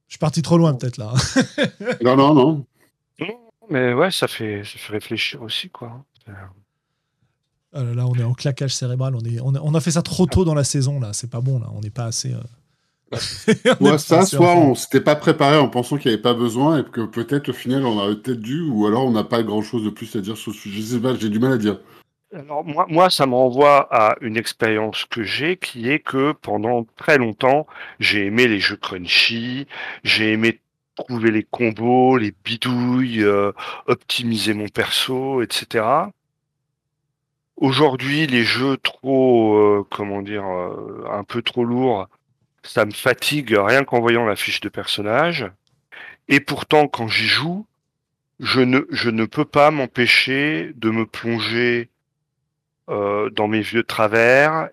Je 0.07 0.12
suis 0.12 0.18
parti 0.18 0.43
trop 0.43 0.59
loin 0.59 0.74
peut-être 0.74 0.99
là. 0.99 1.14
Non, 2.05 2.14
non, 2.14 2.34
non. 2.34 2.66
Mais 3.70 3.95
ouais, 3.95 4.11
ça 4.11 4.28
fait, 4.28 4.64
ça 4.64 4.76
fait 4.76 4.93
réfléchir 4.93 5.40
aussi 5.40 5.70
quoi. 5.70 6.05
Ah 7.72 7.82
là 7.82 7.95
là, 7.95 8.07
on 8.07 8.14
est 8.16 8.22
en 8.22 8.34
claquage 8.34 8.74
cérébral. 8.74 9.14
On, 9.16 9.20
est, 9.20 9.40
on, 9.40 9.55
a, 9.55 9.61
on 9.61 9.72
a 9.74 9.80
fait 9.80 9.93
ça 9.93 10.03
trop 10.03 10.26
tôt 10.26 10.45
dans 10.45 10.55
la 10.55 10.64
saison 10.64 11.01
là. 11.01 11.14
C'est 11.14 11.30
pas 11.30 11.40
bon 11.40 11.59
là. 11.59 11.70
On 11.72 11.80
n'est 11.80 11.88
pas 11.88 12.05
assez. 12.05 12.34
euh, 12.34 12.40
Soit 13.79 13.99
ça, 13.99 14.25
soit 14.25 14.57
on 14.57 14.75
s'était 14.75 15.01
pas 15.01 15.17
préparé 15.17 15.59
en 15.59 15.69
pensant 15.69 15.99
qu'il 15.99 16.11
n'y 16.11 16.15
avait 16.15 16.23
pas 16.23 16.35
besoin 16.35 16.81
et 16.81 16.85
que 16.85 17.03
peut-être 17.03 17.51
au 17.51 17.53
final 17.53 17.85
on 17.85 17.99
aurait 17.99 18.17
peut-être 18.17 18.41
dû, 18.41 18.63
ou 18.63 18.87
alors 18.87 19.05
on 19.05 19.11
n'a 19.11 19.25
pas 19.25 19.43
grand-chose 19.43 19.85
de 19.85 19.91
plus 19.91 20.15
à 20.17 20.21
dire 20.21 20.37
sur 20.37 20.53
ce 20.53 20.59
sujet. 20.59 20.81
Je 20.81 20.87
sais 20.87 21.01
pas, 21.01 21.15
j'ai 21.15 21.29
du 21.29 21.39
mal 21.39 21.53
à 21.53 21.59
dire. 21.59 21.79
Alors 22.35 22.65
moi, 22.65 22.87
moi, 22.89 23.11
ça 23.11 23.27
me 23.27 23.35
renvoie 23.35 23.89
à 23.91 24.17
une 24.23 24.39
expérience 24.39 25.05
que 25.05 25.23
j'ai, 25.23 25.59
qui 25.59 25.91
est 25.91 25.99
que 25.99 26.33
pendant 26.33 26.87
très 26.97 27.19
longtemps, 27.19 27.67
j'ai 28.01 28.25
aimé 28.27 28.49
les 28.49 28.59
jeux 28.59 28.77
crunchy, 28.77 29.67
j'ai 30.03 30.33
aimé 30.33 30.61
trouver 30.95 31.31
les 31.31 31.43
combos, 31.43 32.17
les 32.17 32.33
bidouilles, 32.45 33.23
euh, 33.23 33.53
optimiser 33.87 34.55
mon 34.55 34.69
perso, 34.69 35.43
etc. 35.43 35.85
Aujourd'hui, 37.57 38.27
les 38.27 38.45
jeux 38.45 38.77
trop, 38.79 39.57
euh, 39.57 39.87
comment 39.91 40.23
dire, 40.23 40.45
euh, 40.45 41.05
un 41.11 41.25
peu 41.25 41.43
trop 41.43 41.65
lourds, 41.65 42.09
ça 42.63 42.85
me 42.85 42.93
fatigue 42.93 43.55
rien 43.57 43.85
qu'en 43.85 44.01
voyant 44.01 44.25
la 44.25 44.37
fiche 44.37 44.61
de 44.61 44.69
personnage. 44.69 45.51
Et 46.29 46.41
pourtant, 46.41 46.89
quand 46.89 47.09
j'y 47.09 47.27
joue, 47.27 47.67
je 48.41 48.61
ne, 48.61 48.81
je 48.91 49.11
ne 49.11 49.25
peux 49.25 49.45
pas 49.45 49.71
m'empêcher 49.71 50.73
de 50.75 50.91
me 50.91 51.07
plonger 51.07 51.91
euh, 52.89 53.31
dans 53.31 53.49
mes 53.49 53.61
vieux 53.61 53.85
travers 53.85 54.69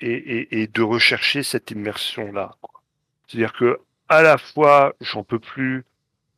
et, 0.00 0.12
et, 0.12 0.62
et 0.62 0.66
de 0.66 0.82
rechercher 0.82 1.42
cette 1.42 1.70
immersion-là. 1.70 2.56
C'est-à-dire 3.26 3.52
que 3.52 3.80
à 4.08 4.22
la 4.22 4.36
fois, 4.38 4.94
j'en 5.00 5.24
peux 5.24 5.38
plus, 5.38 5.84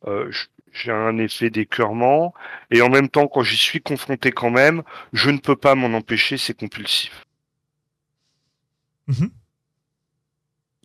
euh, 0.06 0.30
j'ai 0.72 0.92
un 0.92 1.18
effet 1.18 1.50
d'écœurement, 1.50 2.34
et 2.70 2.80
en 2.82 2.88
même 2.88 3.08
temps, 3.08 3.26
quand 3.26 3.42
j'y 3.42 3.56
suis 3.56 3.80
confronté 3.80 4.30
quand 4.30 4.50
même, 4.50 4.82
je 5.12 5.30
ne 5.30 5.38
peux 5.38 5.56
pas 5.56 5.74
m'en 5.74 5.96
empêcher, 5.96 6.38
c'est 6.38 6.54
compulsif. 6.54 7.26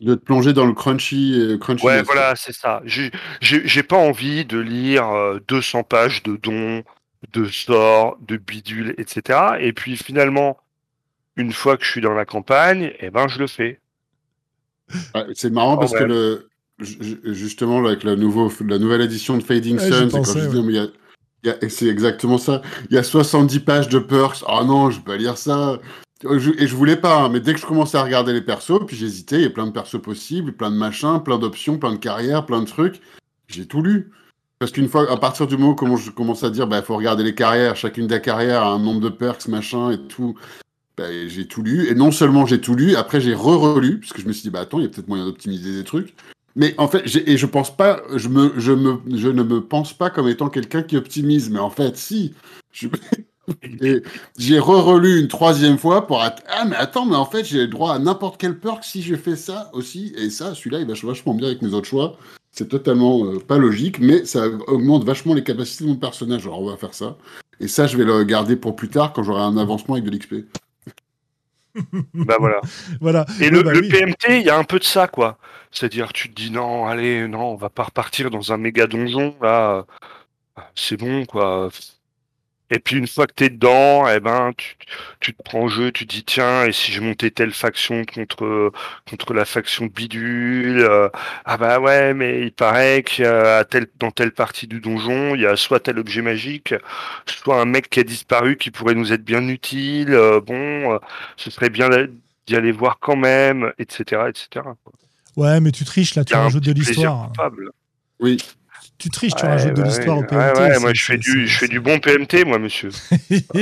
Mhm. 0.02 0.08
De 0.08 0.14
te 0.16 0.24
plonger 0.24 0.52
dans 0.52 0.66
le 0.66 0.72
crunchy. 0.74 1.34
euh, 1.38 1.58
crunchy 1.58 1.86
Ouais, 1.86 2.02
voilà, 2.02 2.34
c'est 2.36 2.52
ça. 2.52 2.82
J'ai- 2.84 3.82
pas 3.82 3.96
envie 3.96 4.44
de 4.44 4.58
lire 4.58 5.08
euh, 5.08 5.38
200 5.48 5.82
pages 5.84 6.22
de 6.24 6.36
dons, 6.36 6.82
de 7.32 7.44
sorts, 7.46 8.16
de 8.26 8.36
bidules, 8.36 8.94
etc. 8.98 9.38
Et 9.60 9.72
puis 9.72 9.96
finalement, 9.96 10.56
une 11.36 11.52
fois 11.52 11.76
que 11.76 11.84
je 11.84 11.90
suis 11.90 12.00
dans 12.00 12.14
la 12.14 12.24
campagne, 12.24 12.92
eh 13.00 13.10
ben 13.10 13.28
je 13.28 13.38
le 13.38 13.46
fais. 13.46 13.80
Ouais, 15.14 15.24
c'est 15.34 15.50
marrant 15.50 15.78
parce 15.78 15.92
ouais. 15.92 16.00
que 16.00 16.04
le, 16.04 16.48
justement, 17.32 17.84
avec 17.86 18.02
la, 18.02 18.16
nouveau, 18.16 18.52
la 18.66 18.78
nouvelle 18.78 19.00
édition 19.02 19.36
de 19.38 19.42
Fading 19.42 19.78
Ouais, 19.78 19.88
Sun, 19.90 20.10
ouais. 20.12 20.62
mais 20.62 20.72
il 20.72 20.76
y 20.76 20.78
a- 20.78 20.88
il 21.44 21.48
y 21.48 21.50
a- 21.50 21.64
et 21.64 21.68
c'est 21.68 21.86
exactement 21.88 22.38
ça. 22.38 22.60
Il 22.90 22.94
y 22.96 22.98
a 22.98 23.02
70 23.02 23.60
pages 23.60 23.88
de 23.88 23.98
perks. 23.98 24.42
Oh 24.48 24.64
non, 24.64 24.90
je 24.90 24.98
vais 24.98 25.04
pas 25.04 25.16
lire 25.16 25.38
ça. 25.38 25.78
Je- 26.22 26.52
Et 26.62 26.66
je 26.66 26.76
voulais 26.76 26.96
pas, 26.96 27.16
hein, 27.22 27.28
mais 27.28 27.40
dès 27.40 27.52
que 27.54 27.60
je 27.60 27.66
commençais 27.66 27.96
à 27.98 28.02
regarder 28.04 28.32
les 28.32 28.42
persos, 28.42 28.86
puis 28.86 28.96
j'hésitais, 28.96 29.36
il 29.36 29.42
y 29.42 29.46
a 29.46 29.50
plein 29.50 29.66
de 29.66 29.72
persos 29.72 30.00
possibles, 30.00 30.52
plein 30.52 30.70
de 30.70 30.76
machins, 30.76 31.20
plein 31.24 31.38
d'options, 31.38 31.78
plein 31.78 31.92
de 31.92 31.96
carrières, 31.98 32.46
plein 32.46 32.60
de 32.60 32.66
trucs. 32.66 33.00
J'ai 33.48 33.66
tout 33.66 33.82
lu. 33.82 34.10
Parce 34.58 34.70
qu'une 34.70 34.88
fois, 34.88 35.10
à 35.10 35.16
partir 35.16 35.48
du 35.48 35.56
moment 35.56 35.76
où 35.80 35.96
je 35.96 36.10
commence 36.10 36.44
à 36.44 36.50
dire, 36.50 36.68
bah, 36.68 36.80
faut 36.82 36.96
regarder 36.96 37.24
les 37.24 37.34
carrières, 37.34 37.74
chacune 37.74 38.06
des 38.06 38.20
carrières 38.20 38.62
a 38.62 38.70
un 38.70 38.78
nombre 38.78 39.00
de 39.00 39.08
perks, 39.08 39.48
machin 39.48 39.90
et 39.90 39.98
tout. 40.06 40.36
Bah, 40.96 41.04
j'ai 41.26 41.48
tout 41.48 41.62
lu. 41.62 41.88
Et 41.88 41.94
non 41.96 42.12
seulement 42.12 42.46
j'ai 42.46 42.60
tout 42.60 42.76
lu, 42.76 42.94
après 42.94 43.20
j'ai 43.20 43.34
re-relu, 43.34 43.98
parce 43.98 44.12
que 44.12 44.22
je 44.22 44.28
me 44.28 44.32
suis 44.32 44.42
dit, 44.42 44.50
bah 44.50 44.60
attends, 44.60 44.78
il 44.78 44.82
y 44.82 44.86
a 44.86 44.88
peut-être 44.88 45.08
moyen 45.08 45.24
d'optimiser 45.24 45.72
des 45.72 45.84
trucs. 45.84 46.14
Mais 46.54 46.74
en 46.78 46.86
fait, 46.86 47.02
et 47.26 47.36
je 47.36 47.46
pense 47.46 47.74
pas, 47.76 48.02
je, 48.14 48.28
me, 48.28 48.52
je, 48.58 48.72
me, 48.72 48.98
je 49.16 49.28
ne 49.28 49.42
me 49.42 49.60
pense 49.62 49.94
pas 49.94 50.10
comme 50.10 50.28
étant 50.28 50.50
quelqu'un 50.50 50.82
qui 50.82 50.96
optimise. 50.96 51.50
Mais 51.50 51.58
en 51.58 51.70
fait, 51.70 51.96
si. 51.96 52.34
et 53.80 54.02
j'ai 54.38 54.58
re-relu 54.58 55.20
une 55.20 55.28
troisième 55.28 55.78
fois 55.78 56.06
pour. 56.06 56.20
att- 56.22 56.42
Ah, 56.48 56.64
mais 56.64 56.76
attends, 56.76 57.06
mais 57.06 57.16
en 57.16 57.24
fait, 57.26 57.44
j'ai 57.44 57.58
le 57.58 57.66
droit 57.68 57.94
à 57.94 57.98
n'importe 57.98 58.40
quel 58.40 58.58
perk 58.58 58.84
si 58.84 59.02
je 59.02 59.14
fais 59.16 59.36
ça 59.36 59.70
aussi. 59.72 60.12
Et 60.16 60.30
ça, 60.30 60.54
celui-là, 60.54 60.80
il 60.80 60.86
va 60.86 60.94
vachement 60.94 61.34
bien 61.34 61.48
avec 61.48 61.62
mes 61.62 61.74
autres 61.74 61.88
choix. 61.88 62.16
C'est 62.52 62.68
totalement 62.68 63.24
euh, 63.24 63.38
pas 63.38 63.56
logique, 63.58 63.98
mais 63.98 64.24
ça 64.24 64.46
augmente 64.66 65.04
vachement 65.04 65.34
les 65.34 65.42
capacités 65.42 65.84
de 65.84 65.88
mon 65.90 65.96
personnage. 65.96 66.42
Alors, 66.46 66.60
on 66.62 66.70
va 66.70 66.76
faire 66.76 66.94
ça. 66.94 67.16
Et 67.60 67.68
ça, 67.68 67.86
je 67.86 67.96
vais 67.96 68.04
le 68.04 68.24
garder 68.24 68.56
pour 68.56 68.76
plus 68.76 68.88
tard 68.88 69.12
quand 69.12 69.22
j'aurai 69.22 69.42
un 69.42 69.56
avancement 69.56 69.94
avec 69.94 70.04
de 70.04 70.10
l'XP. 70.10 70.34
Bah 72.14 72.36
voilà. 72.38 72.60
Voilà. 73.00 73.24
Et 73.40 73.48
le, 73.48 73.62
bah 73.62 73.72
le 73.72 73.80
oui. 73.80 73.88
PMT, 73.88 74.40
il 74.40 74.46
y 74.46 74.50
a 74.50 74.58
un 74.58 74.64
peu 74.64 74.78
de 74.78 74.84
ça, 74.84 75.08
quoi. 75.08 75.38
C'est-à-dire, 75.70 76.12
tu 76.12 76.28
te 76.28 76.34
dis 76.34 76.50
non, 76.50 76.84
allez, 76.86 77.26
non, 77.28 77.52
on 77.52 77.56
va 77.56 77.70
pas 77.70 77.84
repartir 77.84 78.30
dans 78.30 78.52
un 78.52 78.58
méga 78.58 78.86
donjon, 78.86 79.34
là. 79.40 79.86
C'est 80.74 80.98
bon, 80.98 81.24
quoi. 81.24 81.70
Et 82.74 82.78
puis 82.78 82.96
une 82.96 83.06
fois 83.06 83.26
que 83.26 83.34
t'es 83.34 83.50
dedans, 83.50 84.08
eh 84.08 84.18
ben, 84.18 84.52
tu, 84.56 84.76
tu 85.20 85.34
te 85.34 85.42
prends 85.42 85.60
au 85.64 85.68
jeu, 85.68 85.92
tu 85.92 86.06
te 86.06 86.14
dis 86.14 86.24
tiens, 86.24 86.64
et 86.64 86.72
si 86.72 86.90
je 86.90 87.02
montais 87.02 87.30
telle 87.30 87.52
faction 87.52 88.02
contre 88.06 88.72
contre 89.08 89.34
la 89.34 89.44
faction 89.44 89.86
bidule, 89.86 90.80
euh, 90.80 91.10
ah 91.44 91.58
bah 91.58 91.80
ouais, 91.80 92.14
mais 92.14 92.40
il 92.40 92.52
paraît 92.52 93.02
qu'il 93.02 93.26
y 93.26 93.28
a 93.28 93.62
tel, 93.64 93.88
dans 93.98 94.10
telle 94.10 94.32
partie 94.32 94.66
du 94.66 94.80
donjon, 94.80 95.34
il 95.34 95.42
y 95.42 95.46
a 95.46 95.54
soit 95.56 95.80
tel 95.80 95.98
objet 95.98 96.22
magique, 96.22 96.74
soit 97.26 97.60
un 97.60 97.66
mec 97.66 97.90
qui 97.90 98.00
a 98.00 98.04
disparu 98.04 98.56
qui 98.56 98.70
pourrait 98.70 98.94
nous 98.94 99.12
être 99.12 99.24
bien 99.24 99.46
utile. 99.48 100.14
euh, 100.14 100.40
bon, 100.40 100.94
euh, 100.94 100.98
ce 101.36 101.50
serait 101.50 101.68
bien 101.70 101.90
d'y 102.46 102.56
aller 102.56 102.72
voir 102.72 102.98
quand 103.00 103.16
même, 103.16 103.70
etc., 103.78 104.22
etc. 104.30 104.66
Ouais, 105.36 105.60
mais 105.60 105.72
tu 105.72 105.84
triches 105.84 106.14
là, 106.14 106.24
tu 106.24 106.32
rajoutes 106.34 106.64
de 106.64 106.72
l'histoire. 106.72 107.30
Oui. 108.18 108.38
Tu 109.02 109.10
triches, 109.10 109.34
tu 109.34 109.44
Ouais, 109.44 109.50
rajoutes 109.50 109.74
de 109.74 109.82
bah 109.82 109.88
l'histoire 109.88 110.16
oui. 110.18 110.22
au 110.22 110.26
PMT. 110.26 110.58
Ouais, 110.58 110.68
ouais, 110.70 110.78
moi 110.78 110.94
je 110.94 111.04
fais 111.04 111.18
du, 111.18 111.48
je 111.48 111.52
c'est- 111.52 111.66
fais 111.66 111.68
du 111.68 111.80
bon 111.80 111.98
PMT, 111.98 112.44
moi, 112.44 112.58
monsieur. 112.60 112.90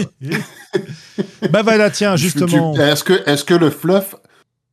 bah 1.51 1.63
voilà, 1.63 1.91
tiens, 1.91 2.15
Tu- 2.17 2.23
justement. 2.25 2.75
tu- 2.75 2.81
Est-ce 2.81 3.03
que, 3.05 3.13
est 3.29 3.45
que 3.47 3.55
le 3.55 3.71
fluff 3.71 4.15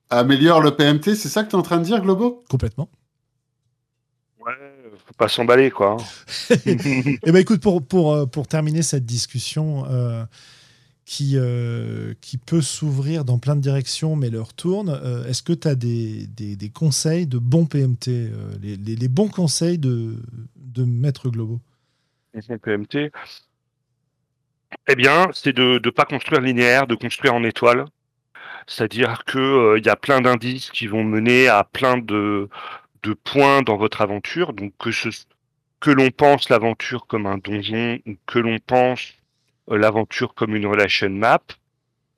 améliore 0.10 0.60
le 0.62 0.76
PMT 0.76 1.16
C'est 1.16 1.30
ça 1.30 1.44
que 1.44 1.50
tu 1.50 1.56
es 1.56 1.60
en 1.60 1.64
train 1.64 1.78
de 1.78 1.84
dire, 1.86 2.02
Globo? 2.02 2.44
Complètement. 2.50 2.90
Ouais, 4.46 4.52
faut 5.06 5.14
pas 5.18 5.28
s'emballer, 5.30 5.72
quoi. 5.72 5.96
hein. 6.00 6.56
Eh 7.24 7.32
ben 7.32 7.38
écoute, 7.38 7.62
pour, 7.62 7.82
pour, 7.86 8.14
euh, 8.14 8.26
pour 8.26 8.48
terminer 8.48 8.82
cette 8.82 9.06
discussion 9.06 9.86
euh, 9.90 10.24
qui, 11.08 11.34
euh, 11.38 12.14
qui 12.22 12.38
peut 12.38 12.62
s'ouvrir 12.62 13.26
dans 13.26 13.40
plein 13.40 13.56
de 13.56 13.62
directions, 13.62 14.18
mais 14.18 14.30
leur 14.30 14.54
tourne, 14.54 14.90
euh, 14.90 15.26
est-ce 15.26 15.42
que 15.42 15.54
tu 15.54 15.68
as 15.70 15.76
des, 15.76 16.28
des, 16.28 16.70
conseils 16.70 17.28
de 17.28 17.40
bons 17.40 17.66
PMT, 17.66 18.10
euh, 18.10 18.52
les, 18.62 18.76
les- 18.78 18.98
les 18.98 19.08
bons 19.08 19.30
conseils 19.30 19.80
de, 19.80 20.18
de 20.58 20.84
Maître 20.84 21.30
Globo? 21.30 21.62
Son 22.42 22.60
PMT. 22.60 23.12
Eh 24.88 24.96
bien, 24.96 25.28
c'est 25.34 25.54
de 25.54 25.80
ne 25.84 25.90
pas 25.90 26.06
construire 26.06 26.42
linéaire, 26.42 26.88
de 26.88 26.96
construire 26.96 27.34
en 27.34 27.44
étoile. 27.44 27.86
C'est-à-dire 28.68 29.26
que 29.26 29.40
euh, 29.40 29.80
il 29.80 29.86
y 29.86 29.90
a 29.90 29.96
plein 29.98 30.22
d'indices 30.22 30.72
qui 30.72 30.88
vont 30.88 31.04
mener 31.04 31.48
à 31.50 31.64
plein 31.66 31.98
de, 31.98 32.50
de 33.04 33.14
points 33.14 33.64
dans 33.64 33.78
votre 33.78 34.02
aventure. 34.02 34.54
Donc 34.54 34.74
que 34.80 34.92
que 35.82 35.92
l'on 35.92 36.12
pense 36.12 36.50
l'aventure 36.50 37.08
comme 37.08 37.28
un 37.28 37.38
donjon 37.40 38.00
ou 38.08 38.16
que 38.28 38.40
l'on 38.40 38.60
pense 38.60 39.14
l'aventure 39.70 40.34
comme 40.34 40.56
une 40.56 40.66
relation 40.68 41.10
map, 41.10 41.42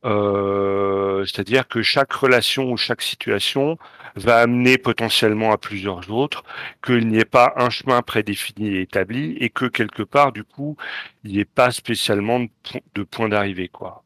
euh, 0.05 1.25
c'est-à-dire 1.25 1.67
que 1.67 1.81
chaque 1.81 2.13
relation 2.13 2.71
ou 2.71 2.77
chaque 2.77 3.01
situation 3.01 3.77
va 4.15 4.37
amener 4.39 4.77
potentiellement 4.77 5.51
à 5.51 5.57
plusieurs 5.57 6.09
autres, 6.09 6.43
qu'il 6.83 7.07
n'y 7.07 7.19
ait 7.19 7.25
pas 7.25 7.53
un 7.57 7.69
chemin 7.69 8.01
prédéfini 8.01 8.69
et 8.69 8.81
établi, 8.81 9.35
et 9.39 9.49
que 9.49 9.65
quelque 9.65 10.03
part, 10.03 10.31
du 10.31 10.43
coup, 10.43 10.77
il 11.23 11.31
n'y 11.33 11.39
ait 11.39 11.45
pas 11.45 11.71
spécialement 11.71 12.39
de, 12.39 12.49
po- 12.63 12.79
de 12.95 13.03
point 13.03 13.29
d'arrivée, 13.29 13.67
quoi. 13.69 14.03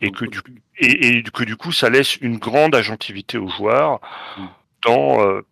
Et 0.00 0.10
que, 0.10 0.24
du, 0.24 0.40
et, 0.78 1.18
et 1.18 1.22
que 1.22 1.44
du 1.44 1.56
coup, 1.56 1.72
ça 1.72 1.88
laisse 1.90 2.16
une 2.16 2.38
grande 2.38 2.74
agentivité 2.74 3.38
aux 3.38 3.48
joueurs 3.48 4.00
Mm. 4.36 4.46
dans 4.86 5.20
euh, 5.26 5.42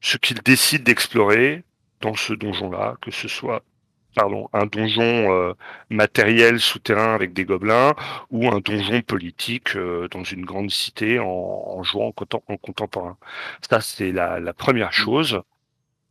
ce 0.00 0.16
qu'ils 0.16 0.40
décident 0.42 0.84
d'explorer 0.84 1.64
dans 2.00 2.14
ce 2.14 2.32
donjon-là, 2.32 2.96
que 3.02 3.10
ce 3.10 3.28
soit 3.28 3.62
pardon, 4.14 4.48
un 4.52 4.66
donjon 4.66 5.32
euh, 5.32 5.54
matériel 5.90 6.60
souterrain 6.60 7.14
avec 7.14 7.32
des 7.32 7.44
gobelins 7.44 7.94
ou 8.30 8.48
un 8.48 8.60
donjon 8.60 9.00
politique 9.02 9.76
euh, 9.76 10.08
dans 10.08 10.24
une 10.24 10.44
grande 10.44 10.70
cité 10.70 11.18
en, 11.20 11.26
en 11.26 11.82
jouant 11.84 12.08
en, 12.08 12.10
contem- 12.10 12.42
en 12.48 12.56
contemporain. 12.56 13.16
Ça, 13.68 13.80
c'est 13.80 14.12
la, 14.12 14.40
la 14.40 14.52
première 14.52 14.92
chose. 14.92 15.40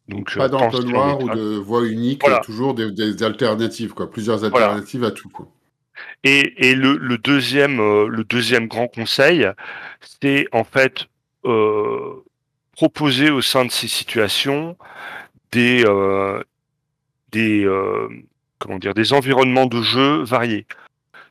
Donc, 0.07 0.37
Pas 0.37 0.47
euh, 0.47 0.55
en 0.55 0.71
d'entonnoir 0.71 1.19
ou 1.19 1.29
de 1.29 1.57
voie 1.57 1.85
unique, 1.85 2.21
Voilà. 2.21 2.39
toujours 2.45 2.73
des, 2.73 2.91
des 2.91 3.23
alternatives, 3.23 3.93
quoi. 3.93 4.09
Plusieurs 4.09 4.43
Voilà. 4.49 4.67
alternatives 4.67 5.03
à 5.03 5.11
tout, 5.11 5.29
quoi. 5.29 5.47
Et, 6.23 6.69
et 6.69 6.75
le, 6.75 6.97
le 6.97 7.17
deuxième, 7.17 7.79
euh, 7.79 8.07
le 8.07 8.23
deuxième 8.23 8.67
grand 8.67 8.87
conseil, 8.87 9.47
c'est 10.21 10.47
en 10.51 10.63
fait 10.63 11.07
proposer 12.75 13.29
au 13.29 13.41
sein 13.41 13.65
de 13.65 13.71
ces 13.71 13.87
situations 13.87 14.77
des, 15.51 15.83
des, 17.31 17.65
euh, 17.65 18.07
comment 18.59 18.79
dire, 18.79 18.93
des 18.93 19.13
environnements 19.13 19.65
de 19.65 19.81
jeu 19.81 20.23
variés. 20.23 20.65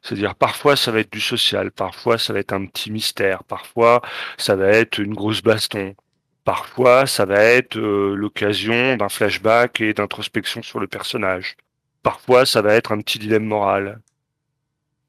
C'est-à-dire 0.02 0.34
parfois 0.34 0.76
ça 0.76 0.92
va 0.92 1.00
être 1.00 1.12
du 1.12 1.20
social, 1.20 1.72
parfois 1.72 2.18
ça 2.18 2.32
va 2.32 2.38
être 2.38 2.52
un 2.52 2.66
petit 2.66 2.92
mystère, 2.92 3.42
parfois 3.44 4.02
ça 4.38 4.54
va 4.54 4.68
être 4.68 4.98
une 4.98 5.14
grosse 5.14 5.42
baston, 5.42 5.94
parfois 6.44 7.06
ça 7.06 7.24
va 7.24 7.42
être 7.42 7.76
euh, 7.76 8.14
l'occasion 8.14 8.96
d'un 8.96 9.08
flashback 9.08 9.80
et 9.80 9.94
d'introspection 9.94 10.62
sur 10.62 10.78
le 10.80 10.86
personnage, 10.86 11.56
parfois 12.02 12.46
ça 12.46 12.62
va 12.62 12.74
être 12.74 12.92
un 12.92 13.00
petit 13.00 13.18
dilemme 13.18 13.46
moral. 13.46 14.00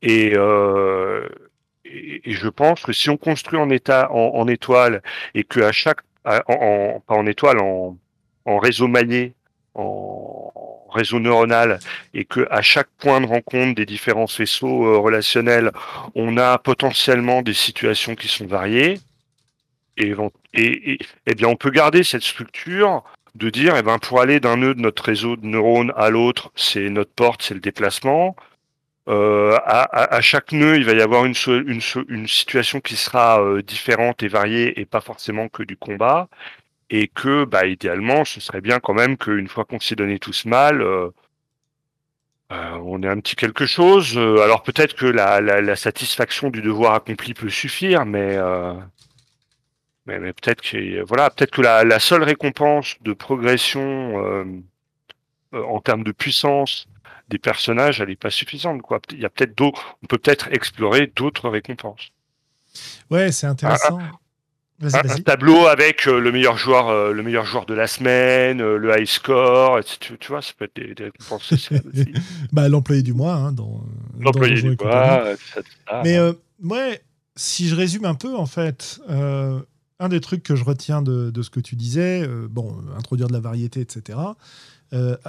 Et, 0.02 0.34
euh, 0.36 1.28
et, 1.86 2.22
je 2.34 2.48
pense 2.50 2.82
que 2.84 2.94
si 2.94 3.10
on 3.10 3.18
construit 3.18 3.60
en 3.60 3.70
état, 3.70 4.12
en, 4.12 4.48
étoile, 4.48 5.02
et 5.34 5.44
que 5.44 5.60
à 5.60 5.72
chaque 5.72 6.02
en, 6.26 7.02
pas 7.06 7.16
en 7.16 7.26
étoile, 7.26 7.60
en, 7.60 7.98
en 8.46 8.60
réseau 8.60 8.88
maillé, 8.88 9.34
en 9.76 10.47
réseau 10.98 11.20
neuronal, 11.20 11.80
et 12.14 12.26
que 12.26 12.48
à 12.52 12.62
chaque 12.62 12.90
point 12.98 13.22
de 13.22 13.28
rencontre 13.28 13.76
des 13.76 13.86
différents 13.86 14.28
faisceaux 14.28 14.86
euh, 14.86 14.98
relationnels, 14.98 15.72
on 16.16 16.38
a 16.38 16.58
potentiellement 16.58 17.42
des 17.42 17.54
situations 17.54 18.16
qui 18.16 18.28
sont 18.28 18.48
variées. 18.48 19.00
Et, 19.98 20.14
et, 20.54 20.94
et, 20.94 21.00
eh 21.26 21.36
bien, 21.36 21.48
on 21.48 21.56
peut 21.56 21.72
garder 21.72 22.04
cette 22.04 22.24
structure 22.24 23.04
de 23.36 23.50
dire, 23.50 23.76
eh 23.78 23.84
ben, 23.84 24.00
pour 24.00 24.20
aller 24.20 24.40
d'un 24.40 24.58
nœud 24.58 24.76
de 24.76 24.82
notre 24.82 25.04
réseau 25.04 25.36
de 25.36 25.46
neurones 25.46 25.94
à 25.96 26.10
l'autre, 26.10 26.52
c'est 26.56 26.90
notre 26.90 27.12
porte, 27.12 27.42
c'est 27.44 27.54
le 27.54 27.60
déplacement. 27.60 28.36
Euh, 29.10 29.56
à, 29.64 29.84
à, 29.84 30.16
à, 30.16 30.22
chaque 30.22 30.52
nœud, 30.52 30.76
il 30.76 30.84
va 30.84 30.94
y 30.94 31.02
avoir 31.02 31.26
une, 31.26 31.36
une, 31.48 31.82
une 32.10 32.28
situation 32.28 32.82
qui 32.82 32.96
sera 32.98 33.42
euh, 33.42 33.62
différente 33.62 34.22
et 34.22 34.28
variée 34.28 34.80
et 34.80 34.86
pas 34.86 35.02
forcément 35.02 35.48
que 35.48 35.64
du 35.64 35.78
combat. 35.78 36.28
Et 36.90 37.08
que, 37.08 37.46
bah, 37.46 37.66
idéalement, 37.66 38.26
ce 38.26 38.40
serait 38.40 38.62
bien 38.62 38.80
quand 38.80 38.94
même 38.94 39.18
qu'une 39.18 39.48
fois 39.48 39.66
qu'on 39.66 39.80
s'est 39.80 39.96
donné 39.96 40.20
tous 40.20 40.46
mal, 40.46 40.82
euh, 40.82 41.10
euh 42.52 42.80
on 42.84 43.04
ait 43.04 43.08
un 43.08 43.20
petit 43.20 43.36
quelque 43.36 43.66
chose. 43.66 44.18
Euh, 44.18 44.42
alors 44.42 44.64
peut-être 44.64 44.96
que 44.96 45.06
la, 45.06 45.42
la, 45.42 45.62
la, 45.62 45.76
satisfaction 45.76 46.50
du 46.50 46.62
devoir 46.62 46.94
accompli 46.94 47.34
peut 47.34 47.50
suffire, 47.50 48.06
mais 48.06 48.38
mais, 50.06 50.20
mais 50.20 50.32
peut-être 50.32 50.62
que 50.62 51.04
voilà, 51.04 51.30
peut-être 51.30 51.52
que 51.52 51.62
la, 51.62 51.84
la, 51.84 52.00
seule 52.00 52.24
récompense 52.24 52.96
de 53.02 53.12
progression 53.12 54.64
en 55.52 55.82
termes 55.82 56.04
de 56.04 56.14
puissance 56.14 56.88
des 57.30 57.38
personnages, 57.38 58.02
elle 58.02 58.10
n'est 58.10 58.16
pas 58.16 58.30
suffisante. 58.30 58.82
Quoi. 58.82 59.00
Il 59.12 59.20
y 59.20 59.26
a 59.26 59.30
peut-être 59.30 59.58
d'autres, 59.58 59.98
on 60.04 60.08
peut 60.08 60.18
peut-être 60.18 60.48
explorer 60.52 61.08
d'autres 61.08 61.50
récompenses. 61.50 62.12
Ouais, 63.10 63.32
c'est 63.32 63.48
intéressant. 63.48 64.00
Un, 64.00 64.12
un, 64.82 64.88
un, 64.94 65.22
tableau 65.22 65.66
avec 65.66 66.08
euh, 66.08 66.20
le 66.20 66.32
meilleur 66.32 66.58
joueur, 66.58 66.90
euh, 66.90 67.12
le 67.12 67.24
meilleur 67.24 67.46
joueur 67.46 67.66
de 67.66 67.74
la 67.74 67.88
semaine, 67.88 68.62
euh, 68.62 68.78
le 68.78 69.00
high 69.00 69.08
score, 69.08 69.84
tu, 69.84 70.18
tu, 70.18 70.28
vois, 70.28 70.42
ça 70.42 70.54
peut 70.58 70.66
être 70.66 70.76
des, 70.76 71.04
récompenses 71.04 71.70
bah, 72.52 72.70
l'employé 72.70 73.02
du 73.02 73.14
mois, 73.14 73.34
hein, 73.34 73.52
dans. 73.52 73.84
L'employé 74.20 74.62
du 74.62 74.78
mois. 74.80 75.36
Ça, 75.54 76.02
Mais 76.04 76.20
ouais, 76.64 77.02
si 77.36 77.68
je 77.68 77.76
résume 77.76 78.06
un 78.06 78.16
peu, 78.16 78.36
en 78.36 78.46
fait, 78.46 79.00
un 79.08 80.10
des 80.10 80.22
trucs 80.22 80.44
que 80.44 80.56
je 80.56 80.64
retiens 80.64 81.02
de, 81.02 81.32
de 81.32 81.42
ce 81.42 81.50
que 81.50 81.60
tu 81.60 81.76
disais, 81.76 82.28
bon, 82.50 82.76
introduire 82.96 83.28
de 83.28 83.34
la 83.34 83.40
variété, 83.40 83.82
etc. 83.82 84.20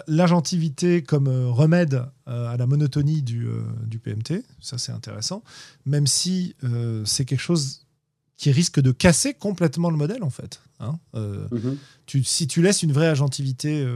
L'agentivité 0.07 1.03
comme 1.03 1.29
remède 1.51 2.05
à 2.27 2.57
la 2.59 2.67
monotonie 2.67 3.23
du, 3.23 3.47
du 3.87 3.99
PMT, 3.99 4.45
ça 4.61 4.79
c'est 4.79 4.93
intéressant, 4.93 5.43
même 5.87 6.07
si 6.07 6.55
c'est 7.05 7.25
quelque 7.25 7.41
chose 7.41 7.88
qui 8.39 8.51
risque 8.51 8.81
de 8.81 8.91
casser 8.93 9.35
complètement 9.35 9.91
le 9.91 9.97
modèle 9.97 10.23
en 10.23 10.31
fait. 10.31 10.63
Hein 10.81 10.95
mm-hmm. 11.15 11.77
tu, 12.07 12.25
si 12.25 12.47
tu 12.47 12.63
laisses 12.63 12.83
une 12.83 12.93
vraie 12.93 13.09
agentivité 13.09 13.87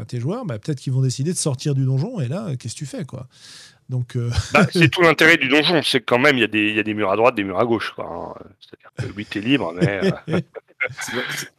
à 0.00 0.04
tes 0.04 0.20
joueurs, 0.20 0.44
bah, 0.44 0.58
peut-être 0.58 0.78
qu'ils 0.78 0.92
vont 0.92 1.00
décider 1.00 1.32
de 1.32 1.38
sortir 1.38 1.74
du 1.74 1.84
donjon 1.84 2.20
et 2.20 2.28
là, 2.28 2.54
qu'est-ce 2.56 2.74
que 2.74 2.78
tu 2.78 2.86
fais 2.86 3.04
quoi? 3.04 3.26
Donc, 3.88 4.16
bah, 4.52 4.66
c'est 4.72 4.90
tout 4.90 5.02
l'intérêt 5.02 5.38
du 5.38 5.48
donjon, 5.48 5.82
c'est 5.82 6.02
quand 6.02 6.18
même 6.18 6.36
il 6.36 6.40
y, 6.54 6.74
y, 6.74 6.78
a 6.78 6.82
des 6.82 6.94
murs 6.94 7.10
à 7.10 7.16
droite, 7.16 7.34
des 7.34 7.42
murs 7.42 7.58
à 7.58 7.64
gauche. 7.64 7.94
Hein. 7.98 8.34
C'est-à-dire 8.60 8.90
que 8.98 9.16
oui, 9.16 9.24
t'es 9.24 9.40
libre, 9.40 9.74
mais 9.80 10.00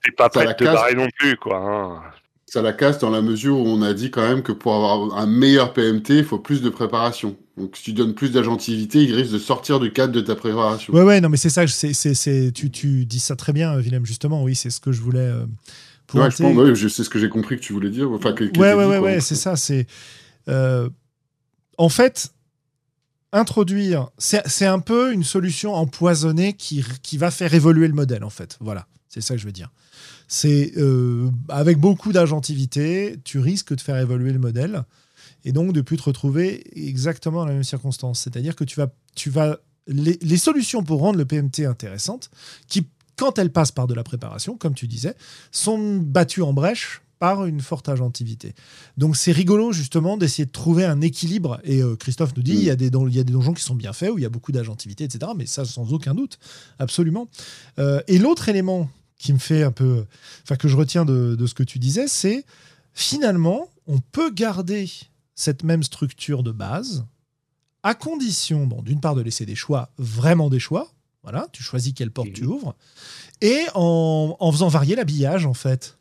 t'es 0.03 0.11
pas 0.15 0.29
prêt 0.29 0.45
de 0.45 0.53
te 0.53 0.63
barrer 0.63 0.93
non 0.93 1.09
plus. 1.17 1.35
Quoi, 1.37 1.57
hein 1.57 2.01
ça 2.47 2.61
la 2.61 2.73
casse 2.73 2.97
dans 2.99 3.09
la 3.09 3.21
mesure 3.21 3.57
où 3.57 3.67
on 3.67 3.81
a 3.81 3.93
dit 3.93 4.09
quand 4.09 4.27
même 4.27 4.41
que 4.41 4.53
pour 4.53 4.73
avoir 4.73 5.17
un 5.17 5.27
meilleur 5.27 5.73
PMT, 5.73 6.09
il 6.11 6.23
faut 6.23 6.39
plus 6.39 6.61
de 6.61 6.69
préparation. 6.69 7.35
Donc 7.57 7.75
si 7.75 7.83
tu 7.83 7.93
donnes 7.93 8.13
plus 8.13 8.31
d'agentivité, 8.31 9.03
il 9.03 9.15
risque 9.15 9.31
de 9.31 9.39
sortir 9.39 9.79
du 9.79 9.91
cadre 9.91 10.13
de 10.13 10.21
ta 10.21 10.35
préparation. 10.35 10.93
Ouais, 10.93 11.01
ouais, 11.01 11.21
non, 11.21 11.29
mais 11.29 11.37
c'est 11.37 11.49
ça, 11.49 11.65
c'est, 11.65 11.93
c'est, 11.93 12.13
c'est, 12.13 12.51
tu, 12.53 12.69
tu 12.69 13.05
dis 13.05 13.19
ça 13.19 13.35
très 13.35 13.51
bien, 13.51 13.75
Willem, 13.77 14.05
justement, 14.05 14.43
oui, 14.43 14.55
c'est 14.55 14.69
ce 14.69 14.79
que 14.79 14.91
je 14.91 15.01
voulais. 15.01 15.19
Euh, 15.19 15.45
ouais, 16.13 16.29
je, 16.29 16.37
pense, 16.37 16.55
ouais, 16.55 16.75
je 16.75 16.87
sais 16.87 17.03
ce 17.03 17.09
que 17.09 17.17
j'ai 17.17 17.29
compris 17.29 17.57
que 17.57 17.61
tu 17.61 17.73
voulais 17.73 17.89
dire. 17.89 18.11
Enfin, 18.11 18.33
que, 18.33 18.43
que 18.43 18.59
ouais, 18.59 18.73
ouais, 18.73 18.83
dit, 18.85 18.91
ouais, 18.91 18.99
ouais, 18.99 19.19
c'est 19.21 19.35
ça. 19.35 19.55
C'est 19.55 19.87
euh, 20.47 20.87
en 21.77 21.89
fait 21.89 22.31
introduire, 23.33 24.09
c'est, 24.17 24.47
c'est 24.47 24.67
un 24.67 24.79
peu 24.79 25.11
une 25.11 25.23
solution 25.23 25.73
empoisonnée 25.73 26.53
qui, 26.53 26.85
qui 27.01 27.17
va 27.17 27.31
faire 27.31 27.53
évoluer 27.53 27.87
le 27.87 27.93
modèle, 27.93 28.23
en 28.23 28.29
fait. 28.29 28.57
Voilà, 28.61 28.87
c'est 29.09 29.21
ça 29.21 29.33
que 29.33 29.41
je 29.41 29.45
veux 29.45 29.51
dire. 29.51 29.71
C'est 30.27 30.73
euh, 30.77 31.29
avec 31.49 31.77
beaucoup 31.79 32.11
d'agentivité, 32.11 33.17
tu 33.23 33.39
risques 33.39 33.73
de 33.73 33.81
faire 33.81 33.97
évoluer 33.97 34.31
le 34.31 34.39
modèle 34.39 34.83
et 35.47 35.53
donc 35.53 35.71
de 35.71 35.79
plus 35.79 35.95
te 35.95 36.03
retrouver 36.03 36.61
exactement 36.75 37.39
dans 37.39 37.45
la 37.45 37.53
même 37.53 37.63
circonstance. 37.63 38.19
C'est-à-dire 38.19 38.53
que 38.53 38.65
tu 38.65 38.75
vas, 38.75 38.89
tu 39.15 39.29
vas 39.29 39.59
les, 39.87 40.19
les, 40.21 40.37
solutions 40.37 40.83
pour 40.83 40.99
rendre 40.99 41.17
le 41.17 41.23
PMT 41.23 41.61
intéressante, 41.65 42.29
qui 42.67 42.85
quand 43.15 43.39
elles 43.39 43.51
passent 43.51 43.71
par 43.71 43.87
de 43.87 43.93
la 43.93 44.03
préparation, 44.03 44.57
comme 44.57 44.73
tu 44.73 44.87
disais, 44.87 45.15
sont 45.51 45.99
battues 45.99 46.41
en 46.41 46.51
brèche 46.51 47.01
par 47.17 47.45
une 47.45 47.61
forte 47.61 47.87
agentivité. 47.87 48.55
Donc 48.97 49.15
c'est 49.15 49.31
rigolo 49.31 49.71
justement 49.71 50.17
d'essayer 50.17 50.45
de 50.45 50.51
trouver 50.51 50.83
un 50.83 50.99
équilibre. 50.99 51.61
Et 51.63 51.81
euh, 51.81 51.95
Christophe 51.95 52.35
nous 52.35 52.43
dit, 52.43 52.51
il, 52.51 52.63
y 52.63 52.69
a 52.69 52.75
des 52.75 52.87
il 52.87 53.15
y 53.15 53.19
a 53.19 53.23
des 53.23 53.31
donjons 53.31 53.53
qui 53.53 53.63
sont 53.63 53.73
bien 53.73 53.93
faits, 53.93 54.11
où 54.11 54.17
il 54.17 54.23
y 54.23 54.25
a 54.25 54.29
beaucoup 54.29 54.51
d'agentivité, 54.51 55.05
etc. 55.05 55.31
Mais 55.33 55.45
ça, 55.45 55.63
sans 55.63 55.93
aucun 55.93 56.13
doute, 56.13 56.39
absolument. 56.77 57.29
Euh, 57.79 58.01
et 58.07 58.17
l'autre 58.17 58.49
élément 58.49 58.89
qui 59.17 59.31
me 59.31 59.39
fait 59.39 59.63
un 59.63 59.71
peu. 59.71 60.05
Enfin, 60.43 60.57
que 60.57 60.67
je 60.67 60.75
retiens 60.75 61.05
de, 61.05 61.35
de 61.35 61.47
ce 61.47 61.53
que 61.53 61.63
tu 61.63 61.79
disais, 61.79 62.09
c'est 62.09 62.43
finalement, 62.93 63.69
on 63.87 63.99
peut 63.99 64.29
garder 64.29 64.89
cette 65.37 65.63
même 65.63 65.83
structure 65.83 66.43
de 66.43 66.51
base 66.51 67.05
à 67.83 67.93
condition, 67.93 68.67
bon, 68.67 68.81
d'une 68.81 68.99
part, 68.99 69.15
de 69.15 69.21
laisser 69.21 69.45
des 69.45 69.55
choix, 69.55 69.91
vraiment 69.97 70.49
des 70.49 70.59
choix. 70.59 70.89
Voilà, 71.23 71.47
tu 71.53 71.63
choisis 71.63 71.93
quelle 71.93 72.11
porte 72.11 72.33
tu 72.33 72.43
ouvres. 72.43 72.75
Et 73.41 73.63
en, 73.75 74.35
en 74.39 74.51
faisant 74.51 74.67
varier 74.67 74.95
l'habillage, 74.95 75.45
en 75.45 75.53
fait. 75.53 75.97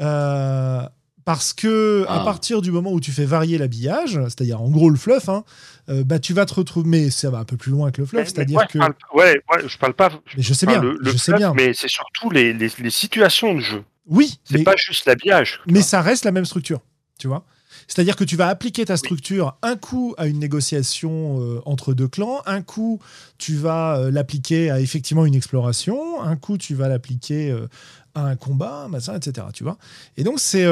Euh, 0.00 0.86
parce 1.24 1.52
que 1.52 2.06
à 2.08 2.20
partir 2.20 2.62
du 2.62 2.70
moment 2.70 2.92
où 2.92 3.00
tu 3.00 3.12
fais 3.12 3.26
varier 3.26 3.58
l'habillage, 3.58 4.18
c'est-à-dire 4.24 4.62
en 4.62 4.70
gros 4.70 4.88
le 4.88 4.96
fluff, 4.96 5.28
hein, 5.28 5.44
euh, 5.90 6.02
bah 6.02 6.18
tu 6.18 6.32
vas 6.32 6.46
te 6.46 6.54
retrouver, 6.54 6.88
mais 6.88 7.10
ça 7.10 7.30
va 7.30 7.38
un 7.38 7.44
peu 7.44 7.58
plus 7.58 7.70
loin 7.70 7.90
que 7.90 8.00
le 8.00 8.06
fluff, 8.06 8.28
c'est-à-dire 8.28 8.66
que. 8.66 8.74
Je 8.74 8.78
parle, 8.78 8.94
ouais, 9.14 9.42
ouais, 9.50 9.68
je 9.68 9.76
parle 9.76 9.94
pas. 9.94 10.10
Mais 10.36 10.42
je 10.42 10.54
sais 10.54 10.66
bien, 10.66 10.80
le, 10.80 10.92
le 10.92 10.98
je 11.04 11.10
fluff, 11.10 11.22
sais 11.22 11.32
bien. 11.34 11.52
Mais 11.54 11.74
c'est 11.74 11.88
surtout 11.88 12.30
les, 12.30 12.54
les, 12.54 12.70
les, 12.78 12.90
situations 12.90 13.54
de 13.54 13.60
jeu. 13.60 13.84
Oui. 14.06 14.40
C'est 14.44 14.62
pas 14.62 14.76
juste 14.76 15.04
l'habillage. 15.04 15.60
Mais 15.66 15.82
ça 15.82 16.00
reste 16.00 16.24
la 16.24 16.32
même 16.32 16.46
structure, 16.46 16.80
tu 17.18 17.28
vois. 17.28 17.44
C'est-à-dire 17.88 18.16
que 18.16 18.24
tu 18.24 18.36
vas 18.36 18.48
appliquer 18.48 18.84
ta 18.84 18.98
structure 18.98 19.56
un 19.62 19.76
coup 19.76 20.14
à 20.18 20.26
une 20.26 20.38
négociation 20.38 21.40
euh, 21.40 21.62
entre 21.64 21.94
deux 21.94 22.06
clans, 22.06 22.42
un 22.44 22.60
coup 22.62 23.00
tu 23.38 23.56
vas 23.56 23.96
euh, 23.96 24.10
l'appliquer 24.10 24.70
à 24.70 24.78
effectivement 24.78 25.24
une 25.24 25.34
exploration, 25.34 26.22
un 26.22 26.36
coup 26.36 26.58
tu 26.58 26.74
vas 26.74 26.88
l'appliquer 26.88 27.50
euh, 27.50 27.66
à 28.14 28.26
un 28.26 28.36
combat, 28.36 28.88
machin, 28.88 29.16
etc. 29.16 29.46
Tu 29.54 29.64
vois. 29.64 29.78
Et 30.18 30.22
donc 30.22 30.38
c'est 30.38 30.66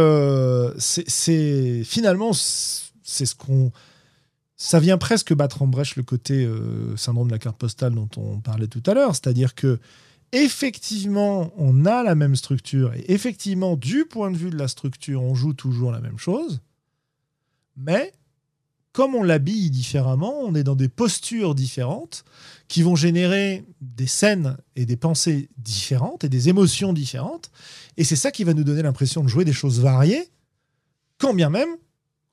c'est 0.78 1.82
finalement 1.84 2.32
c'est 2.34 3.26
ce 3.26 3.34
qu'on 3.34 3.72
ça 4.58 4.78
vient 4.78 4.98
presque 4.98 5.34
battre 5.34 5.62
en 5.62 5.66
brèche 5.66 5.96
le 5.96 6.02
côté 6.02 6.48
syndrome 6.96 7.28
de 7.28 7.32
la 7.32 7.38
carte 7.38 7.56
postale 7.56 7.94
dont 7.94 8.08
on 8.16 8.40
parlait 8.40 8.68
tout 8.68 8.82
à 8.86 8.94
l'heure, 8.94 9.14
c'est-à-dire 9.14 9.54
que 9.54 9.78
effectivement, 10.32 11.52
on 11.56 11.86
a 11.86 12.02
la 12.02 12.14
même 12.14 12.36
structure 12.36 12.92
et 12.94 13.12
effectivement, 13.12 13.76
du 13.76 14.04
point 14.04 14.30
de 14.30 14.36
vue 14.36 14.50
de 14.50 14.58
la 14.58 14.68
structure, 14.68 15.22
on 15.22 15.34
joue 15.34 15.54
toujours 15.54 15.92
la 15.92 16.00
même 16.00 16.18
chose, 16.18 16.60
mais 17.76 18.12
comme 18.96 19.14
on 19.14 19.22
l'habille 19.22 19.70
différemment, 19.70 20.40
on 20.40 20.54
est 20.54 20.62
dans 20.62 20.74
des 20.74 20.88
postures 20.88 21.54
différentes 21.54 22.24
qui 22.66 22.82
vont 22.82 22.96
générer 22.96 23.62
des 23.82 24.06
scènes 24.06 24.56
et 24.74 24.86
des 24.86 24.96
pensées 24.96 25.50
différentes 25.58 26.24
et 26.24 26.30
des 26.30 26.48
émotions 26.48 26.94
différentes. 26.94 27.50
Et 27.98 28.04
c'est 28.04 28.16
ça 28.16 28.30
qui 28.30 28.42
va 28.42 28.54
nous 28.54 28.64
donner 28.64 28.82
l'impression 28.82 29.22
de 29.22 29.28
jouer 29.28 29.44
des 29.44 29.52
choses 29.52 29.80
variées, 29.80 30.26
quand 31.18 31.34
bien 31.34 31.50
même, 31.50 31.68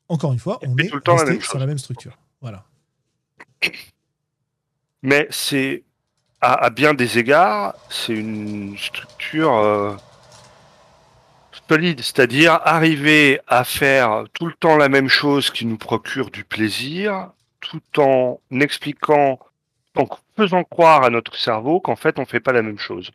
encore 0.08 0.32
une 0.32 0.38
fois, 0.38 0.58
on 0.62 0.76
est 0.78 0.88
tout 0.88 0.96
le 0.96 1.02
temps 1.02 1.16
resté 1.16 1.36
la 1.36 1.44
sur 1.44 1.58
la 1.58 1.66
même 1.66 1.76
structure. 1.76 2.16
Voilà. 2.40 2.64
Mais 5.02 5.26
c'est, 5.30 5.84
à, 6.40 6.54
à, 6.54 6.70
bien 6.70 6.94
des 6.94 7.18
égards, 7.18 7.74
c'est 7.90 8.14
une 8.14 8.78
structure 8.78 9.54
euh, 9.54 9.94
solide, 11.68 12.00
c'est-à-dire 12.00 12.60
arriver 12.64 13.40
à 13.46 13.64
faire 13.64 14.24
tout 14.32 14.46
le 14.46 14.52
temps 14.54 14.76
la 14.76 14.88
même 14.88 15.08
chose 15.08 15.50
qui 15.50 15.66
nous 15.66 15.78
procure 15.78 16.30
du 16.30 16.44
plaisir, 16.44 17.30
tout 17.60 17.82
en 17.98 18.40
expliquant, 18.50 19.38
en 19.96 20.08
faisant 20.36 20.64
croire 20.64 21.04
à 21.04 21.10
notre 21.10 21.36
cerveau 21.36 21.80
qu'en 21.80 21.96
fait 21.96 22.18
on 22.18 22.24
fait 22.24 22.40
pas 22.40 22.52
la 22.52 22.62
même 22.62 22.78
chose, 22.78 23.10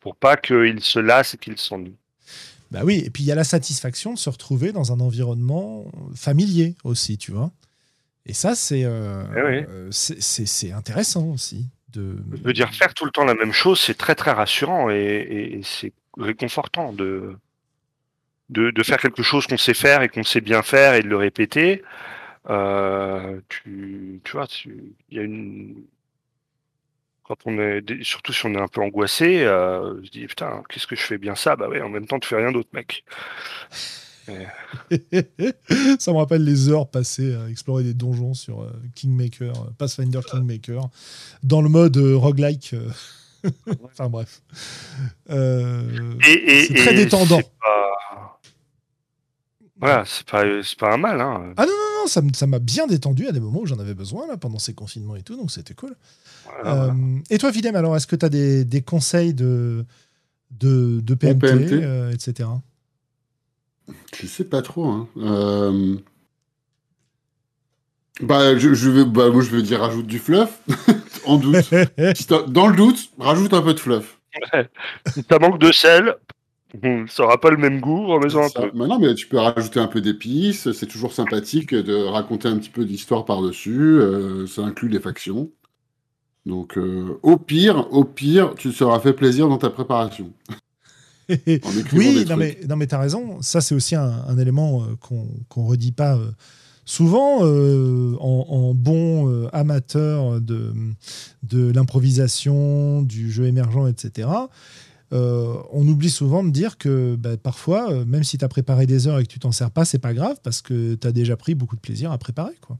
pour 0.00 0.16
pas 0.16 0.36
qu'il 0.36 0.80
se 0.80 0.98
lasse 0.98 1.34
et 1.34 1.38
qu'il 1.38 1.58
s'ennuie. 1.58 1.96
Bah 2.70 2.80
oui, 2.84 3.02
et 3.04 3.10
puis 3.10 3.22
il 3.22 3.26
y 3.26 3.32
a 3.32 3.34
la 3.34 3.44
satisfaction 3.44 4.14
de 4.14 4.18
se 4.18 4.30
retrouver 4.30 4.72
dans 4.72 4.92
un 4.92 5.00
environnement 5.00 5.84
familier 6.14 6.74
aussi, 6.84 7.18
tu 7.18 7.32
vois. 7.32 7.50
Et 8.24 8.32
ça, 8.32 8.54
c'est 8.54 8.84
euh, 8.84 9.24
eh 9.36 9.42
oui. 9.42 9.66
euh, 9.68 9.88
c'est 9.90 10.72
intéressant 10.72 11.26
aussi. 11.26 11.66
De... 11.92 12.16
Je 12.32 12.42
veux 12.42 12.54
dire, 12.54 12.72
faire 12.72 12.94
tout 12.94 13.04
le 13.04 13.10
temps 13.10 13.24
la 13.24 13.34
même 13.34 13.52
chose, 13.52 13.78
c'est 13.78 13.98
très 13.98 14.14
très 14.14 14.30
rassurant 14.30 14.88
et, 14.88 14.94
et, 14.94 15.58
et 15.58 15.62
c'est 15.62 15.92
réconfortant 16.16 16.92
de, 16.92 17.36
de, 18.52 18.70
de, 18.70 18.82
faire 18.82 18.98
quelque 18.98 19.22
chose 19.22 19.46
qu'on 19.46 19.56
sait 19.56 19.74
faire 19.74 20.02
et 20.02 20.08
qu'on 20.08 20.22
sait 20.22 20.40
bien 20.40 20.62
faire 20.62 20.94
et 20.94 21.02
de 21.02 21.08
le 21.08 21.16
répéter. 21.16 21.82
Euh, 22.50 23.40
tu, 23.48 24.20
tu 24.24 24.32
vois, 24.32 24.46
il 24.64 25.16
y 25.16 25.18
a 25.18 25.22
une 25.22 25.84
quand 27.24 27.36
on 27.46 27.58
est, 27.58 28.02
surtout 28.02 28.32
si 28.32 28.44
on 28.46 28.54
est 28.54 28.60
un 28.60 28.68
peu 28.68 28.82
angoissé, 28.82 29.44
je 29.44 30.10
dis 30.10 30.26
putain, 30.26 30.62
qu'est-ce 30.68 30.88
que 30.88 30.96
je 30.96 31.02
fais 31.02 31.18
bien 31.18 31.36
ça? 31.36 31.54
Bah 31.56 31.68
ouais, 31.68 31.80
en 31.80 31.88
même 31.88 32.06
temps, 32.06 32.18
tu 32.18 32.28
fais 32.28 32.36
rien 32.36 32.50
d'autre, 32.52 32.68
mec. 32.72 33.04
ça 35.98 36.12
me 36.12 36.16
rappelle 36.16 36.44
les 36.44 36.68
heures 36.68 36.88
passées 36.88 37.34
à 37.34 37.48
explorer 37.48 37.84
des 37.84 37.94
donjons 37.94 38.34
sur 38.34 38.66
Kingmaker, 38.94 39.52
Pathfinder 39.78 40.20
Kingmaker, 40.28 40.88
dans 41.42 41.62
le 41.62 41.68
mode 41.68 41.96
roguelike. 41.96 42.74
enfin 43.84 44.08
bref. 44.08 44.42
c'est 45.28 46.74
très 46.74 46.94
détendant. 46.94 47.40
Voilà, 49.82 50.04
c'est 50.06 50.24
pas, 50.24 50.44
pas 50.78 50.94
un 50.94 50.96
mal. 50.96 51.20
Hein. 51.20 51.54
Ah 51.56 51.66
non, 51.66 51.72
non, 51.72 52.02
non, 52.02 52.32
ça 52.32 52.46
m'a 52.46 52.60
bien 52.60 52.86
détendu 52.86 53.26
à 53.26 53.32
des 53.32 53.40
moments 53.40 53.62
où 53.62 53.66
j'en 53.66 53.80
avais 53.80 53.94
besoin, 53.94 54.28
là, 54.28 54.36
pendant 54.36 54.60
ces 54.60 54.74
confinements 54.74 55.16
et 55.16 55.22
tout, 55.22 55.36
donc 55.36 55.50
c'était 55.50 55.74
cool. 55.74 55.96
Euh, 56.64 56.92
et 57.30 57.38
toi, 57.38 57.50
Videm, 57.50 57.74
alors, 57.74 57.96
est-ce 57.96 58.06
que 58.06 58.14
tu 58.14 58.24
as 58.24 58.28
des, 58.28 58.64
des, 58.64 58.80
conseils 58.80 59.34
de, 59.34 59.84
de, 60.52 61.00
de 61.00 61.14
PMT, 61.14 61.72
euh, 61.72 62.12
etc. 62.12 62.48
Je 64.14 64.26
sais 64.28 64.44
pas 64.44 64.62
trop. 64.62 64.86
Hein. 64.86 65.08
Euh, 65.16 65.96
bah, 68.20 68.56
je, 68.56 68.74
je 68.74 68.88
veux, 68.88 69.04
bah, 69.04 69.30
moi, 69.30 69.42
je 69.42 69.50
veux 69.50 69.62
dire, 69.62 69.80
rajoute 69.80 70.06
du 70.06 70.20
fluff, 70.20 70.60
en 71.26 71.38
doute. 71.38 71.56
Dans 72.46 72.68
le 72.68 72.76
doute, 72.76 73.10
rajoute 73.18 73.52
un 73.52 73.62
peu 73.62 73.74
de 73.74 73.80
fluff. 73.80 74.20
si 75.08 75.24
ça 75.28 75.40
manque 75.40 75.58
de 75.58 75.72
sel, 75.72 76.14
ça 77.08 77.22
n'aura 77.22 77.38
pas 77.38 77.50
le 77.50 77.58
même 77.58 77.80
goût, 77.80 78.12
en 78.12 78.22
un 78.22 78.48
peu. 78.48 78.70
non, 78.74 78.98
mais 78.98 79.14
tu 79.14 79.26
peux 79.26 79.38
rajouter 79.38 79.78
un 79.78 79.86
peu 79.86 80.00
d'épices, 80.00 80.72
c'est 80.72 80.86
toujours 80.86 81.12
sympathique 81.12 81.74
de 81.74 81.94
raconter 82.04 82.48
un 82.48 82.56
petit 82.56 82.70
peu 82.70 82.84
d'histoire 82.84 83.24
par-dessus, 83.24 83.98
euh, 83.98 84.46
ça 84.46 84.62
inclut 84.62 84.88
les 84.88 85.00
factions. 85.00 85.50
Donc, 86.46 86.78
euh, 86.78 87.18
au 87.22 87.36
pire, 87.36 87.86
au 87.92 88.04
pire, 88.04 88.54
tu 88.56 88.70
te 88.70 88.74
seras 88.74 88.98
fait 89.00 89.12
plaisir 89.12 89.48
dans 89.48 89.58
ta 89.58 89.70
préparation. 89.70 90.32
oui, 91.92 92.24
non 92.28 92.36
mais, 92.36 92.58
non 92.68 92.76
mais 92.76 92.86
tu 92.86 92.94
as 92.94 92.98
raison, 92.98 93.40
ça 93.42 93.60
c'est 93.60 93.74
aussi 93.74 93.94
un, 93.94 94.36
élément 94.38 94.82
euh, 94.82 94.96
qu'on 94.98 95.62
ne 95.62 95.68
redit 95.68 95.92
pas 95.92 96.18
souvent 96.84 97.42
en, 97.42 98.74
bon 98.74 99.48
amateur 99.52 100.40
de, 100.40 100.72
de 101.44 101.70
l'improvisation, 101.70 103.02
du 103.02 103.30
jeu 103.30 103.46
émergent, 103.46 103.86
etc. 103.86 104.28
Euh, 105.12 105.56
on 105.70 105.86
oublie 105.86 106.10
souvent 106.10 106.42
de 106.42 106.50
dire 106.50 106.78
que 106.78 107.16
bah, 107.16 107.36
parfois, 107.36 107.92
euh, 107.92 108.04
même 108.04 108.24
si 108.24 108.38
tu 108.38 108.44
as 108.44 108.48
préparé 108.48 108.86
des 108.86 109.06
heures 109.06 109.18
et 109.18 109.24
que 109.24 109.28
tu 109.28 109.38
t'en 109.38 109.52
sers 109.52 109.70
pas, 109.70 109.84
c'est 109.84 109.98
pas 109.98 110.14
grave 110.14 110.38
parce 110.42 110.62
que 110.62 110.94
tu 110.94 111.06
as 111.06 111.12
déjà 111.12 111.36
pris 111.36 111.54
beaucoup 111.54 111.76
de 111.76 111.80
plaisir 111.80 112.12
à 112.12 112.18
préparer. 112.18 112.54
Quoi. 112.60 112.78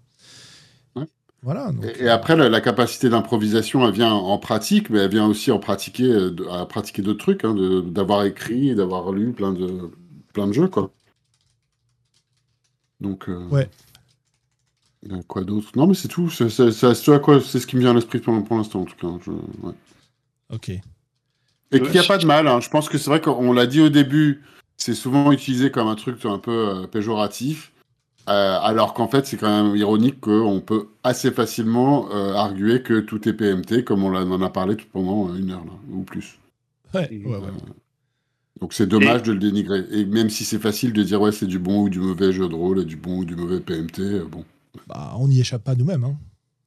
Voilà, 1.44 1.72
et, 1.98 2.08
après, 2.08 2.36
la, 2.36 2.60
capacité 2.60 3.08
d'improvisation, 3.08 3.84
elle 3.84 3.92
vient 3.92 4.12
en 4.12 4.38
pratique, 4.38 4.90
mais 4.90 5.00
elle 5.00 5.10
vient 5.10 5.26
aussi 5.26 5.50
en 5.50 5.58
pratiquer, 5.58 6.04
euh, 6.04 6.36
à 6.52 6.64
pratiquer 6.66 7.02
d'autres 7.02 7.18
trucs, 7.18 7.44
hein, 7.44 7.82
d'avoir 7.84 8.24
écrit, 8.24 8.76
d'avoir 8.76 9.10
lu 9.10 9.32
plein 9.32 9.52
de, 9.52 9.90
plein 10.32 10.46
de 10.46 10.52
jeux. 10.52 10.68
Quoi. 10.68 10.92
Donc, 13.00 13.28
ouais. 13.50 13.68
Quoi 15.26 15.42
d'autre? 15.42 15.70
Non, 15.74 15.88
mais 15.88 15.94
c'est 15.94 16.06
tout. 16.06 16.30
C'est 16.30 16.48
ce 16.48 17.66
qui 17.66 17.74
me 17.74 17.80
vient 17.80 17.90
à 17.90 17.94
l'esprit 17.94 18.20
pour, 18.20 18.56
l'instant, 18.56 18.82
en 18.82 18.84
tout 18.84 18.94
cas. 18.94 19.08
Ok. 20.50 20.70
Et 21.72 21.80
qu'il 21.80 21.90
n'y 21.90 21.98
a 21.98 22.04
pas 22.04 22.18
de 22.18 22.26
mal. 22.26 22.46
Hein. 22.46 22.60
Je 22.60 22.68
pense 22.68 22.88
que 22.88 22.98
c'est 22.98 23.10
vrai 23.10 23.20
qu'on 23.20 23.52
l'a 23.52 23.66
dit 23.66 23.80
au 23.80 23.88
début, 23.88 24.42
c'est 24.76 24.94
souvent 24.94 25.32
utilisé 25.32 25.70
comme 25.70 25.88
un 25.88 25.94
truc 25.94 26.24
un 26.24 26.38
peu 26.38 26.68
euh, 26.68 26.86
péjoratif. 26.86 27.72
Euh, 28.28 28.58
alors 28.60 28.94
qu'en 28.94 29.08
fait, 29.08 29.26
c'est 29.26 29.36
quand 29.36 29.64
même 29.64 29.74
ironique 29.74 30.20
qu'on 30.20 30.60
peut 30.60 30.88
assez 31.02 31.32
facilement 31.32 32.08
euh, 32.12 32.34
arguer 32.34 32.82
que 32.82 33.00
tout 33.00 33.28
est 33.28 33.32
PMT, 33.32 33.84
comme 33.84 34.04
on 34.04 34.14
en 34.14 34.42
a 34.42 34.50
parlé 34.50 34.76
tout 34.76 34.86
pendant 34.92 35.34
une 35.34 35.50
heure 35.50 35.64
là, 35.64 35.72
ou 35.90 36.02
plus. 36.02 36.38
Ouais, 36.94 37.08
ouais, 37.10 37.36
ouais. 37.36 37.48
donc 38.60 38.74
c'est 38.74 38.86
dommage 38.86 39.24
de 39.24 39.32
le 39.32 39.40
dénigrer. 39.40 39.84
Et 39.90 40.04
même 40.04 40.30
si 40.30 40.44
c'est 40.44 40.60
facile 40.60 40.92
de 40.92 41.02
dire 41.02 41.20
ouais, 41.20 41.32
c'est 41.32 41.46
du 41.46 41.58
bon 41.58 41.82
ou 41.82 41.88
du 41.88 41.98
mauvais 41.98 42.32
jeu 42.32 42.48
de 42.48 42.54
rôle, 42.54 42.80
et 42.80 42.84
du 42.84 42.96
bon 42.96 43.18
ou 43.18 43.24
du 43.24 43.34
mauvais 43.34 43.58
PMT, 43.58 44.20
bon. 44.30 44.44
Bah, 44.86 45.14
on 45.18 45.26
n'y 45.26 45.40
échappe 45.40 45.64
pas 45.64 45.74
nous-mêmes. 45.74 46.04
Hein. 46.04 46.16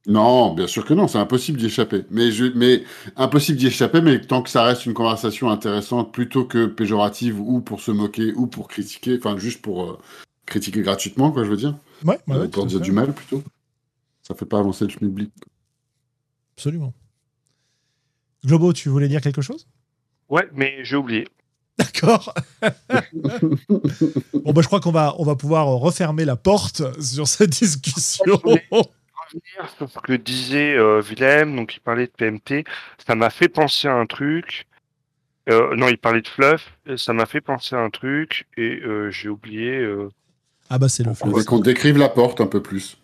Non, 0.06 0.54
bien 0.54 0.68
sûr 0.68 0.84
que 0.84 0.94
non, 0.94 1.08
c'est 1.08 1.18
impossible 1.18 1.58
d'y 1.58 1.66
échapper. 1.66 2.04
Mais, 2.10 2.30
je, 2.30 2.44
mais 2.54 2.84
impossible 3.16 3.58
d'y 3.58 3.66
échapper, 3.66 4.00
mais 4.00 4.20
tant 4.20 4.40
que 4.40 4.50
ça 4.50 4.62
reste 4.62 4.86
une 4.86 4.94
conversation 4.94 5.50
intéressante, 5.50 6.12
plutôt 6.12 6.44
que 6.44 6.66
péjorative 6.66 7.40
ou 7.40 7.60
pour 7.60 7.80
se 7.80 7.90
moquer 7.90 8.32
ou 8.34 8.46
pour 8.46 8.68
critiquer, 8.68 9.16
enfin 9.18 9.36
juste 9.36 9.62
pour 9.62 9.82
euh, 9.82 9.98
critiquer 10.46 10.82
gratuitement, 10.82 11.32
quoi, 11.32 11.42
je 11.42 11.50
veux 11.50 11.56
dire. 11.56 11.76
Ouais, 12.04 12.20
euh, 12.30 12.46
pour 12.46 12.66
dire 12.66 12.80
du 12.80 12.92
mal 12.92 13.12
plutôt. 13.12 13.42
Ça 14.22 14.34
fait 14.34 14.46
pas 14.46 14.60
avancer 14.60 14.86
le 14.86 14.94
public. 14.94 15.32
Absolument. 16.56 16.94
Globo, 18.44 18.72
tu 18.72 18.88
voulais 18.88 19.08
dire 19.08 19.20
quelque 19.20 19.42
chose? 19.42 19.66
Ouais, 20.28 20.48
mais 20.54 20.84
j'ai 20.84 20.96
oublié. 20.96 21.26
D'accord. 21.78 22.32
bon, 22.62 24.52
bah, 24.52 24.62
je 24.62 24.66
crois 24.66 24.80
qu'on 24.80 24.92
va, 24.92 25.16
on 25.18 25.24
va 25.24 25.34
pouvoir 25.34 25.66
refermer 25.66 26.24
la 26.24 26.36
porte 26.36 26.82
sur 27.02 27.26
cette 27.26 27.50
discussion 27.50 28.40
sur 29.76 29.90
ce 29.90 29.98
que 29.98 30.12
disait 30.12 30.76
euh, 30.76 31.00
Willem, 31.00 31.56
donc 31.56 31.74
il 31.76 31.80
parlait 31.80 32.06
de 32.06 32.12
PMT, 32.12 32.64
ça 33.06 33.14
m'a 33.14 33.30
fait 33.30 33.48
penser 33.48 33.88
à 33.88 33.94
un 33.94 34.06
truc. 34.06 34.66
Euh, 35.48 35.76
non, 35.76 35.88
il 35.88 35.98
parlait 35.98 36.22
de 36.22 36.28
fluff, 36.28 36.76
ça 36.96 37.12
m'a 37.12 37.26
fait 37.26 37.40
penser 37.40 37.76
à 37.76 37.78
un 37.78 37.90
truc 37.90 38.46
et 38.56 38.80
euh, 38.84 39.10
j'ai 39.10 39.28
oublié. 39.28 39.78
Euh, 39.78 40.08
ah 40.70 40.78
bah 40.78 40.88
c'est 40.88 41.04
le 41.04 41.14
fluff. 41.14 41.44
qu'on 41.44 41.60
décrive 41.60 41.98
la 41.98 42.08
porte 42.08 42.40
un 42.40 42.46
peu 42.46 42.60
plus. 42.60 42.98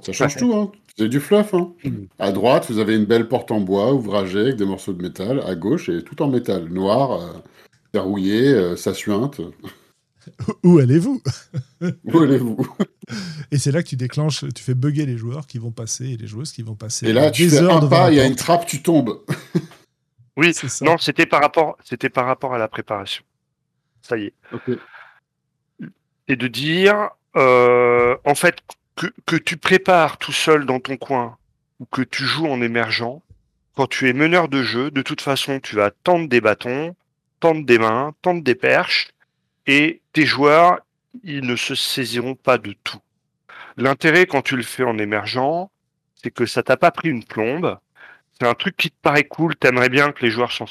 Ça 0.00 0.12
change 0.12 0.36
tout, 0.36 0.54
hein. 0.54 0.70
C'est 0.98 1.08
du 1.08 1.20
fluff. 1.20 1.54
Hein. 1.54 1.72
Hmm. 1.84 2.04
À 2.18 2.32
droite, 2.32 2.66
vous 2.68 2.78
avez 2.78 2.96
une 2.96 3.06
belle 3.06 3.28
porte 3.28 3.50
en 3.50 3.60
bois 3.60 3.94
ouvragée 3.94 4.40
avec 4.40 4.56
des 4.56 4.66
morceaux 4.66 4.92
de 4.92 5.02
métal. 5.02 5.40
À 5.46 5.54
gauche, 5.54 5.88
et 5.88 6.02
tout 6.02 6.20
en 6.20 6.28
métal, 6.28 6.68
noir, 6.68 7.42
verrouillé, 7.94 8.76
ça 8.76 8.92
suinte. 8.92 9.40
Où 10.62 10.78
allez-vous? 10.78 11.22
Où 11.80 12.18
allez-vous? 12.18 12.76
Et 13.50 13.58
c'est 13.58 13.72
là 13.72 13.82
que 13.82 13.88
tu 13.88 13.96
déclenches, 13.96 14.44
tu 14.54 14.62
fais 14.62 14.74
bugger 14.74 15.06
les 15.06 15.16
joueurs 15.16 15.46
qui 15.46 15.58
vont 15.58 15.72
passer 15.72 16.10
et 16.10 16.16
les 16.16 16.26
joueuses 16.26 16.52
qui 16.52 16.62
vont 16.62 16.74
passer. 16.74 17.08
Et 17.08 17.12
là, 17.12 17.30
tu 17.30 17.48
fais 17.48 17.58
un 17.58 17.86
pas, 17.86 18.10
il 18.10 18.16
y 18.16 18.20
a 18.20 18.26
une 18.26 18.36
trappe, 18.36 18.66
tu 18.66 18.82
tombes. 18.82 19.20
oui, 20.36 20.54
non, 20.82 20.98
c'était 20.98 21.26
par 21.26 21.40
rapport, 21.40 21.76
c'était 21.84 22.10
par 22.10 22.26
rapport 22.26 22.54
à 22.54 22.58
la 22.58 22.68
préparation. 22.68 23.24
Ça 24.02 24.16
y 24.16 24.24
est. 24.26 24.34
Et 26.28 26.36
de 26.36 26.48
dire, 26.48 27.10
euh, 27.36 28.16
en 28.24 28.34
fait, 28.34 28.60
que, 28.96 29.06
que 29.26 29.36
tu 29.36 29.56
prépares 29.56 30.18
tout 30.18 30.32
seul 30.32 30.66
dans 30.66 30.80
ton 30.80 30.96
coin 30.96 31.36
ou 31.80 31.84
que 31.86 32.02
tu 32.02 32.24
joues 32.24 32.46
en 32.46 32.60
émergent, 32.60 33.20
quand 33.74 33.86
tu 33.86 34.08
es 34.08 34.12
meneur 34.12 34.48
de 34.48 34.62
jeu, 34.62 34.90
de 34.90 35.02
toute 35.02 35.20
façon, 35.20 35.60
tu 35.60 35.76
vas 35.76 35.90
tendre 35.90 36.28
des 36.28 36.40
bâtons, 36.40 36.94
tendre 37.40 37.64
des 37.64 37.78
mains, 37.78 38.14
tendre 38.22 38.42
des 38.42 38.54
perches 38.54 39.12
et 39.66 40.00
tes 40.12 40.26
joueurs, 40.26 40.80
ils 41.22 41.44
ne 41.44 41.56
se 41.56 41.74
saisiront 41.74 42.34
pas 42.34 42.58
de 42.58 42.74
tout. 42.84 43.00
L'intérêt 43.76 44.26
quand 44.26 44.42
tu 44.42 44.56
le 44.56 44.62
fais 44.62 44.84
en 44.84 44.98
émergent, 44.98 45.68
c'est 46.14 46.30
que 46.30 46.46
ça 46.46 46.62
t'a 46.62 46.76
pas 46.76 46.90
pris 46.90 47.08
une 47.08 47.24
plombe. 47.24 47.78
C'est 48.38 48.46
un 48.46 48.54
truc 48.54 48.76
qui 48.76 48.90
te 48.90 48.96
paraît 49.02 49.24
cool, 49.24 49.56
t'aimerais 49.56 49.88
bien 49.88 50.12
que 50.12 50.24
les 50.24 50.30
joueurs 50.30 50.52
s'en 50.52 50.66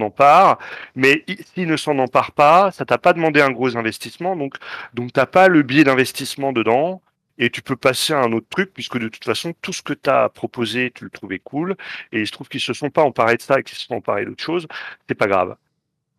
emparent, 0.00 0.58
mais 0.94 1.24
s'ils 1.54 1.68
ne 1.68 1.76
s'en 1.76 1.98
emparent 1.98 2.32
pas, 2.32 2.70
ça 2.72 2.84
t'a 2.84 2.98
pas 2.98 3.12
demandé 3.12 3.40
un 3.40 3.50
gros 3.50 3.76
investissement, 3.76 4.36
donc 4.36 4.56
donc 4.92 5.12
t'as 5.12 5.26
pas 5.26 5.48
le 5.48 5.62
biais 5.62 5.84
d'investissement 5.84 6.52
dedans 6.52 7.00
et 7.38 7.50
tu 7.50 7.62
peux 7.62 7.76
passer 7.76 8.12
à 8.12 8.20
un 8.20 8.32
autre 8.32 8.48
truc 8.50 8.72
puisque 8.74 8.98
de 8.98 9.08
toute 9.08 9.24
façon 9.24 9.54
tout 9.62 9.72
ce 9.72 9.82
que 9.82 9.94
tu 9.94 10.10
as 10.10 10.28
proposé 10.28 10.90
tu 10.94 11.04
le 11.04 11.10
trouvais 11.10 11.38
cool 11.38 11.76
et 12.12 12.20
il 12.20 12.26
se 12.26 12.32
trouve 12.32 12.48
qu'ils 12.48 12.60
se 12.60 12.72
sont 12.72 12.90
pas 12.90 13.02
emparés 13.02 13.36
de 13.36 13.42
ça 13.42 13.60
et 13.60 13.62
qu'ils 13.62 13.78
se 13.78 13.86
sont 13.86 13.94
emparés 13.94 14.24
d'autre 14.24 14.42
chose, 14.42 14.66
c'est 15.08 15.14
pas 15.14 15.28
grave. 15.28 15.56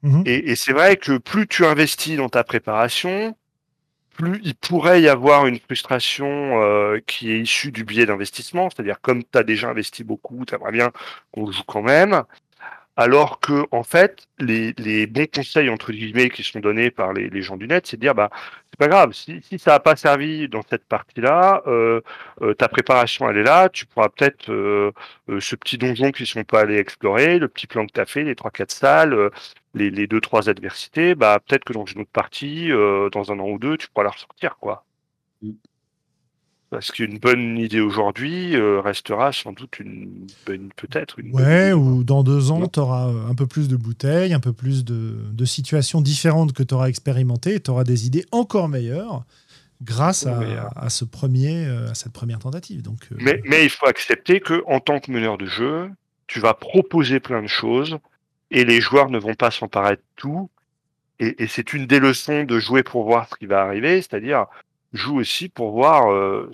Mmh 0.02 0.24
et, 0.26 0.56
c'est 0.56 0.72
vrai 0.72 0.96
que 0.96 1.18
plus 1.18 1.48
tu 1.48 1.66
investis 1.66 2.16
dans 2.16 2.30
ta 2.30 2.44
préparation, 2.44 3.36
plus 4.14 4.40
il 4.44 4.56
pourrait 4.56 5.02
y 5.02 5.10
avoir 5.10 5.46
une 5.46 5.60
frustration 5.60 6.62
euh, 6.62 7.00
qui 7.06 7.32
est 7.32 7.42
issue 7.42 7.72
du 7.72 7.84
biais 7.84 8.06
d'investissement, 8.06 8.70
c'est-à-dire 8.70 9.02
comme 9.02 9.24
tu 9.24 9.38
as 9.38 9.44
déjà 9.44 9.70
investi 9.70 10.04
beaucoup, 10.04 10.46
tu 10.46 10.56
aimerais 10.56 10.72
bien 10.72 10.92
qu'on 11.32 11.52
joue 11.52 11.64
quand 11.68 11.82
même, 11.82 12.24
alors 12.96 13.40
que 13.40 13.66
en 13.72 13.84
fait, 13.84 14.28
les, 14.40 15.08
bons 15.08 15.28
conseils 15.34 15.70
entre 15.70 15.92
guillemets 15.92 16.30
qui 16.30 16.44
sont 16.44 16.60
donnés 16.60 16.92
par 16.92 17.14
les, 17.14 17.30
les 17.30 17.42
gens 17.42 17.58
du 17.58 17.68
net, 17.68 17.88
c'est 17.88 17.98
de 17.98 18.02
dire 18.02 18.16
bah 18.16 18.30
pas 18.80 18.88
grave, 18.88 19.14
si, 19.14 19.42
ça 19.60 19.72
n'a 19.74 19.80
pas 19.80 19.96
servi 19.96 20.48
dans 20.50 20.62
cette 20.64 20.86
partie-là, 20.86 21.62
euh, 21.68 22.02
euh, 22.42 22.54
ta 22.56 22.68
préparation 22.70 23.30
elle 23.30 23.38
est 23.38 23.44
là, 23.44 23.70
tu 23.70 23.86
pourras 23.86 24.10
peut-être 24.10 24.50
euh, 24.52 24.92
ce 25.40 25.56
petit 25.56 25.78
donjon 25.78 26.12
qu'ils 26.12 26.28
sont 26.28 26.44
pas 26.46 26.62
allés 26.62 26.78
explorer, 26.78 27.40
le 27.40 27.48
petit 27.50 27.68
plan 27.68 27.86
que 27.86 27.92
tu 27.94 28.00
as 28.00 28.06
fait, 28.06 28.24
les 28.24 28.36
trois 28.36 28.52
quatre 28.52 28.72
salles, 28.72 29.32
les, 29.74 29.92
les 29.92 30.08
deux 30.08 30.22
trois 30.22 30.50
adversités, 30.50 31.14
bah 31.16 31.40
peut-être 31.46 31.66
que 31.66 31.74
dans 31.74 31.86
une 31.86 32.02
autre 32.02 32.12
partie, 32.12 32.70
dans 32.70 33.32
un 33.32 33.40
an 33.40 33.50
ou 33.50 33.60
deux, 33.60 33.78
tu 33.78 33.88
pourras 33.90 34.06
la 34.06 34.12
ressortir 34.12 34.58
quoi. 34.58 34.86
Parce 36.70 36.92
qu'une 36.92 37.18
bonne 37.18 37.58
idée 37.58 37.80
aujourd'hui 37.80 38.56
euh, 38.56 38.80
restera 38.80 39.32
sans 39.32 39.54
doute 39.54 39.80
une 39.80 40.28
bonne, 40.46 40.70
peut-être 40.76 41.18
une. 41.20 41.34
Ouais, 41.34 41.74
ou 41.74 42.04
dans 42.04 42.24
deux 42.24 42.52
ans, 42.52 42.68
tu 42.68 42.80
auras 42.80 43.08
un 43.08 43.34
peu 43.34 43.48
plus 43.48 43.68
de 43.68 43.76
bouteilles, 43.76 44.34
un 44.34 44.40
peu 44.40 44.54
plus 44.54 44.86
de, 44.86 45.16
de 45.32 45.46
situations 45.46 46.02
différentes 46.02 46.54
que 46.54 46.62
tu 46.62 46.76
auras 46.76 46.88
expérimentées, 46.88 47.60
tu 47.60 47.72
auras 47.72 47.84
des 47.84 48.06
idées 48.06 48.26
encore 48.32 48.70
meilleures. 48.70 49.26
grâce 49.82 50.28
à, 50.28 50.40
euh. 50.42 50.62
à 50.76 50.90
ce 50.90 51.06
premier, 51.06 51.66
euh, 51.66 51.90
à 51.90 51.96
cette 51.96 52.14
première 52.14 52.40
tentative. 52.40 52.82
Donc, 52.82 53.00
euh, 53.12 53.16
Mais, 53.20 53.42
mais 53.46 53.64
il 53.64 53.70
faut 53.70 53.88
accepter 53.88 54.40
que 54.40 54.64
en 54.68 54.80
tant 54.80 55.00
que 55.00 55.12
meneur 55.12 55.38
de 55.38 55.46
jeu, 55.46 55.90
tu 56.28 56.40
vas 56.40 56.54
proposer 56.54 57.20
plein 57.20 57.42
de 57.42 57.48
choses 57.48 57.98
et 58.52 58.66
les 58.66 58.82
joueurs 58.82 59.10
ne 59.10 59.20
vont 59.20 59.36
pas 59.36 59.52
s'emparer 59.52 59.96
de 59.96 60.04
tout. 60.16 60.50
Et, 61.20 61.44
et 61.44 61.48
c'est 61.48 61.74
une 61.74 61.86
des 61.88 62.00
leçons 62.00 62.44
de 62.44 62.60
jouer 62.60 62.84
pour 62.84 63.04
voir 63.04 63.28
ce 63.30 63.36
qui 63.36 63.46
va 63.46 63.62
arriver, 63.62 64.02
c'est-à-dire 64.02 64.46
joue 64.94 65.18
aussi 65.20 65.50
pour 65.50 65.72
voir 65.72 66.12
euh, 66.12 66.52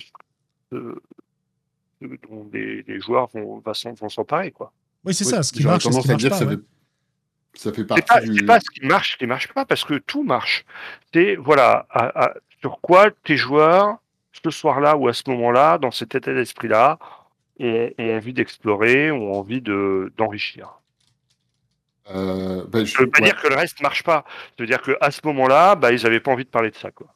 dont 0.71 2.47
les, 2.53 2.83
les 2.83 2.99
joueurs 2.99 3.27
vont, 3.33 3.61
vont 3.63 4.09
s'emparer. 4.09 4.51
quoi. 4.51 4.71
oui, 5.03 5.13
c'est 5.13 5.25
Oui, 5.25 5.31
ça. 5.31 5.43
Ce 5.43 5.51
qui 5.53 5.63
marche, 5.63 5.83
ce 5.83 5.89
qui 5.89 5.95
marche 6.07 6.17
dire 6.17 6.29
pas. 6.29 6.39
que 6.39 6.43
ça, 6.43 6.49
ouais. 6.49 6.55
fait, 6.55 7.59
ça 7.59 7.71
fait 7.71 7.81
C'est 7.81 7.87
partie 7.87 8.03
pas, 8.07 8.21
du. 8.21 8.35
c'est 8.39 8.45
pas 8.45 8.59
ce 8.59 8.69
qui 8.69 8.85
marche, 8.85 9.11
ce 9.13 9.17
qui 9.17 9.25
marche 9.27 9.47
pas, 9.53 9.65
parce 9.65 9.83
que 9.83 9.95
tout 9.95 10.23
marche. 10.23 10.65
C'est 11.13 11.35
voilà, 11.35 11.85
à- 11.89 12.25
à- 12.25 12.33
sur 12.61 12.79
quoi 12.81 13.11
tes 13.23 13.37
joueurs, 13.37 13.97
ce 14.43 14.49
soir-là 14.51 14.97
ou 14.97 15.07
à 15.07 15.13
ce 15.13 15.23
moment-là, 15.27 15.77
dans 15.77 15.91
cet 15.91 16.15
état 16.15 16.33
d'esprit-là, 16.33 16.99
ont, 17.59 17.89
ont 17.97 18.17
envie 18.17 18.33
d'explorer, 18.33 19.11
ont 19.11 19.33
envie 19.33 19.61
de 19.61 20.11
d'enrichir. 20.17 20.81
Euh, 22.11 22.65
ben, 22.67 22.85
je- 22.85 22.91
Ça 22.91 22.99
veut 23.03 23.09
pas 23.09 23.19
ouais. 23.19 23.25
dire 23.31 23.41
que 23.41 23.47
le 23.47 23.55
reste 23.55 23.81
marche 23.81 24.03
pas. 24.03 24.25
Ça 24.27 24.55
veut 24.59 24.67
dire 24.67 24.81
qu'à 24.81 25.09
ce 25.09 25.21
moment-là, 25.23 25.75
bah, 25.75 25.91
ils 25.91 26.05
avaient 26.05 26.19
pas 26.19 26.31
envie 26.31 26.43
de 26.45 26.49
parler 26.49 26.69
de 26.69 26.75
ça, 26.75 26.91
quoi. 26.91 27.07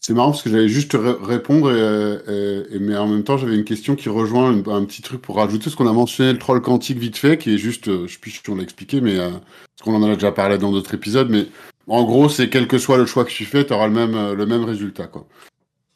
C'est 0.00 0.12
marrant 0.14 0.30
parce 0.30 0.42
que 0.42 0.50
j'allais 0.50 0.68
juste 0.68 0.92
te 0.92 0.96
ré- 0.96 1.16
répondre, 1.20 1.72
et- 1.72 2.78
mais 2.78 2.96
en 2.96 3.08
même 3.08 3.24
temps, 3.24 3.36
j'avais 3.38 3.56
une 3.56 3.64
question 3.64 3.96
qui 3.96 4.08
rejoint 4.08 4.50
un 4.50 4.84
petit 4.84 5.02
truc 5.02 5.20
pour 5.20 5.36
rajouter 5.36 5.68
ce 5.68 5.74
qu'on 5.76 5.88
a 5.88 5.92
mentionné, 5.92 6.32
le 6.32 6.38
troll 6.38 6.60
quantique 6.62 6.98
vite 6.98 7.16
fait, 7.16 7.38
qui 7.38 7.54
est 7.54 7.58
juste, 7.58 7.88
euh, 7.88 8.06
je 8.06 8.12
sais 8.12 8.18
plus 8.20 8.30
si 8.30 8.40
on 8.48 8.54
l'a 8.54 8.62
expliqué, 8.62 9.00
mais 9.00 9.18
euh, 9.18 9.30
parce 9.30 9.82
qu'on 9.82 9.94
en 9.94 10.02
a 10.08 10.14
déjà 10.14 10.30
parlé 10.30 10.58
dans 10.58 10.70
d'autres 10.70 10.94
épisodes, 10.94 11.28
mais 11.28 11.46
en 11.88 12.04
gros, 12.04 12.28
c'est 12.28 12.48
quel 12.50 12.68
que 12.68 12.78
soit 12.78 12.98
le 12.98 13.06
choix 13.06 13.24
que 13.24 13.30
tu 13.30 13.44
fais, 13.44 13.66
tu 13.66 13.72
auras 13.72 13.88
le 13.88 13.94
même, 13.94 14.14
euh, 14.14 14.34
le 14.34 14.46
même 14.46 14.64
résultat. 14.64 15.06
Quoi. 15.08 15.26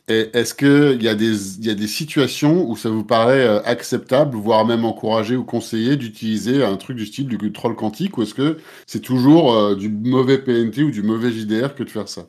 Est-ce 0.09 0.55
qu'il 0.55 1.01
y, 1.03 1.09
a 1.09 1.15
des- 1.15 1.61
y 1.65 1.71
a 1.71 1.75
des 1.75 1.87
situations 1.87 2.69
où 2.69 2.77
ça 2.77 2.89
vous 2.91 3.05
paraît 3.05 3.47
euh, 3.47 3.63
acceptable, 3.63 4.37
voire 4.37 4.67
même 4.67 4.85
encouragé 4.85 5.37
ou 5.37 5.45
conseillé 5.45 5.97
d'utiliser 5.97 6.65
un 6.65 6.77
truc 6.77 6.97
du 6.97 7.07
style 7.07 7.29
du 7.29 7.53
troll 7.53 7.77
quantique, 7.77 8.19
ou 8.19 8.23
est-ce 8.25 8.35
que 8.35 8.59
c'est 8.89 9.01
toujours 9.03 9.55
euh, 9.55 9.77
du 9.77 9.89
mauvais 9.89 10.39
PNT 10.39 10.83
ou 10.83 10.91
du 10.91 11.03
mauvais 11.05 11.31
JDR 11.31 11.77
que 11.77 11.85
de 11.85 11.91
faire 11.91 12.09
ça? 12.09 12.27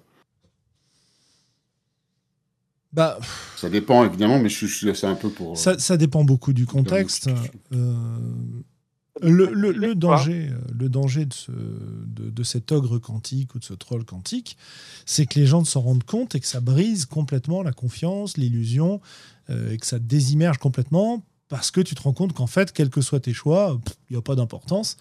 Bah, 2.93 3.19
Ça 3.55 3.69
dépend 3.69 4.03
évidemment, 4.05 4.39
mais 4.39 4.49
je, 4.49 4.65
suis 4.65 4.95
c'est 4.95 5.07
un 5.07 5.15
peu 5.15 5.29
pour. 5.29 5.57
ça, 5.57 5.79
ça 5.79 5.95
dépend 5.97 6.23
beaucoup 6.23 6.51
du 6.53 6.65
contexte. 6.65 7.29
Euh, 7.73 8.17
le, 9.21 9.51
le- 9.53 9.71
le 9.71 9.93
danger, 9.95 10.49
euh, 10.49 10.57
le 10.73 10.89
danger 10.89 11.25
de, 11.25 11.33
ce- 11.33 11.51
de, 11.51 12.29
de 12.29 12.43
cet 12.43 12.71
ogre 12.71 12.97
quantique 12.97 13.55
ou 13.55 13.59
de 13.59 13.63
ce 13.63 13.73
troll 13.73 14.03
quantique, 14.03 14.57
c'est 15.05 15.25
que 15.25 15.39
les 15.39 15.45
gens 15.45 15.59
ne 15.61 15.65
s'en 15.65 15.81
rendent 15.81 16.03
compte 16.03 16.33
et 16.35 16.39
que 16.39 16.47
ça 16.47 16.59
brise 16.59 17.05
complètement 17.05 17.61
la 17.61 17.71
confiance, 17.71 18.37
l'illusion, 18.37 18.99
euh, 19.49 19.71
et 19.71 19.77
que 19.77 19.85
ça 19.85 19.99
désimmerge 19.99 20.57
complètement 20.57 21.23
parce 21.49 21.71
que 21.71 21.81
tu 21.81 21.95
te 21.95 22.01
rends 22.01 22.13
compte 22.13 22.33
qu'en 22.33 22.47
fait, 22.47 22.71
quels 22.71 22.89
que 22.89 23.01
soient 23.01 23.19
tes 23.19 23.33
choix, 23.33 23.79
il 24.09 24.13
n'y 24.13 24.17
a 24.17 24.21
pas 24.21 24.35
d'importance. 24.35 24.97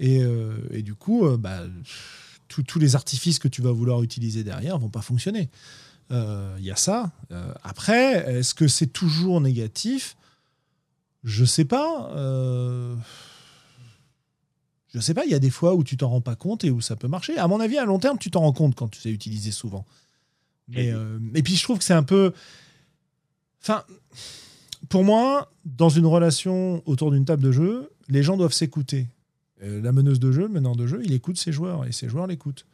Et, 0.00 0.22
euh, 0.22 0.56
et 0.72 0.82
du 0.82 0.94
coup, 0.94 1.24
euh, 1.24 1.36
bah, 1.36 1.62
tous- 2.48 2.64
tous 2.64 2.80
les 2.80 2.96
artifices 2.96 3.38
que 3.38 3.48
tu 3.48 3.62
vas 3.62 3.70
vouloir 3.72 4.02
utiliser 4.02 4.42
derrière 4.42 4.78
vont 4.78 4.88
pas 4.88 5.02
fonctionner. 5.02 5.48
Euh, 6.10 6.54
Il 6.58 6.64
y 6.64 6.70
a 6.70 6.76
ça. 6.76 7.10
Euh, 7.30 7.52
après, 7.62 8.38
est-ce 8.38 8.54
que 8.54 8.68
c'est 8.68 8.86
toujours 8.86 9.40
négatif? 9.40 10.16
Je 11.22 11.44
sais 11.44 11.64
pas. 11.64 12.10
Euh, 12.14 12.94
Je 14.88 15.00
sais 15.00 15.14
pas. 15.14 15.24
Il 15.24 15.30
y 15.30 15.34
a 15.34 15.38
des 15.38 15.50
fois 15.50 15.74
où 15.74 15.82
tu 15.82 15.96
t'en 15.96 16.08
rends 16.10 16.20
pas 16.20 16.36
compte 16.36 16.64
et 16.64 16.70
où 16.70 16.80
ça 16.80 16.96
peut 16.96 17.08
marcher. 17.08 17.36
À 17.38 17.48
mon 17.48 17.58
avis, 17.60 17.78
à 17.78 17.84
long 17.84 17.98
terme, 17.98 18.18
tu 18.18 18.30
t'en 18.30 18.40
rends 18.40 18.52
compte 18.52 18.74
quand 18.74 18.88
tu 18.88 19.00
sais 19.00 19.10
utiliser 19.10 19.50
souvent. 19.50 19.84
Mais, 20.68 20.92
euh, 20.92 21.18
et 21.34 21.42
puis, 21.42 21.56
je 21.56 21.62
trouve 21.62 21.78
que 21.78 21.84
c'est 21.84 21.94
un 21.94 22.02
peu. 22.04 22.32
Enfin, 23.62 23.84
pour 24.88 25.04
moi, 25.04 25.50
dans 25.64 25.88
une 25.88 26.06
relation 26.06 26.82
autour 26.86 27.10
d'une 27.10 27.24
table 27.24 27.42
de 27.42 27.52
jeu, 27.52 27.90
les 28.08 28.22
gens 28.22 28.36
doivent 28.36 28.52
s'écouter. 28.52 29.08
La 29.60 29.92
meneuse 29.92 30.20
de 30.20 30.30
jeu, 30.30 30.42
le 30.42 30.48
meneur 30.48 30.76
de 30.76 30.86
jeu, 30.86 31.00
il 31.04 31.12
écoute 31.14 31.38
ses 31.38 31.50
joueurs 31.50 31.86
et 31.86 31.92
ses 31.92 32.06
joueurs 32.10 32.26
l'écoutent. 32.26 32.66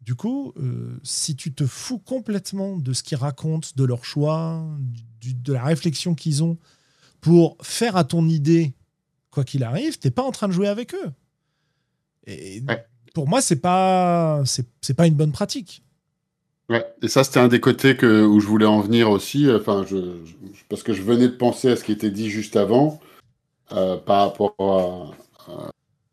Du 0.00 0.14
coup, 0.14 0.52
euh, 0.56 0.98
si 1.02 1.36
tu 1.36 1.52
te 1.52 1.66
fous 1.66 1.98
complètement 1.98 2.76
de 2.78 2.92
ce 2.92 3.02
qu'ils 3.02 3.18
racontent, 3.18 3.68
de 3.76 3.84
leurs 3.84 4.04
choix, 4.04 4.64
du- 5.20 5.34
de 5.34 5.52
la 5.52 5.62
réflexion 5.64 6.14
qu'ils 6.14 6.42
ont 6.42 6.56
pour 7.20 7.56
faire 7.60 7.96
à 7.96 8.04
ton 8.04 8.26
idée, 8.26 8.72
quoi 9.30 9.44
qu'il 9.44 9.62
arrive, 9.62 9.98
t'es 9.98 10.10
pas 10.10 10.22
en 10.22 10.30
train 10.32 10.48
de 10.48 10.52
jouer 10.52 10.68
avec 10.68 10.94
eux. 10.94 11.12
Et 12.26 12.62
Ouais. 12.66 12.84
pour 13.14 13.28
moi, 13.28 13.40
c'est 13.42 13.56
pas 13.60 14.42
c'est 14.46 14.94
pas 14.94 15.06
une 15.06 15.14
bonne 15.14 15.32
pratique. 15.32 15.82
Ouais, 16.70 16.86
et 17.02 17.08
ça, 17.08 17.24
c'était 17.24 17.40
un 17.40 17.48
des 17.48 17.60
côtés 17.60 17.96
que, 17.96 18.24
où 18.24 18.40
je 18.40 18.46
voulais 18.46 18.64
en 18.66 18.80
venir 18.80 19.10
aussi, 19.10 19.50
enfin, 19.50 19.84
je, 19.88 19.96
je- 20.24 20.34
parce 20.68 20.82
que 20.84 20.92
je 20.94 21.02
venais 21.02 21.26
de 21.28 21.34
penser 21.36 21.68
à 21.68 21.76
ce 21.76 21.82
qui 21.84 21.90
était 21.92 22.10
dit 22.12 22.30
juste 22.30 22.56
avant, 22.56 23.00
euh, 23.72 23.96
par 23.96 24.28
rapport 24.28 24.54
à- 25.48 25.70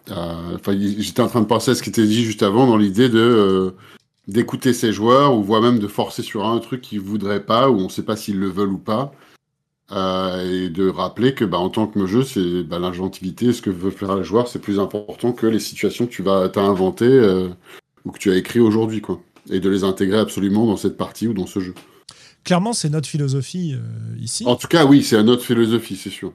Enfin, 0.09 0.73
y- 0.73 1.01
j'étais 1.01 1.21
en 1.21 1.27
train 1.27 1.41
de 1.41 1.45
penser 1.47 1.71
à 1.71 1.75
ce 1.75 1.83
qui 1.83 1.89
était 1.89 2.05
dit 2.05 2.23
juste 2.23 2.43
avant 2.43 2.67
dans 2.67 2.77
l'idée 2.77 3.09
de. 3.09 3.19
euh, 3.19 3.71
d'écouter 4.27 4.73
ses 4.73 4.91
joueurs, 4.91 5.35
ou 5.37 5.41
voire 5.43 5.61
même 5.61 5.79
de 5.79 5.87
forcer 5.87 6.21
sur 6.21 6.45
un 6.45 6.59
truc 6.59 6.81
qu'ils 6.81 6.99
voudraient 6.99 7.45
pas, 7.45 7.69
ou 7.69 7.77
on 7.77 7.87
sait 7.87 8.03
pas 8.03 8.17
s'ils 8.17 8.37
le 8.39 8.49
veulent 8.49 8.73
ou 8.73 8.77
pas. 8.77 9.13
euh, 9.91 10.65
et 10.65 10.69
de 10.69 10.89
rappeler 10.89 11.33
que 11.33 11.45
bah, 11.45 11.59
en 11.59 11.69
tant 11.69 11.87
que 11.87 12.05
jeu, 12.05 12.23
c'est 12.23 12.63
bah, 12.63 12.77
l'inventivité, 12.79 13.53
ce 13.53 13.61
que 13.61 13.69
veut 13.69 13.89
faire 13.91 14.15
le 14.15 14.23
joueur, 14.23 14.49
c'est 14.49 14.59
plus 14.59 14.79
important 14.81 15.31
que 15.31 15.47
les 15.47 15.59
situations 15.59 16.05
que 16.07 16.11
tu 16.11 16.23
vas 16.23 16.49
t'as 16.49 16.61
inventées 16.63 17.05
euh, 17.05 17.47
ou 18.03 18.11
que 18.11 18.19
tu 18.19 18.29
as 18.31 18.35
écrit 18.35 18.59
aujourd'hui, 18.59 18.99
quoi 19.01 19.21
et 19.49 19.61
de 19.61 19.69
les 19.69 19.85
intégrer 19.85 20.19
absolument 20.19 20.65
dans 20.67 20.75
cette 20.75 20.97
partie 20.97 21.25
ou 21.25 21.33
dans 21.33 21.45
ce 21.47 21.61
jeu. 21.61 21.73
Clairement, 22.43 22.73
c'est 22.73 22.89
notre 22.89 23.07
philosophie 23.07 23.75
euh, 23.75 24.17
ici. 24.19 24.43
En 24.45 24.57
tout 24.57 24.67
cas, 24.67 24.83
oui, 24.85 25.03
c'est 25.03 25.15
une 25.17 25.29
autre 25.29 25.43
philosophie, 25.45 25.95
c'est 25.95 26.09
sûr. 26.09 26.33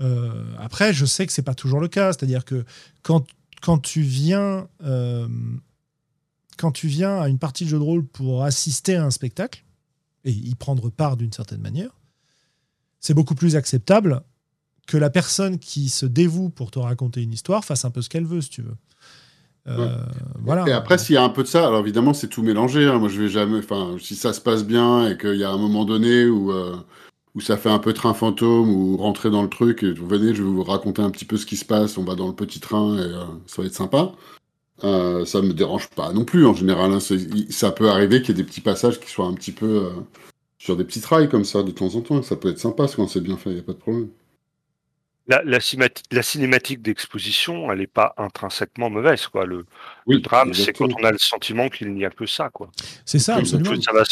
Euh, 0.00 0.44
après, 0.58 0.92
je 0.92 1.04
sais 1.04 1.26
que 1.26 1.32
c'est 1.32 1.42
pas 1.42 1.54
toujours 1.54 1.80
le 1.80 1.88
cas. 1.88 2.12
C'est-à-dire 2.12 2.44
que 2.44 2.64
quand, 3.02 3.26
quand 3.62 3.78
tu 3.78 4.02
viens 4.02 4.68
euh, 4.82 5.28
quand 6.56 6.72
tu 6.72 6.86
viens 6.86 7.20
à 7.20 7.28
une 7.28 7.38
partie 7.38 7.64
de 7.64 7.70
jeu 7.70 7.78
de 7.78 7.82
rôle 7.82 8.04
pour 8.06 8.44
assister 8.44 8.96
à 8.96 9.04
un 9.04 9.10
spectacle 9.10 9.64
et 10.24 10.30
y 10.30 10.54
prendre 10.54 10.88
part 10.90 11.16
d'une 11.16 11.32
certaine 11.32 11.60
manière, 11.60 11.90
c'est 13.00 13.14
beaucoup 13.14 13.34
plus 13.34 13.56
acceptable 13.56 14.22
que 14.86 14.96
la 14.96 15.10
personne 15.10 15.58
qui 15.58 15.88
se 15.88 16.06
dévoue 16.06 16.50
pour 16.50 16.70
te 16.70 16.78
raconter 16.78 17.22
une 17.22 17.32
histoire 17.32 17.64
fasse 17.64 17.84
un 17.84 17.90
peu 17.90 18.02
ce 18.02 18.08
qu'elle 18.08 18.26
veut, 18.26 18.40
si 18.40 18.50
tu 18.50 18.62
veux. 18.62 18.76
Euh, 19.66 19.96
voilà. 20.40 20.66
Et 20.68 20.72
après, 20.72 20.98
s'il 20.98 21.14
y 21.14 21.18
a 21.18 21.22
un 21.22 21.30
peu 21.30 21.42
de 21.42 21.48
ça, 21.48 21.66
alors 21.66 21.80
évidemment, 21.80 22.12
c'est 22.12 22.28
tout 22.28 22.42
mélangé. 22.42 22.86
hein. 22.86 22.98
Moi, 22.98 23.08
je 23.08 23.22
vais 23.22 23.28
jamais. 23.28 23.58
Enfin, 23.58 23.96
si 23.98 24.14
ça 24.14 24.32
se 24.34 24.40
passe 24.40 24.64
bien 24.64 25.08
et 25.08 25.16
qu'il 25.16 25.36
y 25.36 25.44
a 25.44 25.50
un 25.50 25.56
moment 25.56 25.86
donné 25.86 26.26
où, 26.26 26.52
euh, 26.52 26.76
où 27.34 27.40
ça 27.40 27.56
fait 27.56 27.70
un 27.70 27.78
peu 27.78 27.92
train 27.92 28.14
fantôme 28.14 28.70
ou 28.70 28.96
rentrer 28.96 29.30
dans 29.30 29.42
le 29.42 29.48
truc, 29.48 29.82
et 29.82 29.92
vous 29.92 30.06
venez, 30.06 30.34
je 30.34 30.42
vais 30.42 30.48
vous 30.48 30.62
raconter 30.64 31.02
un 31.02 31.10
petit 31.10 31.24
peu 31.24 31.36
ce 31.36 31.46
qui 31.46 31.56
se 31.56 31.64
passe. 31.64 31.98
On 31.98 32.04
va 32.04 32.14
dans 32.14 32.28
le 32.28 32.34
petit 32.34 32.60
train 32.60 32.96
et 32.98 33.00
euh, 33.00 33.24
ça 33.46 33.62
va 33.62 33.66
être 33.66 33.74
sympa. 33.74 34.12
Euh, 34.84 35.24
ça 35.24 35.42
me 35.42 35.52
dérange 35.54 35.88
pas 35.90 36.12
non 36.12 36.24
plus 36.24 36.46
en 36.46 36.54
général. 36.54 36.92
hein. 36.92 36.98
Ça 37.50 37.70
peut 37.72 37.88
arriver 37.90 38.22
qu'il 38.22 38.36
y 38.36 38.40
ait 38.40 38.42
des 38.42 38.48
petits 38.48 38.60
passages 38.60 39.00
qui 39.00 39.10
soient 39.10 39.26
un 39.26 39.34
petit 39.34 39.52
peu 39.52 39.66
euh, 39.86 39.90
sur 40.58 40.76
des 40.76 40.84
petits 40.84 41.00
trails 41.00 41.28
comme 41.28 41.44
ça 41.44 41.62
de 41.62 41.70
temps 41.72 41.94
en 41.94 42.00
temps. 42.02 42.22
Ça 42.22 42.36
peut 42.36 42.48
être 42.50 42.58
sympa 42.58 42.86
quand 42.94 43.06
c'est 43.08 43.20
bien 43.20 43.36
fait, 43.36 43.50
il 43.50 43.54
n'y 43.54 43.60
a 43.60 43.64
pas 43.64 43.72
de 43.72 43.78
problème. 43.78 44.10
La, 45.26 45.42
la, 45.42 45.58
cimati- 45.58 46.02
la 46.12 46.22
cinématique 46.22 46.82
d'exposition, 46.82 47.72
elle 47.72 47.78
n'est 47.78 47.86
pas 47.86 48.12
intrinsèquement 48.18 48.90
mauvaise. 48.90 49.26
Quoi. 49.28 49.46
Le, 49.46 49.64
Oui, 50.06 50.16
le 50.16 50.20
drame, 50.20 50.52
c'est 50.52 50.74
quand 50.74 50.88
on 51.00 51.04
a 51.04 51.10
le 51.12 51.18
sentiment 51.18 51.68
qu'il 51.70 51.94
n'y 51.94 52.04
a 52.04 52.10
que 52.10 52.26
ça. 52.26 52.50
Quoi. 52.50 52.70
c'est 53.06 53.18
ça, 53.18 53.36
absolument. 53.36 53.70
Que 53.70 53.80
ça 53.80 53.92
va 53.92 54.02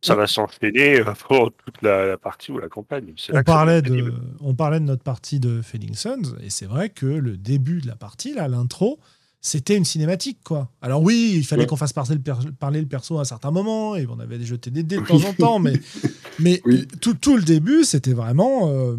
ça 0.00 0.14
va 0.14 0.26
s'enchaîner 0.28 1.00
euh, 1.00 1.12
pendant 1.28 1.50
toute 1.50 1.82
la, 1.82 2.06
la 2.06 2.16
partie 2.18 2.50
ou 2.52 2.58
la 2.58 2.68
campagne. 2.68 3.12
On 3.32 3.42
parlait, 3.42 3.82
de, 3.82 4.12
on 4.40 4.54
parlait 4.54 4.78
de 4.80 4.84
notre 4.84 5.02
partie 5.02 5.40
de 5.40 5.60
Fading 5.62 5.94
Suns, 5.94 6.36
et 6.42 6.50
c'est 6.50 6.66
vrai 6.66 6.88
que 6.88 7.06
le 7.06 7.36
début 7.36 7.80
de 7.80 7.86
la 7.88 7.96
partie, 7.96 8.32
là, 8.34 8.46
l'intro, 8.48 8.98
c'était 9.40 9.76
une 9.76 9.84
cinématique, 9.84 10.38
quoi. 10.44 10.70
Alors 10.82 11.02
oui, 11.02 11.34
il 11.36 11.44
fallait 11.44 11.62
Ouais. 11.62 11.66
qu'on 11.68 11.76
fasse 11.76 11.92
parler 11.92 12.14
le, 12.16 12.20
per- 12.20 12.50
parler 12.58 12.80
le 12.80 12.86
perso 12.86 13.18
à 13.18 13.22
un 13.22 13.24
certain 13.24 13.50
moment, 13.52 13.94
et 13.96 14.06
on 14.08 14.18
avait 14.20 14.40
jeté 14.44 14.70
des 14.70 14.82
dés 14.84 14.96
de 14.98 15.02
temps 15.06 15.22
en 15.24 15.32
temps, 15.34 15.58
mais, 15.60 15.74
mais 16.40 16.60
Oui. 16.64 16.86
tout, 17.00 17.14
tout 17.14 17.36
le 17.36 17.42
début, 17.44 17.82
c'était 17.84 18.12
vraiment... 18.14 18.68
euh, 18.72 18.96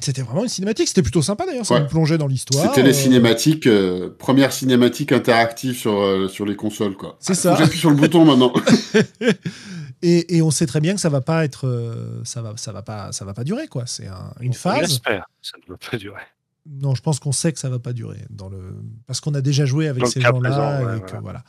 c'était 0.00 0.22
vraiment 0.22 0.42
une 0.42 0.48
cinématique. 0.48 0.88
C'était 0.88 1.02
plutôt 1.02 1.22
sympa 1.22 1.46
d'ailleurs, 1.46 1.66
ça 1.66 1.74
Ouais. 1.74 1.80
nous 1.80 1.86
plongeait 1.88 2.18
dans 2.18 2.26
l'histoire. 2.26 2.64
C'était 2.66 2.82
les 2.82 2.90
euh, 2.90 3.02
cinématiques, 3.02 3.66
euh, 3.66 4.10
première 4.18 4.52
cinématique 4.52 5.12
interactive 5.12 5.76
sur, 5.76 5.92
euh, 6.00 6.28
sur 6.28 6.44
les 6.46 6.56
consoles, 6.56 6.96
quoi. 6.96 7.16
C'est 7.20 7.32
Ah, 7.32 7.34
ça. 7.36 7.56
J'appuie 7.56 7.78
sur 7.78 7.90
le 7.90 7.96
bouton 7.96 8.24
maintenant. 8.24 8.52
et, 10.02 10.36
et 10.36 10.42
on 10.42 10.50
sait 10.50 10.66
très 10.66 10.80
bien 10.80 10.94
que 10.94 11.00
ça 11.00 11.08
va 11.08 11.20
pas 11.20 11.44
être, 11.44 11.66
euh, 11.66 12.20
ça 12.24 12.42
va, 12.42 12.54
ça 12.56 12.72
va 12.72 12.82
pas, 12.82 13.12
ça 13.12 13.24
va 13.24 13.34
pas 13.34 13.44
durer 13.44 13.66
quoi. 13.68 13.84
C'est 13.86 14.06
un- 14.06 14.32
une 14.40 14.50
On 14.50 14.54
phase. 14.54 14.80
l'espère, 14.82 15.26
ça 15.42 15.56
ne 15.66 15.72
va 15.72 15.78
pas 15.90 15.96
durer. 15.96 16.22
Non, 16.68 16.94
je 16.96 17.02
pense 17.02 17.20
qu'on 17.20 17.30
sait 17.32 17.52
que 17.52 17.60
ça 17.60 17.68
va 17.68 17.78
pas 17.78 17.92
durer 17.92 18.18
dans 18.28 18.48
le 18.48 18.58
parce 19.06 19.20
qu'on 19.20 19.34
a 19.34 19.40
déjà 19.40 19.64
joué 19.66 19.86
avec 19.86 20.02
Dans 20.02 20.08
ces 20.10 20.20
gens-là 20.20 20.84
ouais, 20.84 20.96
et 20.96 21.00
que 21.00 21.10
voilà. 21.12 21.20
voilà. 21.22 21.44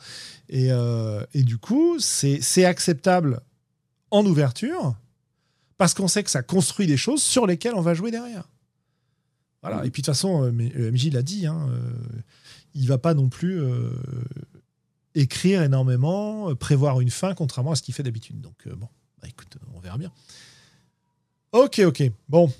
Et, 0.48 0.68
euh, 0.70 1.24
et 1.34 1.42
du 1.42 1.58
coup, 1.58 1.96
c'est 1.98 2.38
c'est 2.40 2.64
acceptable 2.64 3.40
en 4.12 4.24
ouverture 4.24 4.94
parce 5.78 5.94
qu'on 5.94 6.08
sait 6.08 6.22
que 6.24 6.30
ça 6.30 6.42
construit 6.42 6.86
des 6.86 6.96
choses 6.96 7.22
sur 7.22 7.46
lesquelles 7.46 7.74
on 7.74 7.80
va 7.80 7.94
jouer 7.94 8.10
derrière. 8.10 8.48
Voilà. 9.62 9.78
Et 9.86 9.90
puis 9.90 10.02
de 10.02 10.06
toute 10.06 10.14
façon, 10.14 10.44
euh, 10.44 10.52
mais- 10.52 10.72
euh, 10.76 10.90
MJ 10.92 11.10
l'a 11.10 11.22
dit, 11.22 11.46
hein, 11.46 11.68
euh, 11.70 11.92
il 12.74 12.86
va 12.86 12.98
pas 12.98 13.14
non 13.14 13.28
plus 13.28 13.60
euh, 13.60 13.90
écrire 15.14 15.62
énormément, 15.62 16.54
prévoir 16.54 17.00
une 17.00 17.10
fin, 17.10 17.34
contrairement 17.34 17.72
à 17.72 17.76
ce 17.76 17.82
qu'il 17.82 17.94
fait 17.94 18.02
d'habitude. 18.02 18.40
Donc, 18.40 18.68
bon, 18.68 18.88
bah, 19.20 19.28
écoute, 19.28 19.56
on 19.74 19.80
verra 19.80 19.98
bien. 19.98 20.12
Ok, 21.52 21.80
ok. 21.80 22.02
Bon. 22.28 22.52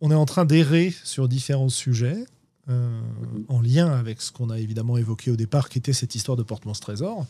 On 0.00 0.10
est 0.10 0.14
en 0.16 0.26
train 0.26 0.44
d'errer 0.44 0.92
sur 1.04 1.28
différents 1.28 1.68
sujets. 1.68 2.24
Euh, 2.70 3.00
en 3.48 3.60
lien 3.60 3.90
avec 3.90 4.22
ce 4.22 4.30
qu'on 4.30 4.48
a 4.48 4.60
évidemment 4.60 4.96
évoqué 4.96 5.32
au 5.32 5.36
départ, 5.36 5.68
qui 5.68 5.78
était 5.78 5.92
cette 5.92 6.14
histoire 6.14 6.36
de 6.36 6.44
porte-monstre 6.44 6.86
trésor. 6.86 7.26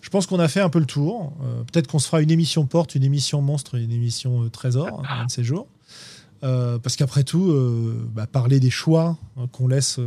Je 0.00 0.08
pense 0.10 0.26
qu'on 0.26 0.38
a 0.38 0.46
fait 0.46 0.60
un 0.60 0.68
peu 0.68 0.78
le 0.78 0.86
tour. 0.86 1.32
Euh, 1.42 1.64
peut-être 1.64 1.88
qu'on 1.88 1.98
se 1.98 2.06
fera 2.06 2.22
une 2.22 2.30
émission 2.30 2.66
porte, 2.66 2.94
une 2.94 3.02
émission 3.02 3.42
monstre, 3.42 3.74
une 3.74 3.90
émission 3.90 4.44
euh, 4.44 4.48
trésor, 4.48 5.02
un 5.10 5.26
de 5.26 5.30
ces 5.30 5.42
jours. 5.42 5.66
parce 6.40 6.94
qu'après 6.94 7.24
tout, 7.24 7.52
bah, 8.14 8.28
parler 8.28 8.60
des 8.60 8.70
choix 8.70 9.18
hein, 9.36 9.48
qu'on 9.50 9.66
laisse 9.66 9.98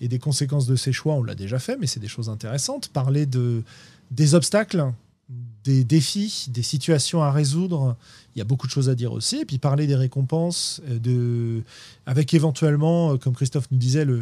et 0.00 0.06
des 0.06 0.20
conséquences 0.20 0.66
de 0.66 0.76
ces 0.76 0.92
choix, 0.92 1.14
on 1.14 1.24
l'a 1.24 1.34
déjà 1.34 1.58
fait, 1.58 1.76
mais 1.76 1.88
c'est 1.88 1.98
des 1.98 2.06
choses 2.06 2.28
intéressantes. 2.28 2.88
Parler 2.90 3.26
de, 3.26 3.64
des 4.12 4.36
obstacles, 4.36 4.92
des 5.28 5.84
défis, 5.84 6.46
des 6.50 6.62
situations 6.62 7.22
à 7.22 7.32
résoudre, 7.32 7.96
il 8.34 8.38
y 8.38 8.42
a 8.42 8.44
beaucoup 8.44 8.66
de 8.66 8.72
choses 8.72 8.88
à 8.88 8.94
dire 8.94 9.12
aussi. 9.12 9.40
Et 9.40 9.44
puis 9.44 9.58
parler 9.58 9.86
des 9.86 9.96
récompenses, 9.96 10.80
euh, 10.88 10.98
de, 10.98 11.62
avec 12.06 12.32
éventuellement, 12.34 13.12
euh, 13.12 13.16
comme 13.16 13.34
Christophe 13.34 13.66
nous 13.70 13.78
disait, 13.78 14.04
le, 14.04 14.20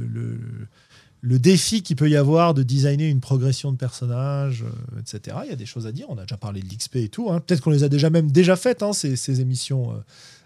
le, 1.21 1.39
défi 1.39 1.83
qu'il 1.83 1.97
peut 1.97 2.09
y 2.09 2.17
avoir 2.17 2.55
de 2.55 2.63
designer 2.63 3.11
une 3.11 3.21
progression 3.21 3.73
de 3.73 3.77
personnage, 3.77 4.63
euh, 4.63 5.01
etc. 5.01 5.37
Il 5.45 5.51
y 5.51 5.53
a 5.53 5.57
des 5.57 5.67
choses 5.67 5.87
à 5.87 5.93
dire. 5.93 6.07
On 6.09 6.17
a 6.17 6.23
déjà 6.23 6.37
parlé 6.37 6.63
de 6.63 6.67
l'XP 6.67 6.97
et 6.97 7.09
tout. 7.09 7.31
Hein. 7.31 7.41
Peut-être 7.41 7.61
qu'on 7.61 7.71
les 7.71 7.85
a 7.85 7.89
déjà 7.89 8.09
même 8.09 8.31
déjà 8.31 8.57
faites, 8.57 8.83
hein, 8.83 8.93
ces, 8.93 9.17
ces, 9.17 9.41
émissions. 9.41 9.93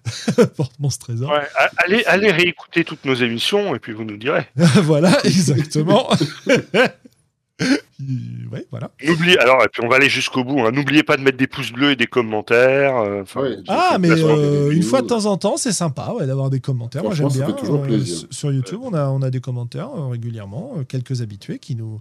Porte-Monstre 0.57 1.07
Trésor. 1.07 1.33
allez, 1.77 2.03
allez 2.07 2.31
réécouter 2.31 2.83
toutes 2.85 3.05
nos 3.05 3.15
émissions 3.15 3.75
et 3.75 3.79
puis 3.79 3.93
vous 3.93 4.05
nous 4.05 4.17
direz. 4.17 4.49
voilà, 4.57 5.19
exactement. 5.25 6.09
ouais, 8.53 8.67
voilà. 8.71 8.91
alors, 9.41 9.65
et 9.65 9.69
puis 9.69 9.83
on 9.85 9.89
va 9.89 9.97
aller 9.97 10.09
jusqu'au 10.09 10.45
bout. 10.45 10.61
Hein. 10.61 10.71
N'oubliez 10.71 11.03
pas 11.03 11.17
de 11.17 11.23
mettre 11.23 11.37
des 11.37 11.47
pouces 11.47 11.73
bleus 11.73 11.93
et 11.93 11.97
des 11.97 12.07
commentaires. 12.07 12.97
Euh, 12.99 13.25
ah, 13.69 13.99
mais 13.99 14.11
euh, 14.11 14.71
une 14.71 14.83
fois 14.83 15.03
de 15.03 15.07
temps 15.07 15.27
en 15.27 15.37
temps, 15.37 15.57
c'est 15.57 15.73
sympa 15.73 16.13
ouais, 16.13 16.27
d'avoir 16.27 16.51
des 16.51 16.61
commentaires. 16.61 17.03
Moi, 17.03 17.15
j'aime 17.15 17.29
bien. 17.29 17.51
Toujours 17.53 17.85
euh, 17.89 18.05
sur 18.31 18.53
YouTube, 18.53 18.81
on, 18.83 18.95
a, 18.95 19.09
on 19.09 19.23
a 19.23 19.31
des 19.31 19.41
commentaires 19.41 19.91
régulièrement, 20.09 20.75
quelques 20.89 21.23
habitués 21.23 21.59
qui 21.59 21.75
nous, 21.75 22.01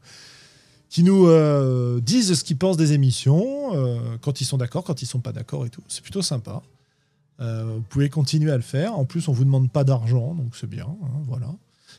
qui 0.90 1.04
nous 1.04 1.28
disent 2.00 2.34
ce 2.34 2.44
qu'ils 2.44 2.58
pensent 2.58 2.78
des 2.78 2.94
émissions, 2.94 3.72
quand 4.22 4.42
ils 4.42 4.46
sont 4.46 4.58
d'accord, 4.58 4.84
quand 4.84 5.02
ils 5.02 5.08
sont 5.08 5.20
pas 5.20 5.32
d'accord 5.32 5.66
et 5.66 5.70
tout. 5.70 5.84
C'est 5.88 6.04
plutôt 6.04 6.22
sympa. 6.22 6.62
vous 7.40 7.84
pouvez 7.90 8.10
continuer 8.10 8.52
à 8.52 8.58
le 8.58 8.64
faire. 8.64 8.98
En 8.98 9.06
plus, 9.06 9.28
on 9.28 9.32
vous 9.32 9.46
demande 9.46 9.72
pas 9.72 9.84
d'argent, 9.84 10.36
donc 10.36 10.56
c'est 10.56 10.70
bien. 10.70 10.86
Hein, 10.86 11.22
voilà. 11.28 11.48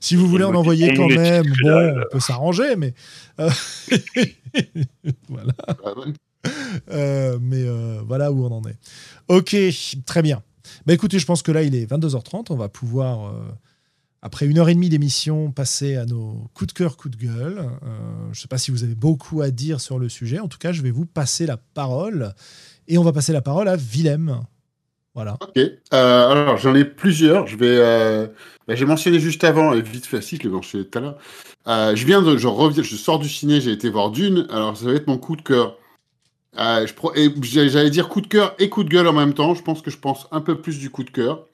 Si 0.00 0.16
vous 0.16 0.26
voulez 0.28 0.44
en 0.44 0.54
envoyer 0.54 0.94
quand 0.94 1.08
même, 1.08 1.52
bon, 1.62 2.00
on 2.00 2.12
peut 2.12 2.20
s'arranger, 2.20 2.76
mais. 2.76 2.94
Euh, 3.40 3.50
voilà. 5.28 5.54
Ah 5.68 5.92
euh, 6.90 7.38
mais 7.40 7.62
euh, 7.64 8.00
voilà 8.06 8.32
où 8.32 8.44
on 8.44 8.52
en 8.52 8.62
est. 8.64 8.76
Ok, 9.28 9.56
très 10.06 10.22
bien. 10.22 10.42
Bah 10.86 10.92
écoutez, 10.92 11.18
je 11.18 11.26
pense 11.26 11.42
que 11.42 11.52
là, 11.52 11.62
il 11.62 11.74
est 11.74 11.90
22h30. 11.90 12.46
On 12.50 12.56
va 12.56 12.68
pouvoir, 12.68 13.34
après 14.22 14.46
une 14.46 14.58
heure 14.58 14.68
et 14.68 14.74
demie 14.74 14.88
d'émission, 14.88 15.50
passer 15.50 15.96
à 15.96 16.04
nos 16.04 16.48
coups 16.54 16.68
de 16.68 16.78
cœur, 16.78 16.96
coups 16.96 17.16
de 17.16 17.24
gueule. 17.24 17.64
je 18.24 18.28
ne 18.28 18.34
sais 18.34 18.48
pas 18.48 18.58
si 18.58 18.70
vous 18.70 18.84
avez 18.84 18.94
beaucoup 18.94 19.40
à 19.40 19.50
dire 19.50 19.80
sur 19.80 19.98
le 19.98 20.08
sujet. 20.08 20.38
En 20.38 20.48
tout 20.48 20.58
cas, 20.58 20.72
je 20.72 20.82
vais 20.82 20.90
vous 20.90 21.06
passer 21.06 21.46
la 21.46 21.56
parole. 21.56 22.34
Et 22.86 22.98
on 22.98 23.02
va 23.02 23.12
passer 23.12 23.32
la 23.32 23.42
parole 23.42 23.68
à 23.68 23.76
Willem. 23.76 24.42
Ok. 25.40 25.60
alors, 25.90 26.56
j'en 26.56 26.74
ai 26.74 26.84
plusieurs. 26.84 27.46
Je 27.46 27.56
vais 27.56 28.28
bah, 28.68 28.74
j'ai 28.74 28.84
mentionné 28.84 29.18
juste 29.18 29.44
avant, 29.44 29.72
et 29.72 29.80
vite 29.80 30.04
fait, 30.04 30.20
si 30.20 30.36
je 30.36 30.42
l'ai 30.42 30.50
mentionné 30.50 30.84
tout 30.84 30.98
à 30.98 31.00
l'heure. 31.00 31.18
Euh, 31.68 31.96
je 31.96 32.04
viens 32.04 32.20
de, 32.20 32.36
je 32.36 32.46
reviens, 32.46 32.82
je 32.82 32.96
sors 32.96 33.18
du 33.18 33.28
ciné, 33.28 33.62
j'ai 33.62 33.72
été 33.72 33.88
voir 33.88 34.10
Dune. 34.10 34.46
Alors 34.50 34.76
ça 34.76 34.84
va 34.84 34.92
être 34.92 35.06
mon 35.06 35.16
coup 35.16 35.36
de 35.36 35.42
cœur. 35.42 35.78
Euh, 36.58 36.86
J'allais 37.40 37.90
dire 37.90 38.10
coup 38.10 38.20
de 38.20 38.26
cœur 38.26 38.54
et 38.58 38.68
coup 38.68 38.84
de 38.84 38.90
gueule 38.90 39.08
en 39.08 39.14
même 39.14 39.32
temps. 39.32 39.54
Je 39.54 39.62
pense 39.62 39.80
que 39.80 39.90
je 39.90 39.98
pense 39.98 40.28
un 40.32 40.42
peu 40.42 40.60
plus 40.60 40.78
du 40.78 40.90
coup 40.90 41.02
de 41.02 41.10
cœur 41.10 41.46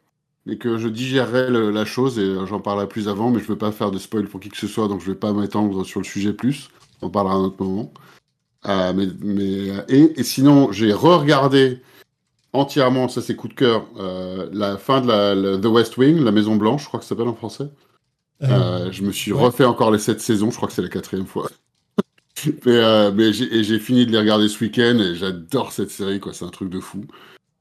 et 0.46 0.58
que 0.58 0.76
je 0.76 0.88
digérerai 0.88 1.50
la 1.50 1.84
chose 1.84 2.18
et 2.18 2.34
j'en 2.46 2.60
parlerai 2.60 2.88
plus 2.88 3.08
avant, 3.08 3.30
mais 3.30 3.38
je 3.38 3.46
veux 3.46 3.56
pas 3.56 3.70
faire 3.70 3.92
de 3.92 3.98
spoil 3.98 4.26
pour 4.26 4.40
qui 4.40 4.50
que 4.50 4.56
ce 4.56 4.66
soit, 4.66 4.88
donc 4.88 5.00
je 5.00 5.06
vais 5.06 5.16
pas 5.16 5.32
m'étendre 5.32 5.84
sur 5.86 6.00
le 6.00 6.04
sujet 6.04 6.32
plus. 6.32 6.68
On 7.00 7.10
parlera 7.10 7.34
à 7.34 7.38
un 7.38 7.44
autre 7.44 7.62
moment. 7.62 7.92
Euh, 8.66 8.92
mais, 8.92 9.06
mais 9.20 9.84
et, 9.88 10.20
et, 10.20 10.22
sinon, 10.24 10.72
j'ai 10.72 10.92
re-regardé 10.92 11.80
entièrement, 12.54 13.08
ça 13.08 13.20
c'est 13.20 13.36
coup 13.36 13.48
de 13.48 13.54
cœur, 13.54 13.84
euh, 13.98 14.48
la 14.52 14.78
fin 14.78 15.00
de 15.00 15.08
la, 15.08 15.58
The 15.58 15.66
West 15.66 15.98
Wing, 15.98 16.24
la 16.24 16.30
Maison 16.30 16.56
Blanche, 16.56 16.84
je 16.84 16.88
crois 16.88 17.00
que 17.00 17.04
ça 17.04 17.10
s'appelle 17.10 17.28
en 17.28 17.34
français. 17.34 17.68
Euh, 18.42 18.46
euh, 18.48 18.92
je 18.92 19.02
me 19.02 19.12
suis 19.12 19.32
refait 19.32 19.64
encore 19.64 19.90
les 19.90 19.98
sept 19.98 20.20
saisons, 20.20 20.50
je 20.50 20.56
crois 20.56 20.68
que 20.68 20.74
c'est 20.74 20.82
la 20.82 20.88
quatrième 20.88 21.26
fois. 21.26 21.50
mais, 22.64 23.12
mais 23.12 23.32
j'ai 23.32 23.78
fini 23.78 24.06
de 24.06 24.12
les 24.12 24.18
regarder 24.18 24.48
ce 24.48 24.62
week-end 24.62 24.98
et 24.98 25.14
j'adore 25.16 25.72
cette 25.72 25.90
série, 25.90 26.20
quoi. 26.20 26.32
C'est 26.32 26.44
un 26.44 26.50
truc 26.50 26.70
de 26.70 26.80
fou. 26.80 27.04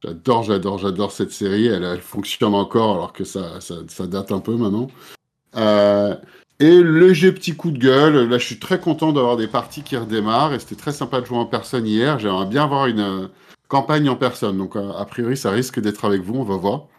J'adore, 0.03 0.43
j'adore, 0.43 0.77
j'adore 0.77 1.11
cette 1.11 1.31
série. 1.31 1.67
Elle, 1.67 1.83
elle, 1.83 2.01
fonctionne 2.01 2.53
encore 2.53 2.95
alors 2.95 3.13
que 3.13 3.23
ça, 3.23 3.61
ça, 3.61 3.75
ça 3.87 4.05
date 4.05 4.31
un 4.31 4.39
peu 4.39 4.55
maintenant. 4.55 4.89
et 5.55 6.83
léger 6.83 7.31
petit 7.31 7.55
coup 7.55 7.71
de 7.71 7.79
gueule. 7.79 8.29
Là, 8.29 8.37
je 8.37 8.45
suis 8.45 8.59
très 8.59 8.79
content 8.79 9.11
d'avoir 9.11 9.37
des 9.37 9.47
parties 9.47 9.81
qui 9.81 9.97
redémarrent 9.97 10.53
et 10.53 10.59
c'était 10.59 10.75
très 10.75 10.91
sympa 10.91 11.21
de 11.21 11.25
jouer 11.25 11.37
en 11.37 11.45
personne 11.45 11.87
hier. 11.87 12.19
J'aimerais 12.19 12.45
bien 12.45 12.63
avoir 12.63 12.85
une 12.87 13.29
campagne 13.73 14.07
en 14.07 14.15
personne. 14.15 14.59
Donc, 14.59 14.75
euh, 14.75 14.91
a 14.91 15.03
priori, 15.05 15.35
ça 15.35 15.49
risque 15.49 15.79
d'être 15.79 16.05
avec 16.05 16.21
vous, 16.21 16.35
on 16.35 16.43
va 16.43 16.57
voir. 16.57 16.89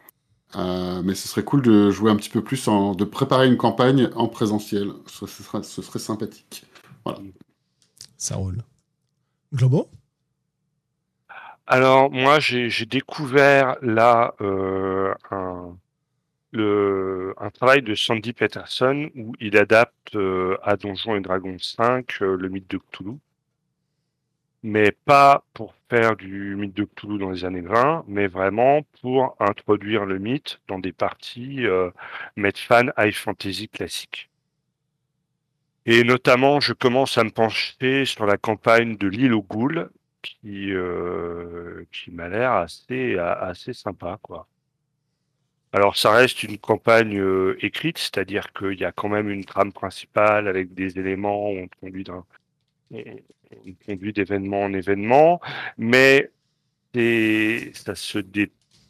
Euh, 0.57 1.03
mais 1.05 1.15
ce 1.15 1.29
serait 1.29 1.45
cool 1.45 1.63
de 1.63 1.93
jouer 1.93 2.11
un 2.11 2.17
petit 2.17 2.31
peu 2.31 2.43
plus, 2.43 2.67
en, 2.67 2.97
de 2.97 3.05
préparer 3.05 3.47
une 3.47 3.57
campagne 3.57 4.11
en 4.17 4.27
présentiel. 4.27 4.91
Ce, 5.07 5.25
serait, 5.27 5.63
ce 5.63 5.83
serait 5.83 6.01
sympathique. 6.01 6.65
Voilà. 7.05 7.21
Ça 8.17 8.35
roule. 8.35 8.59
Globo? 9.55 9.89
Alors, 11.69 12.11
moi, 12.11 12.41
j'ai 12.41 12.87
découvert 12.87 13.77
là 13.81 14.35
euh, 14.41 15.15
un, 15.31 15.77
le, 16.51 17.35
un 17.39 17.51
travail 17.51 17.83
de 17.83 17.95
Sandy 17.95 18.33
Peterson 18.33 19.11
où 19.15 19.33
il 19.39 19.57
adapte 19.57 20.17
à 20.65 20.77
Donjons 20.77 21.15
et 21.15 21.21
Dragons 21.21 21.57
5 21.61 22.19
le 22.19 22.49
mythe 22.49 22.69
de 22.69 22.79
Cthulhu 22.79 23.19
mais 24.65 24.93
pas 24.93 25.45
pour 25.53 25.74
faire 25.91 26.16
du 26.16 26.57
mythe 26.57 26.74
de 26.74 26.85
Cthulhu 26.85 27.19
dans 27.19 27.31
les 27.31 27.45
années 27.45 27.61
20, 27.61 28.05
mais 28.09 28.27
vraiment 28.28 28.81
pour 29.03 29.36
introduire 29.39 30.07
le 30.07 30.19
mythe 30.19 30.59
dans 30.69 30.78
des 30.78 30.93
parties 30.93 31.66
euh, 31.66 31.91
fan 32.57 32.91
high 32.99 33.12
fantasy 33.12 33.69
classique. 33.69 34.31
Et 35.86 36.03
notamment, 36.03 36.61
je 36.61 36.73
commence 36.73 37.19
à 37.19 37.24
me 37.24 37.31
pencher 37.31 38.07
sur 38.07 38.24
la 38.24 38.39
campagne 38.39 38.97
de 38.97 39.07
l'île 39.07 39.35
aux 39.35 39.43
Goules, 39.43 39.91
qui, 40.23 40.73
euh, 40.73 41.85
qui 41.93 42.11
m'a 42.11 42.28
l'air 42.28 42.53
assez, 42.53 43.19
assez 43.19 43.74
sympa, 43.74 44.19
quoi. 44.23 44.49
Alors, 45.73 45.97
ça 45.97 46.12
reste 46.12 46.43
une 46.43 46.57
campagne 46.57 47.19
euh, 47.19 47.59
écrite, 47.61 47.99
c'est-à-dire 47.99 48.53
qu'il 48.55 48.78
y 48.78 48.85
a 48.85 48.93
quand 48.93 49.09
même 49.09 49.28
une 49.28 49.45
trame 49.45 49.73
principale 49.73 50.49
avec 50.49 50.73
des 50.73 50.99
éléments 50.99 51.51
où 51.51 51.59
on 51.59 51.69
conduit 51.81 52.05
d'un 52.05 52.24
on 53.66 53.75
conduit 53.87 54.12
d'événement 54.12 54.62
en 54.62 54.73
événement, 54.73 55.41
mais 55.79 56.31
ça 57.75 57.95
se 57.95 58.19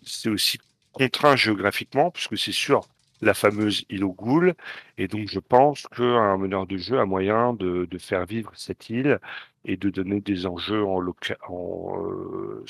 c'est 0.02 0.28
aussi 0.28 0.59
contraint 0.93 1.36
géographiquement, 1.36 2.10
puisque 2.10 2.36
c'est 2.39 2.52
sur 2.52 2.86
la 3.22 3.35
fameuse 3.35 3.85
île 3.89 4.05
aux 4.05 4.12
goules, 4.12 4.55
et 4.98 5.09
donc 5.09 5.28
je 5.28 5.39
pense 5.39 5.86
qu'un 5.89 6.36
meneur 6.36 6.66
de 6.66 6.76
jeu 6.76 6.98
a 6.98 7.06
moyen 7.06 7.55
de, 7.55 7.89
faire 7.98 8.26
vivre 8.26 8.52
cette 8.55 8.90
île 8.90 9.18
et 9.64 9.76
de 9.76 9.89
donner 9.89 10.20
des 10.20 10.47
enjeux 10.47 10.85
en, 10.85 11.02
en 11.48 12.06
euh, 12.06 12.64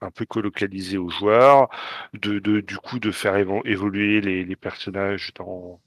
un 0.00 0.10
peu 0.12 0.24
colocalisés 0.26 0.98
aux 0.98 1.10
joueurs, 1.10 1.68
du 2.12 2.78
coup 2.82 3.00
de 3.00 3.10
faire 3.10 3.36
évoluer 3.36 4.20
les 4.20 4.56
personnages 4.56 5.32
dans, 5.34 5.80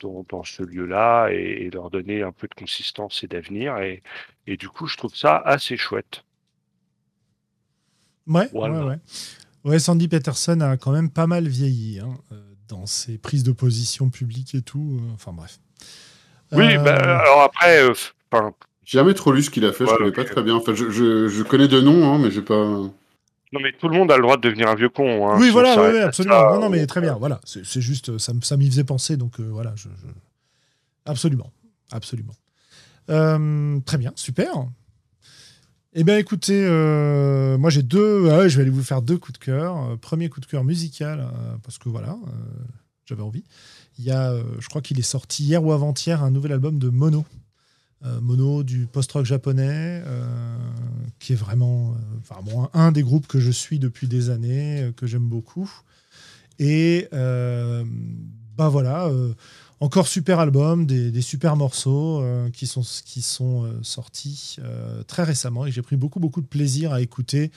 dans, 0.00 0.44
ce 0.44 0.62
lieu-là 0.62 1.28
et, 1.30 1.70
leur 1.72 1.90
donner 1.90 2.22
un 2.22 2.32
peu 2.32 2.48
de 2.48 2.54
consistance 2.54 3.22
et 3.22 3.26
d'avenir. 3.26 3.78
Et, 3.78 4.02
et, 4.46 4.56
du 4.56 4.68
coup, 4.68 4.86
je 4.86 4.96
trouve 4.96 5.14
ça 5.14 5.36
assez 5.36 5.76
chouette. 5.76 6.24
Ouais, 8.26 8.48
ouais, 8.52 8.98
ouais. 9.64 9.78
Sandy 9.78 10.08
Peterson 10.08 10.60
a 10.60 10.76
quand 10.76 10.92
même 10.92 11.10
pas 11.10 11.26
mal 11.26 11.46
vieilli 11.46 12.00
hein, 12.00 12.14
euh, 12.32 12.40
dans 12.68 12.86
ses 12.86 13.18
prises 13.18 13.44
de 13.44 13.52
position 13.52 14.10
publiques 14.10 14.54
et 14.54 14.62
tout. 14.62 14.98
Euh, 15.00 15.14
enfin, 15.14 15.32
bref. 15.32 15.58
Oui, 16.52 16.76
bah, 16.78 16.96
euh, 16.96 17.18
alors 17.18 17.42
après. 17.42 17.84
j'ai 18.84 18.98
jamais 18.98 19.14
trop 19.14 19.32
lu 19.32 19.42
ce 19.42 19.50
qu'il 19.50 19.64
a 19.64 19.72
fait, 19.72 19.84
je 19.86 19.96
connais 19.96 20.12
pas 20.12 20.24
très 20.24 20.42
bien. 20.42 20.54
Enfin, 20.54 20.74
je, 20.74 20.90
je, 20.90 21.42
connais 21.42 21.68
de 21.68 21.80
noms, 21.80 22.12
hein, 22.12 22.18
mais 22.18 22.30
j'ai 22.30 22.42
pas. 22.42 22.82
Non, 23.56 23.62
mais 23.62 23.72
tout 23.72 23.88
le 23.88 23.96
monde 23.96 24.12
a 24.12 24.16
le 24.16 24.22
droit 24.22 24.36
de 24.36 24.42
devenir 24.42 24.68
un 24.68 24.74
vieux 24.74 24.90
con. 24.90 25.28
Hein, 25.28 25.38
oui, 25.40 25.48
voilà, 25.50 25.90
oui, 25.90 25.98
absolument. 25.98 26.54
non, 26.54 26.60
non, 26.60 26.68
mais 26.68 26.86
très 26.86 27.00
bien. 27.00 27.14
Voilà, 27.14 27.40
c'est 27.44 27.80
juste, 27.80 28.18
ça, 28.18 28.32
ça 28.42 28.56
m'y 28.56 28.66
faisait 28.66 28.84
penser, 28.84 29.16
donc 29.16 29.40
euh, 29.40 29.48
voilà, 29.50 29.72
je, 29.76 29.88
absolument, 31.06 31.50
absolument. 31.90 32.34
Euh, 33.08 33.80
très 33.86 33.96
bien, 33.96 34.12
super. 34.14 34.66
Eh 35.94 36.04
bien, 36.04 36.18
écoutez, 36.18 36.62
euh, 36.66 37.56
moi 37.56 37.70
j'ai 37.70 37.82
deux. 37.82 38.28
Ah 38.30 38.46
je 38.46 38.56
vais 38.56 38.62
aller 38.62 38.70
vous 38.70 38.82
faire 38.82 39.00
deux 39.00 39.16
coups 39.16 39.38
de 39.38 39.44
cœur. 39.44 39.96
Premier 40.00 40.28
coup 40.28 40.40
de 40.40 40.46
cœur 40.46 40.62
musical, 40.62 41.26
parce 41.62 41.78
que 41.78 41.88
voilà, 41.88 42.18
j'avais 43.06 43.22
envie. 43.22 43.44
Il 43.98 44.04
y 44.04 44.10
a, 44.10 44.34
je 44.58 44.68
crois 44.68 44.82
qu'il 44.82 44.98
est 44.98 45.02
sorti 45.02 45.44
hier 45.44 45.64
ou 45.64 45.72
avant-hier, 45.72 46.22
un 46.22 46.30
nouvel 46.30 46.52
album 46.52 46.78
de 46.78 46.90
Mono. 46.90 47.24
Mono 48.02 48.62
du 48.62 48.86
post-rock 48.86 49.24
japonais, 49.24 50.02
qui 51.18 51.32
est 51.32 51.36
vraiment 51.36 51.96
enfin, 52.20 52.40
bon, 52.42 52.68
un 52.72 52.92
des 52.92 53.02
groupes 53.02 53.26
que 53.26 53.40
je 53.40 53.50
suis 53.50 53.78
depuis 53.78 54.06
des 54.06 54.30
années, 54.30 54.92
que 54.96 55.06
j'aime 55.06 55.28
beaucoup. 55.28 55.70
Et 56.58 57.08
bah 57.10 58.68
voilà, 58.68 59.10
encore 59.80 60.08
super 60.08 60.38
album, 60.40 60.86
des, 60.86 61.22
super 61.22 61.56
morceaux 61.56 62.22
qui 62.52 62.66
sont, 62.66 62.82
qui 63.04 63.22
sont 63.22 63.68
sortis 63.82 64.58
très 65.08 65.24
récemment 65.24 65.66
et 65.66 65.72
j'ai 65.72 65.82
pris 65.82 65.96
beaucoup 65.96 66.20
beaucoup 66.20 66.40
de 66.40 66.46
plaisir 66.46 66.92
à 66.92 67.00
écouter 67.00 67.50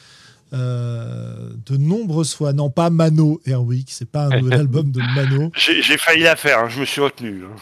euh, 0.52 1.52
de 1.68 1.78
nombreuses 1.78 2.34
fois. 2.34 2.54
Non, 2.54 2.72
pas 2.72 2.90
Mano 2.90 3.40
Airwick, 3.46 3.92
c'est 3.92 4.10
pas 4.10 4.26
un 4.26 4.30
nouvel 4.42 4.60
album 4.60 4.92
de 4.92 5.00
Mano. 5.00 5.52
J'ai 5.56 5.98
failli 5.98 6.24
la 6.24 6.36
faire, 6.36 6.60
hein, 6.60 6.70
je 6.70 6.80
me 6.80 6.86
suis 6.86 7.02
retenu. 7.02 7.44
Hein. 7.46 7.56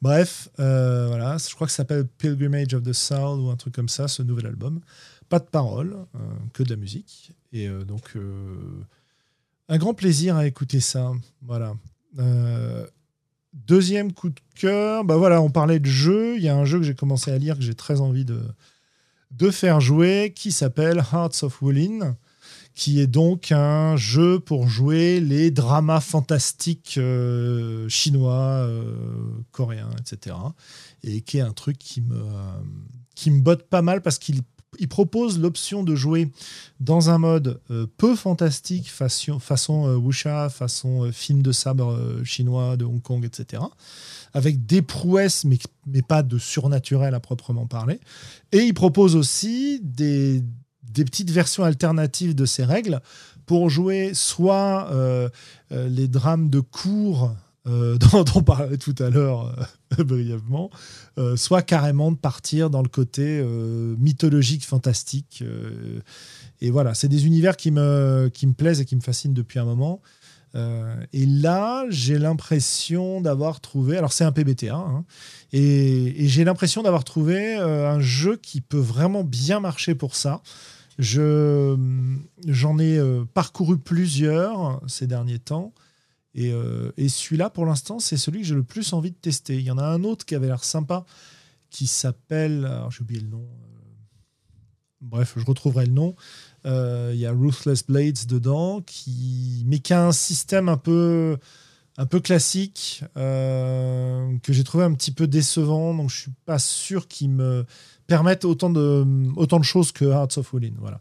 Bref, 0.00 0.48
euh, 0.60 1.08
voilà, 1.08 1.36
je 1.38 1.54
crois 1.54 1.66
que 1.66 1.72
ça 1.72 1.78
s'appelle 1.78 2.06
Pilgrimage 2.06 2.74
of 2.74 2.82
the 2.82 2.92
Sound 2.92 3.40
ou 3.40 3.50
un 3.50 3.56
truc 3.56 3.74
comme 3.74 3.88
ça, 3.88 4.08
ce 4.08 4.22
nouvel 4.22 4.46
album. 4.46 4.80
Pas 5.28 5.38
de 5.38 5.44
paroles, 5.44 5.96
euh, 6.14 6.18
que 6.52 6.62
de 6.62 6.70
la 6.70 6.76
musique. 6.76 7.32
Et 7.52 7.68
donc, 7.68 8.16
un 9.68 9.78
grand 9.78 9.94
plaisir 9.94 10.36
à 10.36 10.46
écouter 10.46 10.80
ça. 10.80 11.12
Voilà. 11.42 11.74
deuxième 13.54 14.12
coup 14.12 14.28
de 14.28 14.40
cœur, 14.54 15.04
bah 15.04 15.16
voilà, 15.16 15.40
on 15.40 15.50
parlait 15.50 15.80
de 15.80 15.86
jeu. 15.86 16.36
Il 16.36 16.42
y 16.42 16.48
a 16.48 16.56
un 16.56 16.64
jeu 16.64 16.78
que 16.78 16.84
j'ai 16.84 16.94
commencé 16.94 17.30
à 17.30 17.38
lire 17.38 17.56
que 17.56 17.62
j'ai 17.62 17.74
très 17.74 18.02
envie 18.02 18.26
de, 18.26 18.42
de 19.30 19.50
faire 19.50 19.80
jouer 19.80 20.32
qui 20.34 20.52
s'appelle 20.52 20.98
Hearts 21.12 21.42
of 21.42 21.60
Wooling, 21.62 22.02
qui 22.78 23.00
est 23.00 23.08
donc 23.08 23.50
un 23.50 23.96
jeu 23.96 24.38
pour 24.38 24.68
jouer 24.68 25.18
les 25.18 25.50
dramas 25.50 25.98
fantastiques 25.98 26.94
euh, 26.96 27.88
chinois, 27.88 28.38
euh, 28.38 28.94
coréens, 29.50 29.90
etc. 29.98 30.36
Et 31.02 31.22
qui 31.22 31.38
est 31.38 31.40
un 31.40 31.52
truc 31.52 31.76
qui 31.76 32.00
me, 32.00 32.22
qui 33.16 33.32
me 33.32 33.40
botte 33.40 33.64
pas 33.64 33.82
mal 33.82 34.00
parce 34.00 34.20
qu'il 34.20 34.42
il 34.78 34.86
propose 34.86 35.40
l'option 35.40 35.82
de 35.82 35.96
jouer 35.96 36.30
dans 36.78 37.10
un 37.10 37.18
mode 37.18 37.60
euh, 37.72 37.86
peu 37.96 38.14
fantastique, 38.14 38.88
façon, 38.88 39.40
façon 39.40 39.96
wuxia, 39.96 40.48
façon 40.48 41.10
film 41.10 41.42
de 41.42 41.50
sabre 41.50 41.98
chinois 42.22 42.76
de 42.76 42.84
Hong 42.84 43.02
Kong, 43.02 43.24
etc 43.24 43.60
avec 44.34 44.66
des 44.66 44.82
prouesses, 44.82 45.44
mais, 45.44 45.58
mais 45.86 46.02
pas 46.02 46.22
de 46.22 46.38
surnaturel 46.38 47.14
à 47.14 47.18
proprement 47.20 47.66
parler. 47.66 47.98
Et 48.52 48.58
il 48.58 48.74
propose 48.74 49.16
aussi 49.16 49.80
des, 49.82 50.42
des 50.82 51.04
petites 51.04 51.30
versions 51.30 51.64
alternatives 51.64 52.34
de 52.34 52.46
ces 52.46 52.64
règles 52.64 53.00
pour 53.46 53.70
jouer 53.70 54.12
soit 54.14 54.90
euh, 54.92 55.28
euh, 55.72 55.88
les 55.88 56.06
drames 56.06 56.50
de 56.50 56.60
cours 56.60 57.34
euh, 57.66 57.96
dont 58.12 58.24
on 58.34 58.42
parlait 58.42 58.76
tout 58.76 58.94
à 58.98 59.10
l'heure 59.10 59.54
brièvement, 59.98 60.70
soit 61.36 61.62
carrément 61.62 62.12
de 62.12 62.16
partir 62.16 62.70
dans 62.70 62.82
le 62.82 62.88
côté 62.88 63.42
mythologique, 63.98 64.64
fantastique. 64.64 65.42
et 66.60 66.70
voilà, 66.70 66.94
c'est 66.94 67.08
des 67.08 67.26
univers 67.26 67.56
qui 67.56 67.70
me, 67.70 68.30
qui 68.32 68.46
me 68.46 68.52
plaisent 68.52 68.80
et 68.80 68.84
qui 68.84 68.96
me 68.96 69.00
fascinent 69.00 69.34
depuis 69.34 69.58
un 69.58 69.64
moment. 69.64 70.00
Euh, 70.54 71.04
et 71.12 71.26
là, 71.26 71.84
j'ai 71.90 72.18
l'impression 72.18 73.20
d'avoir 73.20 73.60
trouvé. 73.60 73.96
Alors, 73.96 74.12
c'est 74.12 74.24
un 74.24 74.32
PBTA. 74.32 74.74
Hein, 74.74 75.04
et, 75.52 76.28
j'ai 76.28 76.44
l'impression 76.44 76.82
d'avoir 76.82 77.04
trouvé 77.04 77.56
euh, 77.56 77.90
un 77.90 78.00
jeu 78.00 78.36
qui 78.36 78.60
peut 78.60 78.78
vraiment 78.78 79.24
bien 79.24 79.60
marcher 79.60 79.94
pour 79.94 80.16
ça. 80.16 80.42
Je, 80.98 81.76
j'en 82.46 82.78
ai 82.78 82.98
euh, 82.98 83.24
parcouru 83.32 83.78
plusieurs 83.78 84.80
ces 84.86 85.06
derniers 85.06 85.38
temps. 85.38 85.72
Et, 86.34 86.52
et 86.96 87.08
celui-là, 87.08 87.50
pour 87.50 87.66
l'instant, 87.66 87.98
c'est 87.98 88.16
celui 88.16 88.42
que 88.42 88.46
j'ai 88.46 88.54
le 88.54 88.62
plus 88.62 88.92
envie 88.92 89.10
de 89.10 89.16
tester. 89.16 89.56
Il 89.56 89.62
y 89.62 89.72
en 89.72 89.78
a 89.78 89.84
un 89.84 90.04
autre 90.04 90.24
qui 90.24 90.36
avait 90.36 90.46
l'air 90.46 90.62
sympa, 90.62 91.04
qui 91.68 91.88
s'appelle. 91.88 92.64
Alors, 92.64 92.92
j'ai 92.92 93.00
oublié 93.00 93.20
le 93.20 93.28
nom. 93.28 93.48
Bref, 95.00 95.34
je 95.36 95.44
retrouverai 95.44 95.86
le 95.86 95.92
nom. 95.92 96.14
Euh, 96.66 97.12
il 97.14 97.20
y 97.20 97.26
a 97.26 97.32
Ruthless 97.32 97.86
Blades 97.86 98.26
dedans, 98.26 98.80
qui, 98.82 99.64
mais 99.66 99.78
qui 99.78 99.94
a 99.94 100.06
un 100.06 100.12
système 100.12 100.68
un 100.68 100.76
peu, 100.76 101.38
un 101.96 102.06
peu 102.06 102.20
classique 102.20 103.04
euh, 103.16 104.36
que 104.42 104.52
j'ai 104.52 104.64
trouvé 104.64 104.84
un 104.84 104.92
petit 104.92 105.12
peu 105.12 105.26
décevant. 105.26 105.94
Donc 105.94 106.10
je 106.10 106.16
suis 106.16 106.32
pas 106.46 106.58
sûr 106.58 107.08
qu'il 107.08 107.30
me 107.30 107.64
permette 108.06 108.44
autant 108.44 108.70
de, 108.70 109.06
autant 109.36 109.58
de 109.58 109.64
choses 109.64 109.92
que 109.92 110.04
Hearts 110.04 110.38
of 110.38 110.52
Wooling. 110.52 110.74
Voilà. 110.78 111.00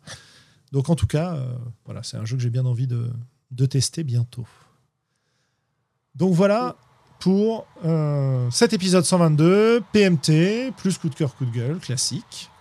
Donc 0.72 0.90
en 0.90 0.96
tout 0.96 1.08
cas, 1.08 1.36
euh, 1.36 1.56
voilà, 1.86 2.04
c'est 2.04 2.18
un 2.18 2.26
jeu 2.26 2.36
que 2.38 2.44
j'ai 2.44 2.50
bien 2.50 2.66
envie 2.66 2.88
de, 2.88 3.10
de, 3.52 3.66
tester 3.66 4.04
bientôt. 4.04 4.46
Donc 6.16 6.34
voilà 6.34 6.76
pour 7.20 7.66
cet 8.52 8.74
épisode 8.74 9.04
122, 9.04 9.82
PMT, 9.92 10.72
plus 10.78 11.00
coup 11.00 11.10
de 11.10 11.16
cœur, 11.16 11.36
coup 11.36 11.46
de 11.46 11.52
gueule, 11.52 11.80
classique. 11.80 12.52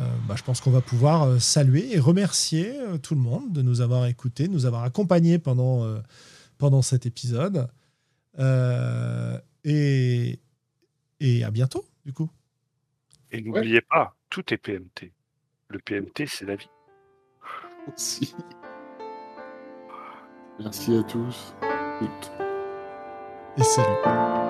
Euh, 0.00 0.04
bah, 0.26 0.34
je 0.36 0.42
pense 0.42 0.60
qu'on 0.60 0.70
va 0.70 0.80
pouvoir 0.80 1.24
euh, 1.24 1.38
saluer 1.38 1.94
et 1.94 1.98
remercier 1.98 2.78
euh, 2.80 2.98
tout 2.98 3.14
le 3.14 3.20
monde 3.20 3.52
de 3.52 3.62
nous 3.62 3.80
avoir 3.80 4.06
écoutés, 4.06 4.48
de 4.48 4.52
nous 4.52 4.66
avoir 4.66 4.84
accompagnés 4.84 5.38
pendant, 5.38 5.86
pendant 6.58 6.82
cet 6.82 7.06
épisode. 7.06 7.68
et, 9.64 10.38
et 11.20 11.44
à 11.44 11.50
bientôt, 11.50 11.84
du 12.06 12.12
coup. 12.12 12.30
Et 13.30 13.40
n'oubliez 13.42 13.82
pas, 13.82 14.16
tout 14.30 14.52
est 14.52 14.56
PMT. 14.56 15.12
Le 15.68 15.78
PMT, 15.78 16.26
c'est 16.26 16.46
la 16.46 16.56
vie. 16.56 16.70
Merci. 17.86 18.34
Merci 20.58 20.96
à 20.96 21.02
tous. 21.04 21.54
Et 23.56 23.62
salut. 23.62 24.49